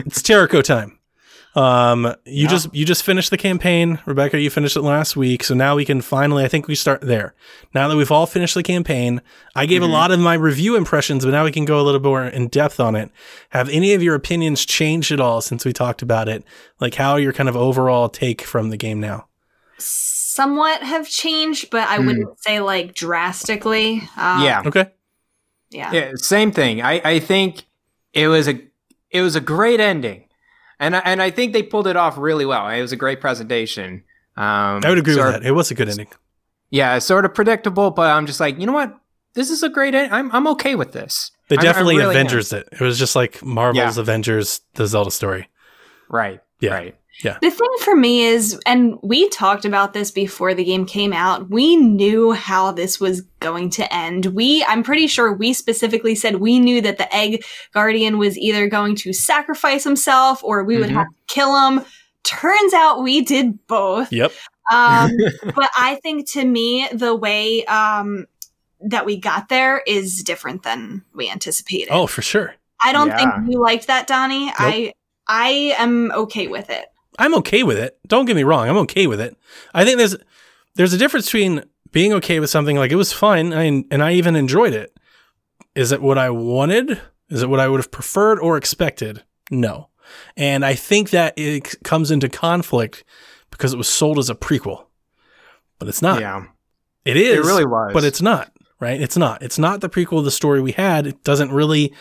it's 0.07 0.23
Jericho 0.23 0.61
time. 0.63 0.99
Um, 1.57 2.05
you 2.25 2.45
Yeah. 2.45 2.49
just 2.49 2.73
you 2.75 2.85
just 2.85 3.03
finished 3.03 3.31
the 3.31 3.37
campaign, 3.37 3.99
Rebecca. 4.07 4.39
You 4.41 4.51
finished 4.51 4.77
it 4.77 4.83
last 4.83 5.17
week, 5.17 5.43
so 5.43 5.53
now 5.55 5.75
we 5.75 5.85
can 5.85 6.01
finally. 6.01 6.45
I 6.45 6.49
think 6.49 6.69
we 6.69 6.77
start 6.77 7.01
there. 7.01 7.35
Now 7.75 7.89
that 7.89 7.97
we've 7.97 8.11
all 8.13 8.27
finished 8.27 8.55
the 8.55 8.63
campaign, 8.63 9.21
I 9.57 9.67
gave 9.67 9.83
Mhm. 9.83 9.87
a 9.89 9.89
lot 9.93 10.13
of 10.13 10.21
my 10.21 10.35
review 10.35 10.77
impressions, 10.77 11.25
but 11.25 11.33
now 11.33 11.43
we 11.45 11.51
can 11.51 11.65
go 11.65 11.81
a 11.81 11.83
little 11.83 12.01
more 12.01 12.25
in 12.25 12.47
depth 12.49 12.79
on 12.79 12.95
it. 12.95 13.11
Have 13.49 13.69
any 13.69 13.95
of 13.95 14.03
your 14.03 14.15
opinions 14.15 14.65
changed 14.65 15.11
at 15.11 15.19
all 15.19 15.41
since 15.41 15.65
we 15.65 15.73
talked 15.73 16.03
about 16.03 16.29
it? 16.29 16.45
Like, 16.81 16.95
how 16.95 17.17
your 17.17 17.33
kind 17.33 17.49
of 17.49 17.57
overall 17.57 18.09
take 18.09 18.43
from 18.43 18.71
the 18.71 18.77
game 18.77 19.01
now? 19.01 19.27
somewhat 19.79 20.83
have 20.83 21.09
changed, 21.09 21.71
but 21.71 21.89
I 21.89 21.97
Hmm. 21.97 22.07
wouldn't 22.07 22.41
say 22.41 22.61
like 22.61 22.95
drastically. 22.95 24.09
Um, 24.17 24.45
yeah. 24.45 24.63
Okay. 24.65 24.87
yeah, 25.71 25.91
Yeah, 25.93 26.11
same 26.17 26.53
thing. 26.53 26.81
I, 26.83 27.01
I 27.05 27.19
think 27.19 27.65
it 28.15 28.29
was 28.29 28.47
a 28.49 28.61
it 29.11 29.23
was 29.23 29.35
a 29.37 29.41
great 29.41 29.81
ending, 29.81 30.25
and 30.81 30.97
I, 30.97 30.99
and 31.05 31.23
I 31.23 31.31
think 31.31 31.53
they 31.53 31.63
pulled 31.63 31.87
it 31.87 31.97
off 31.97 32.19
really 32.19 32.45
well. 32.47 32.67
It 32.69 32.81
was 32.83 32.91
a 32.93 32.97
great 32.97 33.21
presentation. 33.21 34.03
Um, 34.37 34.81
I 34.85 34.89
would 34.89 34.99
agree 34.99 35.15
with 35.15 35.23
sort 35.23 35.33
that. 35.35 35.45
It 35.47 35.53
was 35.53 35.71
a 35.71 35.75
good 35.75 35.89
ending. 35.89 36.09
Yeah, 36.71 36.99
sort 36.99 37.25
of 37.25 37.35
predictable, 37.35 37.91
but 37.91 38.11
I'm 38.11 38.27
just 38.27 38.41
like, 38.41 38.59
you 38.59 38.67
know 38.67 38.73
what? 38.73 38.97
This 39.35 39.51
is 39.51 39.63
a 39.63 39.69
great. 39.69 39.95
End- 39.95 40.13
I'm 40.13 40.31
I'm 40.33 40.47
okay 40.49 40.75
with 40.75 40.93
this. 40.93 41.31
They 41.49 41.57
I- 41.57 41.61
I 41.61 41.63
definitely 41.63 41.97
really 41.99 42.15
am. 42.17 42.27
Avengers 42.27 42.53
it. 42.53 42.69
It 42.73 42.81
was 42.81 42.99
just 42.99 43.15
like 43.15 43.45
Marvel's 43.45 43.99
Avengers, 43.99 44.61
the 44.75 44.87
Zelda 44.87 45.11
story. 45.11 45.49
Right. 46.09 46.41
Yeah. 46.61 46.73
Right. 46.75 46.97
The 47.23 47.51
thing 47.51 47.69
for 47.81 47.95
me 47.95 48.23
is, 48.25 48.59
and 48.67 48.99
we 49.03 49.29
talked 49.29 49.65
about 49.65 49.93
this 49.93 50.11
before 50.11 50.55
the 50.55 50.65
game 50.65 50.87
came 50.87 51.13
out, 51.13 51.51
we 51.51 51.77
knew 51.77 52.33
how 52.33 52.73
this 52.73 52.99
was 53.01 53.23
going 53.41 53.71
to 53.71 53.95
end. 53.95 54.27
We, 54.27 54.65
I'm 54.65 54.83
pretty 54.83 55.07
sure 55.07 55.33
we 55.33 55.53
specifically 55.53 56.15
said 56.15 56.37
we 56.37 56.59
knew 56.59 56.81
that 56.81 56.99
the 56.99 57.15
Egg 57.15 57.45
Guardian 57.73 58.19
was 58.19 58.39
either 58.39 58.69
going 58.69 58.97
to 58.97 59.13
sacrifice 59.13 59.85
himself 59.85 60.43
or 60.45 60.65
we 60.65 60.77
would 60.79 60.89
Mhm. 60.91 60.95
have 60.95 61.09
to 61.09 61.15
kill 61.35 61.55
him. 61.69 61.85
Turns 62.23 62.75
out 62.75 63.03
we 63.03 63.23
did 63.23 63.67
both. 63.67 64.13
Yep. 64.13 64.33
Um, 64.73 65.11
but 65.55 65.71
I 65.77 65.99
think 66.03 66.29
to 66.31 66.45
me, 66.45 66.87
the 66.93 67.15
way 67.15 67.65
um, 67.65 68.27
that 68.81 69.05
we 69.07 69.17
got 69.19 69.49
there 69.49 69.83
is 69.87 70.23
different 70.23 70.63
than 70.63 71.05
we 71.15 71.31
anticipated. 71.31 71.89
Oh, 71.91 72.07
for 72.07 72.23
sure. 72.23 72.55
I 72.83 72.93
don't 72.93 73.09
Yeah. 73.09 73.17
think 73.17 73.53
you 73.53 73.61
liked 73.61 73.89
that, 73.89 74.07
Donnie. 74.07 74.53
I 74.57 74.93
I 75.29 75.75
am 75.79 76.11
okay 76.13 76.47
with 76.49 76.71
it. 76.71 76.87
I'm 77.19 77.35
okay 77.37 77.63
with 77.63 77.79
it. 77.79 77.99
Don't 78.07 78.25
get 78.25 78.37
me 78.37 78.45
wrong. 78.45 78.69
I'm 78.69 78.79
okay 78.79 79.07
with 79.07 79.21
it. 79.21 79.37
I 79.75 79.85
think 79.85 79.99
there's 79.99 80.17
there's 80.75 80.93
a 80.93 80.99
difference 80.99 81.27
between 81.27 81.65
being 81.93 82.13
okay 82.15 82.41
with 82.41 82.51
something 82.51 82.77
like 82.77 82.93
it 82.93 82.97
was 82.97 83.13
fine 83.13 83.53
I, 83.53 83.65
and 83.65 84.03
I 84.03 84.13
even 84.13 84.37
enjoyed 84.37 84.73
it. 84.73 84.97
Is 85.75 85.93
it 85.93 86.03
what 86.03 86.19
I 86.19 86.31
wanted? 86.31 87.01
Is 87.29 87.43
it 87.43 87.49
what 87.49 87.61
I 87.61 87.69
would 87.69 87.81
have 87.81 87.91
preferred 87.91 88.39
or 88.39 88.57
expected? 88.57 89.25
No. 89.51 89.89
And 90.37 90.65
I 90.65 90.75
think 90.75 91.11
that 91.11 91.35
it 91.37 91.83
comes 91.85 92.11
into 92.11 92.29
conflict 92.29 93.05
because 93.51 93.73
it 93.73 93.77
was 93.77 93.89
sold 93.89 94.19
as 94.19 94.31
a 94.31 94.35
prequel. 94.35 94.87
But 95.79 95.89
it's 95.89 96.03
not. 96.03 96.21
yeah. 96.21 96.45
It 97.05 97.17
is. 97.17 97.39
It 97.39 97.49
really 97.49 97.65
was. 97.65 97.93
But 97.93 98.05
it's 98.05 98.21
not, 98.21 98.53
right? 98.79 99.01
It's 99.01 99.17
not. 99.17 99.43
It's 99.43 99.59
not 99.59 99.81
the 99.81 99.89
prequel 99.89 100.19
of 100.19 100.25
the 100.25 100.31
story 100.31 100.61
we 100.61 100.73
had. 100.73 101.07
It 101.07 101.25
doesn't 101.25 101.51
really 101.53 101.95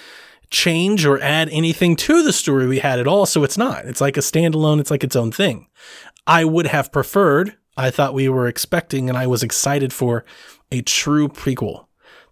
change 0.50 1.06
or 1.06 1.22
add 1.22 1.50
anything 1.50 1.96
to 1.96 2.24
the 2.24 2.34
story 2.34 2.68
we 2.68 2.80
had 2.80 3.00
at 3.00 3.08
all. 3.08 3.26
So 3.26 3.44
it's 3.44 3.58
not. 3.58 3.86
It's 3.86 4.02
like 4.02 4.18
a 4.18 4.22
standalone, 4.22 4.80
it's 4.80 4.92
like 4.92 5.04
its 5.04 5.16
own 5.16 5.32
thing. 5.32 5.68
I 6.26 6.46
would 6.46 6.68
have 6.68 6.92
preferred, 6.92 7.56
I 7.78 7.92
thought 7.92 8.14
we 8.14 8.30
were 8.30 8.48
expecting, 8.48 9.10
and 9.10 9.18
I 9.18 9.28
was 9.28 9.44
excited 9.44 9.94
for 9.94 10.26
a 10.72 10.82
true 10.82 11.28
prequel 11.28 11.86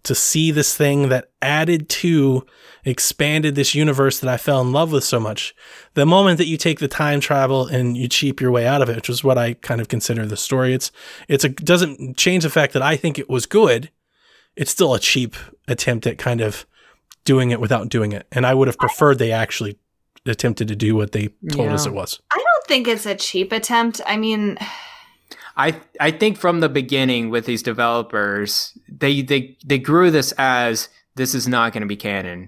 to 0.04 0.16
see 0.16 0.52
this 0.52 0.76
thing 0.76 1.10
that 1.10 1.32
added 1.42 1.90
to, 1.90 2.46
expanded 2.86 3.56
this 3.56 3.76
universe 3.76 4.20
that 4.20 4.30
I 4.30 4.38
fell 4.38 4.62
in 4.62 4.72
love 4.72 4.92
with 4.92 5.04
so 5.04 5.20
much. 5.20 5.54
The 5.96 6.06
moment 6.06 6.38
that 6.38 6.48
you 6.48 6.56
take 6.56 6.80
the 6.80 6.88
time 6.88 7.20
travel 7.20 7.68
and 7.68 7.98
you 7.98 8.08
cheap 8.08 8.40
your 8.40 8.52
way 8.52 8.66
out 8.66 8.82
of 8.82 8.90
it, 8.90 8.96
which 8.96 9.10
is 9.10 9.24
what 9.24 9.38
I 9.38 9.56
kind 9.56 9.82
of 9.82 9.90
consider 9.90 10.26
the 10.26 10.38
story, 10.38 10.74
it's 10.74 10.92
it's 11.28 11.44
a 11.44 11.50
doesn't 11.50 12.16
change 12.16 12.44
the 12.44 12.50
fact 12.50 12.74
that 12.74 12.82
I 12.82 12.96
think 12.96 13.20
it 13.20 13.30
was 13.30 13.46
good. 13.46 13.92
It's 14.56 14.72
still 14.72 14.94
a 14.94 15.00
cheap 15.00 15.36
attempt 15.68 16.08
at 16.08 16.18
kind 16.18 16.40
of 16.40 16.66
doing 17.28 17.52
it 17.52 17.60
without 17.60 17.90
doing 17.90 18.14
it, 18.14 18.26
and 18.32 18.46
I 18.48 18.54
would 18.54 18.68
have 18.70 18.78
preferred 18.80 19.20
they 19.20 19.32
actually 19.34 19.78
attempted 20.26 20.68
to 20.70 20.76
do 20.76 20.96
what 20.96 21.12
they 21.12 21.30
told 21.52 21.70
us 21.70 21.86
it 21.86 21.94
was. 21.94 22.20
I 22.32 22.38
don't 22.38 22.68
think 22.68 22.88
it's 22.88 23.06
a 23.06 23.16
cheap 23.16 23.52
attempt. 23.52 24.00
I 24.08 24.16
mean, 24.18 24.58
I 25.58 25.80
I 26.00 26.12
think 26.12 26.38
from 26.38 26.60
the 26.62 26.70
beginning 26.70 27.30
with 27.30 27.46
these 27.46 27.62
developers, 27.64 28.78
they 28.90 29.22
they 29.22 29.58
they 29.66 29.78
grew 29.80 30.10
this 30.12 30.32
as 30.38 30.90
this 31.16 31.36
is 31.36 31.48
not 31.48 31.74
going 31.74 31.82
to 31.82 31.88
be 31.88 31.96
canon. 31.98 32.48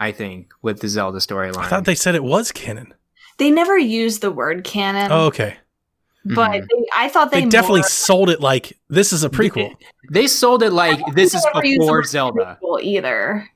I 0.00 0.12
think 0.12 0.52
with 0.62 0.80
the 0.80 0.88
Zelda 0.88 1.18
storyline. 1.20 1.56
I 1.64 1.68
thought 1.68 1.84
they 1.86 1.94
said 1.94 2.14
it 2.14 2.24
was 2.24 2.52
canon. 2.52 2.92
they 3.38 3.50
never 3.50 3.76
used 3.78 4.20
the 4.22 4.30
word 4.30 4.64
canon, 4.64 5.10
Oh, 5.12 5.26
okay. 5.26 5.56
but 6.24 6.50
Mhm. 6.50 6.66
they, 6.70 6.86
I 6.96 7.08
thought 7.10 7.30
they, 7.30 7.42
They, 7.42 7.48
definitely 7.48 7.80
more- 7.80 7.88
sold 7.88 8.30
it 8.30 8.40
like 8.40 8.72
this 8.88 9.12
is 9.12 9.24
a 9.24 9.28
prequel. 9.30 9.74
They 10.10 10.26
sold 10.26 10.62
it 10.62 10.72
like 10.72 11.00
this 11.14 11.34
is 11.34 11.42
they 11.44 11.48
ever 11.50 11.60
before 11.62 12.02
Zelda. 12.04 12.58
either. 12.82 13.48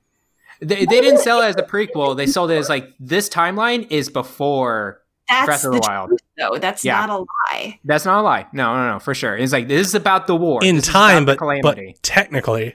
They, 0.60 0.84
they 0.84 1.00
didn't 1.00 1.18
sell 1.20 1.40
it 1.42 1.46
as 1.48 1.56
a 1.56 1.62
prequel. 1.62 2.16
They 2.16 2.26
sold 2.26 2.50
it 2.50 2.56
as 2.56 2.68
like 2.68 2.92
this 3.00 3.28
timeline 3.28 3.86
is 3.90 4.08
before. 4.10 5.00
That's 5.28 5.46
Breath 5.46 5.64
of 5.64 5.72
the 5.74 5.80
the 5.80 5.86
Wild. 5.88 6.08
truth, 6.08 6.20
though. 6.38 6.58
That's 6.58 6.84
Yeah. 6.84 7.06
not 7.06 7.10
a 7.10 7.18
lie. 7.18 7.78
That's 7.84 8.04
not 8.04 8.18
a 8.20 8.22
lie. 8.22 8.46
No, 8.52 8.74
no, 8.76 8.92
no, 8.94 8.98
for 8.98 9.14
sure. 9.14 9.36
It's 9.36 9.52
like 9.52 9.68
this 9.68 9.86
is 9.86 9.94
about 9.94 10.26
the 10.26 10.34
war 10.34 10.58
in 10.64 10.76
This 10.76 10.86
time, 10.86 11.24
but 11.24 11.38
the 11.38 11.60
but 11.62 11.78
technically, 12.02 12.74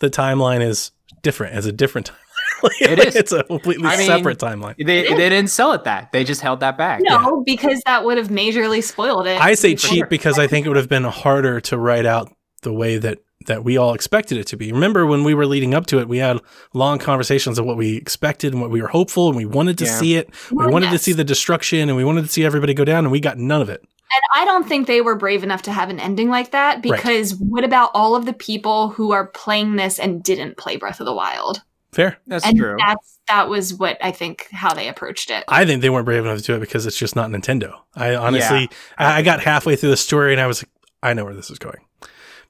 the 0.00 0.10
timeline 0.10 0.62
is 0.62 0.90
different. 1.22 1.54
As 1.54 1.64
a 1.66 1.72
different 1.72 2.10
timeline. 2.10 2.70
It 2.80 2.98
is. 3.06 3.16
It's 3.16 3.32
a 3.32 3.44
completely 3.44 3.86
I 3.86 3.96
mean, 3.96 4.06
separate 4.08 4.38
timeline. 4.38 4.74
they 4.84 5.02
they 5.02 5.14
didn't 5.14 5.48
sell 5.48 5.72
it 5.72 5.84
that. 5.84 6.10
They 6.12 6.24
just 6.24 6.40
held 6.40 6.60
that 6.60 6.76
back. 6.76 7.00
No, 7.02 7.42
because 7.46 7.80
that 7.86 8.04
would 8.04 8.18
have 8.18 8.28
majorly 8.28 8.82
spoiled 8.82 9.26
it. 9.28 9.40
I 9.40 9.54
say 9.54 9.74
For 9.76 9.86
cheap 9.88 9.98
sure. 9.98 10.06
because 10.08 10.38
I 10.40 10.46
think 10.48 10.66
it 10.66 10.68
would 10.70 10.76
have 10.76 10.88
been 10.88 11.04
harder 11.04 11.60
to 11.62 11.78
write 11.78 12.04
out 12.06 12.32
the 12.62 12.72
way 12.72 12.98
that 12.98 13.18
that 13.46 13.64
we 13.64 13.76
all 13.76 13.94
expected 13.94 14.38
it 14.38 14.46
to 14.48 14.56
be. 14.56 14.72
Remember 14.72 15.06
when 15.06 15.24
we 15.24 15.34
were 15.34 15.46
leading 15.46 15.74
up 15.74 15.86
to 15.86 15.98
it, 15.98 16.08
we 16.08 16.18
had 16.18 16.38
long 16.74 16.98
conversations 16.98 17.58
of 17.58 17.64
what 17.64 17.76
we 17.76 17.96
expected 17.96 18.52
and 18.52 18.60
what 18.60 18.70
we 18.70 18.80
were 18.82 18.88
hopeful 18.88 19.28
and 19.28 19.36
we 19.36 19.46
wanted 19.46 19.78
to 19.78 19.84
Yeah. 19.84 19.98
see 19.98 20.14
it. 20.16 20.30
We 20.50 20.58
Well, 20.58 20.70
wanted 20.70 20.90
to 20.90 20.98
see 20.98 21.12
the 21.12 21.24
destruction 21.24 21.88
and 21.88 21.96
we 21.96 22.04
wanted 22.04 22.22
to 22.22 22.28
see 22.28 22.44
everybody 22.44 22.74
go 22.74 22.84
down 22.84 23.04
and 23.04 23.12
we 23.12 23.20
got 23.20 23.38
none 23.38 23.60
of 23.62 23.68
it. 23.68 23.80
And 24.14 24.22
I 24.42 24.44
don't 24.44 24.68
think 24.68 24.86
they 24.86 25.00
were 25.00 25.14
brave 25.14 25.42
enough 25.42 25.62
to 25.62 25.72
have 25.72 25.88
an 25.88 25.98
ending 25.98 26.28
like 26.28 26.50
that 26.50 26.82
because 26.82 27.34
what 27.36 27.64
about 27.64 27.90
all 27.94 28.14
of 28.14 28.26
the 28.26 28.34
people 28.34 28.90
who 28.90 29.12
are 29.12 29.26
playing 29.26 29.76
this 29.76 29.98
and 29.98 30.22
didn't 30.22 30.58
play 30.58 30.76
Breath 30.76 31.00
of 31.00 31.06
the 31.06 31.14
Wild? 31.14 31.62
Fair. 31.92 32.18
That's 32.26 32.44
and 32.46 32.56
true. 32.58 32.76
that's 32.78 33.18
that 33.28 33.48
was 33.48 33.74
what 33.74 33.96
I 34.02 34.10
think 34.12 34.48
how 34.50 34.74
they 34.74 34.88
approached 34.88 35.30
it. 35.30 35.44
I 35.48 35.64
think 35.64 35.82
they 35.82 35.90
weren't 35.90 36.04
brave 36.06 36.24
enough 36.24 36.38
to 36.38 36.44
do 36.44 36.54
it 36.56 36.60
because 36.60 36.86
it's 36.86 36.96
just 36.98 37.14
not 37.16 37.30
Nintendo. 37.30 37.74
I 37.94 38.14
honestly, 38.14 38.68
I, 38.98 39.18
I 39.18 39.22
got 39.22 39.40
halfway 39.40 39.76
through 39.76 39.90
the 39.90 39.96
story 39.96 40.32
and 40.32 40.40
I 40.40 40.46
was 40.46 40.62
like, 40.62 40.70
I 41.02 41.14
know 41.14 41.24
where 41.24 41.34
this 41.34 41.50
is 41.50 41.58
going. 41.58 41.78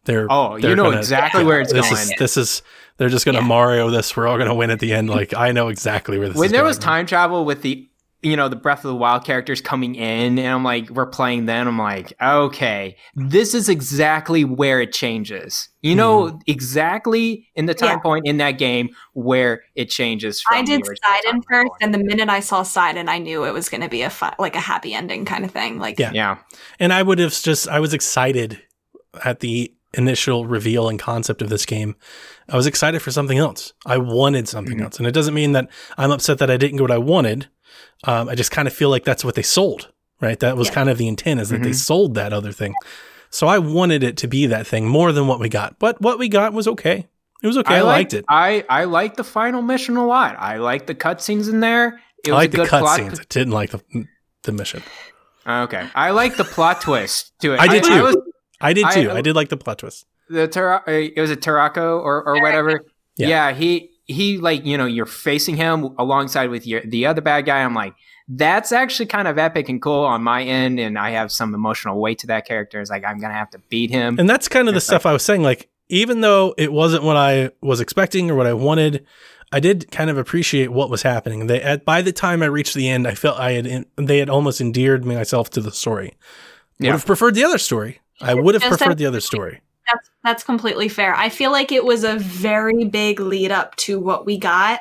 They're 0.05 0.27
Oh, 0.31 0.57
you 0.57 0.63
they're 0.63 0.77
know 0.77 0.85
gonna- 0.85 0.99
exactly 0.99 1.45
where 1.49 1.61
it's 1.61 1.73
this 1.73 1.89
going. 1.89 2.01
is 2.03 2.13
this 2.19 2.37
is 2.37 2.63
they're 2.99 3.09
just 3.09 3.25
gonna 3.25 3.39
Yeah. 3.41 3.47
Mario 3.47 3.91
this. 3.91 4.17
We're 4.17 4.27
all 4.27 4.39
gonna 4.39 4.55
win 4.55 4.71
at 4.71 4.81
the 4.81 4.93
end. 4.93 5.09
Like 5.11 5.35
I 5.35 5.53
know 5.53 5.69
exactly 5.69 6.19
where 6.19 6.29
this. 6.29 6.37
when 6.37 6.47
is 6.47 6.53
there 6.53 6.61
going. 6.63 6.69
was 6.69 6.79
time 6.79 7.07
travel 7.07 7.45
with 7.45 7.63
the 7.63 7.89
you 8.25 8.37
know 8.37 8.49
the 8.49 8.55
breath 8.55 8.85
of 8.85 8.89
the 8.89 8.95
wild 8.95 9.25
characters 9.25 9.61
coming 9.61 9.97
in 9.97 10.39
and 10.39 10.47
i'm 10.47 10.63
like 10.63 10.89
we're 10.91 11.07
playing 11.07 11.47
then 11.47 11.67
i'm 11.67 11.77
like 11.77 12.13
okay 12.23 12.95
this 13.17 13.53
is 13.53 13.69
exactly 13.69 14.45
where 14.45 14.81
it 14.81 14.93
changes 14.93 15.69
you 15.81 15.97
know 15.97 16.27
mm-hmm. 16.27 16.37
exactly 16.47 17.49
in 17.57 17.67
the 17.67 17.75
time 17.75 17.97
Yeah. 17.97 17.99
point 17.99 18.25
in 18.25 18.37
that 18.37 18.53
game 18.59 18.91
where 19.15 19.65
it 19.75 19.87
changes 19.91 20.41
from 20.41 20.57
I 20.59 20.63
did 20.63 20.83
original 20.83 20.97
Sidon 21.05 21.43
first, 21.43 21.49
going. 21.49 21.71
and 21.81 21.93
the 21.93 21.99
minute 21.99 22.29
I 22.29 22.39
saw 22.39 22.63
Sidon, 22.63 23.09
I 23.09 23.19
knew 23.19 23.43
it 23.45 23.53
was 23.53 23.69
going 23.69 23.81
to 23.81 23.89
be 23.89 24.03
a 24.03 24.11
fi- 24.11 24.37
like 24.39 24.55
a 24.55 24.61
happy 24.61 24.95
ending 24.95 25.25
kind 25.25 25.45
of 25.45 25.51
thing. 25.51 25.79
Like, 25.81 25.99
Yeah. 25.99 26.13
yeah 26.15 26.37
And 26.79 26.93
I 26.93 27.03
would 27.03 27.19
have 27.19 27.33
just, 27.33 27.67
I 27.69 27.81
was 27.81 27.93
excited 27.93 28.63
at 29.25 29.41
the 29.41 29.75
initial 29.95 30.47
reveal 30.47 30.89
and 30.89 30.99
concept 30.99 31.43
of 31.43 31.49
this 31.49 31.67
game. 31.67 31.97
I 32.49 32.57
was 32.57 32.67
excited 32.67 33.03
for 33.03 33.11
something 33.11 33.39
else. 33.39 33.73
I 33.85 33.99
wanted 33.99 34.49
something 34.49 34.79
Mhm. 34.79 34.85
else. 34.85 34.99
And 34.99 35.07
it 35.07 35.13
doesn't 35.13 35.35
mean 35.35 35.53
that 35.53 35.69
I'm 35.99 36.11
upset 36.11 36.39
that 36.39 36.51
I 36.51 36.57
didn't 36.57 36.77
get 36.77 36.83
what 36.83 36.91
I 36.91 36.99
wanted. 36.99 37.49
Um, 38.05 38.29
I 38.29 38.35
just 38.35 38.51
kind 38.51 38.67
of 38.67 38.75
feel 38.75 38.89
like 38.91 39.05
that's 39.05 39.25
what 39.25 39.35
they 39.35 39.43
sold, 39.43 39.89
right? 40.21 40.39
That 40.41 40.57
was 40.57 40.69
Yeah. 40.69 40.75
kind 40.75 40.89
of 40.91 40.99
the 40.99 41.09
intent 41.09 41.41
is 41.41 41.51
that 41.51 41.63
they 41.63 41.71
Mhm. 41.71 41.75
sold 41.75 42.15
that 42.15 42.33
other 42.33 42.53
thing. 42.53 42.75
So 43.31 43.47
I 43.47 43.59
wanted 43.59 44.03
it 44.03 44.17
to 44.19 44.29
be 44.29 44.47
that 44.47 44.67
thing 44.67 44.87
more 44.89 45.13
than 45.13 45.27
what 45.27 45.41
we 45.41 45.49
got. 45.49 45.79
But 45.79 46.01
what 46.01 46.19
we 46.19 46.29
got 46.29 46.53
was 46.53 46.67
okay. 46.69 47.07
It 47.43 47.47
was 47.47 47.59
okay. 47.59 47.77
I, 47.77 47.81
liked 47.83 48.15
it. 48.15 48.25
I, 48.29 48.65
I 48.71 48.85
liked 48.85 49.17
the 49.17 49.25
final 49.25 49.63
mission 49.63 49.97
a 49.97 50.07
lot. 50.07 50.37
I 50.39 50.59
liked 50.59 50.87
the 50.87 50.95
cutscenes 50.95 51.49
in 51.49 51.61
there. 51.61 52.01
It 52.25 52.31
I 52.31 52.35
liked 52.35 52.55
a 52.55 52.59
the 52.59 52.65
cutscenes. 52.65 53.21
I 53.21 53.25
didn't 53.29 53.53
like 53.53 53.71
the, 53.71 53.81
the 54.45 54.53
mission. 54.53 54.83
Okay, 55.45 55.89
I 55.95 56.11
like 56.11 56.37
the 56.37 56.45
plot 56.45 56.81
twist 56.83 57.33
to 57.41 57.55
it. 57.55 57.61
I 57.61 57.67
did 57.67 57.83
too. 57.83 58.03
was, 58.03 58.17
I 58.63 58.73
did 58.73 58.87
too. 58.93 59.11
I, 59.11 59.21
did 59.21 59.35
like 59.35 59.49
the 59.49 59.57
plot 59.57 59.79
twist. 59.79 60.07
the 60.29 60.49
Tara- 60.49 60.83
uh, 60.87 60.91
it 60.91 61.21
was 61.21 61.31
a 61.31 61.37
Terrako 61.37 62.01
or, 62.03 62.23
or 62.25 62.41
whatever. 62.41 62.85
Yeah. 63.17 63.29
Yeah. 63.29 63.53
he 63.53 63.91
he 64.07 64.39
like 64.39 64.65
you 64.65 64.77
know 64.77 64.87
you're 64.87 65.07
facing 65.07 65.57
him 65.57 65.95
alongside 65.99 66.51
with 66.51 66.67
your 66.67 66.81
the 66.83 67.07
other 67.07 67.21
bad 67.21 67.47
guy. 67.47 67.63
I'm 67.63 67.75
like 67.75 67.95
that's 68.29 68.73
actually 68.73 69.07
kind 69.07 69.29
of 69.29 69.39
epic 69.39 69.69
and 69.69 69.83
cool 69.83 70.05
on 70.05 70.23
my 70.23 70.43
end, 70.43 70.79
and 70.79 70.99
I 70.99 71.11
have 71.11 71.33
some 71.33 71.55
emotional 71.55 72.01
weight 72.01 72.19
to 72.21 72.27
that 72.29 72.47
character. 72.47 72.81
It's 72.81 72.91
like 72.91 73.05
I'm 73.05 73.21
gonna 73.21 73.35
have 73.35 73.51
to 73.51 73.59
beat 73.69 73.91
him. 73.91 74.19
And 74.19 74.29
that's 74.29 74.49
kind 74.49 74.69
of 74.69 74.75
the 74.75 74.79
It's 74.79 74.87
stuff 74.87 75.07
I 75.07 75.13
was 75.13 75.23
saying. 75.23 75.43
Like, 75.43 75.69
even 75.89 76.21
though 76.21 76.55
it 76.57 76.73
wasn't 76.73 77.03
what 77.03 77.17
I 77.17 77.51
was 77.61 77.81
expecting 77.81 78.31
or 78.31 78.35
what 78.35 78.47
I 78.47 78.55
wanted, 78.55 79.05
I 79.51 79.61
did 79.61 79.91
kind 79.91 80.09
of 80.09 80.17
appreciate 80.17 80.73
what 80.73 80.89
was 80.89 81.03
happening. 81.03 81.47
They, 81.47 81.61
at, 81.61 81.85
by 81.85 82.01
the 82.01 82.13
time 82.13 82.43
I 82.43 82.47
reached 82.47 82.75
the 82.75 82.89
end, 82.89 83.07
I 83.07 83.15
felt 83.15 83.39
I 83.39 83.53
had 83.53 83.87
they 83.97 84.19
had 84.19 84.31
almost 84.31 84.61
endeared 84.61 85.05
myself 85.05 85.51
to 85.51 85.61
the 85.61 85.73
story. 85.73 86.15
Yeah. 86.79 86.91
Would 86.91 86.99
have 86.99 87.07
preferred 87.07 87.35
the 87.35 87.45
other 87.45 87.59
story. 87.59 88.01
I 88.23 88.35
would 88.35 88.55
have 88.55 88.63
preferred 88.63 88.99
the 88.99 89.07
other 89.07 89.21
story. 89.21 89.61
that's 89.93 90.11
that's 90.25 90.45
completely 90.45 90.89
fair. 90.89 91.15
I 91.15 91.29
feel 91.29 91.51
like 91.51 91.73
it 91.73 91.85
was 91.85 92.05
a 92.05 92.19
very 92.19 92.85
big 92.85 93.21
lead 93.21 93.51
up 93.51 93.77
to 93.77 93.99
what 93.99 94.25
we 94.27 94.39
got. 94.39 94.81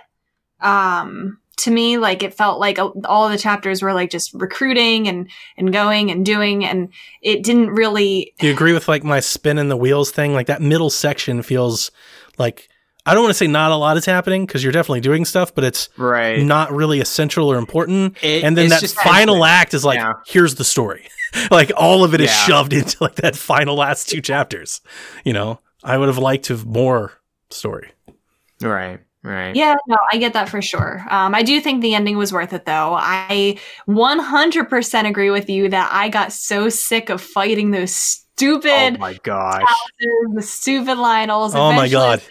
Um, 0.59 1.41
to 1.61 1.72
me. 1.72 1.97
Like 1.97 2.23
it 2.23 2.34
felt 2.34 2.59
like 2.59 2.77
a- 2.77 2.91
all 3.05 3.30
the 3.30 3.38
chapters 3.38 3.81
were 3.81 3.93
like 3.93 4.09
just 4.09 4.34
recruiting 4.34 5.07
and 5.07 5.30
and 5.57 5.72
going 5.72 6.11
and 6.11 6.26
doing, 6.26 6.65
and 6.65 6.89
it 7.22 7.43
didn't 7.43 7.69
really. 7.69 8.34
Do 8.39 8.47
you 8.47 8.53
agree 8.53 8.73
with 8.73 8.88
like 8.88 9.03
my 9.03 9.19
spin 9.19 9.57
in 9.57 9.69
the 9.69 9.77
wheels 9.77 10.11
thing? 10.11 10.34
Like 10.34 10.47
that 10.47 10.61
middle 10.61 10.89
section 10.89 11.41
feels 11.41 11.91
like 12.38 12.69
I 13.06 13.14
don't 13.14 13.23
want 13.23 13.32
to 13.32 13.38
say 13.38 13.48
not 13.48 13.72
a 13.72 13.76
lot 13.76 13.98
is 13.98 14.06
happening 14.06 14.45
because 14.45 14.64
you're 14.64 14.72
definitely 14.72 15.02
doing 15.02 15.26
stuff, 15.26 15.53
but 15.56 15.64
it's 15.64 15.90
Right. 15.98 16.41
not 16.44 16.72
really 16.72 16.99
essential 16.99 17.52
or 17.52 17.57
important. 17.57 18.15
It- 18.22 18.44
and 18.44 18.56
then 18.57 18.69
that 18.69 18.82
just 18.82 18.95
final 18.95 19.36
tension. 19.36 19.49
act 19.49 19.73
is 19.73 19.84
like, 19.84 19.98
Yeah. 19.99 20.14
here's 20.28 20.56
the 20.56 20.64
story. 20.64 21.07
like 21.52 21.72
all 21.76 22.03
of 22.03 22.14
it 22.14 22.22
is 22.22 22.28
Yeah. 22.30 22.45
shoved 22.45 22.73
into 22.80 22.98
like 23.02 23.15
that 23.15 23.36
final 23.36 23.76
last 23.76 24.10
two 24.10 24.22
chapters. 24.22 24.82
You 25.23 25.34
know, 25.34 25.60
I 25.84 25.98
would 25.98 26.10
have 26.10 26.18
liked 26.19 26.45
to 26.45 26.53
have 26.53 26.65
more 26.65 27.14
story. 27.49 27.91
Right. 28.61 28.99
Right. 29.23 29.56
Yeah, 29.56 29.76
no, 29.88 29.98
I 30.11 30.18
get 30.18 30.34
that 30.34 30.49
for 30.49 30.64
sure. 30.64 31.06
Um, 31.10 31.36
I 31.36 31.44
do 31.44 31.61
think 31.61 31.82
the 31.84 31.94
ending 31.94 32.18
was 32.18 32.34
worth 32.34 32.53
it, 32.53 32.65
though. 32.65 32.95
I 32.99 33.60
100% 33.88 35.07
agree 35.07 35.30
with 35.30 35.48
you 35.48 35.69
that 35.69 35.90
I 35.91 36.10
got 36.10 36.34
so 36.34 36.69
sick 36.69 37.10
of 37.10 37.22
fighting 37.22 37.69
those 37.69 37.91
Oh 37.91 38.36
stupid, 38.36 38.99
my 38.99 39.14
gosh. 39.22 39.61
the 40.34 40.41
stupid 40.41 40.98
Lynels. 40.98 41.52
Oh 41.53 41.72
my 41.72 41.88
god. 41.88 42.23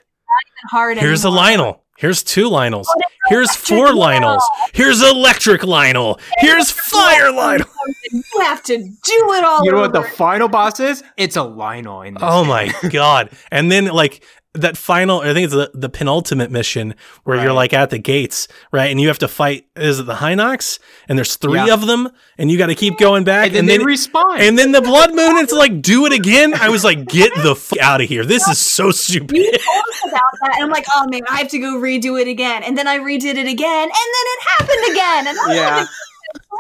It's 0.64 0.72
not 0.72 0.78
even 0.80 0.98
hard 0.98 0.98
Here's 0.98 1.24
a 1.24 1.28
anymore. 1.28 1.44
Lynel. 1.44 1.80
Here's 1.98 2.22
two 2.22 2.48
Lynels. 2.48 2.86
Oh, 2.88 3.00
Here's 3.28 3.48
electric 3.50 3.78
four 3.78 3.88
Lynel. 3.88 4.38
Lynels. 4.38 4.42
Here's 4.72 5.02
electric 5.02 5.60
Lynel. 5.60 6.18
Here's 6.38 6.70
fire 6.70 7.30
Lynel. 7.30 7.66
You 8.10 8.22
have 8.40 8.62
to 8.64 8.78
do 8.78 9.32
it 9.34 9.44
all 9.44 9.62
You 9.64 9.72
know 9.72 9.80
what 9.80 9.92
the 9.92 10.02
final 10.02 10.48
boss 10.48 10.80
is? 10.80 11.02
It's 11.18 11.36
a 11.36 11.40
Lynel 11.40 12.06
in 12.06 12.14
this. 12.14 12.22
Oh 12.26 12.42
my 12.44 12.72
god! 12.90 13.30
And 13.50 13.70
then 13.70 13.84
like 13.86 14.24
that 14.54 14.76
final, 14.76 15.20
I 15.20 15.32
think 15.32 15.44
it's 15.44 15.54
the, 15.54 15.70
the 15.74 15.88
penultimate 15.88 16.50
mission 16.50 16.94
where 17.24 17.40
you're 17.40 17.52
like 17.52 17.72
at 17.72 17.90
the 17.90 17.98
gates, 17.98 18.48
right? 18.72 18.90
And 18.90 19.00
you 19.00 19.06
have 19.08 19.18
to 19.20 19.28
fight. 19.28 19.66
Is 19.76 20.00
it 20.00 20.06
the 20.06 20.14
Hinox? 20.14 20.80
And 21.08 21.16
there's 21.16 21.36
three 21.36 21.54
Yeah. 21.66 21.74
of 21.74 21.86
them, 21.86 22.08
and 22.36 22.50
you 22.50 22.58
got 22.58 22.66
to 22.66 22.74
keep 22.74 22.98
going 22.98 23.22
back. 23.22 23.54
And 23.54 23.68
then 23.68 23.78
they 23.78 23.84
respawn. 23.84 24.38
and 24.40 24.58
then 24.58 24.72
the 24.72 24.80
blood 24.82 25.10
moon. 25.14 25.36
It's 25.38 25.52
like 25.52 25.80
do 25.80 26.04
it 26.06 26.12
again. 26.12 26.52
I 26.54 26.68
was 26.68 26.82
like, 26.82 27.06
get 27.06 27.32
the 27.36 27.52
f- 27.52 27.78
out 27.80 28.00
of 28.00 28.08
here. 28.08 28.24
This 28.24 28.48
is 28.48 28.58
so 28.58 28.90
stupid. 28.90 29.36
You 29.36 29.44
told 29.52 29.84
about 30.12 30.20
that, 30.42 30.52
and 30.56 30.64
I'm 30.64 30.70
like, 30.70 30.86
oh 30.96 31.06
man, 31.10 31.20
I 31.30 31.38
have 31.38 31.48
to 31.48 31.58
go 31.60 31.76
redo 31.78 32.20
it 32.20 32.26
again. 32.26 32.64
And 32.64 32.76
then 32.76 32.88
I 32.88 32.98
redid 32.98 33.36
it 33.36 33.46
again, 33.46 33.82
and 33.84 33.90
then 33.92 34.24
it 34.26 34.40
happened 34.58 34.92
again. 34.92 35.26
And 35.28 35.38
I'm 35.38 35.54
yeah. 35.56 35.76
like, 35.76 35.88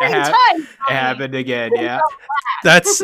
It 0.02 0.14
hap- 0.14 0.32
times. 0.52 0.68
It 0.88 0.92
happened 0.92 1.34
again. 1.34 1.70
Yeah. 1.74 2.00
That's 2.62 3.02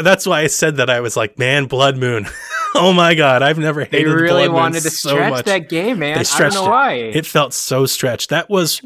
that's 0.00 0.26
why 0.26 0.40
I 0.40 0.46
said 0.46 0.76
that. 0.76 0.88
I 0.88 1.00
was 1.00 1.18
like, 1.18 1.38
man, 1.38 1.66
blood 1.66 1.98
moon. 1.98 2.26
oh 2.80 2.92
my 2.92 3.14
god, 3.14 3.42
I've 3.42 3.58
never 3.58 3.80
hated. 3.80 3.92
They 3.92 3.98
hated 3.98 4.12
really 4.12 4.42
blood 4.42 4.46
moon 4.48 4.54
wanted 4.54 4.82
to 4.82 4.90
so 4.90 5.10
stretch 5.10 5.30
much. 5.30 5.44
that 5.46 5.68
game, 5.68 5.98
man. 5.98 6.14
They 6.14 6.20
I 6.20 6.22
stretched 6.24 6.54
don't 6.54 6.64
it. 6.64 6.66
know 6.66 6.72
why. 6.72 6.92
It 6.94 7.26
felt 7.26 7.52
so 7.54 7.86
stretched. 7.86 8.30
That 8.30 8.48
was 8.50 8.82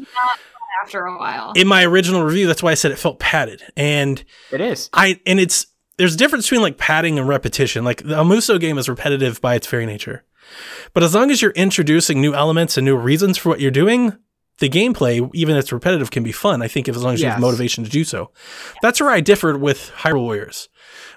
after 0.83 1.05
a 1.05 1.17
while. 1.17 1.53
in 1.55 1.67
my 1.67 1.83
original 1.85 2.23
review. 2.23 2.47
That's 2.47 2.63
why 2.63 2.71
I 2.71 2.75
said 2.75 2.91
it 2.91 2.97
felt 2.97 3.19
padded 3.19 3.61
and. 3.75 4.23
it 4.51 4.61
is. 4.61 4.89
I 4.93 5.19
and 5.25 5.39
it's 5.39 5.67
there's 5.97 6.15
a 6.15 6.17
difference 6.17 6.45
between 6.45 6.61
like 6.61 6.77
padding 6.77 7.19
and 7.19 7.27
repetition. 7.27 7.83
Like 7.83 8.03
the 8.03 8.15
Amuso 8.15 8.59
game 8.59 8.77
is 8.77 8.89
repetitive 8.89 9.39
by 9.41 9.55
its 9.55 9.67
very 9.67 9.85
nature. 9.85 10.23
But 10.93 11.03
as 11.03 11.13
long 11.15 11.31
as 11.31 11.41
you're 11.41 11.51
introducing 11.51 12.19
new 12.19 12.33
elements 12.33 12.77
and 12.77 12.85
new 12.85 12.95
reasons 12.97 13.37
for 13.37 13.49
what 13.49 13.59
you're 13.61 13.71
doing, 13.71 14.17
the 14.57 14.69
gameplay, 14.69 15.29
even 15.33 15.55
if 15.55 15.61
it's 15.61 15.71
repetitive, 15.71 16.11
can 16.11 16.23
be 16.23 16.31
fun. 16.31 16.61
I 16.61 16.67
think 16.67 16.87
if 16.87 16.95
as 16.95 17.03
long 17.03 17.13
as 17.13 17.21
you 17.21 17.29
have 17.29 17.39
motivation 17.39 17.83
to 17.83 17.89
do 17.89 18.03
so. 18.03 18.31
That's 18.81 18.99
where 18.99 19.09
I 19.09 19.19
differed 19.21 19.61
with 19.61 19.91
Hyrule 19.97 20.21
Warriors. 20.21 20.69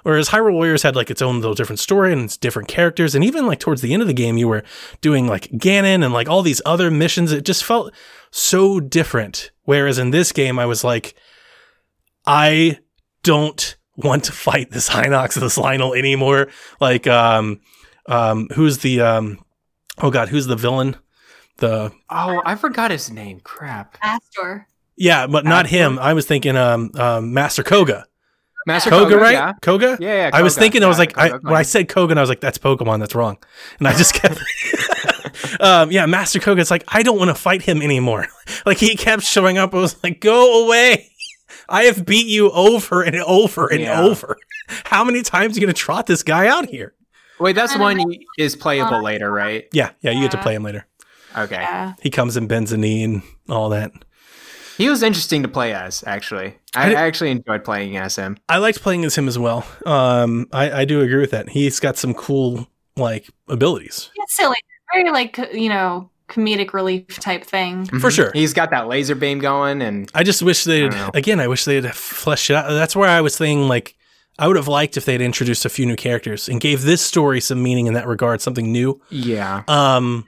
Whereas 0.04 0.28
Hyrule 0.28 0.52
Warriors 0.52 0.82
had 0.82 0.94
like 0.94 1.10
its 1.10 1.22
own 1.22 1.36
little 1.40 1.54
different 1.54 1.80
story 1.80 2.12
and 2.12 2.22
its 2.22 2.36
different 2.36 2.68
characters, 2.68 3.14
and 3.14 3.24
even 3.24 3.46
like 3.46 3.58
towards 3.58 3.80
the 3.80 3.92
end 3.92 4.02
of 4.02 4.06
the 4.06 4.14
game, 4.14 4.36
you 4.36 4.46
were 4.46 4.62
doing 5.00 5.26
like 5.26 5.48
Ganon 5.50 6.04
and 6.04 6.12
like 6.12 6.28
all 6.28 6.42
these 6.42 6.62
other 6.64 6.90
missions. 6.90 7.32
It 7.32 7.44
just 7.44 7.64
felt 7.64 7.92
so 8.30 8.80
different. 8.80 9.50
Whereas 9.64 9.98
in 9.98 10.10
this 10.10 10.30
game, 10.30 10.58
I 10.58 10.66
was 10.66 10.84
like, 10.84 11.14
I 12.26 12.78
don't 13.22 13.76
want 13.96 14.24
to 14.24 14.32
fight 14.32 14.70
this 14.70 14.88
Hinox, 14.90 15.34
this 15.40 15.56
Lynel 15.58 15.96
anymore. 15.98 16.48
Like, 16.80 17.06
um, 17.06 17.60
um, 18.06 18.48
who's 18.54 18.78
the, 18.78 19.00
um, 19.00 19.42
oh 20.02 20.10
god, 20.10 20.28
who's 20.28 20.46
the 20.46 20.56
villain? 20.56 20.96
The, 21.58 21.92
Oh, 22.10 22.42
I 22.44 22.56
forgot 22.56 22.90
his 22.90 23.10
name. 23.10 23.40
Crap. 23.40 23.96
Astor. 24.02 24.68
yeah, 24.96 25.26
but 25.26 25.44
not 25.44 25.64
Astor? 25.64 25.76
him. 25.78 25.98
I 25.98 26.12
was 26.12 26.26
thinking, 26.26 26.56
um, 26.56 26.90
um, 26.96 27.32
Master 27.32 27.62
Koga. 27.62 28.06
Master 28.66 28.90
Koga, 28.90 29.04
Koga, 29.10 29.16
right? 29.22 29.32
Yeah. 29.32 29.52
Koga? 29.62 29.96
Yeah, 30.00 30.14
yeah. 30.14 30.30
I 30.32 30.42
was 30.42 30.54
Koga. 30.54 30.60
thinking, 30.62 30.82
I 30.84 30.86
was 30.88 30.96
Yeah, 30.96 31.00
like, 31.00 31.18
I, 31.18 31.30
when 31.36 31.54
I 31.54 31.62
said 31.62 31.88
Kogan, 31.88 32.16
I 32.16 32.20
was 32.20 32.28
like, 32.30 32.40
that's 32.40 32.58
Pokemon, 32.58 33.00
that's 33.00 33.14
wrong. 33.14 33.36
And 33.78 33.86
I 33.88 33.94
just 33.96 34.14
kept, 34.20 34.38
um, 35.60 35.90
yeah, 35.90 36.06
Master 36.06 36.38
Koga, 36.40 36.60
it's 36.60 36.70
like, 36.70 36.84
I 36.88 37.02
don't 37.02 37.18
want 37.18 37.28
to 37.30 37.34
fight 37.34 37.62
him 37.62 37.82
anymore. 37.82 38.26
like, 38.66 38.78
he 38.78 38.96
kept 38.96 39.22
showing 39.22 39.58
up. 39.58 39.74
I 39.74 39.78
was 39.78 40.02
like, 40.02 40.20
go 40.20 40.64
away. 40.66 41.10
I 41.68 41.84
have 41.84 42.04
beat 42.04 42.26
you 42.26 42.50
over 42.50 43.02
and 43.02 43.16
over 43.16 43.68
and 43.68 43.80
Yeah. 43.80 44.00
over. 44.02 44.36
How 44.84 45.04
many 45.04 45.22
times 45.22 45.56
are 45.56 45.60
you 45.60 45.66
going 45.66 45.74
to 45.74 45.78
trot 45.80 46.06
this 46.06 46.22
guy 46.22 46.46
out 46.48 46.68
here? 46.68 46.94
Wait, 47.40 47.54
that's 47.54 47.76
one 47.76 47.96
don't 47.98 48.10
he 48.12 48.26
is 48.38 48.54
playable 48.56 49.02
later, 49.02 49.30
right? 49.30 49.66
Yeah, 49.72 49.90
yeah, 50.00 50.12
you 50.12 50.22
get 50.22 50.30
to 50.32 50.38
play 50.42 50.54
him 50.54 50.62
later. 50.62 50.86
Okay. 51.36 51.56
Yeah. 51.56 51.94
He 52.00 52.10
comes 52.10 52.36
and 52.36 52.48
bends 52.48 52.72
a 52.72 52.76
knee 52.76 53.02
and 53.02 53.22
all 53.48 53.68
that. 53.70 53.90
He 54.76 54.88
was 54.88 55.02
interesting 55.02 55.42
to 55.42 55.48
play 55.48 55.72
as, 55.72 56.02
actually. 56.06 56.56
I 56.74 56.84
I, 56.84 56.88
did- 56.88 56.98
I 56.98 57.06
actually 57.06 57.30
enjoyed 57.30 57.64
playing 57.64 57.96
as 57.96 58.16
him. 58.16 58.36
I 58.48 58.58
liked 58.58 58.80
playing 58.82 59.04
as 59.04 59.14
him 59.16 59.28
as 59.28 59.38
well. 59.38 59.66
Um, 59.86 60.46
I, 60.52 60.80
I 60.80 60.84
do 60.84 61.00
agree 61.00 61.20
with 61.20 61.30
that. 61.30 61.48
He's 61.50 61.80
got 61.80 61.96
some 61.96 62.14
cool 62.14 62.66
like 62.96 63.28
abilities. 63.48 64.10
It's 64.16 64.36
silly. 64.36 64.56
Very 64.92 65.10
like 65.10 65.38
you 65.52 65.68
know 65.68 66.10
comedic 66.28 66.72
relief 66.72 67.06
type 67.20 67.44
thing. 67.44 67.86
For 68.00 68.10
sure. 68.10 68.30
He's 68.32 68.52
got 68.52 68.70
that 68.70 68.88
laser 68.88 69.14
beam 69.14 69.38
going, 69.40 69.82
and 69.82 70.10
I 70.14 70.22
just 70.22 70.42
wish 70.42 70.64
they'd 70.64 70.90
don't 70.90 71.14
again. 71.16 71.40
I 71.40 71.48
wish 71.48 71.64
they'd 71.64 71.92
fleshed 71.94 72.50
it 72.50 72.54
out. 72.56 72.68
That's 72.70 72.94
where 72.96 73.08
I 73.08 73.20
was 73.20 73.36
thinking 73.36 73.68
like 73.68 73.96
I 74.38 74.46
would 74.48 74.56
have 74.56 74.68
liked 74.68 74.96
if 74.96 75.04
they'd 75.04 75.20
introduced 75.20 75.64
a 75.64 75.68
few 75.68 75.86
new 75.86 75.96
characters 75.96 76.48
and 76.48 76.60
gave 76.60 76.82
this 76.82 77.00
story 77.02 77.40
some 77.40 77.62
meaning 77.62 77.86
in 77.86 77.94
that 77.94 78.06
regard, 78.06 78.40
something 78.40 78.70
new. 78.72 79.00
yeah. 79.10 79.62
Um, 79.68 80.24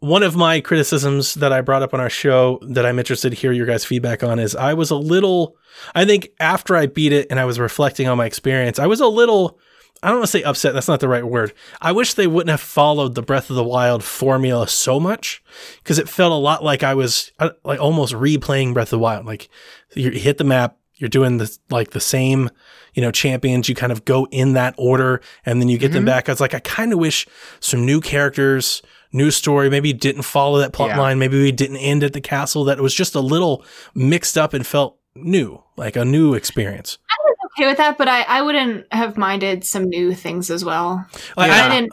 one 0.00 0.22
of 0.22 0.34
my 0.34 0.60
criticisms 0.60 1.34
that 1.34 1.52
I 1.52 1.60
brought 1.60 1.82
up 1.82 1.92
on 1.94 2.00
our 2.00 2.10
show 2.10 2.58
that 2.62 2.86
I'm 2.86 2.98
interested 2.98 3.30
to 3.30 3.36
hear 3.36 3.52
your 3.52 3.66
guys' 3.66 3.84
feedback 3.84 4.22
on 4.22 4.38
is 4.38 4.56
I 4.56 4.74
was 4.74 4.90
a 4.90 4.96
little, 4.96 5.56
I 5.94 6.04
think 6.06 6.30
after 6.40 6.74
I 6.74 6.86
beat 6.86 7.12
it 7.12 7.26
and 7.30 7.38
I 7.38 7.44
was 7.44 7.58
reflecting 7.60 8.08
on 8.08 8.16
my 8.16 8.24
experience, 8.26 8.78
I 8.78 8.86
was 8.86 9.00
a 9.00 9.06
little, 9.06 9.58
I 10.02 10.08
don't 10.08 10.16
want 10.20 10.24
to 10.30 10.38
say 10.38 10.42
upset. 10.42 10.72
That's 10.72 10.88
not 10.88 11.00
the 11.00 11.08
right 11.08 11.24
word. 11.26 11.52
I 11.82 11.92
wish 11.92 12.14
they 12.14 12.26
wouldn't 12.26 12.48
have 12.50 12.62
followed 12.62 13.14
the 13.14 13.20
Breath 13.22 13.50
of 13.50 13.56
the 13.56 13.64
Wild 13.64 14.02
formula 14.02 14.66
so 14.68 14.98
much 14.98 15.42
because 15.82 15.98
it 15.98 16.08
felt 16.08 16.32
a 16.32 16.36
lot 16.36 16.64
like 16.64 16.82
I 16.82 16.94
was 16.94 17.32
uh, 17.38 17.50
like 17.62 17.78
almost 17.80 18.14
replaying 18.14 18.72
Breath 18.72 18.88
of 18.88 18.90
the 18.92 18.98
Wild. 19.00 19.26
Like 19.26 19.50
you 19.94 20.10
hit 20.12 20.38
the 20.38 20.44
map, 20.44 20.78
you're 20.96 21.08
doing 21.10 21.36
the 21.36 21.54
like 21.68 21.90
the 21.90 22.00
same, 22.00 22.48
you 22.94 23.02
know, 23.02 23.10
champions. 23.10 23.68
You 23.68 23.74
kind 23.74 23.92
of 23.92 24.06
go 24.06 24.26
in 24.30 24.54
that 24.54 24.74
order, 24.78 25.20
and 25.44 25.60
then 25.60 25.68
you 25.68 25.76
get 25.76 25.92
them 25.92 26.04
Mhm. 26.04 26.06
back. 26.06 26.28
I 26.28 26.32
was 26.32 26.40
like, 26.40 26.54
I 26.54 26.60
kind 26.60 26.92
of 26.94 26.98
wish 26.98 27.26
some 27.60 27.84
new 27.84 28.00
characters, 28.00 28.80
new 29.12 29.30
story. 29.30 29.70
Maybe 29.70 29.92
didn't 29.92 30.22
follow 30.22 30.58
that 30.58 30.72
plot 30.72 30.90
Yeah. 30.90 30.98
line. 31.00 31.18
Maybe 31.18 31.40
we 31.40 31.52
didn't 31.52 31.76
end 31.78 32.02
at 32.04 32.12
the 32.12 32.20
castle. 32.20 32.64
That 32.64 32.78
it 32.78 32.82
was 32.82 32.94
just 32.94 33.14
a 33.14 33.20
little 33.20 33.64
mixed 33.94 34.36
up 34.38 34.54
and 34.54 34.66
felt 34.66 34.96
new, 35.14 35.62
like 35.76 35.96
a 35.96 36.04
new 36.04 36.34
experience. 36.34 36.98
I 37.10 37.14
was 37.24 37.36
okay 37.58 37.66
with 37.68 37.78
that, 37.78 37.98
but 37.98 38.08
I 38.08 38.22
I 38.22 38.42
wouldn't 38.42 38.86
have 38.92 39.16
minded 39.16 39.64
some 39.64 39.84
new 39.84 40.14
things 40.14 40.50
as 40.50 40.64
well. 40.64 41.04
Like, 41.36 41.50
Yeah. 41.50 41.64
I 41.64 41.66
I- 41.66 41.68
didn't. 41.74 41.92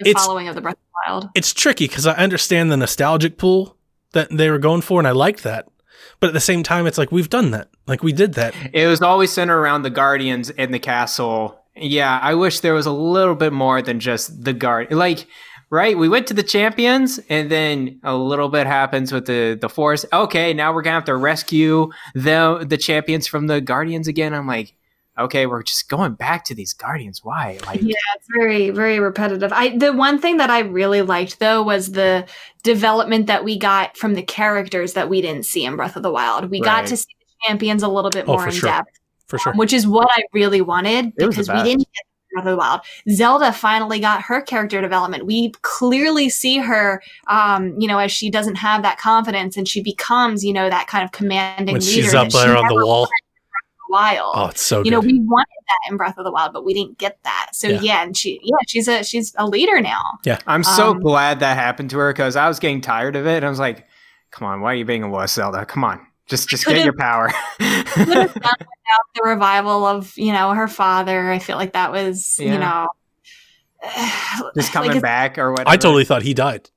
The 0.00 0.10
It's- 0.10 0.24
following 0.26 0.48
of 0.48 0.54
the 0.56 0.60
Breath 0.60 0.74
of 0.74 0.78
the 1.06 1.12
Wild. 1.12 1.28
it's 1.36 1.52
tricky 1.54 1.86
because 1.86 2.06
I 2.06 2.14
understand 2.14 2.70
the 2.72 2.76
nostalgic 2.76 3.38
pool 3.38 3.76
that 4.12 4.28
they 4.30 4.50
were 4.50 4.58
going 4.58 4.80
for, 4.80 4.98
and 5.00 5.06
I 5.06 5.12
liked 5.12 5.44
that. 5.44 5.66
But 6.20 6.28
at 6.28 6.32
the 6.34 6.40
same 6.40 6.62
time, 6.64 6.86
it's 6.86 6.98
like 6.98 7.12
we've 7.12 7.30
done 7.30 7.50
that. 7.52 7.68
Like 7.86 8.02
we 8.02 8.12
did 8.12 8.34
that. 8.34 8.54
It 8.72 8.86
was 8.88 9.02
always 9.02 9.32
centered 9.32 9.56
around 9.58 9.82
the 9.82 9.90
Guardians 9.90 10.50
and 10.50 10.72
the 10.74 10.78
castle. 10.80 11.60
Yeah, 11.76 12.18
I 12.22 12.34
wish 12.34 12.60
there 12.60 12.74
was 12.74 12.86
a 12.86 12.92
little 12.92 13.34
bit 13.34 13.52
more 13.52 13.82
than 13.82 13.98
just 14.00 14.44
the 14.44 14.52
guard. 14.52 14.92
Like, 14.92 15.26
right? 15.74 15.98
We 15.98 16.08
went 16.08 16.26
to 16.28 16.34
the 16.34 16.42
champions, 16.42 17.18
and 17.28 17.50
then 17.50 18.00
a 18.04 18.14
little 18.16 18.48
bit 18.48 18.66
happens 18.66 19.12
with 19.12 19.26
the 19.26 19.58
the 19.60 19.68
forest. 19.68 20.06
Okay, 20.12 20.54
now 20.54 20.72
we're 20.72 20.82
gonna 20.82 20.94
have 20.94 21.04
to 21.06 21.16
rescue 21.16 21.90
the 22.14 22.64
the 22.66 22.78
champions 22.78 23.26
from 23.26 23.48
the 23.48 23.60
Guardians 23.60 24.06
again. 24.08 24.32
I'm 24.32 24.46
like, 24.46 24.74
okay, 25.18 25.46
we're 25.46 25.62
just 25.62 25.88
going 25.88 26.14
back 26.14 26.44
to 26.46 26.54
these 26.54 26.72
Guardians. 26.72 27.20
Why? 27.24 27.58
Like, 27.66 27.80
Yeah, 27.82 27.96
it's 28.16 28.26
very 28.36 28.70
very 28.70 29.00
repetitive. 29.00 29.52
I 29.52 29.76
the 29.76 29.92
one 29.92 30.18
thing 30.20 30.36
that 30.38 30.48
I 30.50 30.60
really 30.60 31.02
liked 31.02 31.40
though 31.40 31.62
was 31.62 31.92
the 31.92 32.26
development 32.62 33.26
that 33.26 33.44
we 33.44 33.58
got 33.58 33.96
from 33.96 34.14
the 34.14 34.22
characters 34.22 34.92
that 34.94 35.08
we 35.08 35.20
didn't 35.20 35.44
see 35.44 35.64
in 35.64 35.76
Breath 35.76 35.96
of 35.96 36.02
the 36.02 36.10
Wild. 36.10 36.50
We 36.50 36.60
got 36.60 36.86
to 36.86 36.96
see 36.96 37.12
the 37.20 37.46
champions 37.48 37.82
a 37.82 37.88
little 37.88 38.10
bit 38.10 38.24
Oh, 38.28 38.34
more 38.36 38.46
in 38.46 38.52
sure. 38.54 38.70
depth, 38.70 38.88
For 39.26 39.38
sure. 39.38 39.52
Um, 39.52 39.58
which 39.58 39.72
is 39.72 39.86
what 39.86 40.08
I 40.16 40.22
really 40.32 40.60
wanted 40.62 41.12
It 41.18 41.26
was 41.26 41.36
the 41.36 41.42
because 41.42 41.48
we 41.48 41.62
didn't 41.68 41.88
get 41.94 42.04
Breath 42.34 42.46
of 42.46 42.50
the 42.50 42.56
Wild. 42.56 42.80
Zelda 43.10 43.52
finally 43.52 44.00
got 44.00 44.22
her 44.22 44.40
character 44.42 44.80
development. 44.80 45.24
We 45.24 45.50
clearly 45.62 46.28
see 46.28 46.58
her, 46.58 47.02
um, 47.28 47.74
you 47.80 47.88
know, 47.88 47.98
as 47.98 48.12
she 48.12 48.30
doesn't 48.30 48.56
have 48.56 48.82
that 48.82 48.98
confidence 48.98 49.56
and 49.56 49.66
she 49.68 49.82
becomes, 49.82 50.44
you 50.44 50.52
know, 50.52 50.68
that 50.68 50.86
kind 50.88 51.04
of 51.04 51.12
commanding 51.12 51.72
When 51.72 51.80
leader 51.80 52.02
she's 52.02 52.14
up 52.14 52.28
that 52.30 52.32
she 52.32 52.38
there 52.46 52.56
on 52.56 52.66
the 52.68 52.74
wall. 52.74 53.02
was 53.02 53.08
in 53.10 53.42
Breath 53.50 53.62
of 53.70 53.76
the 53.88 53.92
Wild 53.92 54.32
Oh, 54.36 54.46
it's 54.48 54.62
so 54.62 54.78
you 54.78 54.84
good. 54.84 54.90
know 54.90 55.00
we 55.00 55.20
wanted 55.20 55.46
that 55.68 55.90
in 55.90 55.96
breath 55.96 56.18
of 56.18 56.24
the 56.24 56.30
wild 56.32 56.52
but 56.52 56.64
we 56.64 56.74
didn't 56.74 56.98
get 56.98 57.18
that 57.22 57.50
so 57.52 57.68
Yeah. 57.68 57.80
yeah, 57.80 58.02
and 58.02 58.16
she 58.16 58.38
yeah 58.42 58.56
she's 58.66 58.86
a 58.88 59.02
she's 59.04 59.34
a 59.38 59.46
leader 59.46 59.80
now 59.80 60.02
Yeah, 60.24 60.38
I'm 60.46 60.62
so 60.64 60.90
Um, 60.90 61.00
glad 61.00 61.40
that 61.40 61.56
happened 61.56 61.90
to 61.90 61.98
her 61.98 62.12
because 62.12 62.36
I 62.36 62.48
was 62.48 62.58
getting 62.58 62.80
tired 62.80 63.16
of 63.16 63.26
it. 63.26 63.36
And 63.36 63.44
I 63.46 63.48
was 63.50 63.58
like, 63.60 63.86
come 64.30 64.46
on, 64.48 64.60
why 64.60 64.72
are 64.72 64.74
you 64.74 64.84
being 64.84 65.02
a 65.04 65.08
wuss, 65.08 65.32
Zelda? 65.34 65.64
Come 65.64 65.84
on, 65.84 66.04
just 66.28 66.48
just 66.48 66.64
get 66.66 66.84
your 66.84 66.94
power. 66.94 67.26
Would 67.60 67.66
have 67.68 68.34
done 68.34 68.34
without 68.34 69.06
the 69.14 69.22
revival 69.24 69.84
of 69.86 70.16
you 70.16 70.32
know 70.32 70.52
her 70.52 70.68
father. 70.68 71.30
I 71.30 71.38
feel 71.38 71.56
like 71.56 71.72
that 71.74 71.92
was 71.92 72.36
Yeah. 72.38 72.52
you 72.52 72.58
know 72.58 72.88
just 74.56 74.72
coming 74.72 74.92
like, 74.92 75.02
back 75.02 75.38
or 75.38 75.50
whatever. 75.52 75.68
I 75.70 75.76
totally 75.76 76.04
thought 76.04 76.22
he 76.22 76.34
died. 76.34 76.70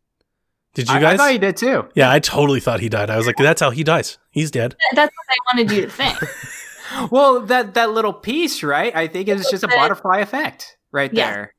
Did 0.73 0.89
you 0.89 0.95
I, 0.95 1.13
I 1.13 1.17
thought 1.17 1.31
he 1.31 1.37
did 1.39 1.57
too. 1.57 1.89
yeah, 1.95 2.11
I 2.11 2.19
totally 2.19 2.59
thought 2.59 2.79
he 2.81 2.89
died. 2.89 3.09
I 3.09 3.17
was 3.17 3.25
like, 3.25 3.37
that's 3.37 3.61
how 3.61 3.71
he 3.71 3.83
dies. 3.83 4.19
He's 4.29 4.51
dead. 4.51 4.75
That's 4.93 5.11
what 5.15 5.25
I 5.27 5.55
wanted 5.57 5.75
you 5.75 5.81
to 5.83 5.89
think. 5.89 6.17
Well, 7.11 7.41
that 7.47 7.73
that 7.73 7.89
little 7.91 8.13
piece, 8.13 8.63
right? 8.63 8.95
I 8.95 9.07
think 9.07 9.27
it's 9.27 9.51
just 9.51 9.61
a 9.63 9.67
butterfly 9.67 10.19
effect 10.19 10.77
right 10.93 11.13
Yeah. 11.13 11.29
there. 11.31 11.53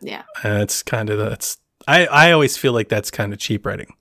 Yeah. 0.00 0.22
And 0.42 0.62
it's 0.62 0.82
kind 0.82 1.10
of 1.10 1.18
that's. 1.18 1.58
I 1.86 2.06
I 2.06 2.32
always 2.32 2.56
feel 2.56 2.72
like 2.72 2.88
that's 2.88 3.10
kind 3.10 3.34
of 3.34 3.38
cheap 3.38 3.66
writing. 3.66 3.92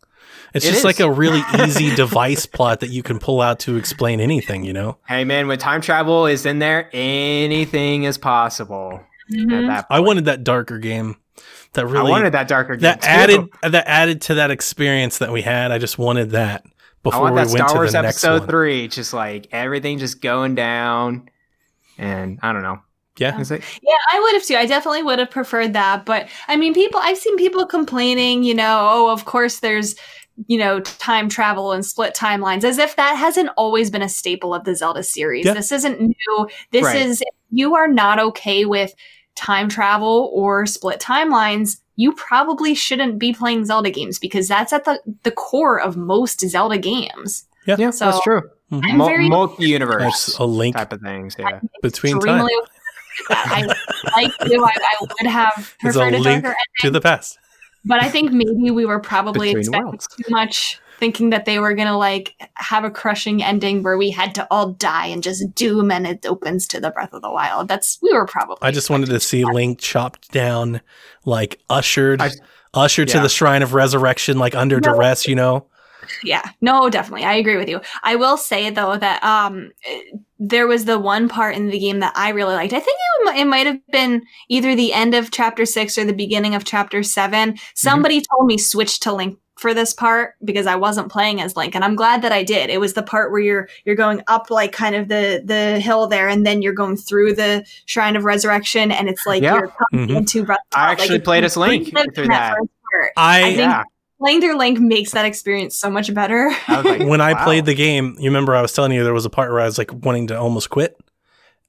It's 0.54 0.66
It 0.66 0.70
just 0.70 0.80
is. 0.80 0.86
like 0.86 1.00
a 1.00 1.12
really 1.12 1.42
easy 1.66 1.94
device 1.96 2.46
plot 2.46 2.80
that 2.80 2.90
you 2.90 3.04
can 3.04 3.20
pull 3.20 3.42
out 3.42 3.60
to 3.62 3.76
explain 3.78 4.20
anything. 4.20 4.64
You 4.64 4.74
know. 4.74 4.98
Hey 5.08 5.24
man, 5.24 5.48
when 5.48 5.58
time 5.60 5.82
travel 5.82 6.26
is 6.26 6.46
in 6.46 6.60
there, 6.60 6.90
anything 6.94 8.04
is 8.04 8.18
possible. 8.18 9.02
At 9.32 9.36
Mhm. 9.38 9.86
I 9.90 10.00
wanted 10.00 10.26
that 10.26 10.44
darker 10.44 10.80
game. 10.80 11.18
That 11.74 11.86
really 11.86 12.08
I 12.08 12.10
wanted 12.10 12.32
that 12.34 12.48
darker 12.48 12.76
game 12.76 12.82
that 12.82 13.02
too. 13.04 13.08
added 13.10 13.46
that 13.62 13.88
added 13.88 14.22
to 14.24 14.34
that 14.36 14.50
experience 14.50 15.20
that 15.20 15.32
we 15.32 15.44
had. 15.44 15.72
I 15.72 15.78
just 15.78 16.00
wanted 16.00 16.32
that 16.32 16.64
before 17.04 17.28
I 17.28 17.30
before 17.30 17.32
want 17.32 17.34
we 17.36 17.38
that 17.42 17.48
went 17.54 17.58
Star 17.58 17.68
to 17.70 17.76
Wars 17.76 17.92
the 17.92 18.02
next 18.02 18.24
episode 18.24 18.40
one. 18.42 18.50
three, 18.50 18.88
just 18.88 19.14
like 19.14 19.48
everything 19.52 20.00
just 20.00 20.20
going 20.20 20.56
down, 20.56 21.30
and 22.00 22.40
I 22.42 22.52
don't 22.54 22.64
know. 22.64 22.80
Yeah. 23.20 23.38
Is 23.40 23.52
it? 23.52 23.62
Yeah, 23.84 23.96
I 24.14 24.20
would 24.20 24.34
have 24.34 24.44
too. 24.46 24.56
I 24.56 24.66
definitely 24.66 25.04
would 25.04 25.20
have 25.20 25.30
preferred 25.30 25.74
that. 25.74 26.06
But 26.06 26.28
I 26.48 26.56
mean, 26.56 26.74
people, 26.74 27.00
I've 27.04 27.18
seen 27.18 27.36
people 27.38 27.66
complaining, 27.66 28.44
you 28.44 28.56
know, 28.56 28.88
oh, 28.90 29.12
of 29.12 29.26
course 29.26 29.60
there's, 29.60 29.96
you 30.48 30.58
know, 30.58 30.80
time 30.80 31.30
travel 31.30 31.72
and 31.72 31.86
split 31.86 32.14
timelines, 32.16 32.64
as 32.64 32.78
if 32.78 32.96
that 32.96 33.16
hasn't 33.16 33.50
always 33.58 33.90
been 33.90 34.02
a 34.02 34.10
staple 34.10 34.54
of 34.54 34.64
the 34.64 34.76
Zelda 34.76 35.04
series. 35.04 35.46
Yeah. 35.46 35.54
This 35.54 35.72
isn't 35.72 36.00
new. 36.00 36.50
This 36.72 36.86
Right. 36.86 36.96
is, 37.02 37.24
you 37.52 37.76
are 37.76 37.88
not 37.88 38.20
okay 38.20 38.66
with 38.66 38.94
time 39.36 39.70
travel 39.70 40.30
or 40.34 40.66
split 40.66 41.00
timelines, 41.00 41.78
you 41.96 42.14
probably 42.14 42.74
shouldn't 42.76 43.20
be 43.20 43.34
playing 43.34 43.66
Zelda 43.66 43.90
games 43.92 44.20
because 44.20 44.48
that's 44.48 44.72
at 44.72 44.86
the, 44.86 45.00
the 45.24 45.32
core 45.32 45.80
of 45.80 45.98
most 45.98 46.40
Zelda 46.42 46.78
games. 46.78 47.46
Yeah, 47.66 47.90
So, 47.92 48.06
that's 48.06 48.22
true. 48.24 48.42
Mhm. 48.72 48.82
I'm 48.86 48.98
Mul- 48.98 49.08
very 49.08 49.28
multi-universe 49.30 50.00
There's 50.28 50.38
a 50.40 50.44
link 50.46 50.76
type 50.76 50.94
of 50.94 51.02
things. 51.02 51.36
Yeah. 51.40 51.60
between 51.82 52.20
time 52.20 52.46
extremely 52.46 52.54
okay 52.54 52.56
with 52.62 52.70
that. 53.30 53.48
I 54.16 54.22
like 54.22 54.32
you. 54.52 54.64
I, 54.64 54.70
I 54.70 54.96
would 55.02 55.32
have 55.32 55.76
There's 55.82 55.96
a 55.96 56.00
preferred 56.00 56.14
a 56.14 56.20
link 56.20 56.44
darker 56.44 56.58
to 56.82 56.92
the 56.92 57.02
past. 57.02 57.39
But 57.86 58.04
I 58.04 58.10
think 58.10 58.32
maybe 58.32 58.72
we 58.72 58.86
were 58.86 59.00
probably 59.00 59.48
Between 59.50 59.60
expecting 59.62 59.86
worlds. 59.86 60.08
too 60.08 60.24
much, 60.30 60.80
thinking 61.00 61.30
that 61.30 61.46
they 61.46 61.60
were 61.60 61.74
gonna 61.74 61.98
like 61.98 62.36
have 62.56 62.84
a 62.84 62.92
crushing 62.92 63.42
ending 63.42 63.84
where 63.84 63.98
we 63.98 64.10
had 64.12 64.36
to 64.36 64.46
all 64.52 64.72
die 64.74 65.08
and 65.08 65.24
just 65.24 65.56
doom, 65.56 65.90
and 65.92 66.06
it 66.06 66.26
opens 66.26 66.68
to 66.68 66.82
the 66.82 66.92
Breath 66.92 67.14
of 67.14 67.22
the 67.22 67.32
Wild. 67.32 67.68
That's 67.70 67.98
we 68.02 68.14
were 68.14 68.26
probably. 68.26 68.58
I 68.62 68.72
just 68.72 68.90
wanted 68.90 69.08
to 69.10 69.20
see 69.22 69.46
Link 69.46 69.80
chopped 69.80 70.32
down, 70.32 70.82
like 71.26 71.60
ushered, 71.70 72.22
I- 72.22 72.32
ushered 72.74 73.08
to 73.10 73.20
the 73.22 73.30
Shrine 73.30 73.64
of 73.64 73.74
Resurrection, 73.74 74.38
like 74.40 74.56
under 74.56 74.80
No. 74.82 74.94
duress. 74.94 75.26
You 75.28 75.36
know, 75.36 75.66
yeah, 76.24 76.44
no, 76.62 76.90
definitely, 76.90 77.26
I 77.26 77.34
agree 77.36 77.58
with 77.58 77.70
you. 77.70 77.82
I 78.04 78.16
will 78.16 78.38
say 78.38 78.70
though 78.70 78.98
that 78.98 79.24
um, 79.24 79.72
there 80.40 80.68
was 80.68 80.86
the 80.86 81.00
one 81.00 81.28
part 81.30 81.56
in 81.56 81.70
the 81.70 81.80
game 81.80 82.00
that 82.00 82.14
I 82.16 82.30
really 82.30 82.54
liked. 82.56 82.74
I 82.74 82.80
think 82.80 82.98
it, 83.28 83.38
it 83.38 83.46
might 83.46 83.68
have 83.68 83.80
been 83.92 84.24
either 84.48 84.76
the 84.76 84.94
end 84.94 85.14
of 85.16 85.32
chapter 85.32 85.66
six 85.66 85.98
or 85.98 86.06
the 86.06 86.14
beginning 86.14 86.56
of 86.56 86.64
chapter 86.64 87.04
seven. 87.04 87.58
Somebody 87.76 88.22
told 88.22 88.48
me 88.48 88.58
switch 88.58 89.00
to 89.02 89.14
Link 89.14 89.38
for 89.58 89.74
this 89.74 89.94
part 89.94 90.36
because 90.46 90.66
I 90.68 90.78
wasn't 90.78 91.12
playing 91.12 91.42
as 91.42 91.58
Link, 91.58 91.76
and 91.76 91.84
I'm 91.84 91.96
glad 91.98 92.22
that 92.22 92.32
I 92.32 92.46
did. 92.46 92.70
It 92.70 92.80
was 92.80 92.94
the 92.94 93.04
part 93.04 93.30
where 93.32 93.42
you're 93.42 93.68
you're 93.84 93.96
going 93.98 94.22
up 94.28 94.50
like 94.50 94.72
kind 94.72 94.96
of 94.96 95.10
the 95.10 95.42
the 95.44 95.82
hill 95.82 96.08
there, 96.08 96.30
and 96.30 96.46
then 96.46 96.62
you're 96.62 96.72
going 96.74 96.96
through 96.96 97.34
the 97.34 97.66
Shrine 97.86 98.16
of 98.16 98.24
Resurrection, 98.24 98.90
and 98.92 99.10
it's 99.10 99.26
like 99.28 99.44
Yeah. 99.44 99.56
you're 99.56 99.74
coming 99.92 100.08
Mhm. 100.08 100.16
into 100.18 100.46
Breath. 100.46 100.60
of 100.72 100.78
I 100.78 100.80
Wild. 100.88 100.90
Like, 100.92 101.00
actually 101.02 101.20
played 101.20 101.44
as 101.44 101.58
Link 101.58 101.90
through 102.16 102.24
in 102.24 102.30
that. 102.30 102.58
I, 103.18 103.40
I 103.42 103.44
think 103.44 103.58
Yeah. 103.58 103.84
Playing 104.20 104.42
through 104.42 104.58
Link 104.58 104.80
makes 104.80 105.12
that 105.12 105.26
experience 105.26 105.76
so 105.76 105.90
much 105.90 106.14
better. 106.14 106.50
I 106.68 106.82
like, 106.82 107.02
when 107.08 107.22
I 107.22 107.44
played 107.44 107.66
the 107.66 107.74
game, 107.76 108.16
you 108.20 108.26
remember 108.30 108.56
I 108.56 108.62
was 108.62 108.74
telling 108.74 108.92
you 108.92 109.04
there 109.04 109.14
was 109.14 109.26
a 109.26 109.30
part 109.30 109.52
where 109.52 109.62
I 109.62 109.66
was 109.66 109.78
like 109.78 109.92
wanting 109.94 110.28
to 110.28 110.40
almost 110.40 110.70
quit, 110.70 110.98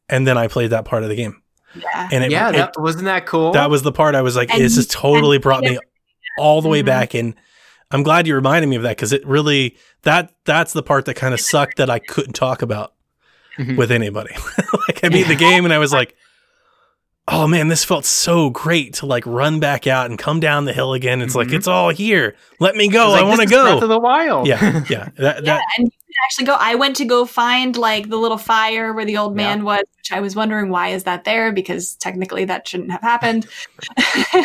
and 0.08 0.26
then 0.26 0.36
I 0.36 0.48
played 0.48 0.70
that 0.70 0.84
part 0.84 1.02
of 1.02 1.08
the 1.08 1.14
game, 1.16 1.42
yeah. 1.74 2.08
and 2.12 2.24
it, 2.24 2.30
yeah, 2.30 2.48
it- 2.50 2.52
that, 2.56 2.74
wasn't 2.78 3.04
that 3.04 3.26
cool? 3.26 3.52
that 3.52 3.70
was 3.70 3.82
the 3.82 3.92
part 3.92 4.14
I 4.14 4.22
was 4.22 4.36
like, 4.36 4.50
And 4.52 4.60
this 4.62 4.76
has 4.76 4.86
totally 4.86 5.38
brought 5.38 5.62
me 5.62 5.78
all 6.38 6.60
the 6.62 6.68
way 6.68 6.82
Mhm. 6.82 6.86
back 6.86 7.14
and 7.14 7.34
I'm 7.92 8.02
glad 8.04 8.26
you 8.28 8.36
reminded 8.36 8.68
me 8.68 8.76
of 8.76 8.82
that 8.84 8.96
because 8.96 9.12
it 9.12 9.26
really 9.26 9.76
that 10.02 10.32
that's 10.44 10.72
the 10.72 10.82
part 10.82 11.06
that 11.06 11.14
kind 11.14 11.34
of 11.34 11.40
sucked 11.40 11.76
that 11.78 11.90
I 11.90 11.98
couldn't 11.98 12.34
talk 12.34 12.62
about 12.62 12.94
Mhm. 13.58 13.76
with 13.76 13.90
anybody. 13.90 14.32
like 14.88 15.02
I 15.04 15.08
beat 15.08 15.26
the 15.26 15.34
game 15.34 15.64
and 15.64 15.74
I 15.74 15.78
was 15.78 15.92
like, 15.92 16.14
oh 17.30 17.46
man, 17.46 17.68
this 17.68 17.84
felt 17.84 18.04
so 18.04 18.50
great 18.50 18.94
to 18.94 19.06
like 19.06 19.24
run 19.26 19.60
back 19.60 19.86
out 19.86 20.06
and 20.10 20.18
come 20.18 20.40
down 20.40 20.64
the 20.64 20.72
hill 20.72 20.92
again. 20.94 21.20
It's 21.22 21.34
like 21.34 21.48
Mhm. 21.48 21.54
it's 21.54 21.66
all 21.66 21.90
here. 21.90 22.34
Let 22.58 22.76
me 22.76 22.88
go. 22.88 23.10
Like, 23.10 23.22
I 23.22 23.28
want 23.28 23.40
to 23.40 23.46
go. 23.46 23.64
is 23.66 23.70
Breath 23.72 23.82
of 23.84 23.88
the 23.88 23.98
Wild. 24.00 24.46
Yeah, 24.46 24.84
yeah. 24.88 25.08
That, 25.16 25.36
Yeah, 25.36 25.40
that 25.56 25.62
and 25.78 25.86
you 25.86 25.90
can 25.90 26.14
actually 26.24 26.44
go. 26.46 26.56
I 26.58 26.74
went 26.74 26.96
to 26.96 27.04
go 27.04 27.24
find 27.24 27.76
like 27.76 28.08
the 28.08 28.16
little 28.16 28.38
fire 28.38 28.92
where 28.92 29.04
the 29.04 29.16
old 29.16 29.32
Yeah. 29.38 29.46
man 29.48 29.64
was, 29.64 29.82
which 29.96 30.12
I 30.12 30.20
was 30.20 30.34
wondering 30.34 30.70
why 30.70 30.88
is 30.88 31.04
that 31.04 31.24
there 31.24 31.52
because 31.52 31.94
technically 31.96 32.44
that 32.46 32.66
shouldn't 32.66 32.90
have 32.90 33.02
happened. 33.02 33.46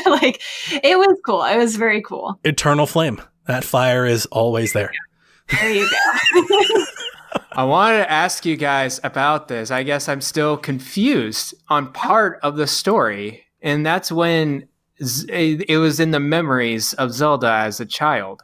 like 0.05 0.41
it 0.71 0.97
was 0.97 1.17
cool. 1.25 1.43
It 1.43 1.57
was 1.57 1.75
very 1.75 2.01
cool. 2.01 2.39
eternal 2.43 2.85
flame. 2.87 3.21
That 3.47 3.63
fire 3.63 4.05
is 4.05 4.25
always 4.27 4.73
there. 4.73 4.91
There 5.49 5.71
you 5.71 5.87
go. 5.89 6.85
I 7.51 7.63
wanted 7.63 7.97
to 7.99 8.11
ask 8.11 8.45
you 8.45 8.57
guys 8.57 8.99
about 9.03 9.47
this. 9.47 9.71
I 9.71 9.83
guess 9.83 10.09
I'm 10.09 10.21
still 10.21 10.57
confused 10.57 11.53
on 11.69 11.91
part 11.93 12.39
of 12.43 12.57
the 12.57 12.67
story, 12.67 13.45
and 13.61 13.85
that's 13.85 14.11
when 14.11 14.67
it 14.99 15.79
was 15.79 15.99
in 15.99 16.11
the 16.11 16.19
memories 16.19 16.93
of 16.93 17.11
Zelda 17.11 17.49
as 17.49 17.79
a 17.79 17.85
child, 17.85 18.43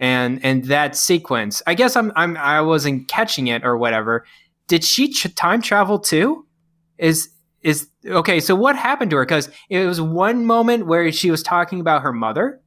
and 0.00 0.44
and 0.44 0.64
that 0.66 0.96
sequence. 0.96 1.62
I 1.66 1.74
guess 1.74 1.96
I'm 1.96 2.12
I'm 2.16 2.36
I 2.36 2.60
wasn't 2.60 3.08
catching 3.08 3.48
it 3.48 3.64
or 3.64 3.76
whatever. 3.76 4.24
Did 4.68 4.84
she 4.84 5.12
ch- 5.12 5.34
time 5.34 5.62
travel 5.62 5.98
too? 5.98 6.46
Is 6.98 7.30
is 7.62 7.88
okay? 8.06 8.40
So 8.40 8.54
what 8.54 8.76
happened 8.76 9.10
to 9.10 9.16
her? 9.16 9.24
Because 9.24 9.50
it 9.68 9.86
was 9.86 10.00
one 10.00 10.46
moment 10.46 10.86
where 10.86 11.10
she 11.12 11.30
was 11.30 11.42
talking 11.42 11.80
about 11.80 12.02
her 12.02 12.12
mother, 12.12 12.60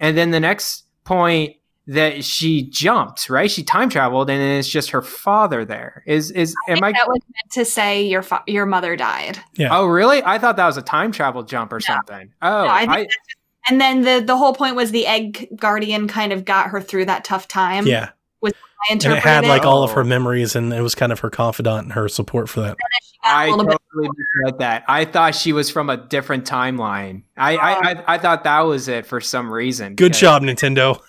and 0.00 0.16
then 0.16 0.30
the 0.30 0.40
next 0.40 0.84
point 1.04 1.56
that 1.88 2.24
she 2.24 2.62
jumped, 2.62 3.28
right? 3.28 3.50
She 3.50 3.62
time 3.64 3.88
traveled, 3.90 4.30
and 4.30 4.40
it's 4.40 4.68
just 4.68 4.90
her 4.90 5.02
father 5.02 5.64
there. 5.64 6.02
Is 6.06 6.30
is 6.30 6.54
am 6.68 6.82
I? 6.82 6.92
that 6.92 7.08
was 7.08 7.20
meant 7.34 7.50
to 7.52 7.64
say 7.64 8.04
your 8.04 8.22
fa- 8.22 8.44
your 8.46 8.66
mother 8.66 8.94
died, 8.96 9.38
Yeah. 9.54 9.68
Oh, 9.76 9.86
really? 9.86 10.22
I 10.22 10.38
thought 10.38 10.56
that 10.56 10.66
was 10.66 10.76
a 10.76 10.82
time 10.82 11.10
travel 11.12 11.42
jump 11.42 11.72
or 11.72 11.80
something. 11.80 12.30
Oh, 12.40 12.64
No, 12.64 12.70
I 12.70 12.80
think 12.86 12.92
I, 12.92 13.06
and 13.68 13.80
then 13.80 14.02
the 14.02 14.22
the 14.24 14.36
whole 14.36 14.54
point 14.54 14.76
was 14.76 14.90
the 14.92 15.06
egg 15.06 15.48
guardian 15.56 16.06
kind 16.08 16.32
of 16.32 16.44
got 16.44 16.68
her 16.68 16.80
through 16.80 17.06
that 17.06 17.24
tough 17.24 17.48
time. 17.48 17.86
yeah. 17.86 18.10
I 18.44 18.50
And 18.94 19.04
it 19.04 19.18
had 19.18 19.46
like 19.46 19.64
all 19.64 19.84
of 19.84 19.92
her 19.92 20.00
Oh. 20.00 20.04
memories 20.04 20.56
and 20.56 20.72
it 20.72 20.80
was 20.80 20.96
kind 20.96 21.12
of 21.12 21.20
her 21.20 21.30
confidant 21.30 21.84
and 21.84 21.92
her 21.92 22.08
support 22.08 22.48
for 22.48 22.62
that. 22.62 22.76
She 23.04 23.16
got 23.22 23.30
a 23.30 23.36
I 23.36 23.48
little 23.50 23.64
bit 23.66 23.78
totally 23.94 24.08
misread 24.16 24.58
that. 24.58 24.84
I 24.88 25.04
thought 25.04 25.36
she 25.36 25.52
was 25.52 25.70
from 25.70 25.88
a 25.88 25.96
different 25.96 26.44
timeline. 26.44 27.22
I 27.36 27.56
I, 27.56 27.74
oh. 27.74 27.80
I, 27.84 28.14
I 28.14 28.18
thought 28.18 28.42
that 28.42 28.60
was 28.62 28.88
it 28.88 29.06
for 29.06 29.20
some 29.20 29.52
reason. 29.52 29.94
Good 29.94 30.14
job, 30.14 30.42
Nintendo. 30.42 31.00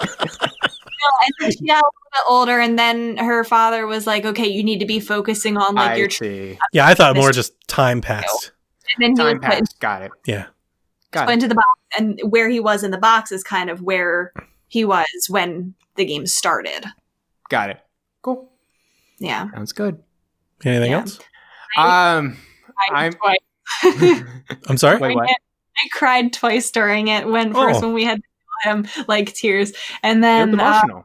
And 0.00 1.32
then 1.40 1.50
she 1.52 1.66
got 1.66 1.76
a 1.82 1.86
little 1.86 2.10
bit 2.12 2.22
older, 2.28 2.58
and 2.60 2.78
then 2.78 3.16
her 3.18 3.44
father 3.44 3.86
was 3.86 4.06
like, 4.06 4.24
"Okay, 4.24 4.46
you 4.46 4.62
need 4.62 4.78
to 4.80 4.86
be 4.86 5.00
focusing 5.00 5.56
on 5.56 5.74
like 5.74 5.90
I 5.92 5.96
your." 5.96 6.10
see. 6.10 6.58
Yeah, 6.72 6.86
I 6.86 6.94
thought 6.94 7.16
more 7.16 7.32
just 7.32 7.52
time 7.68 8.00
passed. 8.00 8.52
And 8.96 9.02
then 9.04 9.10
he 9.10 9.16
Time 9.16 9.38
was 9.38 9.46
put, 9.46 9.58
passed. 9.58 9.80
Got 9.80 10.02
it. 10.02 10.10
Yeah. 10.26 10.46
Got 11.10 11.26
put 11.26 11.30
it. 11.32 11.34
into 11.34 11.48
the 11.48 11.54
box, 11.54 11.68
and 11.98 12.20
where 12.24 12.48
he 12.48 12.60
was 12.60 12.82
in 12.84 12.90
the 12.90 12.98
box 12.98 13.32
is 13.32 13.42
kind 13.42 13.70
of 13.70 13.82
where 13.82 14.32
he 14.66 14.84
was 14.84 15.06
when 15.28 15.74
the 15.96 16.04
game 16.04 16.26
started. 16.26 16.84
Got 17.50 17.70
it. 17.70 17.80
Cool. 18.22 18.50
Yeah, 19.18 19.50
Sounds 19.52 19.72
good. 19.72 20.02
Anything 20.64 20.90
Yeah. 20.92 20.98
else? 21.00 21.18
Um, 21.76 22.36
I, 22.90 23.04
I'm- 23.04 23.12
twice. 23.12 23.38
I'm 24.68 24.76
sorry? 24.76 24.98
Wait, 24.98 25.14
what? 25.14 25.28
I 25.28 25.88
cried 25.92 26.32
twice 26.32 26.70
during 26.70 27.08
it. 27.08 27.26
When 27.28 27.52
first 27.52 27.78
Oh. 27.78 27.86
when 27.86 27.94
we 27.94 28.04
had 28.04 28.16
to 28.16 28.22
show 28.22 28.27
him 28.62 28.86
like 29.06 29.32
tears, 29.34 29.72
and 30.02 30.22
then 30.22 30.58
uh, 30.60 30.64
emotional. 30.64 31.04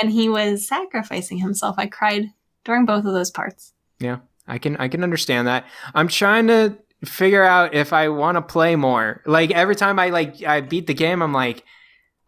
when 0.00 0.10
he 0.10 0.28
was 0.28 0.66
sacrificing 0.66 1.38
himself, 1.38 1.76
I 1.78 1.86
cried 1.86 2.30
during 2.64 2.84
both 2.84 3.04
of 3.04 3.12
those 3.12 3.30
parts. 3.30 3.72
Yeah, 3.98 4.18
I 4.46 4.58
can 4.58 4.76
I 4.76 4.88
can 4.88 5.02
understand 5.02 5.48
that. 5.48 5.66
I'm 5.94 6.08
trying 6.08 6.48
to 6.48 6.76
figure 7.04 7.42
out 7.42 7.74
if 7.74 7.92
I 7.92 8.08
want 8.08 8.36
to 8.36 8.42
play 8.42 8.76
more. 8.76 9.22
Like 9.26 9.50
every 9.50 9.76
time 9.76 9.98
I 9.98 10.10
like 10.10 10.42
I 10.42 10.60
beat 10.60 10.86
the 10.86 10.94
game, 10.94 11.22
I'm 11.22 11.32
like, 11.32 11.64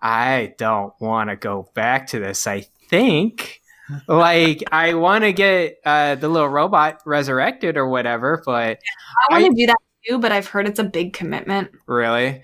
I 0.01 0.55
don't 0.59 0.93
want 1.01 1.31
to 1.31 1.37
go 1.37 1.71
back 1.75 2.09
to 2.09 2.19
this. 2.19 2.47
I 2.47 2.67
think 2.89 3.61
like 4.09 4.63
I 4.73 4.95
want 4.95 5.25
to 5.25 5.33
get 5.33 5.79
uh, 5.85 6.15
the 6.17 6.29
little 6.29 6.49
robot 6.49 7.01
resurrected 7.05 7.77
or 7.77 7.89
whatever, 7.89 8.43
but 8.45 8.79
I 9.31 9.41
want 9.41 9.45
to 9.45 9.61
do 9.61 9.67
that 9.67 9.77
too, 10.07 10.19
but 10.19 10.33
I've 10.33 10.47
heard 10.47 10.67
it's 10.67 10.79
a 10.79 10.85
big 10.85 11.13
commitment. 11.13 11.71
really. 11.87 12.43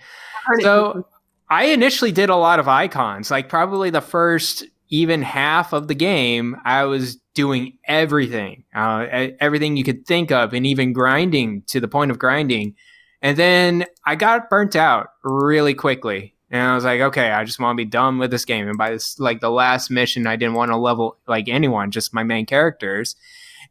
So 0.60 1.06
I 1.50 1.64
initially 1.66 2.12
did 2.12 2.30
a 2.30 2.36
lot 2.36 2.60
of 2.60 2.68
icons. 2.68 3.30
Like 3.30 3.48
probably 3.48 3.90
the 3.90 4.00
first 4.00 4.64
even 4.88 5.22
half 5.22 5.72
of 5.72 5.88
the 5.88 5.94
game, 5.94 6.56
I 6.64 6.84
was 6.84 7.16
doing 7.34 7.78
everything, 7.84 8.64
uh, 8.74 9.06
everything 9.40 9.76
you 9.76 9.84
could 9.84 10.06
think 10.06 10.30
of, 10.30 10.52
and 10.52 10.66
even 10.66 10.92
grinding 10.92 11.62
to 11.68 11.80
the 11.80 11.88
point 11.88 12.10
of 12.10 12.18
grinding. 12.18 12.76
And 13.22 13.36
then 13.36 13.86
I 14.06 14.16
got 14.16 14.48
burnt 14.48 14.76
out 14.76 15.08
really 15.22 15.74
quickly. 15.74 16.34
And 16.50 16.62
I 16.62 16.74
was 16.74 16.84
like, 16.84 17.00
okay, 17.00 17.30
I 17.30 17.44
just 17.44 17.60
want 17.60 17.76
to 17.76 17.84
be 17.84 17.88
done 17.88 18.18
with 18.18 18.30
this 18.32 18.44
game. 18.44 18.66
And 18.68 18.78
by 18.78 18.90
this, 18.90 19.18
like 19.20 19.40
the 19.40 19.50
last 19.50 19.90
mission, 19.90 20.26
I 20.26 20.36
didn't 20.36 20.54
want 20.54 20.70
to 20.72 20.76
level 20.76 21.16
like 21.28 21.48
anyone, 21.48 21.92
just 21.92 22.14
my 22.14 22.24
main 22.24 22.46
characters. 22.46 23.14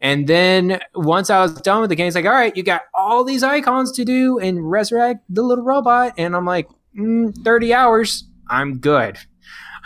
And 0.02 0.28
then 0.28 0.80
once 0.96 1.30
I 1.30 1.42
was 1.42 1.54
done 1.56 1.82
with 1.82 1.90
the 1.90 1.98
game, 1.98 2.08
it's 2.08 2.16
like, 2.16 2.26
all 2.26 2.32
right, 2.32 2.56
you 2.56 2.64
got 2.64 2.84
all 2.94 3.26
these 3.26 3.44
icons 3.44 3.92
to 3.94 4.06
do 4.06 4.40
and 4.40 4.70
resurrect 4.70 5.26
the 5.28 5.42
little 5.42 5.66
robot. 5.66 6.14
And 6.18 6.38
I'm 6.38 6.46
like, 6.46 6.70
mm, 6.98 7.36
30 7.44 7.74
hours, 7.74 8.26
I'm 8.50 8.80
good. 8.80 9.18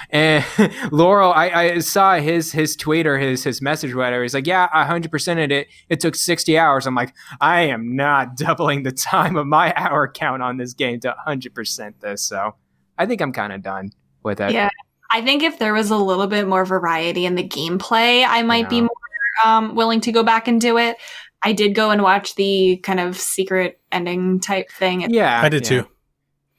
And 0.09 0.45
Laurel, 0.91 1.33
I, 1.33 1.49
I 1.49 1.79
saw 1.79 2.15
his 2.15 2.51
his 2.51 2.75
tweet 2.75 3.07
or 3.07 3.17
his 3.17 3.43
his 3.43 3.61
message, 3.61 3.93
or 3.93 3.97
whatever. 3.97 4.23
He's 4.23 4.33
like, 4.33 4.47
"Yeah, 4.47 4.69
I 4.73 4.85
hundred 4.85 5.11
percented 5.11 5.51
it. 5.51 5.67
It 5.89 5.99
took 5.99 6.15
sixty 6.15 6.57
hours." 6.57 6.85
I'm 6.87 6.95
like, 6.95 7.13
I 7.39 7.61
am 7.61 7.95
not 7.95 8.35
doubling 8.37 8.83
the 8.83 8.91
time 8.91 9.35
of 9.35 9.47
my 9.47 9.73
hour 9.77 10.07
count 10.11 10.41
on 10.41 10.57
this 10.57 10.73
game 10.73 10.99
to 11.01 11.15
hundred 11.17 11.53
percent 11.53 12.01
this. 12.01 12.23
So 12.23 12.55
I 12.97 13.05
think 13.05 13.21
I'm 13.21 13.33
kind 13.33 13.53
of 13.53 13.61
done 13.61 13.91
with 14.23 14.39
it. 14.39 14.51
Yeah. 14.51 14.69
I 15.11 15.21
think 15.21 15.43
if 15.43 15.59
there 15.59 15.73
was 15.73 15.91
a 15.91 15.97
little 15.97 16.25
bit 16.25 16.47
more 16.47 16.65
variety 16.65 17.27
in 17.27 17.35
the 17.35 17.47
gameplay, 17.47 18.25
I 18.27 18.41
might 18.41 18.67
be 18.67 18.81
more 18.81 18.89
um, 19.45 19.75
willing 19.75 20.01
to 20.01 20.11
go 20.11 20.23
back 20.23 20.47
and 20.47 20.59
do 20.59 20.79
it. 20.79 20.97
I 21.43 21.53
did 21.53 21.75
go 21.75 21.91
and 21.91 22.01
watch 22.01 22.33
the 22.33 22.77
kind 22.77 22.99
of 22.99 23.19
secret 23.19 23.79
ending 23.91 24.39
type 24.39 24.71
thing. 24.71 25.01
It- 25.01 25.11
yeah, 25.11 25.39
I 25.39 25.49
did 25.49 25.69
yeah. 25.69 25.81
too. 25.81 25.87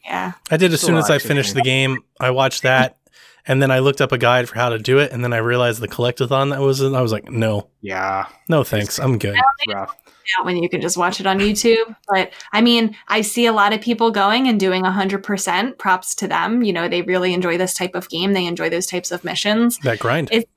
Yeah. 0.04 0.32
I 0.50 0.56
did 0.56 0.72
as 0.72 0.80
soon 0.80 0.96
as 0.96 1.10
I 1.10 1.18
finished 1.18 1.50
do. 1.50 1.54
the 1.54 1.62
game. 1.62 1.98
I 2.20 2.30
watched 2.30 2.62
that, 2.62 2.96
and 3.46 3.60
then 3.62 3.70
I 3.70 3.78
looked 3.80 4.00
up 4.00 4.12
a 4.12 4.18
guide 4.18 4.48
for 4.48 4.54
how 4.56 4.68
to 4.70 4.78
do 4.78 4.98
it, 4.98 5.12
and 5.12 5.22
then 5.24 5.32
I 5.32 5.38
realized 5.38 5.80
the 5.80 5.88
collectathon 5.88 6.50
that 6.50 6.60
was. 6.60 6.80
in 6.80 6.94
I 6.94 7.02
was 7.02 7.12
like, 7.12 7.28
no, 7.30 7.68
Yeah, 7.80 8.26
no, 8.48 8.64
thanks, 8.64 8.98
I'm 8.98 9.18
good. 9.18 9.34
it's 9.36 9.74
rough. 9.74 9.96
out 10.38 10.44
when 10.46 10.56
you 10.56 10.68
can 10.70 10.80
just 10.80 10.96
watch 10.96 11.20
it 11.20 11.26
on 11.26 11.38
YouTube. 11.38 11.94
But 12.08 12.32
I 12.52 12.60
mean, 12.62 12.96
I 13.08 13.20
see 13.20 13.44
a 13.46 13.52
lot 13.52 13.72
of 13.74 13.80
people 13.82 14.10
going 14.10 14.48
and 14.48 14.58
doing 14.58 14.82
100%. 14.84 15.76
Props 15.78 16.14
to 16.16 16.26
them. 16.28 16.62
You 16.62 16.72
know, 16.72 16.88
they 16.88 17.02
really 17.02 17.34
enjoy 17.34 17.58
this 17.58 17.74
type 17.74 17.94
of 17.94 18.08
game, 18.08 18.32
they 18.32 18.46
enjoy 18.46 18.70
those 18.70 18.86
types 18.86 19.10
of 19.10 19.22
missions. 19.24 19.78
That 19.78 19.98
grind. 19.98 20.28
It- 20.32 20.48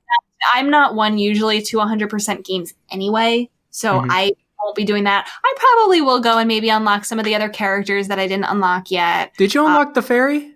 I'm 0.53 0.69
not 0.69 0.93
one 0.95 1.17
usually 1.17 1.61
to 1.63 1.77
100% 1.77 2.45
games 2.45 2.73
anyway. 2.91 3.49
So 3.71 4.01
Mhm. 4.01 4.07
I 4.09 4.31
won't 4.63 4.75
be 4.75 4.85
doing 4.85 5.03
that. 5.05 5.29
I 5.43 5.53
probably 5.57 6.01
will 6.01 6.19
go 6.19 6.37
and 6.37 6.47
maybe 6.47 6.69
unlock 6.69 7.05
some 7.05 7.19
of 7.19 7.25
the 7.25 7.35
other 7.35 7.49
characters 7.49 8.07
that 8.07 8.19
I 8.19 8.27
didn't 8.27 8.45
unlock 8.45 8.91
yet. 8.91 9.33
Did 9.37 9.53
you 9.53 9.65
unlock 9.65 9.93
the 9.93 10.01
fairy? 10.01 10.53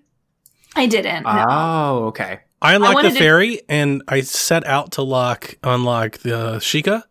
I 0.76 0.86
didn't. 0.88 1.24
no. 1.24 1.46
Oh, 1.50 2.06
okay. 2.08 2.40
I 2.62 2.76
unlocked 2.76 2.92
the 2.92 2.96
wanted 2.96 3.14
to- 3.14 3.20
fairy, 3.20 3.62
and 3.68 4.04
I 4.08 4.22
set 4.22 4.66
out 4.66 4.94
to 4.94 5.02
lock 5.02 5.58
unlock 5.64 6.20
the 6.20 6.58
Sheikah, 6.58 7.04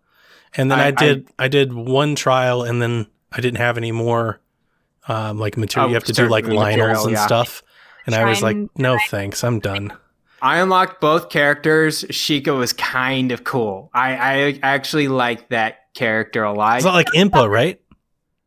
and 0.57 0.71
then 0.71 0.79
I, 0.79 0.87
I- 0.87 0.91
did 0.93 1.29
I, 1.39 1.49
did 1.49 1.73
one 1.73 2.15
trial, 2.15 2.63
and 2.63 2.81
then 2.81 3.07
I 3.33 3.41
didn't 3.41 3.59
have 3.59 3.77
any 3.77 3.93
more 3.93 4.41
um, 5.09 5.39
like 5.39 5.57
material. 5.57 5.87
Oh, 5.87 5.89
you 5.89 5.95
have 5.95 6.05
to 6.05 6.13
do 6.13 6.29
like 6.29 6.45
certain 6.45 6.59
Lynels 6.59 6.71
material, 6.77 7.03
and 7.05 7.13
yeah. 7.13 7.27
stuff, 7.27 7.63
and 8.07 8.15
I 8.15 8.25
was 8.25 8.43
like, 8.43 8.57
no 8.77 8.99
thanks, 9.09 9.43
I'm 9.43 9.59
done. 9.59 9.93
I 10.43 10.59
unlocked 10.59 11.01
both 11.01 11.29
characters. 11.29 12.05
Sheikah 12.05 12.57
was 12.57 12.73
kind 12.73 13.33
of 13.33 13.45
cool. 13.45 13.91
I, 13.93 14.15
I 14.17 14.59
actually 14.63 15.09
like 15.09 15.49
that 15.51 15.93
character 15.95 16.43
a 16.45 16.53
lot. 16.53 16.77
It's 16.77 16.85
not 16.85 16.95
like 16.95 17.09
Impa, 17.15 17.49
right? 17.49 17.81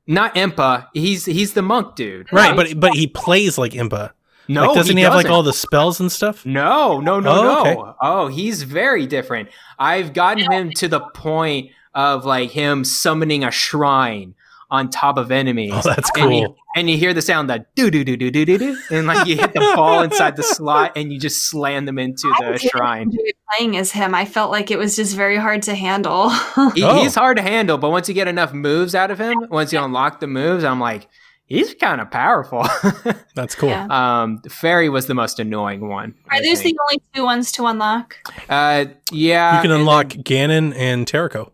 Not 0.07 0.35
Impa. 0.35 0.87
He's 0.93 1.25
he's 1.25 1.53
the 1.53 1.61
monk 1.61 1.95
dude. 1.95 2.31
Right, 2.33 2.55
but 2.55 2.79
but 2.79 2.93
he 2.93 3.07
plays 3.07 3.57
like 3.57 3.71
Impa. 3.73 4.11
no, 4.49 4.67
like, 4.67 4.75
doesn't 4.75 4.97
he, 4.97 5.03
have 5.03 5.13
like 5.13 5.23
doesn't. 5.23 5.33
all 5.35 5.43
the 5.43 5.53
spells 5.53 5.99
and 5.99 6.11
stuff? 6.11 6.45
No, 6.45 6.99
no, 6.99 7.19
no, 7.19 7.31
Oh, 7.31 7.43
no. 7.43 7.61
okay. 7.61 7.97
Oh, 8.01 8.27
he's 8.27 8.63
very 8.63 9.05
different. 9.07 9.49
I've 9.79 10.13
gotten 10.13 10.51
him 10.51 10.71
to 10.77 10.87
the 10.87 10.99
point 10.99 11.71
of 11.93 12.25
like 12.25 12.51
him 12.51 12.83
summoning 12.83 13.43
a 13.45 13.51
shrine 13.51 14.35
on 14.73 14.89
top 14.89 15.17
of 15.17 15.31
enemies. 15.31 15.71
Oh, 15.73 15.81
that's 15.85 16.09
And 16.17 16.35
you, 16.35 16.45
cool. 16.47 16.57
and 16.75 16.89
you 16.89 16.97
hear 16.97 17.13
the 17.13 17.21
sound 17.21 17.49
that 17.49 17.73
do 17.75 17.89
do 17.91 18.03
do 18.03 18.17
do 18.17 18.29
do 18.31 18.43
do 18.45 18.57
do, 18.57 18.77
and 18.91 19.07
like 19.07 19.25
you 19.27 19.37
hit 19.37 19.53
the 19.53 19.59
ball 19.75 20.01
inside 20.01 20.35
the 20.35 20.43
slot, 20.43 20.93
and 20.97 21.13
you 21.13 21.19
just 21.19 21.47
slam 21.49 21.85
them 21.85 21.97
into 21.99 22.27
I 22.27 22.45
the 22.51 22.57
didn't 22.57 22.71
shrine. 22.71 23.01
enjoy 23.03 23.29
playing 23.55 23.77
as 23.77 23.91
him. 23.91 24.13
I 24.15 24.25
felt 24.25 24.51
like 24.51 24.71
it 24.71 24.77
was 24.79 24.95
just 24.95 25.15
very 25.15 25.37
hard 25.37 25.61
to 25.63 25.75
handle. 25.75 26.29
He, 26.75 26.83
Oh. 26.83 27.01
He's 27.01 27.15
hard 27.15 27.37
to 27.37 27.43
handle, 27.43 27.77
but 27.77 27.91
once 27.91 28.09
you 28.09 28.13
get 28.15 28.27
enough 28.27 28.51
moves 28.53 28.95
out 28.95 29.11
of 29.11 29.19
him, 29.19 29.35
once 29.49 29.71
you 29.71 29.79
unlock 29.79 30.19
the 30.19 30.27
moves, 30.27 30.63
I'm 30.63 30.79
like, 30.79 31.07
he's 31.45 31.73
kind 31.75 32.01
of 32.01 32.09
powerful. 32.11 32.65
That's 33.35 33.53
cool. 33.55 33.69
Yeah. 33.69 33.87
um, 34.23 34.41
Fairy 34.49 34.89
was 34.89 35.05
the 35.07 35.13
most 35.13 35.39
annoying 35.39 35.87
one. 35.87 36.15
I 36.29 36.37
Are 36.39 36.41
those 36.43 36.57
the 36.59 36.63
think. 36.63 36.77
only 36.81 37.01
two 37.13 37.23
ones 37.23 37.51
to 37.53 37.65
unlock? 37.67 38.15
Uh, 38.49 38.85
yeah, 39.11 39.55
You 39.57 39.61
can 39.61 39.71
and 39.71 39.81
unlock 39.81 40.09
then- 40.09 40.23
Ganon 40.23 40.73
and 40.75 41.05
Terrako. 41.05 41.51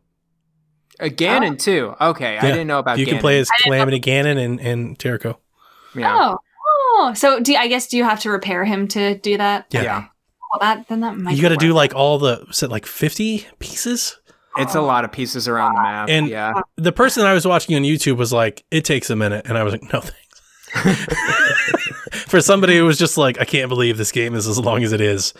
Uh, 0.99 1.05
Ganon 1.05 1.57
too. 1.57 1.95
Okay, 1.99 2.37
I 2.37 2.41
didn't 2.41 2.67
know 2.67 2.79
about. 2.79 2.99
You 2.99 3.05
can 3.05 3.19
play 3.19 3.39
as 3.39 3.49
I 3.49 3.57
didn't 3.57 3.71
know- 3.71 3.75
Calamity 3.85 3.99
Ganon 4.01 4.37
and, 4.43 4.59
and 4.59 4.99
Terrako. 4.99 5.37
Yeah. 5.95 6.13
Oh, 6.15 6.37
oh. 6.67 7.13
So 7.15 7.39
do 7.39 7.55
I 7.55 7.67
guess 7.67 7.87
do 7.87 7.97
you 7.97 8.03
have 8.03 8.19
to 8.21 8.29
repair 8.29 8.65
him 8.65 8.87
to 8.89 9.15
do 9.17 9.37
that? 9.37 9.67
Yeah. 9.71 9.83
yeah. 9.83 10.05
Well, 10.51 10.59
that 10.61 10.87
then 10.87 11.01
that 11.01 11.17
might. 11.17 11.35
You 11.35 11.41
got 11.41 11.49
to 11.49 11.57
do 11.57 11.73
like 11.73 11.93
all 11.95 12.17
the 12.19 12.45
is 12.49 12.63
it 12.63 12.69
like 12.69 12.85
fifty 12.85 13.47
pieces? 13.59 14.17
It's 14.57 14.75
a 14.75 14.81
lot 14.81 15.05
of 15.05 15.11
pieces 15.11 15.47
around 15.47 15.75
the 15.75 15.81
map. 15.81 16.09
And- 16.09 16.27
yeah, 16.27 16.51
The 16.75 16.91
person 16.91 17.23
I 17.23 17.33
was 17.33 17.45
watching 17.47 17.75
on 17.75 17.83
YouTube 17.83 18.17
was 18.17 18.33
like, 18.33 18.65
"It 18.71 18.83
takes 18.83 19.09
a 19.09 19.15
minute," 19.15 19.45
and 19.47 19.57
I 19.57 19.63
was 19.63 19.71
like, 19.73 19.83
"No 19.93 20.01
thanks." 20.01 21.05
For 22.27 22.41
somebody 22.41 22.75
who 22.77 22.85
was 22.85 22.97
just 22.97 23.17
like, 23.17 23.39
"I 23.39 23.45
can't 23.45 23.69
believe 23.69 23.97
this 23.97 24.11
game 24.11 24.35
is 24.35 24.47
as 24.47 24.59
long 24.59 24.83
as 24.83 24.91
it 24.91 25.01
is." 25.01 25.33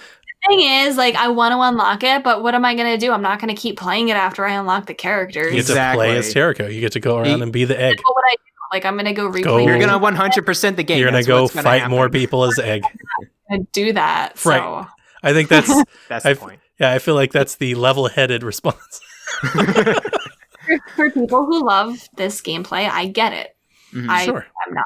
The 0.44 0.48
thing 0.56 0.62
is, 0.88 0.96
like, 0.98 1.16
I 1.16 1.28
want 1.30 1.52
to 1.54 1.60
unlock 1.62 2.04
it, 2.04 2.24
but 2.24 2.42
what 2.44 2.56
am 2.56 2.64
I 2.64 2.74
going 2.76 2.98
to 2.98 3.06
do? 3.06 3.12
I'm 3.12 3.22
not 3.22 3.40
going 3.42 3.54
to 3.54 3.60
keep 3.62 3.78
playing 3.78 4.10
it 4.10 4.16
after 4.16 4.46
I 4.46 4.54
unlock 4.54 4.86
the 4.86 4.94
characters. 4.94 5.54
You 5.54 5.62
get 5.62 5.68
to 5.68 5.74
play 5.96 6.18
as 6.18 6.28
Exactly. 6.28 6.66
Terrako. 6.66 6.74
You 6.74 6.80
get 6.82 6.94
to 6.94 7.00
go 7.00 7.18
around 7.18 7.26
He- 7.38 7.42
and 7.42 7.52
be 7.52 7.66
the 7.66 7.80
egg. 7.80 8.00
What 8.04 8.16
would 8.16 8.24
I 8.26 8.36
do? 8.36 8.42
Like, 8.72 8.86
I'm 8.86 8.94
going 8.96 9.06
to 9.06 9.14
go 9.14 9.30
replay. 9.30 9.44
go- 9.44 9.58
you're 9.58 9.80
gonna 9.80 9.98
100 9.98 10.46
percent 10.46 10.78
the 10.78 10.84
game. 10.84 11.00
You're 11.00 11.10
gonna 11.10 11.24
go 11.24 11.48
gonna 11.48 11.64
fight 11.64 11.82
happen. 11.82 11.92
more 11.96 12.08
people 12.10 12.44
as 12.46 12.60
egg. 12.60 12.84
gonna 13.50 13.64
do 13.74 13.92
that. 13.94 14.38
So. 14.38 14.50
Right. 14.52 14.88
I 15.24 15.34
think 15.34 15.50
that's 15.50 15.68
That's 16.08 16.24
the 16.24 16.30
I've- 16.30 16.40
point. 16.40 16.60
yeah. 16.80 16.92
I 16.92 17.00
feel 17.00 17.16
like 17.16 17.32
that's 17.32 17.56
the 17.56 17.74
level-headed 17.76 18.44
response. 18.44 19.02
For, 19.42 20.80
for 20.96 21.10
people 21.12 21.46
who 21.46 21.66
love 21.66 22.08
this 22.16 22.42
gameplay, 22.42 22.88
I 22.90 23.08
get 23.08 23.34
it. 23.34 23.56
Mhm. 23.94 24.08
I, 24.08 24.26
Sure. 24.26 24.46
I'm 24.68 24.74
not, 24.76 24.86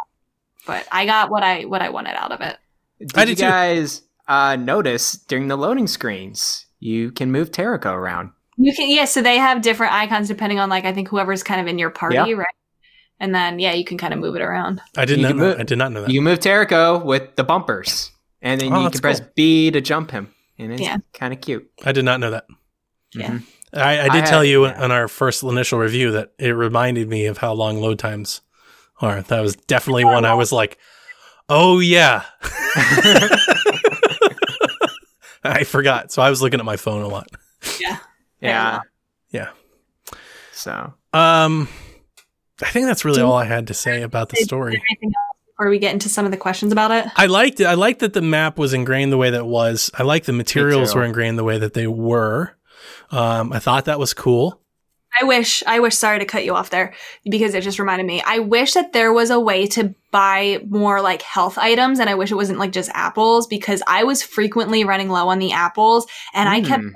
but 0.66 0.88
I 0.92 1.06
got 1.06 1.30
what 1.30 1.44
I 1.44 1.66
what 1.66 1.82
I 1.82 1.90
wanted 1.90 2.16
out 2.16 2.32
of 2.32 2.40
it. 2.40 2.58
Did 3.00 3.18
I 3.18 3.22
you 3.24 3.26
did 3.36 3.38
too. 3.40 3.44
Guys 4.28 4.54
uh, 4.54 4.56
notice 4.56 5.14
during 5.28 5.48
the 5.48 5.56
loading 5.58 5.88
screens 5.88 6.66
you 6.80 7.12
can 7.12 7.32
move 7.32 7.52
Terrako 7.52 7.94
around? 7.94 8.32
You 8.58 8.74
can 8.76 8.90
yeah, 8.90 9.06
so 9.06 9.22
they 9.22 9.38
have 9.38 9.62
different 9.62 9.94
icons 9.94 10.28
depending 10.28 10.60
on 10.60 10.70
like 10.70 10.86
I 10.86 10.94
think 10.94 11.08
whoever's 11.10 11.44
kind 11.44 11.60
of 11.62 11.68
in 11.68 11.78
your 11.80 11.90
party, 11.90 12.16
Yeah. 12.16 12.32
right? 12.34 12.48
And 13.20 13.34
then 13.34 13.60
yeah, 13.60 13.74
you 13.74 13.86
can 13.86 13.98
kind 13.98 14.14
of 14.14 14.20
move 14.20 14.36
it 14.36 14.42
around. 14.42 14.82
I 14.98 15.06
did 15.06 15.18
You 15.20 15.24
not. 15.28 15.36
Know, 15.36 15.44
move- 15.44 15.60
I 15.60 15.64
did 15.64 15.78
not 15.78 15.92
know 15.92 16.02
that. 16.02 16.10
You 16.12 16.22
move 16.22 16.40
Terrako 16.40 17.04
with 17.04 17.36
the 17.36 17.44
bumpers, 17.44 18.12
and 18.42 18.60
then 18.62 18.74
Oh, 18.74 18.84
you 18.84 18.90
can 18.90 19.00
press 19.02 19.20
cool. 19.20 19.30
B 19.36 19.72
to 19.72 19.82
jump 19.82 20.12
him, 20.12 20.34
and 20.60 20.72
it's 20.74 20.82
Yeah. 20.82 20.98
kind 21.14 21.34
of 21.34 21.42
cute. 21.42 21.70
I 21.86 21.92
did 21.92 22.06
not 22.06 22.20
know 22.20 22.32
that. 22.32 22.46
Yeah. 23.16 23.30
Mhm. 23.32 23.44
I, 23.74 24.00
I 24.00 24.06
I 24.06 24.10
did 24.10 24.26
tell 24.26 24.40
had- 24.42 24.50
you 24.50 24.66
yeah. 24.66 24.82
on 24.84 24.92
our 24.92 25.08
first 25.08 25.42
initial 25.44 25.80
review 25.80 26.12
that 26.12 26.34
it 26.38 26.52
reminded 26.52 27.10
me 27.10 27.26
of 27.26 27.40
how 27.40 27.54
long 27.54 27.80
load 27.82 27.98
times 28.00 28.42
are. 29.02 29.22
That 29.24 29.42
was 29.42 29.56
definitely 29.56 30.06
one 30.06 30.26
I 30.26 30.34
was 30.36 30.52
like, 30.52 30.78
oh 31.50 31.80
yeah. 31.80 32.24
I 35.60 35.64
forgot. 35.64 36.12
So 36.12 36.22
I 36.22 36.30
was 36.30 36.42
looking 36.42 36.60
at 36.60 36.66
my 36.66 36.78
phone 36.78 37.02
a 37.04 37.08
lot. 37.08 37.28
Yeah. 37.80 37.98
Yeah. 38.42 38.80
Yeah. 39.32 39.50
So 40.52 40.94
Um, 41.14 41.68
I 42.62 42.70
think 42.70 42.86
that's 42.88 43.04
really 43.06 43.18
Do- 43.18 43.26
all 43.26 43.36
I 43.38 43.46
had 43.46 43.68
to 43.68 43.74
say 43.74 44.02
about 44.02 44.30
the 44.30 44.38
story. 44.38 44.74
Anything 44.90 45.10
else 45.10 45.38
before 45.48 45.70
we 45.70 45.80
get 45.80 45.94
into 45.94 46.10
some 46.10 46.26
of 46.26 46.32
the 46.32 46.38
questions 46.38 46.72
about 46.72 46.92
it? 46.92 47.06
I 47.16 47.26
liked 47.28 47.60
it. 47.60 47.66
I 47.66 47.74
liked 47.76 48.00
that 48.02 48.14
the 48.14 48.22
map 48.22 48.58
was 48.58 48.74
ingrained 48.74 49.12
the 49.12 49.18
way 49.18 49.30
that 49.30 49.40
it 49.40 49.46
was. 49.46 49.90
I 49.94 50.04
liked 50.04 50.26
the 50.26 50.34
materials 50.34 50.96
were 50.96 51.04
ingrained 51.04 51.38
the 51.38 51.44
way 51.44 51.58
that 51.58 51.74
they 51.74 51.88
were. 51.88 52.56
Um, 53.12 53.54
I 53.54 53.60
thought 53.60 53.86
that 53.86 54.00
was 54.00 54.14
cool. 54.14 54.60
I 55.20 55.26
wish, 55.26 55.64
I 55.68 55.80
wish, 55.80 55.96
sorry 55.96 56.20
to 56.20 56.26
cut 56.26 56.44
you 56.46 56.56
off 56.56 56.70
there 56.70 56.94
because 57.30 57.54
it 57.54 57.62
just 57.64 57.80
reminded 57.80 58.06
me. 58.06 58.22
I 58.26 58.40
wish 58.40 58.74
that 58.74 58.94
there 58.94 59.14
was 59.14 59.30
a 59.30 59.40
way 59.40 59.68
to 59.68 59.94
buy 60.12 60.60
more 60.70 61.02
like 61.02 61.22
health 61.22 61.58
items 61.58 62.00
and 62.00 62.10
I 62.10 62.16
wish 62.16 62.32
it 62.32 62.36
wasn't 62.36 62.60
like 62.60 62.72
just 62.72 62.90
apples 62.94 63.46
because 63.48 63.84
I 63.88 64.04
was 64.04 64.24
frequently 64.24 64.84
running 64.84 65.10
low 65.10 65.28
on 65.30 65.40
the 65.40 65.52
apples 65.52 66.08
and 66.34 66.50
I 66.50 66.62
kept 66.62 66.82
Hmm. 66.82 66.88
going 66.90 66.94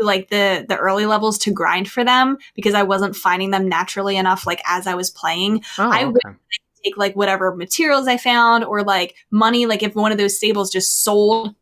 to, 0.00 0.04
like 0.04 0.28
the 0.30 0.64
the 0.68 0.76
early 0.76 1.06
levels 1.06 1.38
to 1.38 1.52
grind 1.52 1.88
for 1.88 2.02
them 2.02 2.36
because 2.56 2.74
I 2.74 2.82
wasn't 2.82 3.14
finding 3.14 3.50
them 3.50 3.68
naturally 3.68 4.16
enough 4.16 4.46
like 4.46 4.60
as 4.66 4.86
I 4.88 4.94
was 4.94 5.10
playing. 5.10 5.62
oh, 5.78 5.90
I 5.90 6.04
okay. 6.06 6.36
Take 6.84 6.96
like 6.96 7.14
whatever 7.14 7.54
materials 7.54 8.08
I 8.08 8.16
found 8.16 8.64
or 8.64 8.82
like 8.82 9.14
money 9.30 9.66
like 9.66 9.84
if 9.84 9.94
one 9.94 10.10
of 10.10 10.18
those 10.18 10.36
stables 10.36 10.68
just 10.70 11.04
sold 11.04 11.54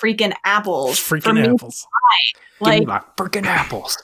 freaking 0.00 0.32
apples 0.44 1.00
for 1.00 1.18
Freaking 1.18 1.34
me, 1.34 1.48
apples. 1.48 1.86
Like 2.60 2.86
freaking 3.16 3.44
apples. 3.44 3.98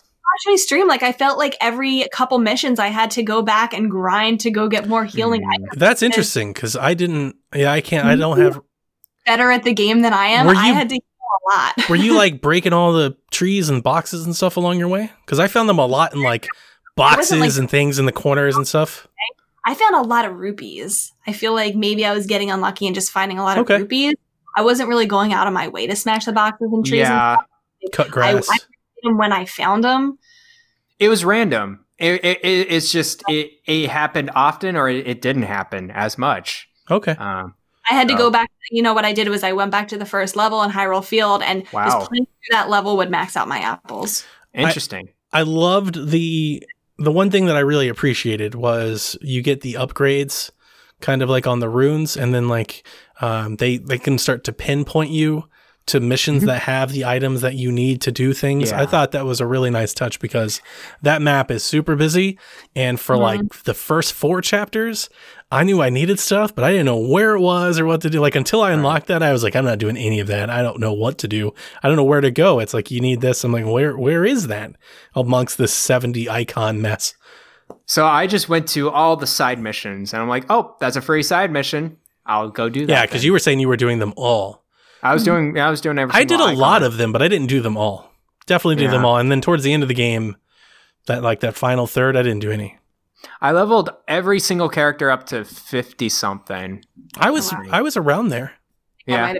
Watch 0.46 0.52
my 0.52 0.56
stream, 0.56 0.88
like 0.88 1.02
I 1.02 1.12
felt 1.12 1.38
like 1.38 1.56
every 1.60 2.06
couple 2.12 2.38
missions 2.38 2.78
I 2.78 2.88
had 2.88 3.10
to 3.12 3.22
go 3.22 3.42
back 3.42 3.72
and 3.74 3.90
grind 3.90 4.40
to 4.40 4.50
go 4.50 4.68
get 4.68 4.88
more 4.88 5.04
healing 5.04 5.42
Mm. 5.42 5.52
items. 5.54 5.68
That's 5.76 6.02
interesting 6.02 6.52
because 6.52 6.76
I 6.76 6.94
didn't. 6.94 7.36
Yeah, 7.54 7.72
I 7.72 7.80
can't. 7.80 8.06
I 8.06 8.16
don't 8.16 8.38
have. 8.40 8.60
better 9.26 9.50
at 9.50 9.62
the 9.62 9.74
game 9.74 10.00
than 10.00 10.12
I 10.14 10.26
am, 10.28 10.46
Were 10.46 10.54
I 10.54 10.68
had 10.68 10.88
to 10.88 10.94
heal 10.94 11.02
a 11.02 11.56
lot. 11.56 11.74
Were 11.90 11.96
you 11.96 12.14
like 12.16 12.40
breaking 12.42 12.72
all 12.72 12.92
the 12.94 13.14
trees 13.30 13.68
and 13.68 13.82
boxes 13.82 14.24
and 14.24 14.34
stuff 14.34 14.56
along 14.56 14.78
your 14.78 14.88
way? 14.88 15.10
Because 15.26 15.38
I 15.38 15.48
found 15.48 15.68
them 15.68 15.78
a 15.78 15.84
lot 15.86 16.14
in 16.14 16.22
like 16.22 16.46
boxes 16.96 17.38
like- 17.38 17.56
and 17.58 17.68
things 17.70 17.98
in 17.98 18.06
the 18.06 18.12
corners 18.12 18.56
and 18.56 18.66
stuff. 18.66 19.06
I 19.66 19.74
found 19.74 19.96
a 19.96 20.00
lot 20.08 20.24
of 20.24 20.34
rupees. 20.36 21.12
I 21.26 21.32
feel 21.34 21.52
like 21.52 21.74
maybe 21.74 22.06
I 22.06 22.14
was 22.14 22.24
getting 22.26 22.50
unlucky 22.50 22.86
and 22.86 22.94
just 22.94 23.10
finding 23.12 23.38
a 23.38 23.42
lot 23.42 23.58
of 23.58 23.64
Okay. 23.70 23.82
rupees. 23.82 24.14
I 24.56 24.62
wasn't 24.62 24.88
really 24.88 25.04
going 25.04 25.34
out 25.34 25.46
of 25.46 25.52
my 25.52 25.68
way 25.68 25.86
to 25.86 25.94
smash 25.94 26.24
the 26.24 26.32
boxes 26.32 26.68
and 26.72 26.86
trees. 26.86 27.00
Yeah, 27.00 27.36
and 27.82 27.92
Cut 27.92 28.10
grass. 28.10 28.48
I 28.50 28.56
did 28.56 28.66
them 29.02 29.18
when 29.18 29.30
I 29.30 29.44
found 29.44 29.84
them. 29.84 30.18
It 30.98 31.08
was 31.08 31.24
random. 31.24 31.84
It, 31.98 32.24
it, 32.24 32.38
it- 32.44 32.66
it's 32.72 32.92
just 32.92 33.22
it, 33.28 33.50
it 33.66 33.88
happened 33.90 34.30
often, 34.34 34.76
or 34.76 34.88
it, 34.88 35.06
it 35.06 35.20
didn't 35.22 35.42
happen 35.44 35.90
as 35.90 36.16
much. 36.18 36.68
okay. 36.90 37.12
Um, 37.12 37.54
I 37.90 37.94
had 37.94 38.08
to 38.08 38.14
Oh. 38.14 38.18
go 38.18 38.30
back. 38.30 38.50
You 38.70 38.82
know 38.82 38.92
what 38.92 39.04
I 39.06 39.12
did 39.14 39.28
was 39.28 39.42
I 39.42 39.52
went 39.52 39.70
back 39.70 39.88
to 39.88 39.96
the 39.98 40.04
first 40.04 40.36
level 40.36 40.62
in 40.62 40.70
Hyrule 40.70 41.02
Field 41.04 41.42
and 41.42 41.64
Wow. 41.72 41.86
just 41.86 42.08
playing 42.10 42.26
through 42.26 42.50
that 42.56 42.68
level 42.68 42.98
would 42.98 43.10
max 43.10 43.34
out 43.36 43.48
my 43.48 43.58
apples. 43.60 44.24
interesting. 44.54 45.08
I 45.32 45.42
loved 45.42 46.10
the 46.10 46.62
the 46.98 47.12
one 47.12 47.30
thing 47.30 47.46
that 47.46 47.56
I 47.56 47.60
really 47.60 47.88
appreciated 47.88 48.54
was 48.54 49.16
you 49.22 49.40
get 49.42 49.60
the 49.62 49.74
upgrades 49.74 50.50
kind 51.00 51.22
of 51.22 51.30
like 51.30 51.46
on 51.46 51.60
the 51.60 51.68
runes 51.68 52.16
and 52.16 52.34
then 52.34 52.48
like 52.48 52.86
um, 53.20 53.56
they 53.56 53.78
they 53.78 53.98
can 53.98 54.18
start 54.18 54.44
to 54.44 54.52
pinpoint 54.52 55.10
you 55.10 55.44
to 55.88 56.00
missions 56.00 56.44
that 56.44 56.62
have 56.62 56.92
the 56.92 57.04
items 57.04 57.40
that 57.40 57.54
you 57.54 57.70
need 57.72 58.00
to 58.02 58.12
do 58.12 58.32
things. 58.32 58.72
I 58.72 58.86
thought 58.86 59.12
that 59.12 59.24
was 59.26 59.40
a 59.40 59.46
really 59.46 59.70
nice 59.70 59.92
touch 59.92 60.20
because 60.20 60.60
that 61.02 61.20
map 61.22 61.50
is 61.50 61.64
super 61.64 61.96
busy 61.96 62.38
and 62.76 62.98
for 63.00 63.16
Mhm. 63.16 63.20
like 63.20 63.62
the 63.64 63.74
first 63.74 64.12
four 64.12 64.40
chapters 64.40 65.08
I 65.50 65.64
knew 65.64 65.80
I 65.80 65.88
needed 65.88 66.20
stuff, 66.20 66.54
but 66.54 66.62
I 66.62 66.70
didn't 66.72 66.84
know 66.84 66.98
where 66.98 67.34
it 67.34 67.40
was 67.40 67.78
or 67.80 67.86
what 67.86 68.02
to 68.02 68.10
do. 68.10 68.20
Like 68.20 68.36
until 68.36 68.60
I 68.60 68.72
unlocked 68.72 69.06
that, 69.06 69.22
I 69.22 69.32
was 69.32 69.42
like, 69.42 69.56
I'm 69.56 69.64
not 69.64 69.78
doing 69.78 69.96
any 69.96 70.20
of 70.20 70.26
that. 70.26 70.50
I 70.50 70.60
don't 70.60 70.78
know 70.78 70.92
what 70.92 71.16
to 71.18 71.26
do. 71.28 71.54
I 71.82 71.88
don't 71.88 71.96
know 71.96 72.04
where 72.04 72.20
to 72.20 72.30
go. 72.30 72.58
It's 72.58 72.74
like 72.74 72.90
you 72.90 73.00
need 73.00 73.22
this. 73.22 73.42
I'm 73.44 73.52
like, 73.52 73.64
where 73.64 73.96
where 73.96 74.26
is 74.26 74.48
that 74.48 74.72
amongst 75.14 75.56
this 75.56 75.72
70 75.72 76.28
icon 76.28 76.82
mess? 76.82 77.14
So 77.86 78.04
I 78.04 78.26
just 78.26 78.50
went 78.50 78.68
to 78.68 78.90
all 78.90 79.16
the 79.16 79.26
side 79.26 79.58
missions, 79.58 80.12
and 80.12 80.20
I'm 80.20 80.28
like, 80.28 80.44
oh, 80.50 80.76
that's 80.80 80.96
a 80.96 81.00
free 81.00 81.22
side 81.22 81.50
mission. 81.50 81.96
I'll 82.26 82.50
go 82.50 82.68
do 82.68 82.84
that. 82.84 82.92
Yeah, 82.92 83.06
because 83.06 83.24
you 83.24 83.32
were 83.32 83.38
saying 83.38 83.58
you 83.58 83.68
were 83.68 83.76
doing 83.78 84.00
them 84.00 84.12
all. 84.18 84.62
I 85.02 85.14
was 85.14 85.24
doing. 85.24 85.58
I 85.58 85.70
was 85.70 85.80
doing 85.80 85.98
every. 85.98 86.14
I 86.14 86.24
did 86.24 86.40
a 86.40 86.44
single 86.44 86.60
lot 86.60 86.82
of 86.82 86.96
them, 86.96 87.12
but 87.12 87.22
I 87.22 87.28
didn't 87.28 87.48
do 87.48 87.60
them 87.60 87.76
all. 87.76 88.12
Definitely 88.46 88.76
did 88.76 88.90
them 88.90 89.04
all. 89.04 89.18
And 89.18 89.30
then 89.30 89.40
towards 89.40 89.62
the 89.62 89.72
end 89.72 89.82
of 89.82 89.88
the 89.88 89.94
game, 89.94 90.36
that 91.06 91.22
like 91.22 91.40
that 91.40 91.54
final 91.54 91.86
third, 91.86 92.16
I 92.16 92.22
didn't 92.22 92.40
do 92.40 92.50
any. 92.50 92.78
I 93.40 93.52
leveled 93.52 93.90
every 94.06 94.40
single 94.40 94.68
character 94.68 95.10
up 95.10 95.26
to 95.26 95.44
fifty 95.44 96.08
something. 96.08 96.84
I 97.16 97.30
was 97.30 97.52
Wow. 97.52 97.64
I 97.70 97.82
was 97.82 97.96
around 97.96 98.28
there. 98.28 98.54
Yeah, 99.06 99.34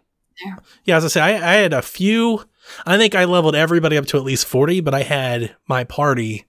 Yeah, 0.84 0.96
as 0.96 1.04
I 1.04 1.08
say, 1.08 1.20
I, 1.20 1.30
I 1.30 1.54
had 1.56 1.72
a 1.72 1.82
few. 1.82 2.44
I 2.86 2.96
think 2.96 3.14
I 3.14 3.24
leveled 3.24 3.54
everybody 3.54 3.96
up 3.96 4.06
to 4.06 4.16
at 4.16 4.24
least 4.24 4.46
forty, 4.46 4.80
but 4.80 4.94
I 4.94 5.02
had 5.02 5.54
my 5.66 5.84
party 5.84 6.46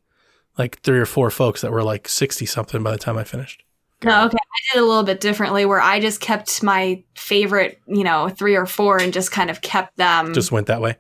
like 0.58 0.82
three 0.82 1.00
or 1.00 1.06
four 1.06 1.30
folks 1.30 1.62
that 1.62 1.72
were 1.72 1.84
like 1.84 2.08
sixty 2.08 2.46
something 2.46 2.84
by 2.84 2.92
the 2.92 2.98
time 2.98 3.18
I 3.18 3.24
finished. 3.24 3.64
No, 4.04 4.26
okay. 4.26 4.38
I 4.38 4.74
did 4.74 4.82
a 4.82 4.86
little 4.86 5.04
bit 5.04 5.20
differently 5.20 5.66
where 5.66 5.82
I 5.82 6.00
just 6.00 6.22
kept 6.22 6.64
my 6.64 7.04
favorite, 7.16 7.82
you 7.88 8.04
know, 8.04 8.30
three 8.30 8.56
or 8.56 8.66
four 8.66 8.98
and 9.02 9.12
just 9.12 9.32
kind 9.32 9.50
of 9.50 9.62
kept 9.62 9.98
them 9.98 10.34
Just 10.34 10.52
went 10.52 10.68
that 10.68 10.82
way. 10.82 10.96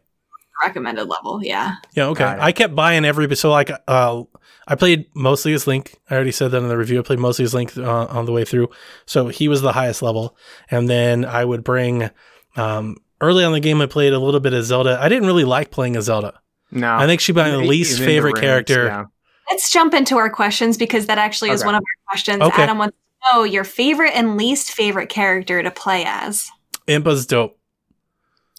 recommended 0.64 1.06
level. 1.06 1.40
Yeah. 1.44 1.76
Yeah, 1.96 2.08
okay. 2.08 2.26
I 2.26 2.52
kept 2.52 2.76
buying 2.76 3.06
every 3.06 3.34
so 3.36 3.52
like 3.52 3.72
uh 3.88 4.24
I 4.68 4.76
played 4.76 5.06
mostly 5.16 5.54
as 5.54 5.66
Link. 5.66 5.96
I 6.10 6.16
already 6.16 6.32
said 6.32 6.52
that 6.52 6.62
in 6.62 6.68
the 6.68 6.78
review. 6.78 7.00
I 7.00 7.02
played 7.04 7.20
mostly 7.20 7.46
as 7.46 7.54
Link 7.54 7.76
uh, 7.78 8.06
on 8.06 8.26
the 8.26 8.32
way 8.32 8.46
through. 8.46 8.70
So 9.06 9.30
he 9.30 9.48
was 9.48 9.62
the 9.62 9.72
highest 9.72 10.02
level. 10.02 10.36
And 10.70 10.88
then 10.90 11.26
I 11.26 11.46
would 11.46 11.64
bring 11.64 12.10
um 12.58 12.98
early 13.22 13.44
on 13.44 13.54
the 13.54 13.60
game 13.60 13.82
I 13.82 13.86
played 13.86 14.14
a 14.14 14.20
little 14.20 14.40
bit 14.42 14.54
of 14.54 14.64
Zelda. 14.66 15.00
I 15.02 15.08
didn't 15.10 15.26
really 15.28 15.46
like 15.46 15.72
playing 15.72 15.96
as 15.96 16.06
Zelda. 16.06 16.40
no. 16.72 16.94
I 16.94 17.06
think 17.08 17.22
she'd 17.22 17.32
be 17.34 17.42
my 17.42 17.56
least 17.56 18.00
favorite 18.00 18.34
rings, 18.34 18.42
character. 18.42 18.86
yeah. 18.86 19.06
Let's 19.50 19.70
jump 19.72 19.94
into 19.94 20.18
our 20.18 20.30
questions 20.30 20.78
because 20.78 21.08
that 21.08 21.18
actually 21.18 21.50
is 21.52 21.62
Okay. 21.62 21.68
one 21.68 21.76
of 21.76 21.80
our 21.82 22.12
questions. 22.12 22.42
Okay. 22.42 22.64
Adam 22.64 22.78
wants 22.78 22.96
to 22.96 23.34
know 23.38 23.44
your 23.44 23.64
favorite 23.64 24.12
and 24.16 24.38
least 24.38 24.72
favorite 24.72 25.10
character 25.10 25.62
to 25.64 25.72
play 25.72 26.04
as. 26.06 26.50
Impa's 26.88 27.26
dope. 27.26 27.58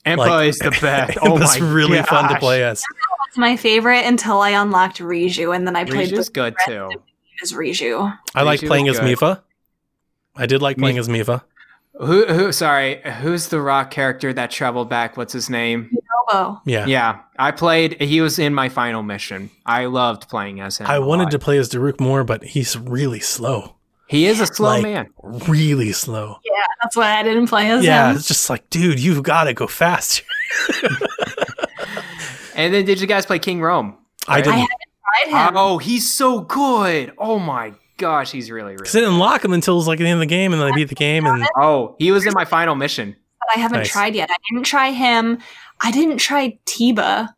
Impa 0.06 0.16
Like- 0.16 0.48
is 0.48 0.58
the 0.58 0.70
best. 0.80 1.18
oh 1.22 1.34
Impa's 1.36 1.60
my 1.60 1.66
really 1.68 2.02
fun 2.02 2.28
to 2.32 2.38
play 2.38 2.64
as. 2.64 2.82
That's 3.26 3.38
my 3.38 3.56
favorite 3.56 4.04
until 4.06 4.40
I 4.40 4.50
unlocked 4.50 4.98
Riju, 4.98 5.54
and 5.54 5.66
then 5.66 5.76
I 5.76 5.84
played 5.84 6.10
Riju's 6.10 6.26
the 6.26 6.32
good 6.32 6.54
too. 6.66 6.90
as 7.42 7.52
Riju. 7.52 8.18
I 8.34 8.42
like 8.42 8.60
playing 8.60 8.88
as 8.88 8.98
good. 8.98 9.16
Mipha. 9.18 9.42
I 10.34 10.46
did 10.46 10.62
like 10.62 10.78
playing 10.78 10.96
Mi- 10.96 11.00
as 11.00 11.08
Mipha. 11.08 11.42
Who? 11.98 12.24
Who? 12.26 12.52
Sorry. 12.52 13.00
Who's 13.20 13.48
the 13.48 13.60
rock 13.60 13.90
character 13.90 14.32
that 14.32 14.50
traveled 14.50 14.88
back? 14.88 15.16
What's 15.16 15.32
his 15.32 15.50
name? 15.50 15.90
Robo. 16.32 16.60
Yeah. 16.64 16.86
Yeah, 16.86 17.20
I 17.38 17.50
played. 17.50 18.00
He 18.00 18.20
was 18.20 18.38
in 18.38 18.54
my 18.54 18.68
final 18.68 19.02
mission. 19.02 19.50
I 19.66 19.86
loved 19.86 20.28
playing 20.28 20.60
as 20.60 20.78
him. 20.78 20.86
I 20.86 20.98
wanted 20.98 21.24
lot. 21.24 21.30
to 21.32 21.38
play 21.38 21.58
as 21.58 21.68
Daruk 21.68 22.00
more, 22.00 22.24
but 22.24 22.42
he's 22.44 22.78
really 22.78 23.20
slow. 23.20 23.74
He 24.08 24.26
is 24.26 24.40
a 24.40 24.46
slow 24.46 24.70
like, 24.70 24.82
man. 24.82 25.08
Really 25.48 25.92
slow. 25.92 26.36
Yeah, 26.44 26.62
that's 26.82 26.96
why 26.96 27.18
I 27.18 27.22
didn't 27.22 27.46
play 27.48 27.70
as 27.70 27.84
Yeah, 27.84 28.08
him. 28.08 28.12
Yeah, 28.14 28.18
it's 28.18 28.26
just 28.28 28.50
like, 28.50 28.68
dude, 28.70 28.98
you've 28.98 29.22
got 29.22 29.44
to 29.44 29.54
go 29.54 29.66
faster. 29.66 30.24
And 32.54 32.74
then 32.74 32.84
did 32.84 33.00
you 33.00 33.06
guys 33.06 33.24
play 33.24 33.38
King 33.38 33.60
Rhoam? 33.60 33.96
I 34.28 34.36
Right? 34.36 34.44
didn't. 34.44 34.68
tried 35.30 35.48
him. 35.48 35.56
Oh, 35.56 35.78
he's 35.78 36.12
so 36.12 36.40
good. 36.40 37.12
Oh 37.16 37.38
my 37.38 37.72
gosh, 38.00 38.32
he's 38.32 38.50
really 38.50 38.74
Because 38.74 38.94
I 38.94 38.98
really. 38.98 39.10
didn't 39.12 39.20
lock 39.20 39.44
him 39.44 39.52
until 39.52 39.74
it 39.74 39.78
was 39.78 39.86
like 39.86 39.98
the 40.00 40.06
end 40.06 40.14
of 40.14 40.20
the 40.20 40.26
game, 40.26 40.52
and 40.52 40.60
then 40.60 40.72
I 40.72 40.74
beat 40.74 40.88
the 40.88 40.94
game, 40.96 41.24
and 41.26 41.46
Oh, 41.60 41.94
he 41.98 42.10
was 42.10 42.26
in 42.26 42.32
my 42.34 42.44
final 42.44 42.74
mission. 42.74 43.14
but 43.38 43.56
I 43.56 43.60
haven't 43.60 43.78
Nice. 43.78 43.90
tried 43.92 44.14
yet. 44.14 44.28
I 44.30 44.36
didn't 44.50 44.64
try 44.66 44.90
him. 44.90 45.38
I 45.80 45.90
didn't 45.92 46.18
try 46.18 46.58
Teba, 46.66 47.28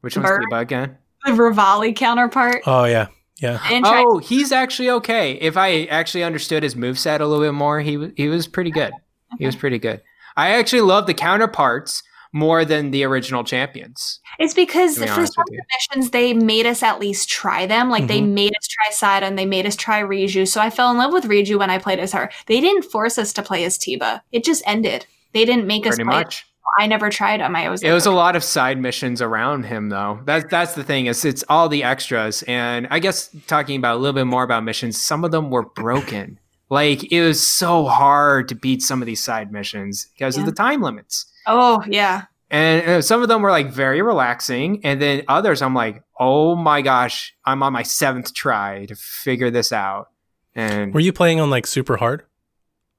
Which 0.00 0.16
one's 0.16 0.28
Bird. 0.28 0.42
Teba 0.50 0.60
again? 0.60 0.96
the 1.24 1.32
Revali 1.32 1.94
counterpart. 1.94 2.62
oh 2.66 2.84
yeah, 2.84 3.08
yeah. 3.40 3.58
I 3.62 3.68
didn't 3.68 3.86
Oh, 3.86 4.18
he's 4.18 4.52
actually 4.52 4.88
okay. 4.90 5.32
If 5.34 5.56
I 5.56 5.84
actually 5.84 6.24
understood 6.24 6.62
his 6.62 6.74
moveset 6.74 7.20
a 7.20 7.26
little 7.26 7.44
bit 7.44 7.52
more, 7.52 7.80
he 7.80 7.96
wa- 7.98 8.08
he 8.16 8.28
was 8.28 8.46
pretty 8.46 8.70
good. 8.70 8.92
He 9.38 9.46
was 9.46 9.54
pretty 9.56 9.78
good. 9.78 10.00
I 10.36 10.50
actually 10.58 10.80
love 10.82 11.06
the 11.06 11.14
counterparts 11.14 12.02
more 12.32 12.64
than 12.64 12.90
the 12.90 13.04
original 13.04 13.42
champions. 13.44 14.20
It's 14.38 14.54
because 14.54 14.98
be 14.98 15.06
for 15.06 15.26
some 15.26 15.44
with 15.50 15.60
missions 15.90 16.10
they 16.10 16.32
made 16.32 16.66
us 16.66 16.82
at 16.82 17.00
least 17.00 17.28
try 17.28 17.66
them. 17.66 17.90
Like 17.90 18.06
they 18.06 18.20
Mhm. 18.20 18.28
made 18.32 18.52
us 18.56 18.68
try 18.68 18.90
Sada 18.92 19.26
and 19.26 19.38
they 19.38 19.46
made 19.46 19.66
us 19.66 19.76
try 19.76 20.00
Riju. 20.00 20.46
So 20.46 20.60
I 20.60 20.70
fell 20.70 20.90
in 20.90 20.96
love 20.96 21.12
with 21.12 21.24
Riju 21.24 21.58
when 21.58 21.70
I 21.70 21.78
played 21.78 21.98
as 21.98 22.12
her. 22.12 22.30
They 22.46 22.60
didn't 22.60 22.84
force 22.84 23.18
us 23.18 23.32
to 23.34 23.42
play 23.42 23.64
as 23.64 23.76
Teba. 23.78 24.20
It 24.32 24.44
just 24.44 24.62
ended. 24.66 25.06
They 25.32 25.44
didn't 25.44 25.66
make 25.66 25.86
us 25.86 25.96
play. 25.96 26.04
much. 26.04 26.46
I 26.78 26.86
never 26.86 27.10
tried 27.10 27.40
them. 27.40 27.56
I 27.56 27.68
was 27.68 27.82
It 27.82 27.86
like, 27.88 27.94
was 27.94 28.06
a 28.06 28.12
lot 28.12 28.36
of 28.36 28.44
side 28.44 28.78
missions 28.78 29.20
around 29.20 29.64
him, 29.64 29.88
though. 29.88 30.20
That's 30.24 30.44
that's 30.48 30.74
the 30.74 30.84
thing 30.84 31.06
is 31.06 31.24
it's 31.24 31.42
all 31.48 31.68
the 31.68 31.82
extras, 31.82 32.44
and 32.44 32.86
I 32.92 33.00
guess 33.00 33.28
talking 33.48 33.76
about 33.76 33.96
a 33.96 33.98
little 33.98 34.14
bit 34.14 34.26
more 34.26 34.44
about 34.44 34.62
missions, 34.62 35.00
some 35.00 35.24
of 35.24 35.32
them 35.32 35.50
were 35.50 35.64
broken. 35.64 36.38
Like 36.70 37.12
it 37.12 37.22
was 37.22 37.46
so 37.46 37.84
hard 37.84 38.48
to 38.48 38.54
beat 38.54 38.80
some 38.82 39.02
of 39.02 39.06
these 39.06 39.22
side 39.22 39.52
missions 39.52 40.06
because 40.14 40.36
Yeah. 40.36 40.42
of 40.42 40.46
the 40.46 40.52
time 40.54 40.80
limits, 40.82 41.26
oh 41.46 41.82
yeah. 41.86 42.22
and 42.50 42.88
uh, 42.88 43.02
some 43.02 43.20
of 43.22 43.28
them 43.28 43.42
were 43.42 43.50
like 43.50 43.70
very 43.70 44.00
relaxing, 44.02 44.80
and 44.84 45.00
then 45.02 45.22
others 45.28 45.60
I'm 45.62 45.74
like, 45.74 46.02
oh 46.18 46.54
my 46.56 46.80
gosh, 46.82 47.34
I'm 47.44 47.62
on 47.62 47.72
my 47.72 47.82
seventh 47.82 48.32
try 48.34 48.86
to 48.86 48.94
figure 48.96 49.50
this 49.50 49.72
out, 49.72 50.08
and 50.54 50.94
Were 50.94 51.00
you 51.00 51.12
playing 51.12 51.40
on 51.40 51.50
like 51.50 51.66
super 51.66 51.96
hard? 51.98 52.24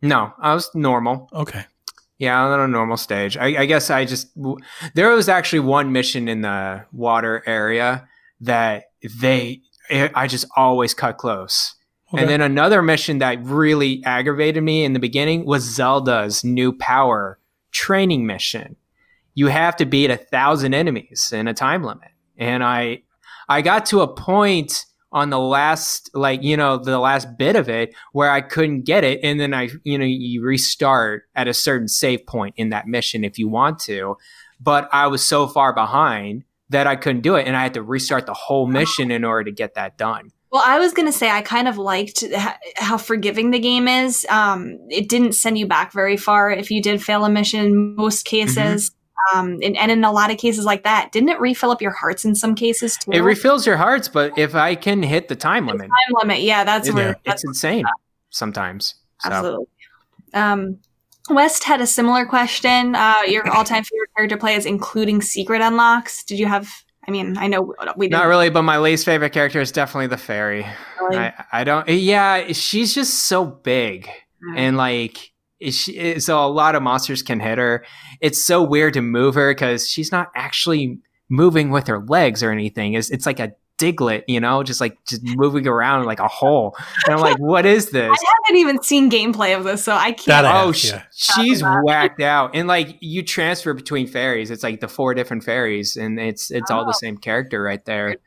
no, 0.01 0.33
I 0.39 0.53
was 0.53 0.69
normal. 0.75 1.29
Okay. 1.33 1.65
Yeah, 2.17 2.39
on 2.43 2.59
a 2.59 2.67
normal 2.67 2.97
stage. 2.97 3.35
I, 3.35 3.61
I 3.61 3.65
guess 3.65 3.89
I 3.89 4.05
just 4.05 4.35
w- 4.35 4.57
there 4.93 5.09
was 5.09 5.27
actually 5.27 5.61
one 5.61 5.91
mission 5.91 6.27
in 6.27 6.41
the 6.41 6.85
water 6.91 7.41
area 7.47 8.07
that 8.41 8.91
they 9.19 9.61
I 9.89 10.27
just 10.27 10.45
always 10.55 10.93
cut 10.93 11.17
close. 11.17 11.73
Okay. 12.13 12.21
And 12.21 12.29
then 12.29 12.41
another 12.41 12.81
mission 12.81 13.19
that 13.19 13.43
really 13.43 14.03
aggravated 14.03 14.63
me 14.63 14.83
in 14.83 14.93
the 14.93 14.99
beginning 14.99 15.45
was 15.45 15.63
Zelda's 15.63 16.43
new 16.43 16.73
power 16.73 17.39
training 17.71 18.25
mission. 18.25 18.75
You 19.33 19.47
have 19.47 19.77
to 19.77 19.85
beat 19.85 20.09
a 20.09 20.17
thousand 20.17 20.73
enemies 20.73 21.31
in 21.33 21.47
a 21.47 21.53
time 21.53 21.83
limit. 21.83 22.09
And 22.37 22.63
I 22.63 23.03
I 23.47 23.61
got 23.61 23.85
to 23.87 24.01
a 24.01 24.07
point 24.07 24.85
on 25.13 25.29
the 25.29 25.39
last 25.39 26.09
like 26.13 26.43
you 26.43 26.55
know 26.57 26.77
the 26.77 26.99
last 26.99 27.37
bit 27.37 27.55
of 27.55 27.69
it 27.69 27.93
where 28.13 28.31
I 28.31 28.41
couldn't 28.41 28.83
get 28.83 29.03
it 29.03 29.19
and 29.23 29.39
then 29.39 29.53
I 29.53 29.69
you 29.83 29.97
know 29.97 30.05
you 30.05 30.41
restart 30.41 31.23
at 31.35 31.47
a 31.47 31.53
certain 31.53 31.87
save 31.87 32.25
point 32.25 32.55
in 32.57 32.69
that 32.69 32.87
mission 32.87 33.25
if 33.25 33.37
you 33.37 33.49
want 33.49 33.79
to 33.79 34.17
but 34.61 34.87
I 34.93 35.07
was 35.07 35.25
so 35.25 35.47
far 35.47 35.73
behind 35.73 36.43
that 36.69 36.87
I 36.87 36.95
couldn't 36.95 37.21
do 37.21 37.35
it 37.35 37.45
and 37.45 37.57
I 37.57 37.63
had 37.63 37.73
to 37.73 37.83
restart 37.83 38.25
the 38.25 38.33
whole 38.33 38.67
mission 38.67 39.11
in 39.11 39.25
order 39.25 39.45
to 39.45 39.51
get 39.51 39.73
that 39.75 39.97
done. 39.97 40.31
Well, 40.51 40.63
I 40.65 40.79
was 40.79 40.91
gonna 40.93 41.11
say 41.13 41.29
I 41.29 41.41
kind 41.41 41.67
of 41.67 41.77
liked 41.77 42.23
h- 42.23 42.35
how 42.75 42.97
forgiving 42.97 43.51
the 43.51 43.59
game 43.59 43.87
is. 43.87 44.25
Um, 44.29 44.77
it 44.89 45.07
didn't 45.07 45.31
send 45.33 45.57
you 45.57 45.65
back 45.65 45.93
very 45.93 46.17
far 46.17 46.51
if 46.51 46.69
you 46.69 46.81
did 46.81 47.01
fail 47.01 47.23
a 47.23 47.29
mission. 47.29 47.95
Most 47.95 48.25
cases, 48.25 48.91
um, 49.33 49.59
and, 49.63 49.77
and 49.77 49.91
in 49.91 50.03
a 50.03 50.11
lot 50.11 50.29
of 50.29 50.37
cases 50.37 50.65
like 50.65 50.83
that, 50.83 51.11
didn't 51.13 51.29
it 51.29 51.39
refill 51.39 51.71
up 51.71 51.81
your 51.81 51.91
hearts 51.93 52.25
in 52.25 52.35
some 52.35 52.53
cases 52.55 52.97
too? 52.97 53.11
It 53.13 53.21
refills 53.21 53.65
your 53.65 53.77
hearts 53.77 54.09
but 54.09 54.37
if 54.37 54.53
I 54.53 54.75
can 54.75 55.01
hit 55.03 55.29
the 55.29 55.35
time 55.37 55.67
limit 55.67 55.87
time 55.87 56.15
limit. 56.21 56.41
Yeah, 56.41 56.63
that's 56.65 56.89
it- 56.89 56.95
where 56.95 57.15
that's 57.25 57.43
it's 57.43 57.49
insane 57.49 57.85
sometimes. 58.29 58.95
So 59.21 59.29
absolutely. 59.29 59.65
Um, 60.33 60.79
West 61.29 61.63
had 61.63 61.79
a 61.81 61.87
similar 61.87 62.25
question. 62.25 62.95
Uh, 62.95 63.17
your 63.27 63.47
all-time 63.51 63.83
favorite 63.83 64.09
character 64.17 64.37
plays, 64.37 64.65
including 64.65 65.21
secret 65.21 65.61
unlocks. 65.61 66.23
Did 66.23 66.39
you 66.39 66.47
have? 66.47 66.67
I 67.07 67.11
mean, 67.11 67.37
I 67.37 67.47
know 67.47 67.73
we 67.97 68.07
Not 68.09 68.27
really, 68.27 68.49
but 68.49 68.61
my 68.61 68.77
least 68.79 69.05
favorite 69.05 69.31
character 69.31 69.59
is 69.59 69.71
definitely 69.71 70.07
the 70.07 70.17
fairy. 70.17 70.65
really- 71.01 71.17
I, 71.17 71.45
I 71.51 71.63
don't. 71.63 71.87
Yeah, 71.89 72.51
she's 72.53 72.93
just 72.93 73.25
so 73.27 73.45
big 73.45 74.07
Mm. 74.43 74.57
and 74.57 74.77
like. 74.77 75.31
She, 75.69 75.95
eh, 75.99 76.17
so 76.17 76.43
a 76.43 76.49
lot 76.49 76.73
of 76.73 76.81
monsters 76.81 77.21
can 77.21 77.39
hit 77.39 77.59
her. 77.59 77.85
It's 78.19 78.43
so 78.43 78.63
weird 78.63 78.95
to 78.95 79.01
move 79.03 79.35
her 79.35 79.53
because 79.53 79.87
she's 79.87 80.11
not 80.11 80.29
actually 80.35 80.97
moving 81.29 81.69
with 81.69 81.85
her 81.85 81.99
legs 82.07 82.41
or 82.41 82.51
anything. 82.51 82.93
It's, 82.95 83.11
it's 83.11 83.27
like 83.27 83.39
a 83.39 83.51
diglet, 83.81 84.23
you 84.27 84.39
know, 84.39 84.63
just 84.63 84.79
like 84.81 84.97
just 85.05 85.21
moving 85.23 85.67
around 85.67 86.05
like 86.05 86.19
a 86.19 86.27
hole. 86.27 86.75
And 87.05 87.15
I'm 87.15 87.21
like, 87.21 87.37
what 87.39 87.65
is 87.65 87.89
this? 87.91 88.11
I 88.11 88.33
haven't 88.45 88.59
even 88.59 88.81
seen 88.83 89.09
gameplay 89.09 89.57
of 89.57 89.63
this, 89.63 89.83
so 89.83 89.93
I 89.95 90.11
can't. 90.11 90.25
That 90.27 90.45
Oh, 90.45 90.67
have, 90.67 90.75
sh- 90.77 90.91
yeah. 90.91 91.03
she's 91.11 91.59
Talk 91.61 91.67
about 91.69 91.79
it. 91.79 91.85
whacked 91.85 92.21
out, 92.21 92.55
and 92.55 92.67
like 92.67 92.97
you 93.01 93.23
transfer 93.23 93.73
between 93.73 94.07
fairies. 94.07 94.51
It's 94.51 94.63
like 94.63 94.79
the 94.79 94.87
four 94.87 95.13
different 95.13 95.43
fairies, 95.43 95.97
and 95.97 96.19
it's 96.19 96.51
it's 96.51 96.69
all 96.69 96.85
the 96.85 96.89
Oh. 96.95 96.99
same 96.99 97.17
character 97.17 97.61
right 97.61 97.83
there. 97.85 98.17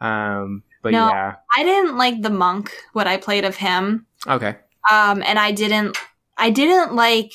Um, 0.00 0.62
but 0.82 0.92
No. 0.92 1.08
yeah, 1.08 1.36
I 1.56 1.64
didn't 1.64 1.96
like 1.96 2.22
the 2.22 2.30
monk. 2.30 2.72
What 2.92 3.06
I 3.06 3.16
played 3.16 3.44
of 3.44 3.56
him, 3.56 4.06
okay, 4.26 4.56
um, 4.90 5.22
and 5.26 5.38
I 5.38 5.52
didn't. 5.52 5.96
I 6.36 6.50
didn't 6.50 6.94
like 6.94 7.32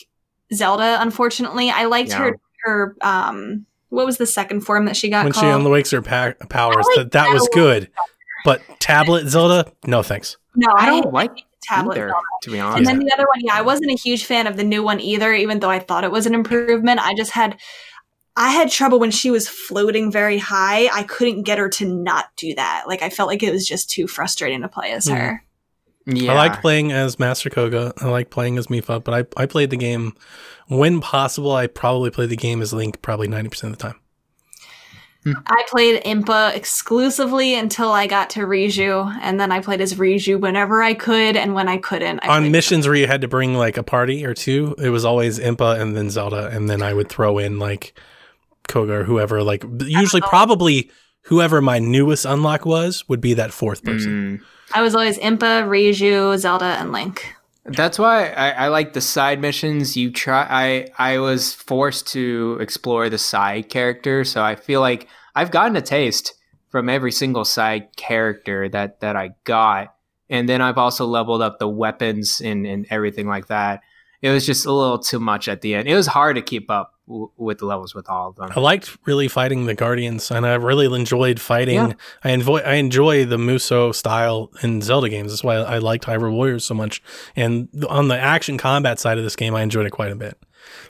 Zelda. 0.54 0.98
Unfortunately, 1.02 1.70
I 1.70 1.86
liked 1.86 2.12
Yeah. 2.12 2.18
her. 2.20 2.40
Her 2.66 2.96
um, 3.02 3.66
what 3.94 4.06
was 4.06 4.18
the 4.18 4.26
second 4.26 4.62
form 4.62 4.86
that 4.86 4.98
she 4.98 5.10
got 5.10 5.24
when 5.24 5.34
she 5.34 5.42
called? 5.42 5.62
unwakes 5.66 5.92
her 5.92 6.02
pa- 6.02 6.34
powers, 6.50 6.86
I 6.92 6.96
that 7.04 7.12
that 7.12 7.30
was 7.34 7.48
good. 7.54 7.90
But 8.46 8.62
tablet 8.80 9.28
Zelda, 9.28 9.72
no 9.86 10.04
thanks. 10.04 10.38
no, 10.56 10.70
I 10.76 10.84
I 10.84 10.86
don't 10.88 11.04
hate 11.06 11.14
like 11.14 11.32
tablet. 11.64 11.96
either, 11.98 12.10
Zelda. 12.10 12.22
to 12.44 12.52
be 12.52 12.60
honest. 12.60 12.78
And 12.80 12.88
then 12.88 13.00
the 13.00 13.14
other 13.14 13.26
one, 13.26 13.40
yeah, 13.42 13.54
I 13.56 13.62
wasn't 13.62 13.92
a 13.92 13.96
huge 13.96 14.26
fan 14.26 14.48
of 14.48 14.58
the 14.58 14.64
new 14.66 14.84
one 14.84 15.00
either, 15.00 15.34
even 15.34 15.60
though 15.60 15.70
I 15.70 15.80
thought 15.80 16.04
it 16.04 16.12
was 16.12 16.26
an 16.26 16.34
improvement. 16.34 17.00
I 17.00 17.14
just 17.16 17.32
had 17.32 17.58
I 18.36 18.50
had 18.50 18.72
trouble 18.72 19.00
when 19.00 19.12
she 19.12 19.30
was 19.32 19.48
floating 19.48 20.12
very 20.12 20.40
high. 20.40 20.88
I 20.92 21.04
couldn't 21.04 21.44
get 21.44 21.60
her 21.60 21.70
to 21.70 21.86
not 21.86 22.26
do 22.36 22.56
that. 22.56 22.86
Like 22.88 23.02
I 23.04 23.10
felt 23.10 23.28
like 23.28 23.44
it 23.44 23.52
was 23.52 23.66
just 23.68 23.90
too 23.92 24.08
frustrating 24.08 24.62
to 24.64 24.68
play 24.68 24.92
as 24.92 25.06
Mhm. 25.06 25.16
her. 25.18 25.44
yeah, 26.08 26.32
I 26.34 26.36
like 26.36 26.60
playing 26.60 26.92
as 26.92 27.18
Master 27.20 27.50
Kohga. 27.50 27.94
I 28.02 28.08
like 28.10 28.30
playing 28.32 28.58
as 28.58 28.68
Mipha, 28.68 29.02
but 29.04 29.14
I, 29.38 29.42
I 29.44 29.46
played 29.46 29.70
the 29.70 29.78
game 29.78 30.16
when 30.68 31.02
possible. 31.02 31.52
I 31.52 31.68
probably 31.68 32.10
play 32.10 32.26
the 32.26 32.36
game 32.36 32.62
as 32.62 32.74
Link 32.74 33.02
probably 33.02 33.28
90% 33.28 33.64
of 33.64 33.72
the 33.72 33.78
time. 33.78 34.00
I 35.26 35.64
played 35.70 36.04
Impa 36.04 36.54
exclusively 36.56 37.56
until 37.56 37.92
I 37.92 38.08
got 38.08 38.32
to 38.32 38.42
Riju, 38.42 39.20
and 39.22 39.40
then 39.40 39.52
I 39.52 39.62
played 39.62 39.80
as 39.80 39.94
Riju 39.94 40.40
whenever 40.40 40.82
I 40.82 40.94
could, 40.94 41.38
and 41.38 41.54
when 41.54 41.70
I 41.70 41.78
couldn't, 41.78 42.20
I 42.24 42.38
On 42.38 42.52
missions 42.52 42.86
where 42.86 42.96
you 42.96 43.08
had 43.08 43.22
to 43.22 43.28
bring 43.28 43.54
like 43.54 43.78
a 43.78 43.84
party 43.84 44.26
or 44.26 44.34
two, 44.34 44.76
it 44.78 44.90
was 44.90 45.06
always 45.06 45.40
Impa 45.40 45.80
and 45.80 45.96
then 45.96 46.10
Zelda, 46.10 46.48
and 46.48 46.70
then 46.70 46.82
I 46.82 46.94
would 46.94 47.08
throw 47.08 47.38
in 47.38 47.58
like 47.58 47.98
Kohga 48.68 48.90
or 48.90 49.04
whoever. 49.06 49.44
Like 49.44 49.64
usually, 49.86 50.22
probably 50.22 50.92
whoever 51.24 51.62
my 51.62 51.80
newest 51.80 52.26
unlock 52.26 52.66
was 52.66 53.08
would 53.08 53.22
be 53.22 53.34
that 53.36 53.54
fourth 53.54 53.84
person. 53.84 54.40
Mm. 54.40 54.46
I 54.74 54.82
was 54.82 54.94
always 54.94 55.18
Impa, 55.20 55.64
Riju, 55.68 56.38
Zelda, 56.38 56.66
and 56.66 56.92
Link. 56.92 57.34
That's 57.66 57.98
why 57.98 58.30
I, 58.30 58.50
I 58.50 58.68
like 58.68 58.94
the 58.94 59.02
side 59.02 59.40
missions. 59.40 59.96
You 59.96 60.12
try. 60.12 60.46
I 60.50 60.88
I 60.98 61.20
was 61.20 61.54
forced 61.54 62.08
to 62.10 62.58
explore 62.60 63.10
the 63.10 63.18
side 63.18 63.70
character, 63.70 64.26
so 64.26 64.44
I 64.44 64.56
feel 64.56 64.82
like 64.82 65.08
I've 65.34 65.52
gotten 65.52 65.78
a 65.78 65.82
taste 65.82 66.34
from 66.70 66.90
every 66.90 67.12
single 67.12 67.46
side 67.46 67.96
character 67.96 68.68
that 68.70 69.00
that 69.00 69.16
I 69.16 69.32
got, 69.46 69.96
and 70.30 70.50
then 70.50 70.62
I've 70.62 70.78
also 70.78 71.06
leveled 71.06 71.42
up 71.42 71.60
the 71.60 71.70
weapons 71.70 72.42
and 72.42 72.66
and 72.68 72.86
everything 72.90 73.28
like 73.28 73.48
that. 73.48 73.82
It 74.22 74.30
was 74.30 74.46
just 74.46 74.66
a 74.66 74.72
little 74.72 75.00
too 75.00 75.20
much 75.20 75.48
at 75.48 75.62
the 75.62 75.76
end. 75.76 75.88
It 75.88 75.96
was 75.96 76.08
hard 76.08 76.36
to 76.36 76.42
keep 76.42 76.70
up 76.70 76.93
w- 77.08 77.30
with 77.38 77.60
the 77.60 77.66
levels 77.66 77.94
with 77.96 78.10
all 78.10 78.30
of 78.30 78.36
them. 78.36 78.50
I 78.56 78.60
liked 78.60 78.98
really 79.06 79.28
fighting 79.28 79.66
the 79.66 79.74
Guardians, 79.74 80.32
and 80.32 80.46
I 80.46 80.54
really 80.56 80.86
enjoyed 80.94 81.40
fighting. 81.40 81.76
Yeah. 81.76 81.94
I 82.24 82.32
enjoy 82.32 82.60
I 82.60 82.74
enjoy 82.76 83.26
the 83.26 83.38
Musou 83.38 83.94
style 83.94 84.52
in 84.62 84.82
Zelda 84.82 85.10
games. 85.10 85.32
That's 85.32 85.44
why 85.44 85.56
I 85.56 85.78
liked 85.80 86.06
Hyrule 86.06 86.32
Warriors 86.34 86.66
so 86.66 86.74
much. 86.74 87.02
And 87.36 87.70
on 87.90 88.08
the 88.08 88.18
action 88.18 88.58
combat 88.58 89.00
side 89.00 89.18
of 89.18 89.24
this 89.24 89.36
game, 89.36 89.56
I 89.56 89.62
enjoyed 89.62 89.86
it 89.86 89.92
quite 89.92 90.12
a 90.12 90.16
bit. 90.16 90.38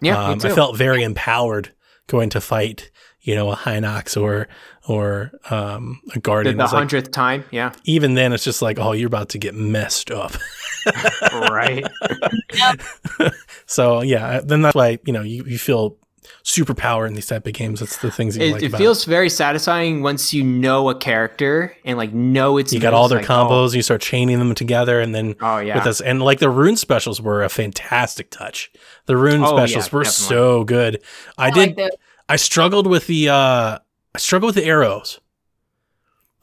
Yeah, 0.01 0.17
um, 0.23 0.39
I 0.43 0.49
felt 0.49 0.77
very 0.77 1.03
empowered 1.03 1.73
going 2.07 2.29
to 2.31 2.41
fight, 2.41 2.91
you 3.21 3.33
know, 3.33 3.51
a 3.51 3.55
Hinox 3.55 4.19
or 4.21 4.47
or 4.87 5.31
um, 5.49 6.01
a 6.13 6.19
Guardian. 6.19 6.57
the 6.57 6.63
It's 6.65 6.73
like- 6.73 6.79
hundredth 6.79 7.11
time. 7.11 7.45
Yeah, 7.51 7.71
even 7.85 8.13
then, 8.15 8.33
it's 8.33 8.43
just 8.43 8.61
like, 8.61 8.77
oh, 8.79 8.91
you're 8.91 9.07
about 9.07 9.29
to 9.29 9.37
get 9.39 9.55
messed 9.55 10.11
up. 10.11 10.33
right. 11.33 11.83
So 13.65 14.01
yeah, 14.01 14.41
then 14.43 14.61
that's 14.61 14.75
why 14.75 14.99
you 15.05 15.13
know 15.13 15.21
you, 15.21 15.43
you 15.45 15.57
feel 15.57 15.97
superpower 16.43 17.07
in 17.07 17.13
these 17.13 17.25
type 17.27 17.47
of 17.47 17.53
games. 17.53 17.79
That's 17.79 17.97
the 17.97 18.11
things 18.11 18.35
that 18.35 18.41
you 18.43 18.49
It, 18.49 18.53
like 18.53 18.63
it 18.63 18.65
about 18.67 18.77
feels 18.79 19.05
very 19.05 19.29
satisfying 19.29 20.01
once 20.03 20.33
you 20.33 20.43
know 20.43 20.89
a 20.89 20.95
character 20.95 21.75
and 21.85 21.97
like 21.97 22.13
know 22.13 22.57
it's 22.57 22.73
You 22.73 22.79
got 22.79 22.93
all 22.93 23.07
their 23.07 23.19
like, 23.19 23.27
combos, 23.27 23.67
and 23.67 23.75
you 23.75 23.81
start 23.81 24.01
chaining 24.01 24.39
them 24.39 24.53
together, 24.53 24.99
and 24.99 25.15
then 25.15 25.35
Oh, 25.41 25.55
oh, 25.55 25.59
yeah. 25.59 25.75
with 25.77 25.87
us, 25.87 26.01
and 26.01 26.21
like 26.21 26.39
the 26.39 26.49
rune 26.49 26.75
specials 26.75 27.21
were 27.21 27.43
a 27.43 27.49
fantastic 27.49 28.29
touch. 28.29 28.71
The 29.05 29.15
rune 29.15 29.43
Oh, 29.43 29.55
specials 29.55 29.87
yeah, 29.87 29.95
were 29.97 30.03
definitely. 30.03 30.35
so 30.35 30.63
good. 30.65 31.01
I, 31.37 31.49
did. 31.49 31.59
like 31.59 31.75
the- 31.77 31.97
I 32.29 32.35
struggled 32.35 32.87
with 32.87 33.07
the. 33.07 33.29
uh 33.29 33.79
I 34.15 34.19
struggled 34.19 34.49
with 34.55 34.63
the 34.63 34.69
arrows 34.69 35.19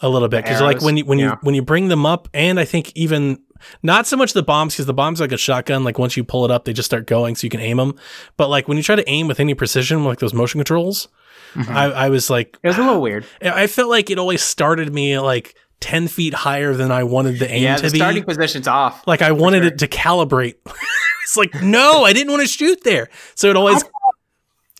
a 0.01 0.09
little 0.09 0.28
bit 0.28 0.44
because 0.44 0.60
like 0.60 0.81
when 0.82 0.97
you 0.97 1.05
when 1.05 1.18
you 1.18 1.31
when 1.43 1.55
you 1.55 1.62
bring 1.62 1.89
them 1.89 2.06
up, 2.06 2.28
and 2.35 2.59
I 2.60 2.64
think 2.64 2.93
even 2.94 3.39
not 3.82 4.06
so 4.06 4.16
much 4.16 4.32
the 4.32 4.43
bombs 4.43 4.74
because 4.74 4.86
the 4.86 4.94
bombs 4.94 5.20
like 5.20 5.32
a 5.32 5.36
shotgun. 5.36 5.85
Like 5.85 5.98
once 5.98 6.16
you 6.16 6.24
pull 6.24 6.44
it 6.44 6.51
up, 6.51 6.64
they 6.64 6.72
just 6.72 6.86
start 6.86 7.06
going, 7.06 7.36
so 7.36 7.44
you 7.47 7.51
can 7.51 7.60
aim 7.60 7.77
them. 7.77 7.94
But 8.36 8.48
like 8.48 8.68
when 8.68 8.77
you 8.77 8.82
try 8.82 8.97
to 8.97 9.09
aim 9.09 9.28
with 9.28 9.40
any 9.40 9.55
precision, 9.55 10.05
like 10.05 10.18
those 10.18 10.32
motion 10.35 10.59
controls, 10.59 11.09
Mhm. 11.55 11.68
I, 11.68 11.85
I 11.86 12.09
was 12.10 12.31
like, 12.31 12.56
it 12.62 12.68
was 12.68 12.78
a 12.78 12.82
little 12.82 13.01
weird. 13.02 13.27
I 13.43 13.66
felt 13.66 13.89
like 13.90 14.09
it 14.09 14.18
always 14.18 14.40
started 14.40 14.94
me 14.94 15.18
like 15.18 15.55
ten 15.81 16.06
feet 16.09 16.32
higher 16.32 16.74
than 16.74 16.93
I 16.93 17.02
wanted 17.05 17.39
the 17.40 17.51
aim 17.51 17.62
Yeah, 17.62 17.77
to 17.77 17.82
the 17.86 17.90
be. 17.90 17.98
starting 17.98 18.22
position's 18.24 18.68
off. 18.68 19.05
like 19.06 19.20
I 19.20 19.32
wanted 19.32 19.64
sure. 19.64 19.72
it 19.72 19.78
to 19.81 19.89
calibrate. 19.89 20.55
it's 21.24 21.36
like 21.36 21.60
no, 21.62 22.05
I 22.05 22.12
didn't 22.12 22.31
want 22.31 22.43
to 22.43 22.48
shoot 22.48 22.82
there. 22.85 23.09
So 23.35 23.51
it 23.51 23.56
always 23.56 23.82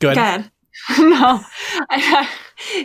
go 0.01 0.11
ahead. 0.11 0.51
Good. 0.89 0.99
no, 1.11 1.41
I, 1.91 2.29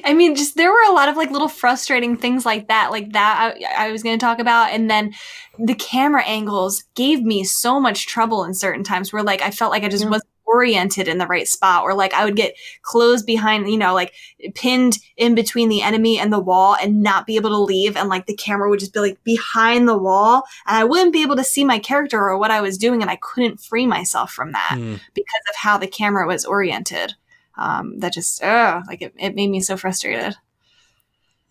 I 0.04 0.14
mean, 0.14 0.36
just 0.36 0.56
there 0.56 0.72
were 0.72 0.90
a 0.90 0.94
lot 0.94 1.10
of 1.10 1.18
like 1.18 1.32
little 1.32 1.48
frustrating 1.48 2.16
things 2.18 2.46
like 2.46 2.68
that, 2.68 2.92
like 2.92 3.14
that 3.14 3.56
I, 3.78 3.88
I 3.88 3.92
was 3.92 4.04
going 4.04 4.18
to 4.18 4.24
talk 4.26 4.40
about, 4.40 4.72
and 4.72 4.90
then 4.90 5.14
the 5.60 5.76
camera 5.76 6.24
angles 6.24 6.84
gave 6.96 7.22
me 7.24 7.44
so 7.44 7.80
much 7.80 8.08
trouble 8.08 8.44
in 8.44 8.54
certain 8.54 8.84
times 8.84 9.12
where 9.12 9.24
like 9.24 9.42
I 9.42 9.52
felt 9.52 9.72
like 9.72 9.84
I 9.84 9.90
just 9.90 10.04
Yeah. 10.04 10.10
wasn't 10.12 10.30
oriented 10.48 11.08
in 11.08 11.18
the 11.18 11.26
right 11.28 11.48
spot, 11.48 11.84
or 11.84 11.94
like 11.96 12.14
I 12.14 12.24
would 12.24 12.36
get 12.36 12.56
closed 12.84 13.26
behind, 13.26 13.68
you 13.70 13.78
know, 13.78 13.94
like 13.94 14.14
pinned 14.54 15.00
in 15.18 15.34
between 15.36 15.70
the 15.70 15.82
enemy 15.82 16.20
and 16.20 16.32
the 16.32 16.40
wall 16.40 16.78
and 16.82 17.02
not 17.02 17.26
be 17.26 17.36
able 17.36 17.50
to 17.50 17.58
leave, 17.58 17.98
and 17.98 18.10
like 18.10 18.28
the 18.28 18.36
camera 18.36 18.70
would 18.70 18.80
just 18.80 18.94
be 18.94 19.00
like 19.00 19.24
behind 19.24 19.88
the 19.88 19.98
wall, 19.98 20.44
and 20.68 20.78
I 20.78 20.84
wouldn't 20.84 21.14
be 21.14 21.24
able 21.24 21.36
to 21.38 21.44
see 21.44 21.66
my 21.66 21.80
character 21.80 22.20
or 22.20 22.38
what 22.38 22.52
I 22.52 22.62
was 22.62 22.78
doing, 22.78 23.02
and 23.02 23.10
I 23.12 23.18
couldn't 23.18 23.60
free 23.60 23.86
myself 23.88 24.32
from 24.32 24.52
that 24.54 24.76
Hmm. 24.78 24.96
because 25.14 25.42
of 25.50 25.56
how 25.56 25.78
the 25.78 25.88
camera 25.88 26.28
was 26.28 26.46
oriented. 26.46 27.16
Um, 27.58 28.00
that 28.00 28.14
just, 28.14 28.44
uh, 28.44 28.82
like 28.88 29.02
it, 29.02 29.14
it 29.18 29.36
made 29.36 29.50
me 29.50 29.62
so 29.62 29.78
frustrated. 29.78 30.36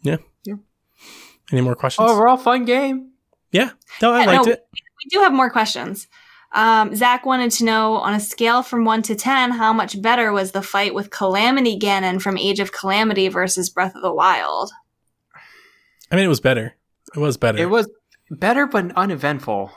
Yeah. 0.02 0.16
yeah. 0.44 0.56
Any 1.52 1.60
more 1.62 1.74
questions? 1.74 2.10
Overall, 2.10 2.36
fun 2.36 2.64
game. 2.64 3.10
yeah. 3.52 3.70
No, 4.02 4.12
I 4.12 4.20
Yeah, 4.20 4.26
liked 4.26 4.46
no. 4.46 4.52
it. 4.52 4.66
We 4.72 5.08
do 5.10 5.20
have 5.20 5.32
more 5.32 5.50
questions. 5.50 6.06
Um, 6.52 6.94
Zach 6.94 7.26
wanted 7.26 7.50
to 7.52 7.64
know 7.64 7.94
on 7.96 8.14
a 8.14 8.20
scale 8.20 8.62
from 8.62 8.84
one 8.84 9.02
to 9.02 9.14
10, 9.16 9.50
how 9.50 9.72
much 9.72 10.00
better 10.00 10.30
was 10.32 10.52
the 10.52 10.62
fight 10.62 10.94
with 10.94 11.10
Calamity 11.10 11.76
Ganon 11.78 12.22
from 12.22 12.38
Age 12.38 12.60
of 12.60 12.70
Calamity 12.72 13.28
versus 13.28 13.70
Breath 13.70 13.94
of 13.96 14.02
the 14.02 14.12
Wild? 14.12 14.70
I 16.10 16.16
mean, 16.16 16.24
it 16.24 16.28
was 16.28 16.40
better. 16.40 16.74
It 17.14 17.18
was 17.18 17.36
better. 17.36 17.58
It 17.58 17.70
was 17.70 17.88
better 18.30 18.66
but 18.66 18.92
uneventful. 18.96 19.72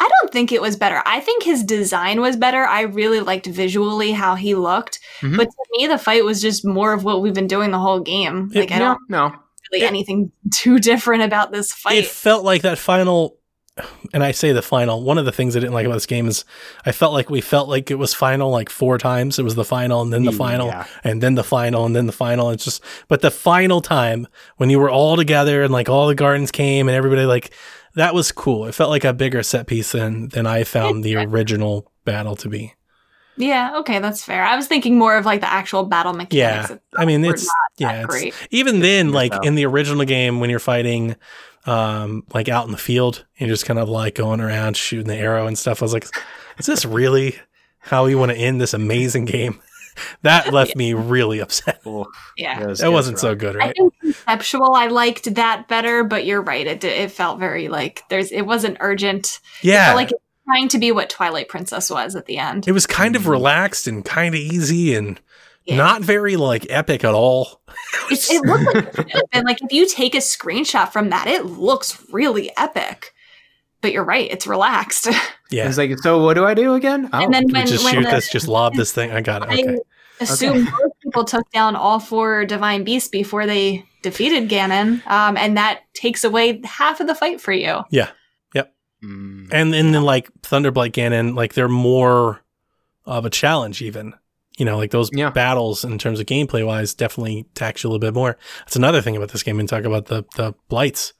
I 0.00 0.08
don't 0.08 0.32
think 0.32 0.52
it 0.52 0.60
was 0.62 0.76
better. 0.76 1.02
I 1.06 1.20
think 1.20 1.42
his 1.42 1.64
design 1.64 2.20
was 2.20 2.36
better. 2.36 2.64
I 2.64 2.82
really 2.82 3.20
liked 3.20 3.46
visually 3.46 4.12
how 4.12 4.34
he 4.34 4.54
looked. 4.54 5.00
Mhm. 5.20 5.36
But 5.36 5.44
to 5.48 5.56
me, 5.72 5.86
the 5.86 5.98
fight 5.98 6.24
was 6.24 6.40
just 6.42 6.64
more 6.64 6.92
of 6.92 7.04
what 7.04 7.22
we've 7.22 7.34
been 7.34 7.46
doing 7.46 7.70
the 7.70 7.78
whole 7.78 8.00
game. 8.00 8.50
It- 8.54 8.60
Like, 8.60 8.72
I 8.72 8.78
no, 8.78 8.84
don't 8.84 8.98
no. 9.08 9.32
really 9.72 9.84
anything 9.86 10.30
too 10.54 10.78
different 10.78 11.22
about 11.24 11.52
this 11.52 11.72
fight. 11.72 11.96
it 11.96 12.06
felt 12.06 12.44
like 12.44 12.62
that 12.62 12.78
final 12.78 13.38
and 14.12 14.22
I 14.22 14.32
say 14.32 14.52
the 14.52 14.60
final. 14.60 15.02
One 15.02 15.16
of 15.16 15.24
the 15.24 15.32
things 15.32 15.56
I 15.56 15.60
didn't 15.60 15.72
like 15.72 15.86
about 15.86 15.94
this 15.94 16.04
game 16.04 16.28
is 16.28 16.44
I 16.84 16.92
felt 16.92 17.14
like 17.14 17.30
we 17.30 17.40
felt 17.40 17.70
like 17.70 17.90
it 17.90 17.94
was 17.94 18.12
final 18.12 18.50
like 18.50 18.68
four 18.68 18.98
times. 18.98 19.38
It 19.38 19.44
was 19.44 19.54
the 19.54 19.64
final 19.64 20.02
and 20.02 20.12
then 20.12 20.24
the 20.24 20.32
final 20.32 20.66
Yeah. 20.66 20.84
and 21.02 21.22
then 21.22 21.36
the 21.36 21.42
final 21.42 21.86
and 21.86 21.96
then 21.96 22.04
the 22.04 22.12
final. 22.12 22.50
It's 22.50 22.64
just 22.64 22.84
but 23.08 23.22
the 23.22 23.30
final 23.30 23.80
time 23.80 24.28
when 24.58 24.68
you 24.68 24.78
were 24.78 24.90
all 24.90 25.16
together 25.16 25.62
and 25.62 25.72
like 25.72 25.88
all 25.88 26.06
the 26.06 26.14
gardens 26.14 26.50
came 26.50 26.86
and 26.86 26.94
everybody 26.94 27.24
like 27.24 27.52
that 27.94 28.14
was 28.14 28.32
cool. 28.32 28.66
It 28.66 28.74
felt 28.74 28.90
like 28.90 29.04
a 29.04 29.12
bigger 29.12 29.42
set 29.42 29.66
piece 29.66 29.92
than 29.92 30.28
than 30.28 30.46
I 30.46 30.64
found 30.64 31.04
the 31.04 31.16
original 31.16 31.90
battle 32.04 32.36
to 32.36 32.48
be. 32.48 32.74
Yeah, 33.36 33.78
okay, 33.78 33.98
that's 33.98 34.22
fair. 34.22 34.44
I 34.44 34.56
was 34.56 34.66
thinking 34.66 34.98
more 34.98 35.16
of 35.16 35.24
like 35.24 35.40
the 35.40 35.50
actual 35.50 35.84
battle 35.84 36.12
mechanics. 36.12 36.70
Yeah. 36.70 36.76
I 36.96 37.04
mean 37.04 37.24
it's 37.24 37.48
yeah, 37.78 38.00
it's, 38.00 38.06
great. 38.06 38.34
even 38.50 38.80
then 38.80 39.12
like 39.12 39.32
so. 39.32 39.40
in 39.40 39.54
the 39.54 39.66
original 39.66 40.04
game 40.04 40.40
when 40.40 40.50
you're 40.50 40.58
fighting 40.58 41.16
um 41.64 42.24
like 42.34 42.48
out 42.48 42.66
in 42.66 42.72
the 42.72 42.78
field 42.78 43.24
and 43.38 43.46
you're 43.46 43.54
just 43.54 43.66
kind 43.66 43.78
of 43.78 43.88
like 43.88 44.16
going 44.16 44.40
around 44.40 44.76
shooting 44.76 45.06
the 45.06 45.14
arrow 45.14 45.46
and 45.46 45.56
stuff 45.56 45.80
i 45.80 45.84
was 45.84 45.92
like 45.92 46.08
is 46.58 46.66
this 46.66 46.84
really 46.84 47.36
how 47.82 48.06
you 48.06 48.16
want 48.16 48.30
to 48.30 48.38
end 48.38 48.60
this 48.60 48.74
amazing 48.74 49.24
game. 49.24 49.60
That 50.22 50.52
left 50.52 50.76
me 50.76 50.94
really 50.94 51.40
upset. 51.40 51.80
Yeah. 52.36 52.66
was- 52.66 52.78
That 52.80 52.88
was 52.88 52.94
wasn't 52.94 53.18
so 53.18 53.30
rough. 53.30 53.38
good, 53.38 53.56
I 53.56 53.58
right? 53.58 53.76
think 53.76 53.94
conceptual, 54.00 54.74
I 54.74 54.86
liked 54.86 55.34
that 55.34 55.68
better, 55.68 56.04
but 56.04 56.24
you're 56.24 56.42
right. 56.42 56.66
It 56.66 56.84
it 56.84 57.10
felt 57.10 57.38
very 57.38 57.68
like 57.68 58.02
there's 58.08 58.30
it 58.32 58.42
wasn't 58.42 58.76
urgent. 58.80 59.40
It 59.62 59.68
Yeah. 59.68 59.86
felt 59.86 59.96
like 59.96 60.10
it 60.12 60.14
was 60.14 60.44
trying 60.54 60.68
to 60.68 60.78
be 60.78 60.92
what 60.92 61.10
Twilight 61.10 61.48
Princess 61.48 61.90
was 61.90 62.16
at 62.16 62.26
the 62.26 62.38
end. 62.38 62.66
it 62.68 62.72
was 62.72 62.86
kind 62.86 63.16
of 63.16 63.26
relaxed 63.26 63.86
and 63.86 64.04
kind 64.04 64.34
of 64.34 64.40
easy 64.40 64.94
and 64.94 65.20
Yeah. 65.64 65.76
not 65.76 66.02
very 66.02 66.36
like 66.36 66.66
epic 66.70 67.04
at 67.04 67.14
all. 67.14 67.60
It's, 68.10 68.30
it 68.30 68.42
looked 68.44 68.74
like 68.74 68.98
it 68.98 69.10
should. 69.34 69.44
Like 69.44 69.62
if 69.62 69.72
you 69.72 69.86
take 69.88 70.14
a 70.14 70.18
screenshot 70.18 70.92
from 70.92 71.10
that, 71.10 71.26
it 71.26 71.46
looks 71.46 72.02
really 72.12 72.50
epic. 72.56 73.14
But 73.82 73.92
you're 73.92 74.04
right, 74.04 74.30
it's 74.30 74.46
relaxed. 74.46 75.08
Yeah. 75.50 75.68
It's 75.68 75.76
like, 75.76 75.98
so 75.98 76.22
what 76.24 76.32
do 76.32 76.46
I 76.46 76.54
do 76.54 76.72
again? 76.72 77.10
Oh, 77.12 77.24
and 77.24 77.34
then 77.34 77.44
We 77.46 77.52
when, 77.52 77.66
just 77.66 77.84
when 77.84 77.92
shoot 77.92 78.04
the, 78.04 78.10
this, 78.10 78.32
just 78.32 78.48
lob 78.48 78.74
this 78.74 78.90
thing. 78.90 79.10
I 79.10 79.20
got 79.20 79.42
it. 79.42 79.48
Okay. 79.68 79.76
I 80.18 80.24
assume 80.24 80.64
most 80.64 80.94
people 81.02 81.24
took 81.26 81.50
down 81.50 81.76
all 81.76 82.00
four 82.00 82.46
divine 82.46 82.84
beasts 82.84 83.10
before 83.10 83.44
they 83.44 83.84
defeated 84.00 84.48
Ganon, 84.48 85.06
um, 85.06 85.36
and 85.36 85.58
that 85.58 85.80
takes 85.92 86.24
away 86.24 86.62
half 86.64 87.00
of 87.00 87.06
the 87.06 87.14
fight 87.14 87.38
for 87.38 87.52
you. 87.52 87.82
Yeah. 87.90 88.12
Mm. 89.04 89.48
And 89.52 89.74
and 89.74 89.94
then 89.94 90.02
like 90.02 90.30
Thunderblight 90.42 90.92
Ganon, 90.92 91.34
like 91.34 91.54
they're 91.54 91.68
more 91.68 92.40
of 93.04 93.24
a 93.24 93.30
challenge 93.30 93.82
even. 93.82 94.14
You 94.58 94.64
know, 94.64 94.76
like 94.76 94.90
those 94.90 95.10
Yeah. 95.12 95.30
battles 95.30 95.84
in 95.84 95.98
terms 95.98 96.20
of 96.20 96.26
gameplay 96.26 96.64
wise 96.64 96.94
definitely 96.94 97.46
tax 97.54 97.82
you 97.82 97.88
a 97.88 97.90
little 97.90 97.98
bit 98.00 98.14
more. 98.14 98.36
That's 98.60 98.76
another 98.76 99.00
thing 99.02 99.16
about 99.16 99.30
this 99.30 99.42
game 99.42 99.58
and 99.58 99.68
talk 99.68 99.84
about 99.84 100.06
the 100.06 100.24
the 100.36 100.54
blights. 100.68 101.14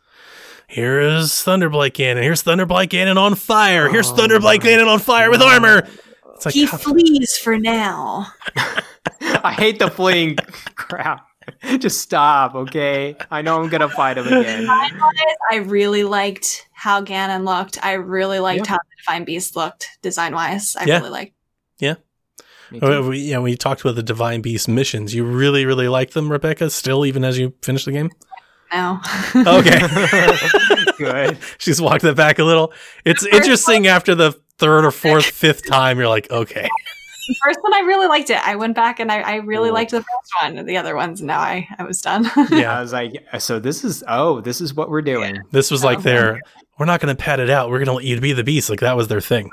Here 0.72 1.00
is 1.00 1.30
Thunderblight 1.32 1.90
Ganon. 1.92 2.22
Here's 2.22 2.42
Thunderblight 2.42 2.88
Ganon 2.88 3.18
on 3.18 3.34
fire. 3.34 3.90
Here's 3.90 4.08
Oh 4.10 4.14
Thunderblight 4.14 4.42
my 4.42 4.70
Ganon 4.70 4.86
on 4.88 4.98
fire 5.00 5.30
with 5.30 5.42
armor. 5.42 5.86
It's 6.34 6.46
like 6.46 6.54
he 6.54 6.64
how- 6.64 6.78
flees 6.78 7.36
for 7.36 7.58
now. 7.58 8.28
I 9.20 9.52
hate 9.52 9.78
the 9.78 9.90
fleeing 9.90 10.36
crap. 10.74 11.26
Just 11.78 12.00
stop, 12.00 12.54
okay? 12.54 13.16
I 13.30 13.42
know 13.42 13.60
I'm 13.60 13.68
gonna 13.68 13.88
fight 13.90 14.16
him 14.16 14.28
again. 14.28 14.60
Design-wise, 14.60 15.36
I 15.50 15.56
really 15.56 16.04
liked 16.04 16.66
how 16.72 17.02
Ganon 17.02 17.44
looked. 17.44 17.78
I 17.84 17.92
really 17.94 18.38
liked 18.38 18.64
Yeah. 18.66 18.72
how 18.72 18.76
the 18.78 18.96
Divine 19.04 19.24
Beast 19.24 19.56
looked 19.56 19.88
design 20.00 20.34
wise. 20.34 20.74
I 20.76 20.84
Yeah. 20.84 20.98
really 20.98 21.10
liked. 21.10 21.34
Me 22.70 22.80
Uh, 22.80 22.86
too. 23.02 23.08
we, 23.10 23.18
yeah, 23.18 23.38
we 23.38 23.54
talked 23.54 23.82
about 23.82 23.96
the 23.96 24.02
Divine 24.02 24.40
Beast 24.40 24.66
missions. 24.68 25.14
You 25.14 25.24
really, 25.24 25.66
really 25.66 25.88
like 25.88 26.12
them, 26.12 26.32
Rebecca, 26.32 26.70
still, 26.70 27.04
even 27.04 27.22
as 27.22 27.38
you 27.38 27.52
finish 27.60 27.84
the 27.84 27.92
game? 27.92 28.10
Now, 28.72 29.02
Okay. 29.36 29.78
Good. 31.12 31.38
She's 31.58 31.80
walked 31.80 32.04
it 32.04 32.16
back 32.16 32.38
a 32.38 32.44
little. 32.44 32.72
It's 33.04 33.22
first 33.24 33.34
interesting 33.34 33.86
after 33.86 34.14
the 34.14 34.32
third 34.58 34.84
or 34.84 34.90
fourth, 34.90 35.24
fifth 35.26 35.66
time, 35.66 35.98
you're 35.98 36.08
like, 36.08 36.30
okay. 36.30 36.68
the 37.28 37.36
first 37.44 37.58
one 37.62 37.74
I 37.74 37.80
really 37.80 38.06
liked 38.06 38.30
it. 38.30 38.38
I 38.46 38.56
went 38.56 38.74
back 38.74 39.00
and 39.00 39.10
I, 39.10 39.20
I 39.20 39.34
really 39.36 39.68
Cool. 39.68 39.74
liked 39.74 39.90
the 39.92 39.98
first 40.02 40.32
one. 40.56 40.66
The 40.66 40.76
other 40.76 40.94
ones, 40.96 41.22
now 41.22 41.40
I 41.40 41.66
I 41.78 41.84
was 41.84 42.00
done. 42.00 42.30
Yeah. 42.50 42.76
I 42.78 42.80
was 42.80 42.92
like, 42.92 43.12
uh, 43.32 43.38
so 43.38 43.58
this 43.58 43.84
is 43.84 44.02
oh, 44.08 44.40
this 44.40 44.60
is 44.60 44.74
what 44.74 44.90
we're 44.90 45.02
doing. 45.02 45.40
This 45.50 45.70
was 45.70 45.82
like 45.84 45.98
Oh, 45.98 46.02
their, 46.02 46.40
we're 46.78 46.86
not 46.86 47.00
going 47.00 47.14
to 47.14 47.20
pat 47.20 47.40
it 47.40 47.50
out. 47.50 47.70
We're 47.70 47.78
going 47.78 47.86
to 47.86 47.92
let 47.94 48.04
you 48.04 48.20
be 48.20 48.32
the 48.32 48.44
beast. 48.44 48.70
Like 48.70 48.80
that 48.80 48.96
was 48.96 49.08
their 49.08 49.20
thing. 49.20 49.50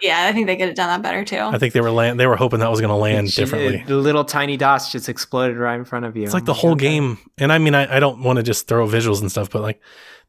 yeah, 0.00 0.26
I 0.28 0.32
think 0.32 0.46
they 0.46 0.56
could 0.56 0.66
have 0.68 0.76
done 0.76 0.88
that 0.88 1.02
better 1.02 1.24
too. 1.24 1.38
I 1.40 1.58
think 1.58 1.72
they 1.74 1.80
were 1.80 1.90
land, 1.90 2.18
they 2.20 2.26
were 2.26 2.36
hoping 2.36 2.60
that 2.60 2.70
was 2.70 2.80
going 2.80 2.90
to 2.90 2.96
land 2.96 3.30
She- 3.30 3.42
differently. 3.42 3.82
The 3.86 3.96
little 3.96 4.24
tiny 4.24 4.56
dots 4.56 4.92
just 4.92 5.08
exploded 5.08 5.56
right 5.56 5.74
in 5.76 5.84
front 5.84 6.04
of 6.04 6.16
you. 6.16 6.22
It's 6.24 6.34
like 6.34 6.44
the 6.44 6.54
whole 6.54 6.74
God. 6.76 6.80
game. 6.80 7.18
And 7.38 7.52
I 7.52 7.58
mean, 7.58 7.74
I, 7.74 7.96
I 7.96 8.00
don't 8.00 8.22
want 8.22 8.36
to 8.38 8.42
just 8.44 8.66
throw 8.68 8.86
visuals 8.86 9.20
and 9.20 9.30
stuff, 9.30 9.50
but 9.50 9.62
like 9.62 9.80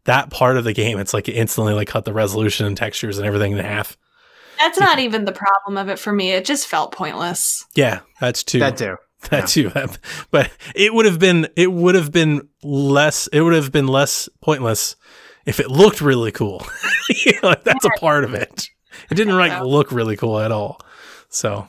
that 0.06 0.30
part 0.30 0.58
of 0.58 0.64
the 0.64 0.74
game, 0.74 1.00
it's 1.00 1.14
like 1.14 1.28
it 1.28 1.34
instantly 1.34 1.74
like 1.74 1.88
cut 1.88 2.06
the 2.06 2.14
resolution 2.14 2.66
and 2.66 2.78
textures 2.78 3.18
and 3.18 3.28
everything 3.28 3.52
in 3.52 3.58
half. 3.60 3.98
That's 4.58 4.80
not 4.80 5.00
even 5.00 5.26
the 5.26 5.32
problem 5.32 5.78
of 5.78 5.90
it 5.90 6.00
for 6.00 6.12
me. 6.12 6.32
It 6.32 6.44
just 6.44 6.68
felt 6.68 6.92
pointless. 6.92 7.66
Yeah, 7.76 8.00
that's 8.20 8.44
too. 8.44 8.60
That 8.60 8.78
too. 8.78 8.98
that 9.30 9.48
too. 9.48 9.72
But 10.32 10.52
it 10.76 10.94
would 10.94 11.06
have 11.06 11.20
been 11.20 11.48
it 11.56 11.72
would 11.72 11.96
have 11.96 12.12
been 12.12 12.48
less 12.64 13.28
it 13.28 13.42
would 13.42 13.54
have 13.54 13.72
been 13.72 13.88
less 13.88 14.30
pointless 14.42 14.96
if 15.46 15.60
it 15.60 15.72
looked 15.72 16.02
really 16.02 16.32
cool. 16.32 16.66
you 17.10 17.34
know, 17.42 17.56
that's 17.64 17.86
a 17.86 18.00
part 18.00 18.24
of 18.24 18.34
it. 18.34 18.70
It 19.10 19.16
didn't 19.16 19.38
like 19.38 19.52
so. 19.52 19.64
look 19.64 19.92
really 19.92 20.18
cool 20.18 20.40
at 20.40 20.52
all. 20.52 20.82
So 21.30 21.68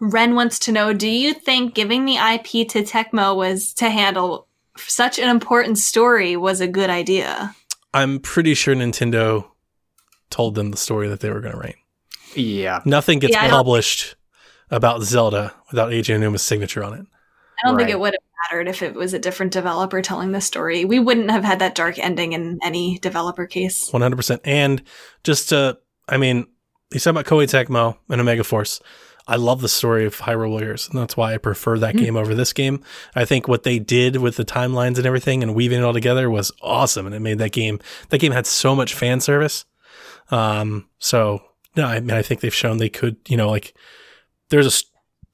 Ren 0.00 0.34
wants 0.34 0.58
to 0.60 0.72
know 0.72 0.92
Do 0.92 1.08
you 1.08 1.34
think 1.34 1.74
giving 1.74 2.04
the 2.04 2.16
IP 2.16 2.68
to 2.68 2.82
Tecmo 2.82 3.34
was 3.34 3.72
to 3.74 3.90
handle 3.90 4.46
such 4.78 5.18
an 5.18 5.28
important 5.28 5.78
story 5.78 6.36
was 6.36 6.60
a 6.60 6.68
good 6.68 6.90
idea? 6.90 7.54
I'm 7.94 8.18
pretty 8.18 8.54
sure 8.54 8.74
Nintendo 8.74 9.46
told 10.30 10.54
them 10.54 10.70
the 10.70 10.76
story 10.76 11.08
that 11.08 11.20
they 11.20 11.30
were 11.30 11.40
going 11.40 11.54
to 11.54 11.58
write. 11.58 11.76
Yeah. 12.34 12.82
Nothing 12.84 13.18
gets 13.18 13.32
Yeah, 13.32 13.48
published 13.48 14.16
about 14.70 15.02
Zelda 15.02 15.54
without 15.70 15.90
Eiji 15.90 16.14
Aonuma's 16.14 16.42
signature 16.42 16.84
on 16.84 16.94
it. 16.94 17.06
I 17.64 17.68
don't 17.68 17.78
think 17.78 17.88
it 17.88 17.98
would 17.98 18.12
have 18.12 18.50
mattered 18.50 18.68
if 18.68 18.82
it 18.82 18.94
was 18.94 19.14
a 19.14 19.18
different 19.18 19.52
developer 19.52 20.02
telling 20.02 20.32
the 20.32 20.40
story. 20.40 20.84
We 20.84 20.98
wouldn't 20.98 21.30
have 21.30 21.44
had 21.44 21.60
that 21.60 21.74
dark 21.74 21.98
ending 21.98 22.32
in 22.32 22.58
any 22.62 22.98
developer 22.98 23.46
case. 23.46 23.90
100%. 23.90 24.40
And 24.44 24.82
just 25.24 25.48
to, 25.50 25.78
I 26.08 26.18
mean, 26.18 26.46
you 26.92 26.98
said 26.98 27.10
about 27.10 27.24
Koei 27.24 27.46
Tecmo 27.46 27.96
and 28.10 28.20
Omega 28.20 28.44
Force. 28.44 28.80
I 29.28 29.36
love 29.36 29.60
the 29.60 29.68
story 29.68 30.06
of 30.06 30.16
Hyrule 30.20 30.50
Warriors, 30.50 30.88
and 30.88 30.98
that's 30.98 31.16
why 31.16 31.34
I 31.34 31.38
prefer 31.38 31.78
that 31.78 31.94
Hmm. 31.96 32.00
game 32.02 32.16
over 32.16 32.34
this 32.34 32.52
game. 32.52 32.82
I 33.14 33.24
think 33.24 33.48
what 33.48 33.64
they 33.64 33.78
did 33.78 34.16
with 34.16 34.36
the 34.36 34.44
timelines 34.44 34.98
and 34.98 35.06
everything 35.06 35.42
and 35.42 35.54
weaving 35.54 35.80
it 35.80 35.84
all 35.84 35.92
together 35.92 36.30
was 36.30 36.52
awesome, 36.62 37.06
and 37.06 37.14
it 37.14 37.20
made 37.20 37.38
that 37.38 37.52
game. 37.52 37.80
That 38.10 38.18
game 38.18 38.32
had 38.32 38.46
so 38.46 38.76
much 38.76 38.94
fan 38.94 39.20
service. 39.20 39.64
Um, 40.30 40.88
so 40.98 41.42
no, 41.76 41.86
I 41.86 42.00
mean, 42.00 42.12
I 42.16 42.22
think 42.22 42.40
they've 42.40 42.54
shown 42.54 42.78
they 42.78 42.88
could. 42.88 43.16
You 43.28 43.36
know, 43.36 43.50
like 43.50 43.74
there's 44.50 44.66
a 44.66 44.68
s- 44.68 44.84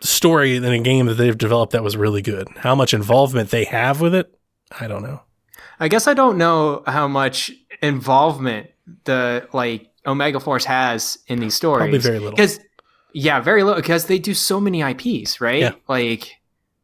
story 0.00 0.56
in 0.56 0.64
a 0.64 0.78
game 0.80 1.06
that 1.06 1.14
they've 1.14 1.36
developed 1.36 1.72
that 1.72 1.82
was 1.84 1.96
really 1.96 2.22
good. 2.22 2.48
How 2.56 2.74
much 2.74 2.92
involvement 2.94 3.50
they 3.50 3.64
have 3.64 4.00
with 4.00 4.14
it, 4.14 4.34
I 4.80 4.86
don't 4.88 5.02
know. 5.02 5.20
I 5.78 5.88
guess 5.88 6.06
I 6.06 6.14
don't 6.14 6.38
know 6.38 6.82
how 6.86 7.08
much 7.08 7.50
involvement 7.82 8.68
the 9.04 9.46
like 9.52 9.88
Omega 10.06 10.40
Force 10.40 10.64
has 10.64 11.18
in 11.26 11.40
these 11.40 11.54
stories. 11.54 11.80
Probably 11.82 11.98
very 11.98 12.18
little. 12.18 12.32
Because 12.32 12.58
yeah, 13.14 13.40
very 13.40 13.62
low 13.62 13.74
because 13.74 14.06
they 14.06 14.18
do 14.18 14.34
so 14.34 14.60
many 14.60 14.80
IPs, 14.82 15.40
right? 15.40 15.60
Yeah. 15.60 15.72
Like 15.88 16.40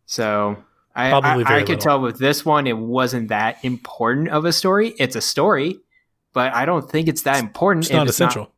so 0.06 0.56
I 0.94 1.10
Probably 1.10 1.44
I, 1.44 1.56
I 1.56 1.60
could 1.60 1.68
little. 1.70 1.76
tell 1.82 2.00
with 2.00 2.18
this 2.18 2.44
one 2.44 2.66
it 2.66 2.76
wasn't 2.78 3.28
that 3.28 3.64
important 3.64 4.28
of 4.30 4.44
a 4.44 4.52
story. 4.52 4.94
It's 4.98 5.16
a 5.16 5.20
story, 5.20 5.78
but 6.32 6.52
I 6.54 6.64
don't 6.64 6.90
think 6.90 7.08
it's 7.08 7.22
that 7.22 7.38
important. 7.40 7.84
It's 7.86 7.90
if 7.90 7.96
not 7.96 8.08
essential. 8.08 8.52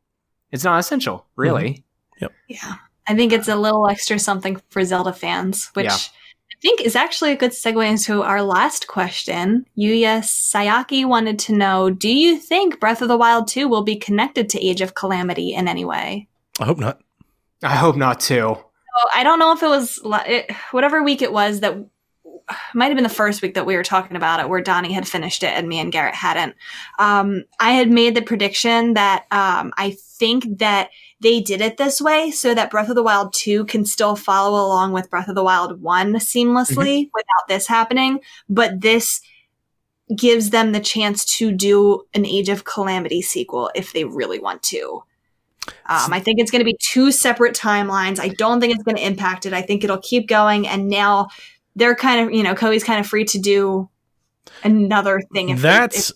it's 0.51 0.63
not 0.63 0.79
essential, 0.79 1.25
really. 1.35 1.69
Mm-hmm. 1.69 2.23
Yep. 2.23 2.31
Yeah. 2.47 2.75
I 3.07 3.15
think 3.15 3.33
it's 3.33 3.47
a 3.47 3.55
little 3.55 3.87
extra 3.89 4.19
something 4.19 4.61
for 4.69 4.83
Zelda 4.85 5.11
fans, 5.13 5.69
which 5.73 5.85
Yeah. 5.85 5.91
I 5.95 6.55
think 6.61 6.81
is 6.81 6.95
actually 6.95 7.31
a 7.31 7.35
good 7.35 7.51
segue 7.51 7.89
into 7.89 8.21
our 8.21 8.43
last 8.43 8.87
question. 8.87 9.65
Yuya 9.75 10.19
Sayaki 10.19 11.03
wanted 11.05 11.39
to 11.39 11.53
know 11.53 11.89
Do 11.89 12.09
you 12.15 12.37
think 12.37 12.79
Breath 12.79 13.01
of 13.01 13.07
the 13.07 13.17
Wild 13.17 13.47
2 13.47 13.67
will 13.67 13.81
be 13.81 13.95
connected 13.95 14.47
to 14.49 14.63
Age 14.63 14.81
of 14.81 14.93
Calamity 14.93 15.53
in 15.55 15.67
any 15.67 15.83
way? 15.85 16.27
I 16.59 16.65
hope 16.65 16.77
not. 16.77 17.01
I 17.63 17.75
hope 17.75 17.95
not 17.95 18.19
too. 18.19 18.57
So 18.57 19.09
I 19.15 19.23
don't 19.23 19.39
know 19.39 19.53
if 19.53 19.63
it 19.63 19.67
was 19.67 19.99
it, 20.27 20.51
whatever 20.71 21.03
week 21.03 21.21
it 21.21 21.31
was 21.31 21.61
that 21.61 21.77
might 22.73 22.87
have 22.87 22.95
been 22.95 23.03
the 23.03 23.09
first 23.09 23.41
week 23.41 23.53
that 23.53 23.65
we 23.65 23.75
were 23.75 23.83
talking 23.83 24.17
about 24.17 24.39
it, 24.39 24.49
where 24.49 24.61
Donnie 24.61 24.93
had 24.93 25.07
finished 25.07 25.43
it 25.43 25.53
and 25.53 25.67
me 25.67 25.79
and 25.79 25.91
Garrett 25.91 26.15
hadn't. 26.15 26.55
Um, 26.99 27.43
I 27.59 27.71
had 27.71 27.89
made 27.89 28.15
the 28.15 28.21
prediction 28.21 28.95
that 28.95 29.25
um, 29.31 29.73
I 29.77 29.91
think 29.91 30.59
that 30.59 30.89
they 31.21 31.39
did 31.39 31.61
it 31.61 31.77
this 31.77 32.01
way 32.01 32.31
so 32.31 32.53
that 32.53 32.71
Breath 32.71 32.89
of 32.89 32.95
the 32.95 33.03
Wild 33.03 33.33
2 33.33 33.65
can 33.65 33.85
still 33.85 34.15
follow 34.15 34.59
along 34.59 34.91
with 34.91 35.09
Breath 35.09 35.27
of 35.27 35.35
the 35.35 35.43
Wild 35.43 35.81
1 35.81 36.13
seamlessly 36.15 37.09
without 37.13 37.47
this 37.47 37.67
happening. 37.67 38.19
But 38.49 38.81
this 38.81 39.21
gives 40.15 40.49
them 40.49 40.71
the 40.71 40.79
chance 40.79 41.23
to 41.37 41.51
do 41.51 42.03
an 42.13 42.25
Age 42.25 42.49
of 42.49 42.65
Calamity 42.65 43.21
sequel 43.21 43.71
if 43.75 43.93
they 43.93 44.03
really 44.03 44.39
want 44.39 44.63
to. 44.63 45.03
Um, 45.85 46.11
I 46.13 46.19
think 46.19 46.39
it's 46.39 46.51
going 46.51 46.59
to 46.61 46.65
be 46.65 46.77
two 46.79 47.11
separate 47.11 47.55
timelines. 47.55 48.19
I 48.19 48.29
don't 48.29 48.59
think 48.59 48.73
it's 48.73 48.83
going 48.83 48.97
to 48.97 49.05
impact 49.05 49.45
it. 49.45 49.53
I 49.53 49.61
think 49.61 49.83
it'll 49.83 49.99
keep 50.01 50.27
going. 50.27 50.67
And 50.67 50.87
now 50.87 51.27
they're 51.75 51.95
kind 51.95 52.25
of, 52.27 52.33
you 52.33 52.43
know, 52.43 52.55
Koei's 52.55 52.83
kind 52.83 52.99
of 52.99 53.05
free 53.07 53.25
to 53.25 53.39
do 53.39 53.89
another 54.63 55.21
thing. 55.33 55.49
If 55.49 55.57
they- 55.57 55.61
That's 55.61 56.09
if 56.09 56.15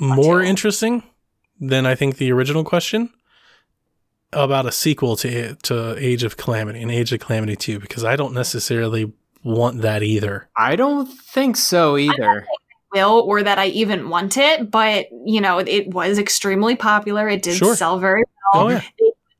they 0.00 0.06
want 0.06 0.22
more 0.22 0.40
to. 0.40 0.46
interesting 0.46 1.02
than 1.60 1.86
I 1.86 1.94
think 1.94 2.16
the 2.18 2.30
original 2.32 2.64
question 2.64 3.10
about 4.32 4.66
a 4.66 4.72
sequel 4.72 5.16
to 5.16 5.54
to 5.62 5.96
Age 5.98 6.24
of 6.24 6.36
Calamity 6.36 6.82
and 6.82 6.90
Age 6.90 7.12
of 7.12 7.20
Calamity 7.20 7.56
2 7.56 7.78
because 7.78 8.04
I 8.04 8.16
don't 8.16 8.34
necessarily 8.34 9.12
want 9.42 9.82
that 9.82 10.02
either. 10.02 10.48
I 10.56 10.74
don't 10.76 11.06
think 11.06 11.56
so 11.56 11.96
either. 11.96 12.46
Will 12.94 13.24
or 13.26 13.42
that 13.42 13.58
I 13.58 13.66
even 13.66 14.08
want 14.08 14.36
it, 14.36 14.70
but 14.70 15.06
you 15.24 15.40
know, 15.40 15.58
it 15.58 15.88
was 15.88 16.18
extremely 16.18 16.76
popular. 16.76 17.28
It 17.28 17.42
did 17.42 17.56
Sure. 17.56 17.74
sell 17.76 17.98
very 17.98 18.22
Oh 18.54 18.66
well. 18.66 18.70
yeah. 18.72 18.82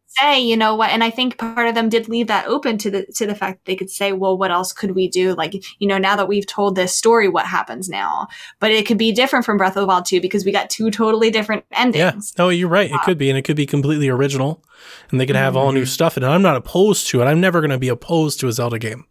say, 0.06 0.40
you 0.40 0.56
know 0.56 0.76
what, 0.76 0.90
and 0.90 1.02
I 1.02 1.10
think 1.10 1.38
part 1.38 1.66
of 1.68 1.74
them 1.74 1.88
did 1.88 2.08
leave 2.08 2.28
that 2.28 2.46
open 2.46 2.78
to 2.78 2.90
the 2.90 3.04
to 3.16 3.26
the 3.26 3.34
fact 3.34 3.58
that 3.58 3.64
they 3.64 3.74
could 3.76 3.90
say, 3.90 4.12
well, 4.12 4.38
what 4.38 4.50
else 4.52 4.72
could 4.72 4.92
we 4.92 5.08
do? 5.08 5.34
Like, 5.34 5.54
you 5.80 5.88
know, 5.88 5.98
now 5.98 6.14
that 6.16 6.28
we've 6.28 6.46
told 6.46 6.76
this 6.76 6.94
story, 6.96 7.28
what 7.28 7.46
happens 7.46 7.88
now? 7.88 8.28
But 8.60 8.70
it 8.70 8.86
could 8.86 8.96
be 8.98 9.10
different 9.12 9.44
from 9.44 9.56
Breath 9.56 9.76
of 9.76 9.80
the 9.82 9.86
Wild 9.86 10.06
2 10.06 10.20
because 10.20 10.44
we 10.44 10.52
got 10.52 10.70
two 10.70 10.90
totally 10.90 11.30
different 11.30 11.64
endings. 11.72 12.32
Yeah. 12.36 12.44
No, 12.44 12.48
you're 12.48 12.68
right. 12.68 12.90
It 12.90 13.00
could 13.04 13.18
be, 13.18 13.28
and 13.28 13.36
it 13.38 13.42
could 13.42 13.56
be 13.56 13.66
completely 13.66 14.08
original, 14.08 14.62
and 15.10 15.20
they 15.20 15.26
could 15.26 15.36
have 15.36 15.56
all 15.56 15.68
Mm-hmm. 15.68 15.78
new 15.78 15.86
stuff. 15.86 16.16
And 16.16 16.24
I'm 16.24 16.42
not 16.42 16.54
opposed 16.56 17.08
to 17.08 17.20
it. 17.20 17.24
I'm 17.24 17.40
never 17.40 17.60
going 17.60 17.70
to 17.70 17.78
be 17.78 17.88
opposed 17.88 18.38
to 18.40 18.46
a 18.48 18.52
Zelda 18.52 18.78
game. 18.78 19.06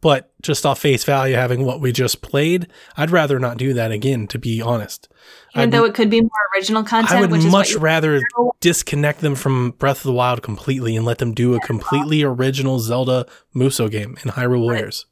But 0.00 0.32
just 0.42 0.66
off 0.66 0.80
face 0.80 1.02
value, 1.04 1.34
having 1.34 1.64
what 1.64 1.80
we 1.80 1.90
just 1.92 2.20
played, 2.20 2.66
I'd 2.96 3.10
rather 3.10 3.38
not 3.38 3.56
do 3.56 3.72
that 3.72 3.90
again. 3.90 4.26
To 4.28 4.38
be 4.38 4.60
honest, 4.60 5.08
Even 5.54 5.62
I'd- 5.62 5.76
though 5.76 5.84
it 5.84 5.94
could 5.94 6.10
be 6.10 6.20
more 6.20 6.30
original 6.54 6.82
content, 6.84 7.12
I 7.18 7.20
would 7.26 7.42
much 7.44 7.74
rather 7.74 8.20
disconnect 8.60 9.20
them 9.20 9.34
from 9.34 9.70
Breath 9.72 9.98
of 9.98 10.02
the 10.04 10.12
Wild 10.12 10.42
completely 10.42 10.94
and 10.96 11.06
let 11.06 11.18
them 11.18 11.32
do 11.32 11.54
a 11.54 11.60
completely 11.60 12.22
original 12.22 12.78
Zelda 12.80 13.26
Musou 13.54 13.88
game 13.90 14.16
in 14.22 14.30
Hyrule 14.32 14.60
Warriors. 14.60 15.06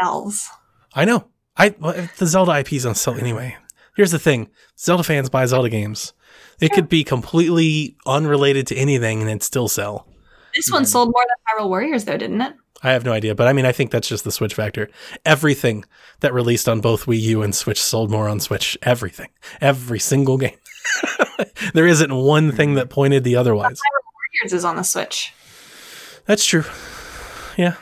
sells. 0.00 0.48
I 0.94 1.04
know. 1.04 1.26
I 1.56 1.74
well, 1.78 2.08
the 2.18 2.26
Zelda 2.26 2.52
IPs 2.60 2.86
on 2.86 2.94
sale 2.94 3.18
anyway. 3.18 3.56
Here's 3.96 4.12
the 4.12 4.18
thing: 4.18 4.48
Zelda 4.78 5.02
fans 5.02 5.28
buy 5.28 5.44
Zelda 5.44 5.68
games. 5.68 6.14
It 6.60 6.72
could 6.72 6.88
be 6.88 7.04
completely 7.04 7.96
unrelated 8.06 8.66
to 8.68 8.76
anything 8.76 9.20
and 9.20 9.28
it'd 9.28 9.42
still 9.42 9.68
sell. 9.68 10.06
This 10.54 10.70
one 10.70 10.84
sold 10.86 11.10
more 11.12 11.24
than 11.26 11.64
Hyrule 11.64 11.68
Warriors, 11.68 12.04
though, 12.06 12.16
didn't 12.16 12.40
it? 12.40 12.54
I 12.82 12.92
have 12.92 13.04
no 13.04 13.12
idea, 13.12 13.34
but 13.34 13.46
I 13.46 13.52
mean, 13.52 13.66
I 13.66 13.72
think 13.72 13.90
that's 13.90 14.08
just 14.08 14.24
the 14.24 14.32
Switch 14.32 14.54
factor. 14.54 14.88
Everything 15.26 15.84
that 16.20 16.32
released 16.32 16.68
on 16.68 16.80
both 16.80 17.06
Wii 17.06 17.20
U 17.20 17.42
and 17.42 17.54
Switch 17.54 17.80
sold 17.80 18.10
more 18.10 18.28
on 18.28 18.40
Switch. 18.40 18.78
Everything, 18.82 19.28
every 19.60 19.98
single 19.98 20.38
game. 20.38 20.56
there 21.74 21.86
isn't 21.86 22.14
one 22.14 22.52
thing 22.52 22.74
that 22.74 22.88
pointed 22.88 23.24
the 23.24 23.36
otherwise. 23.36 23.80
Warriors 24.42 24.52
is 24.52 24.64
on 24.64 24.76
the 24.76 24.82
Switch. 24.82 25.34
That's 26.26 26.44
true. 26.44 26.64
Yeah. 27.56 27.74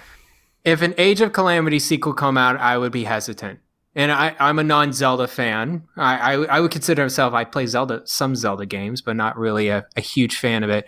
If 0.64 0.82
an 0.82 0.94
Age 0.98 1.20
of 1.20 1.32
Calamity 1.32 1.78
sequel 1.78 2.12
come 2.12 2.36
out, 2.36 2.56
I 2.58 2.76
would 2.76 2.92
be 2.92 3.04
hesitant. 3.04 3.60
And 3.94 4.12
I, 4.12 4.36
I'm 4.38 4.58
a 4.58 4.64
non-Zelda 4.64 5.28
fan. 5.28 5.88
I, 5.96 6.34
I, 6.34 6.44
I 6.44 6.60
would 6.60 6.70
consider 6.70 7.02
myself. 7.02 7.34
I 7.34 7.44
play 7.44 7.66
Zelda, 7.66 8.02
some 8.04 8.36
Zelda 8.36 8.66
games, 8.66 9.00
but 9.00 9.16
not 9.16 9.36
really 9.36 9.68
a, 9.68 9.86
a 9.96 10.00
huge 10.00 10.36
fan 10.36 10.62
of 10.62 10.70
it. 10.70 10.86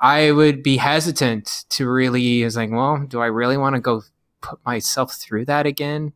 I 0.00 0.30
would 0.30 0.62
be 0.62 0.76
hesitant 0.78 1.64
to 1.70 1.88
really. 1.88 2.42
Is 2.42 2.56
like, 2.56 2.70
well, 2.70 3.04
do 3.06 3.20
I 3.20 3.26
really 3.26 3.56
want 3.56 3.74
to 3.76 3.80
go 3.80 4.02
put 4.40 4.58
myself 4.64 5.14
through 5.14 5.44
that 5.46 5.66
again? 5.66 6.12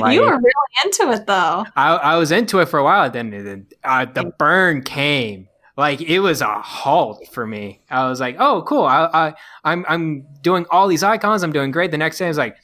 Like- 0.00 0.14
you 0.14 0.22
were 0.22 0.32
really 0.36 0.52
into 0.84 1.10
it, 1.12 1.26
though. 1.26 1.64
I, 1.76 1.94
I 1.94 2.16
was 2.16 2.32
into 2.32 2.58
it 2.60 2.66
for 2.66 2.78
a 2.78 2.84
while. 2.84 3.10
Then, 3.10 3.30
then 3.30 3.66
uh, 3.84 4.04
the 4.06 4.32
burn 4.38 4.82
came. 4.82 5.48
Like 5.76 6.00
it 6.00 6.20
was 6.20 6.40
a 6.40 6.60
halt 6.62 7.28
for 7.32 7.46
me. 7.46 7.82
I 7.90 8.08
was 8.08 8.18
like, 8.18 8.36
"Oh, 8.38 8.62
cool! 8.62 8.84
I, 8.84 9.04
I, 9.12 9.34
I'm, 9.62 9.84
I'm 9.88 10.26
doing 10.40 10.64
all 10.70 10.88
these 10.88 11.02
icons. 11.02 11.42
I'm 11.42 11.52
doing 11.52 11.70
great." 11.70 11.90
The 11.90 11.98
next 11.98 12.16
day, 12.18 12.24
I 12.24 12.28
was 12.28 12.38
like, 12.38 12.56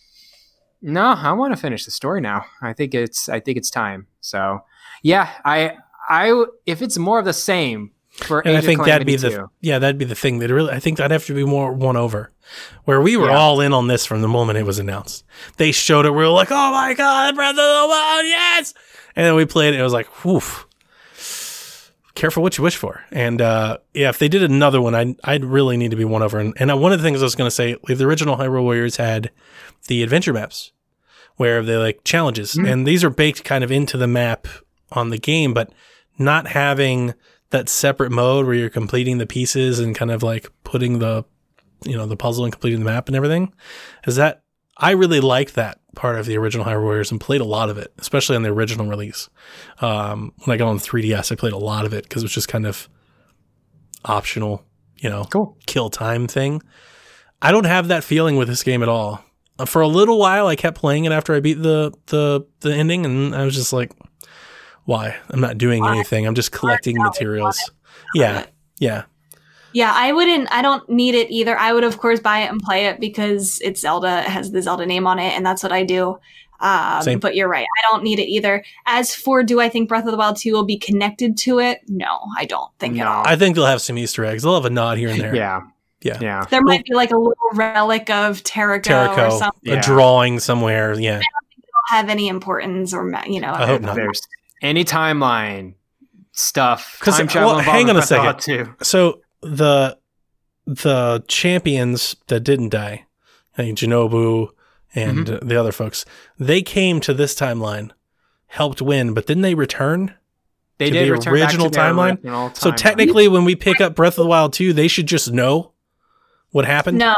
"No, 0.80 1.08
I 1.08 1.30
want 1.32 1.54
to 1.54 1.60
finish 1.60 1.84
the 1.84 1.90
story 1.90 2.22
now. 2.22 2.46
I 2.62 2.72
think 2.72 2.94
it's, 2.94 3.28
I 3.28 3.38
think 3.38 3.58
it's 3.58 3.68
time." 3.68 4.06
So, 4.22 4.60
yeah, 5.02 5.28
I, 5.44 5.76
I, 6.08 6.46
if 6.64 6.80
it's 6.80 6.96
more 6.96 7.18
of 7.18 7.26
the 7.26 7.34
same 7.34 7.90
for, 8.12 8.40
And 8.40 8.56
I 8.56 8.60
think 8.60 8.84
that'd 8.84 9.06
be 9.06 9.16
the 9.16 9.30
2, 9.30 9.50
yeah, 9.60 9.78
that'd 9.78 9.98
be 9.98 10.04
the 10.04 10.14
thing. 10.14 10.38
That 10.38 10.50
really, 10.50 10.70
I 10.72 10.78
think 10.80 10.98
that'd 10.98 11.10
have 11.10 11.24
to 11.26 11.34
be 11.34 11.44
more 11.44 11.72
one 11.72 11.96
over, 11.96 12.30
where 12.84 13.00
we 13.00 13.16
were 13.16 13.28
Yeah. 13.28 13.36
all 13.38 13.60
in 13.60 13.72
on 13.72 13.86
this 13.88 14.04
from 14.06 14.20
the 14.22 14.28
moment 14.28 14.58
it 14.58 14.66
was 14.66 14.78
announced. 14.78 15.24
They 15.56 15.72
showed 15.72 16.04
it, 16.06 16.10
we 16.10 16.16
were 16.18 16.28
like, 16.28 16.50
"Oh 16.50 16.72
my 16.72 16.94
god, 16.94 17.34
Breath 17.34 17.50
of 17.50 17.56
the 17.56 17.86
Wild, 17.88 18.26
yes!" 18.26 18.74
And 19.16 19.26
then 19.26 19.34
we 19.34 19.44
played 19.46 19.74
it. 19.74 19.80
It 19.80 19.82
was 19.82 19.92
like, 19.92 20.24
"Woof." 20.24 20.66
Careful 22.14 22.42
what 22.42 22.58
you 22.58 22.62
wish 22.64 22.76
for. 22.76 23.02
And 23.10 23.40
uh, 23.40 23.78
yeah, 23.94 24.10
if 24.10 24.18
they 24.18 24.28
did 24.28 24.42
another 24.42 24.82
one, 24.82 24.94
I'd, 24.94 25.16
I'd 25.24 25.44
really 25.46 25.78
need 25.78 25.92
to 25.92 25.96
be 25.96 26.04
one 26.04 26.22
over. 26.22 26.38
And, 26.38 26.52
and 26.58 26.78
one 26.80 26.92
of 26.92 26.98
the 26.98 27.02
things 27.02 27.22
I 27.22 27.24
was 27.24 27.34
going 27.34 27.46
to 27.46 27.50
say, 27.54 27.76
like 27.88 27.96
the 27.96 28.04
original 28.06 28.36
Hyrule 28.36 28.62
Warriors 28.62 28.96
had 28.98 29.30
the 29.88 30.02
adventure 30.02 30.34
maps, 30.34 30.72
where 31.36 31.62
they 31.62 31.76
like 31.78 32.04
challenges, 32.04 32.54
and 32.54 32.86
these 32.86 33.02
are 33.02 33.08
baked 33.10 33.44
kind 33.44 33.64
of 33.64 33.72
into 33.72 33.96
the 33.96 34.06
map 34.06 34.46
on 34.92 35.08
the 35.08 35.16
game, 35.18 35.54
but 35.54 35.72
not 36.18 36.48
having 36.48 37.14
that 37.52 37.68
separate 37.70 38.10
mode 38.12 38.44
where 38.44 38.54
you're 38.54 38.68
completing 38.68 39.16
the 39.18 39.26
pieces 39.26 39.78
and 39.78 39.94
kind 39.94 40.10
of 40.10 40.22
like 40.22 40.50
putting 40.64 40.98
the 40.98 41.24
you 41.84 41.96
know 41.96 42.06
the 42.06 42.16
puzzle 42.16 42.44
and 42.44 42.52
completing 42.52 42.80
the 42.80 42.84
map 42.84 43.08
and 43.08 43.16
everything 43.16 43.52
is 44.06 44.16
that 44.16 44.42
I 44.76 44.90
really 44.92 45.20
liked 45.20 45.54
that 45.54 45.78
part 45.94 46.18
of 46.18 46.26
the 46.26 46.36
original 46.36 46.64
Hyrule 46.66 46.82
Warriors 46.82 47.10
and 47.10 47.20
played 47.20 47.40
a 47.40 47.44
lot 47.44 47.68
of 47.70 47.76
it, 47.78 47.92
especially 47.98 48.36
on 48.36 48.42
the 48.42 48.48
original 48.50 48.86
release. 48.86 49.28
Um, 49.80 50.32
when 50.44 50.54
I 50.54 50.58
got 50.58 50.68
on 50.68 50.78
3DS, 50.78 51.30
I 51.30 51.34
played 51.36 51.52
a 51.52 51.58
lot 51.58 51.84
of 51.84 51.92
it 51.92 52.04
because 52.04 52.22
it 52.22 52.24
was 52.24 52.32
just 52.32 52.48
kind 52.48 52.66
of 52.66 52.88
optional, 54.04 54.64
you 54.96 55.10
know, 55.10 55.24
Cool. 55.24 55.56
kill 55.66 55.90
time 55.90 56.26
thing. 56.26 56.62
I 57.40 57.52
don't 57.52 57.66
have 57.66 57.88
that 57.88 58.04
feeling 58.04 58.36
with 58.36 58.48
this 58.48 58.62
game 58.62 58.82
at 58.82 58.88
all. 58.88 59.22
Uh, 59.58 59.66
For 59.66 59.82
a 59.82 59.88
little 59.88 60.18
while, 60.18 60.46
I 60.46 60.56
kept 60.56 60.78
playing 60.78 61.04
it 61.04 61.12
after 61.12 61.34
I 61.34 61.40
beat 61.40 61.60
the 61.62 61.92
the 62.06 62.46
the 62.60 62.74
ending, 62.74 63.04
and 63.04 63.34
I 63.34 63.44
was 63.44 63.54
just 63.54 63.72
like, 63.72 63.92
"Why? 64.84 65.16
I'm 65.30 65.40
not 65.40 65.58
doing 65.58 65.86
anything. 65.86 66.26
I'm 66.26 66.34
just 66.34 66.52
collecting 66.52 66.98
out, 66.98 67.04
materials." 67.04 67.70
Yeah, 68.14 68.46
yeah. 68.78 69.04
Yeah, 69.74 69.92
I 69.94 70.12
wouldn't. 70.12 70.52
I 70.52 70.60
don't 70.60 70.86
need 70.90 71.14
it 71.14 71.30
either. 71.30 71.56
I 71.58 71.72
would, 71.72 71.84
of 71.84 71.98
course, 71.98 72.20
buy 72.20 72.40
it 72.40 72.50
and 72.50 72.60
play 72.60 72.86
it 72.86 73.00
because 73.00 73.58
it's 73.62 73.80
Zelda. 73.80 74.18
It 74.20 74.26
has 74.26 74.50
the 74.52 74.60
Zelda 74.60 74.84
name 74.84 75.06
on 75.06 75.18
it, 75.18 75.32
and 75.34 75.46
that's 75.46 75.62
what 75.62 75.72
I 75.72 75.82
do. 75.82 76.18
Um, 76.60 77.02
Same. 77.02 77.18
but 77.18 77.34
you're 77.34 77.48
right. 77.48 77.64
I 77.64 77.90
don't 77.90 78.04
need 78.04 78.18
it 78.20 78.28
either. 78.28 78.62
As 78.86 79.14
for 79.14 79.42
do 79.42 79.60
I 79.60 79.68
think 79.68 79.88
Breath 79.88 80.04
of 80.04 80.12
the 80.12 80.16
Wild 80.18 80.36
2 80.36 80.52
will 80.52 80.64
be 80.64 80.76
connected 80.78 81.36
to 81.38 81.58
it? 81.58 81.80
No, 81.88 82.20
I 82.38 82.44
don't 82.44 82.70
think 82.78 82.98
at 82.98 83.04
No. 83.04 83.10
all. 83.10 83.22
I 83.26 83.34
think 83.34 83.56
they'll 83.56 83.66
have 83.66 83.80
some 83.82 83.98
Easter 83.98 84.24
eggs. 84.24 84.42
They'll 84.44 84.54
have 84.54 84.64
a 84.64 84.70
nod 84.70 84.96
here 84.98 85.08
and 85.08 85.20
there. 85.20 85.34
Yeah, 85.34 85.62
Yeah. 86.02 86.18
yeah. 86.20 86.44
there 86.50 86.62
might 86.62 86.84
be 86.84 86.94
like 86.94 87.10
a 87.10 87.16
little 87.16 87.34
relic 87.54 88.10
of 88.10 88.44
Terrako, 88.44 88.76
or 88.76 88.80
Terrico, 88.80 89.38
something. 89.38 89.72
a 89.72 89.80
drawing 89.80 90.38
somewhere. 90.38 90.92
Yeah. 91.00 91.16
Don't 91.16 91.24
have 91.88 92.08
any 92.10 92.28
importance 92.28 92.94
or 92.94 93.10
you 93.26 93.40
know. 93.40 93.52
I 93.52 93.66
hope 93.66 93.80
not. 93.82 93.96
There's 93.96 94.20
any 94.62 94.84
timeline 94.84 95.74
stuff. 96.32 96.98
'Cause, 97.02 97.18
time 97.18 97.28
travel 97.28 97.50
well, 97.50 97.58
involved 97.58 97.76
hang 97.76 97.90
on 97.90 97.96
a 97.96 97.98
Breath 98.00 98.12
of 98.12 98.36
the 98.36 98.40
second. 98.42 98.66
Too. 98.66 98.74
So 98.82 99.20
the 99.42 99.98
the 100.66 101.24
champions 101.28 102.14
that 102.28 102.40
didn't 102.40 102.68
die, 102.70 103.04
I 103.58 103.62
think 103.62 103.78
Yunobo 103.78 104.50
and 104.94 105.26
Mm-hmm. 105.26 105.48
the 105.48 105.56
other 105.58 105.72
folks, 105.72 106.04
they 106.38 106.62
came 106.62 107.00
to 107.00 107.12
this 107.14 107.34
timeline, 107.34 107.90
helped 108.46 108.80
win, 108.80 109.12
but 109.14 109.26
didn't 109.26 109.42
they 109.42 109.54
return? 109.54 110.14
They 110.78 110.86
to 110.86 110.92
did 110.92 111.08
the 111.08 111.12
return 111.12 111.34
back 111.34 111.42
original 111.44 111.70
to 111.70 111.76
their 111.78 111.90
timeline? 111.92 112.12
original 112.18 112.54
So 112.54 112.70
timeline. 112.70 112.76
technically, 112.76 113.28
when 113.28 113.44
we 113.44 113.56
pick 113.56 113.80
up 113.80 113.94
Breath 113.94 114.14
of 114.18 114.24
the 114.24 114.28
Wild 114.28 114.52
2, 114.52 114.72
they 114.72 114.88
should 114.88 115.06
just 115.06 115.32
know 115.32 115.72
what 116.50 116.64
happened. 116.64 116.98
No, 116.98 117.14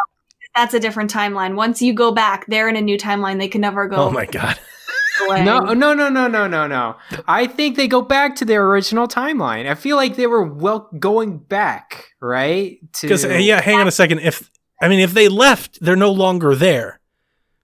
that's 0.55 0.73
a 0.75 0.81
different 0.81 1.13
timeline. 1.13 1.55
Once 1.57 1.83
you 1.83 1.93
go 1.93 2.13
back, 2.13 2.47
they're 2.47 2.69
in 2.69 2.77
a 2.77 2.81
new 2.81 2.97
timeline. 2.97 3.39
They 3.39 3.49
can 3.49 3.61
never 3.61 3.89
go 3.89 3.97
Oh 3.97 4.11
my 4.11 4.25
god. 4.27 4.59
Away. 5.27 5.45
No, 5.45 5.61
no, 5.75 5.95
no, 5.95 6.09
no, 6.09 6.27
no, 6.29 6.47
no, 6.47 6.67
no. 6.67 6.97
I 7.27 7.47
think 7.47 7.77
they 7.77 7.89
go 7.89 8.03
back 8.03 8.37
to 8.37 8.45
their 8.45 8.65
original 8.67 9.09
timeline. 9.09 9.69
I 9.69 9.75
feel 9.75 9.97
like 9.97 10.17
they 10.17 10.27
were 10.27 10.45
well 10.45 10.89
going 10.99 11.39
back, 11.39 12.09
right? 12.21 12.79
To 12.95 13.07
Because 13.07 13.25
uh, 13.25 13.29
yeah, 13.31 13.61
hang 13.61 13.79
on 13.79 13.89
a 13.89 13.93
second. 13.93 14.21
If 14.21 14.51
I 14.81 14.89
mean, 14.89 15.01
if 15.01 15.15
they 15.15 15.29
left, 15.29 15.79
they're 15.81 15.97
no 15.97 16.13
longer 16.13 16.55
there. 16.55 17.01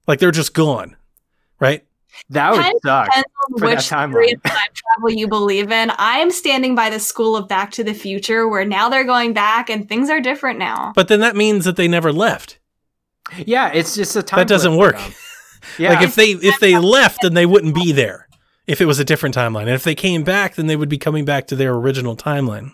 Like 0.07 0.19
they're 0.19 0.31
just 0.31 0.55
gone, 0.55 0.97
right? 1.59 1.85
that 2.31 2.53
would 2.53 2.61
Kind 2.61 2.75
suck. 2.85 3.07
depends 3.07 3.29
on 3.53 3.59
for 3.59 3.67
which 3.67 3.79
timeline. 3.79 4.13
theory 4.13 4.33
of 4.33 4.43
time 4.43 4.69
travel 4.75 5.11
you 5.19 5.29
believe 5.29 5.71
in. 5.71 5.91
I'm 5.97 6.31
standing 6.31 6.75
by 6.75 6.91
the 6.91 6.99
school 7.01 7.37
of 7.37 7.49
Back 7.49 7.71
to 7.73 7.85
the 7.85 7.95
Future, 7.95 8.47
where 8.49 8.65
now 8.65 8.89
they're 8.89 9.05
going 9.05 9.33
back 9.33 9.71
and 9.71 9.89
things 9.89 10.11
are 10.11 10.21
different 10.21 10.59
now. 10.59 10.93
But 10.95 11.09
then 11.09 11.21
that 11.21 11.37
means 11.37 11.65
that 11.65 11.77
they 11.77 11.89
never 11.89 12.13
left. 12.13 12.59
Yeah, 13.47 13.71
it's 13.73 13.95
just 13.95 14.17
a 14.17 14.23
time. 14.23 14.39
That 14.39 14.49
doesn't 14.49 14.73
blip 14.77 14.95
work. 14.95 15.15
For 15.61 15.83
them. 15.83 15.93
Yeah, 15.93 15.99
Like 15.99 16.03
if 16.09 16.15
they 16.15 16.31
if 16.33 16.61
they 16.61 16.77
left, 16.79 17.19
then 17.23 17.35
they 17.35 17.47
wouldn't 17.47 17.75
be 17.75 17.93
there. 17.93 18.27
If 18.67 18.81
it 18.81 18.85
was 18.87 18.99
a 18.99 19.05
different 19.05 19.35
timeline, 19.35 19.63
and 19.63 19.71
if 19.71 19.83
they 19.85 19.95
came 19.95 20.23
back, 20.23 20.55
then 20.55 20.67
they 20.67 20.77
would 20.77 20.89
be 20.89 20.99
coming 20.99 21.25
back 21.25 21.47
to 21.49 21.57
their 21.57 21.73
original 21.75 22.17
timeline, 22.17 22.73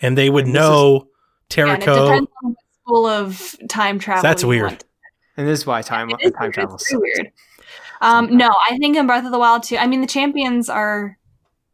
and 0.00 0.16
they 0.16 0.30
would 0.30 0.46
And 0.46 0.54
this 0.54 0.60
know 0.60 1.08
Yeah, 1.56 1.66
and 1.72 1.82
it 1.82 1.86
Terrico. 1.86 2.04
depends 2.06 2.30
on 2.44 2.50
what 2.52 2.56
school 2.82 3.06
of 3.06 3.56
time 3.68 3.98
travel. 3.98 4.22
That's 4.22 4.44
weird. 4.44 4.62
want. 4.70 4.84
and 5.36 5.46
this 5.46 5.60
is 5.60 5.66
why 5.66 5.82
time 5.82 6.08
It 6.10 6.16
is 6.22 6.32
time 6.32 6.52
travel. 6.52 6.76
is 6.76 6.86
very 6.88 7.00
weird. 7.02 7.32
Um, 8.00 8.36
no, 8.36 8.48
I 8.48 8.76
think 8.78 8.96
in 8.96 9.06
Breath 9.06 9.24
of 9.24 9.32
the 9.32 9.38
Wild 9.38 9.62
too. 9.64 9.76
I 9.76 9.86
mean, 9.86 10.00
the 10.00 10.06
champions 10.06 10.68
are. 10.70 11.18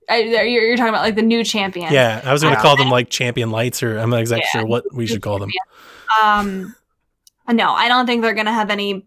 I, 0.09 0.19
you're, 0.23 0.45
you're 0.45 0.77
talking 0.77 0.89
about 0.91 1.03
like 1.03 1.15
the 1.15 1.23
new 1.23 1.45
champion. 1.45 1.93
Yeah, 1.93 2.21
I 2.25 2.33
was 2.33 2.43
going 2.43 2.53
to 2.55 2.59
Yeah. 2.59 2.63
call 2.63 2.77
them 2.77 2.91
like 2.91 3.09
champion 3.11 3.51
lights, 3.53 3.83
or 3.83 3.99
I'm 3.99 4.11
not 4.11 4.21
exactly 4.21 4.47
Yeah. 4.53 4.61
sure 4.63 4.67
what 4.69 4.85
we 4.93 5.07
should 5.07 5.23
call 5.23 5.39
them. 5.39 5.51
Um, 6.23 6.75
no, 7.49 7.71
I 7.71 7.87
don't 7.89 8.07
think 8.07 8.23
they're 8.23 8.35
going 8.35 8.47
to 8.47 8.53
have 8.53 8.71
any 8.71 9.07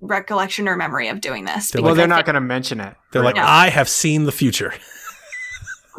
recollection 0.00 0.68
or 0.68 0.76
memory 0.76 1.08
of 1.08 1.20
doing 1.20 1.44
this. 1.44 1.70
They're 1.70 1.82
Well, 1.82 1.94
they're 1.94 2.06
not 2.06 2.24
going 2.24 2.34
to 2.34 2.40
mention 2.40 2.80
it. 2.80 2.94
They're 3.12 3.22
like, 3.24 3.36
Yeah. 3.36 3.48
I 3.48 3.68
have 3.70 3.88
seen 3.88 4.24
the 4.24 4.32
future. 4.32 4.72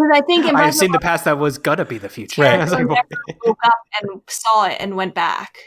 Because 0.01 0.11
I 0.13 0.21
think 0.21 0.45
I've 0.45 0.73
seen 0.73 0.93
the 0.93 0.97
the 0.97 1.01
past 1.03 1.25
that 1.25 1.37
was 1.39 1.57
gonna 1.57 1.83
be 1.83 1.97
the 1.97 2.07
future. 2.07 2.41
Right. 2.41 2.53
I 2.57 2.63
was 2.63 2.71
like, 2.71 2.87
Wild, 2.87 3.05
woke 3.45 3.57
up 3.65 3.73
and 4.01 4.21
saw 4.29 4.65
it 4.67 4.77
and 4.79 4.95
went 4.95 5.13
back. 5.13 5.57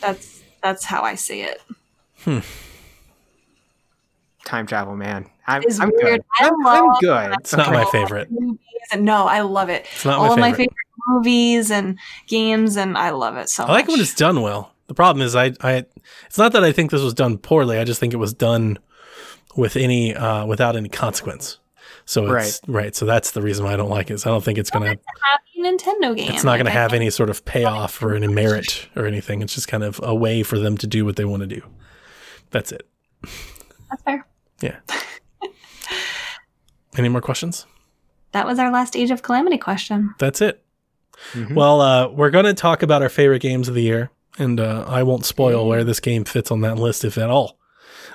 That's 0.00 0.42
that's 0.60 0.84
how 0.84 1.02
I 1.02 1.14
see 1.14 1.42
it. 1.42 1.62
Hmm. 2.24 2.40
time 4.44 4.66
travel, 4.66 4.96
man. 4.96 5.26
I'm, 5.46 5.62
It's 5.62 5.78
I'm 5.78 5.90
weird. 5.90 6.02
good. 6.02 6.24
I 6.40 6.48
I'm, 6.48 6.66
I'm 6.66 6.90
good. 7.00 7.36
It's 7.38 7.54
not 7.56 7.70
my 7.72 7.84
favorite. 7.92 8.28
and 8.90 9.04
no, 9.04 9.26
I 9.28 9.42
love 9.42 9.68
it. 9.68 9.86
It's 9.92 10.04
not 10.04 10.18
All 10.18 10.26
my 10.26 10.32
of 10.32 10.38
my 10.40 10.50
favorite. 10.50 10.70
favorite 10.70 10.74
movies 11.06 11.70
and 11.70 11.96
games, 12.26 12.76
and 12.76 12.98
I 12.98 13.10
love 13.10 13.36
it 13.36 13.50
so 13.50 13.62
I 13.64 13.68
like 13.68 13.84
much. 13.86 13.92
when 13.92 14.00
it's 14.00 14.14
done 14.16 14.42
well. 14.42 14.73
The 14.94 14.96
problem 14.96 15.26
is, 15.26 15.34
I, 15.34 15.52
I, 15.60 15.84
it's 16.26 16.38
not 16.38 16.52
that 16.52 16.62
I 16.62 16.70
think 16.70 16.92
this 16.92 17.02
was 17.02 17.14
done 17.14 17.36
poorly. 17.36 17.78
I 17.78 17.84
just 17.84 17.98
think 17.98 18.14
it 18.14 18.18
was 18.18 18.32
done 18.32 18.78
with 19.56 19.76
any, 19.76 20.14
uh, 20.14 20.46
without 20.46 20.76
any 20.76 20.88
consequence. 20.88 21.58
So 22.04 22.32
it's 22.36 22.60
right. 22.68 22.94
So 22.94 23.06
that's 23.06 23.32
the 23.32 23.42
reason 23.42 23.64
why 23.64 23.72
I 23.72 23.76
don't 23.76 23.90
like 23.90 24.10
it. 24.10 24.18
So 24.20 24.30
I 24.30 24.34
don't 24.34 24.44
think 24.44 24.56
it's 24.58 24.70
gonna, 24.70 24.86
Happy 24.86 25.58
Nintendo 25.58 26.14
game. 26.16 26.30
it's 26.32 26.44
not 26.44 26.58
gonna 26.58 26.70
Like, 26.70 26.76
I 26.76 26.82
have 26.82 26.92
any 26.92 27.10
sort 27.10 27.28
of 27.28 27.44
payoff 27.44 28.02
or 28.02 28.14
any 28.14 28.28
merit 28.28 28.88
or 28.94 29.06
anything. 29.06 29.42
It's 29.42 29.54
just 29.54 29.66
kind 29.66 29.82
of 29.82 29.98
a 30.02 30.14
way 30.14 30.42
for 30.44 30.58
them 30.58 30.76
to 30.78 30.86
do 30.86 31.04
what 31.04 31.16
they 31.16 31.24
want 31.24 31.40
to 31.40 31.46
do. 31.48 31.62
That's 32.50 32.70
it. 32.70 32.86
That's 33.90 34.02
fair. 34.04 34.26
Yeah. 34.60 34.76
any 36.96 37.08
more 37.08 37.20
questions? 37.20 37.66
That 38.32 38.46
was 38.46 38.58
our 38.60 38.70
last 38.70 38.96
Age 38.96 39.10
of 39.10 39.22
Calamity 39.22 39.58
question. 39.58 40.14
That's 40.18 40.40
it. 40.40 40.62
Mhm. 41.32 41.54
Well, 41.54 41.80
uh, 41.80 42.08
we're 42.08 42.30
going 42.30 42.44
to 42.44 42.54
talk 42.54 42.82
about 42.82 43.00
our 43.02 43.08
favorite 43.08 43.40
games 43.42 43.68
of 43.68 43.74
the 43.74 43.82
year, 43.82 44.10
and 44.38 44.60
uh, 44.60 44.84
I 44.86 45.02
won't 45.02 45.24
spoil 45.24 45.66
where 45.66 45.84
this 45.84 46.00
game 46.00 46.24
fits 46.24 46.50
on 46.50 46.60
that 46.62 46.76
list, 46.76 47.04
if 47.04 47.18
at 47.18 47.30
all. 47.30 47.58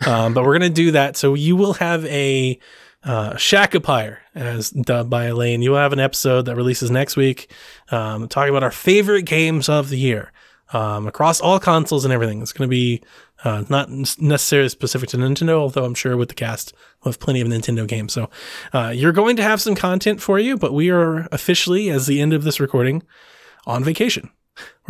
Um, 0.06 0.34
but 0.34 0.44
we're 0.44 0.58
going 0.58 0.72
to 0.72 0.76
do 0.76 0.91
that. 0.91 1.18
So 1.18 1.34
you 1.34 1.56
will 1.56 1.74
have 1.74 2.06
a 2.06 2.60
uh, 3.04 3.34
Shackapire, 3.34 4.18
as 4.36 4.70
dubbed 4.70 5.10
by 5.10 5.26
Elaine. 5.26 5.62
You 5.62 5.72
will 5.72 5.78
have 5.78 5.94
an 5.94 6.00
episode 6.00 6.44
that 6.44 6.56
releases 6.56 6.91
next 6.91 7.16
week, 7.16 7.52
um, 7.91 8.28
talking 8.28 8.50
about 8.50 8.64
our 8.64 8.72
favorite 8.72 9.24
games 9.24 9.70
of 9.70 9.90
the 9.90 9.98
year 9.98 10.32
um, 10.74 11.08
across 11.08 11.41
all 11.41 11.60
consoles 11.60 12.06
and 12.06 12.14
everything. 12.14 12.41
It's 12.41 12.54
going 12.54 12.68
to 12.68 12.72
be 12.72 13.02
uh, 13.44 13.64
not 13.70 13.90
necessarily 13.90 14.70
specific 14.70 15.10
to 15.10 15.18
Nintendo, 15.18 15.54
although 15.54 15.86
I'm 15.86 15.96
sure 15.96 16.18
with 16.18 16.30
the 16.30 16.36
cast 16.36 16.74
we'll 17.04 17.14
have 17.14 17.20
plenty 17.20 17.41
of 17.41 17.48
Nintendo 17.48 17.88
games. 17.88 18.14
So 18.14 18.30
uh, 18.74 18.91
you're 18.94 19.14
going 19.14 19.38
to 19.38 19.44
have 19.44 19.62
some 19.62 19.76
content 19.76 20.22
for 20.22 20.40
you, 20.40 20.58
but 20.58 20.74
we 20.74 20.90
are 20.90 21.28
officially, 21.32 21.90
as 21.90 22.06
the 22.06 22.22
end 22.22 22.34
of 22.34 22.44
this 22.44 22.60
recording, 22.60 23.04
on 23.66 23.84
vacation. 23.84 24.30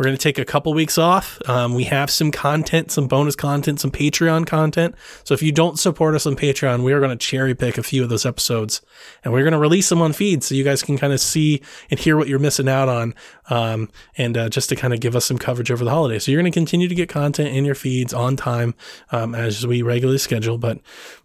We're 0.00 0.04
going 0.04 0.16
to 0.16 0.22
take 0.22 0.38
a 0.38 0.46
couple 0.46 0.72
weeks 0.72 0.96
off. 0.96 1.38
Um, 1.46 1.74
we 1.74 1.84
have 1.84 2.08
some 2.08 2.30
content, 2.30 2.90
some 2.90 3.06
bonus 3.06 3.36
content, 3.36 3.80
some 3.80 3.90
Patreon 3.90 4.46
content. 4.46 4.94
So 5.24 5.34
if 5.34 5.42
you 5.42 5.52
don't 5.52 5.78
support 5.78 6.14
us 6.14 6.24
on 6.24 6.36
Patreon, 6.36 6.82
we 6.84 6.94
are 6.94 7.00
going 7.00 7.10
to 7.10 7.16
cherry 7.16 7.54
pick 7.54 7.76
a 7.76 7.82
few 7.82 8.02
of 8.02 8.08
those 8.08 8.24
episodes 8.24 8.80
and 9.22 9.30
we're 9.30 9.42
going 9.42 9.52
to 9.52 9.58
release 9.58 9.90
them 9.90 10.00
on 10.00 10.14
feed 10.14 10.42
so 10.42 10.54
you 10.54 10.64
guys 10.64 10.82
can 10.82 10.96
kind 10.96 11.12
of 11.12 11.20
see 11.20 11.60
and 11.90 12.00
hear 12.00 12.16
what 12.16 12.28
you're 12.28 12.38
missing 12.38 12.66
out 12.66 12.88
on. 12.88 13.14
Um, 13.50 13.90
and 14.16 14.38
uh, 14.38 14.48
just 14.48 14.70
to 14.70 14.76
kind 14.76 14.94
of 14.94 15.00
give 15.00 15.14
us 15.14 15.26
some 15.26 15.36
coverage 15.36 15.70
over 15.70 15.84
the 15.84 15.90
holidays. 15.90 16.24
So 16.24 16.32
you're 16.32 16.40
going 16.40 16.50
to 16.50 16.58
continue 16.58 16.88
to 16.88 16.94
get 16.94 17.10
content 17.10 17.54
in 17.54 17.66
your 17.66 17.74
feeds 17.74 18.14
on 18.14 18.36
time 18.36 18.74
um, 19.12 19.34
as 19.34 19.66
we 19.66 19.82
regularly 19.82 20.16
schedule. 20.16 20.56
But 20.56 20.80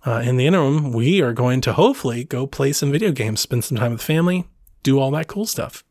uh, 0.06 0.22
in 0.26 0.36
the 0.36 0.48
interim, 0.48 0.92
we 0.92 1.22
are 1.22 1.32
going 1.32 1.62
to 1.62 1.72
hopefully 1.72 2.26
go 2.26 2.46
play 2.46 2.74
some 2.74 2.92
video 2.92 3.14
games, 3.14 3.40
spend 3.40 3.64
some 3.64 3.78
time 3.78 3.94
with 3.94 4.02
family, 4.02 4.44
do 4.84 5.00
all 5.00 5.12
that 5.12 5.28
cool 5.28 5.46
stuff. 5.46 5.86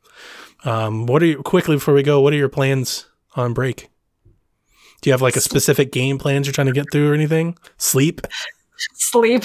Um, 0.64 1.06
what 1.06 1.22
are 1.22 1.26
you 1.26 1.42
quickly 1.42 1.76
before 1.76 1.94
we 1.94 2.02
go? 2.02 2.20
What 2.20 2.32
are 2.32 2.36
your 2.36 2.48
plans 2.48 3.06
on 3.36 3.52
break? 3.52 3.90
Do 5.02 5.10
you 5.10 5.12
have 5.12 5.22
like 5.22 5.36
a 5.36 5.40
specific 5.40 5.92
game 5.92 6.18
plans 6.18 6.46
you're 6.46 6.54
trying 6.54 6.68
to 6.68 6.72
get 6.72 6.86
through 6.90 7.10
or 7.10 7.14
anything? 7.14 7.58
Sleep, 7.76 8.22
Sleep. 8.94 9.44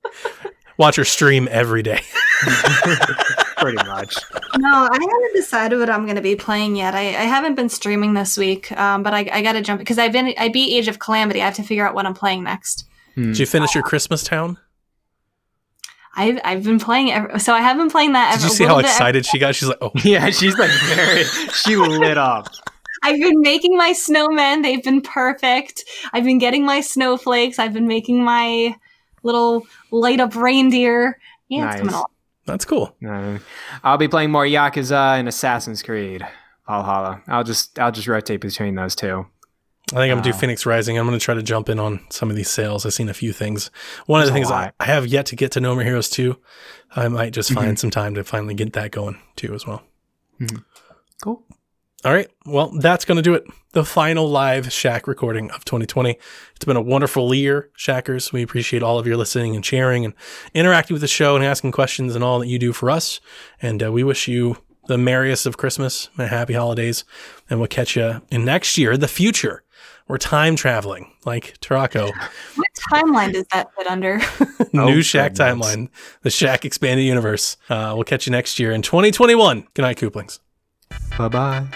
watch 0.78 0.96
your 0.96 1.04
stream 1.04 1.48
every 1.50 1.82
day. 1.82 2.00
Pretty 3.56 3.82
much. 3.88 4.14
no, 4.58 4.88
I 4.90 4.98
haven't 5.00 5.34
decided 5.34 5.78
what 5.78 5.88
I'm 5.88 6.04
going 6.04 6.16
to 6.16 6.22
be 6.22 6.36
playing 6.36 6.76
yet. 6.76 6.94
I, 6.94 7.00
I 7.00 7.24
haven't 7.24 7.54
been 7.54 7.70
streaming 7.70 8.12
this 8.12 8.36
week, 8.36 8.70
um, 8.72 9.02
but 9.02 9.14
I, 9.14 9.26
I 9.32 9.42
got 9.42 9.52
to 9.54 9.62
jump 9.62 9.78
because 9.78 9.98
I've 9.98 10.12
been 10.12 10.34
I 10.36 10.50
beat 10.50 10.76
Age 10.76 10.88
of 10.88 10.98
Calamity. 10.98 11.40
I 11.40 11.46
have 11.46 11.54
to 11.54 11.62
figure 11.62 11.86
out 11.86 11.94
what 11.94 12.04
I'm 12.04 12.14
playing 12.14 12.44
next. 12.44 12.84
Did 13.16 13.38
you 13.38 13.46
finish 13.46 13.74
your 13.74 13.84
Christmas 13.84 14.22
Town? 14.24 14.58
I've 16.16 16.38
I've 16.44 16.62
been 16.64 16.78
playing 16.78 17.08
it, 17.08 17.40
so 17.40 17.52
I 17.52 17.60
have 17.60 17.76
been 17.76 17.90
playing 17.90 18.12
that. 18.12 18.34
Did 18.34 18.44
you 18.44 18.48
see 18.50 18.64
how 18.64 18.76
little 18.76 18.82
bit 18.82 18.90
excited 18.90 19.26
she 19.26 19.38
got? 19.38 19.54
She's 19.54 19.68
like, 19.68 19.78
oh, 19.80 19.90
Yeah, 20.04 20.30
she's 20.30 20.56
like 20.56 20.70
very. 20.84 21.24
She 21.24 21.76
lit 21.76 22.16
up. 22.18 22.48
I've 23.02 23.20
been 23.20 23.40
making 23.40 23.76
my 23.76 23.92
snowmen. 23.92 24.62
They've 24.62 24.82
been 24.82 25.02
perfect. 25.02 25.84
I've 26.12 26.24
been 26.24 26.38
getting 26.38 26.64
my 26.64 26.80
snowflakes. 26.80 27.58
I've 27.58 27.72
been 27.74 27.86
making 27.88 28.24
my 28.24 28.74
little 29.22 29.66
light 29.90 30.20
up 30.20 30.34
reindeer. 30.34 31.18
Yeah, 31.48 31.66
it's 31.66 31.76
coming 31.76 31.86
Nice. 31.86 31.94
along. 31.94 32.06
that's 32.46 32.64
cool. 32.64 32.96
Uh, 33.06 33.38
I'll 33.82 33.98
be 33.98 34.08
playing 34.08 34.30
more 34.30 34.44
Yakuza 34.46 35.18
and 35.18 35.28
Assassin's 35.28 35.82
Creed 35.82 36.26
Valhalla. 36.66 37.22
I'll 37.26 37.44
just 37.44 37.78
I'll 37.78 37.92
just 37.92 38.06
rotate 38.08 38.40
between 38.40 38.74
those 38.74 38.94
two. 38.94 39.26
I 39.92 39.96
think 39.96 40.10
I'm 40.12 40.20
gonna 40.20 40.32
do 40.32 40.38
Fenyx 40.38 40.64
Rising. 40.66 40.98
I'm 40.98 41.04
gonna 41.06 41.18
try 41.18 41.34
to 41.34 41.42
jump 41.42 41.68
in 41.68 41.78
on 41.78 42.00
some 42.10 42.30
of 42.30 42.36
these 42.36 42.48
sales. 42.50 42.86
I've 42.86 42.94
seen 42.94 43.08
a 43.10 43.14
few 43.14 43.32
things. 43.32 43.70
One 44.06 44.20
of 44.20 44.26
the 44.26 44.32
things 44.32 44.50
I. 44.50 44.72
I 44.80 44.84
have 44.86 45.06
yet 45.06 45.26
to 45.26 45.36
get 45.36 45.52
to 45.52 45.60
No 45.60 45.74
More 45.74 45.84
Heroes 45.84 46.08
2. 46.10 46.36
I 46.96 47.08
might 47.08 47.32
just 47.32 47.50
Mm-hmm. 47.50 47.60
find 47.60 47.78
some 47.78 47.90
time 47.90 48.14
to 48.14 48.24
finally 48.24 48.54
get 48.54 48.72
that 48.72 48.90
going 48.92 49.18
too 49.36 49.52
as 49.54 49.66
well. 49.66 49.82
Cool. 51.22 51.42
All 52.04 52.12
right. 52.12 52.28
Well, 52.44 52.70
that's 52.80 53.04
going 53.06 53.16
to 53.16 53.22
do 53.22 53.32
it. 53.34 53.44
The 53.72 53.84
final 53.84 54.28
live 54.28 54.70
Shack 54.72 55.06
recording 55.08 55.50
of 55.52 55.64
2020. 55.64 56.18
It's 56.54 56.64
been 56.64 56.76
a 56.76 56.80
wonderful 56.82 57.32
year, 57.34 57.70
Shackers. 57.76 58.30
We 58.32 58.42
appreciate 58.42 58.82
all 58.82 58.98
of 58.98 59.06
your 59.06 59.16
listening 59.16 59.56
and 59.56 59.64
sharing 59.64 60.04
and 60.04 60.12
interacting 60.52 60.94
with 60.94 61.00
the 61.00 61.08
show 61.08 61.34
and 61.34 61.44
asking 61.44 61.72
questions 61.72 62.14
and 62.14 62.22
all 62.22 62.38
that 62.40 62.46
you 62.48 62.58
do 62.58 62.72
for 62.74 62.90
us. 62.90 63.20
And 63.62 63.82
uh, 63.82 63.90
we 63.90 64.04
wish 64.04 64.28
you 64.28 64.58
the 64.86 64.98
merriest 64.98 65.46
of 65.46 65.56
Christmas 65.56 66.10
and 66.18 66.28
happy 66.28 66.52
holidays. 66.52 67.04
And 67.48 67.58
we'll 67.58 67.68
catch 67.68 67.96
you 67.96 68.20
in 68.30 68.44
next 68.44 68.76
year, 68.76 68.96
the 68.98 69.08
future. 69.08 69.63
We're 70.06 70.18
time 70.18 70.54
traveling 70.56 71.10
like 71.24 71.58
Terrako. 71.60 72.12
What 72.56 72.68
timeline 72.90 73.32
does 73.32 73.46
that 73.52 73.68
fit 73.74 73.86
under? 73.86 74.18
New 74.74 74.98
Oh, 74.98 75.00
Shack 75.00 75.34
goodness. 75.34 75.66
timeline, 75.66 75.88
the 76.22 76.30
Shack 76.30 76.64
expanded 76.66 77.06
universe. 77.06 77.56
Uh, 77.70 77.92
we'll 77.94 78.04
catch 78.04 78.26
you 78.26 78.30
next 78.32 78.58
year 78.58 78.72
in 78.72 78.82
2021. 78.82 79.66
Good 79.72 79.82
night, 79.82 79.96
Cooplings. 79.96 80.40
Bye 81.16 81.28
bye. 81.28 81.66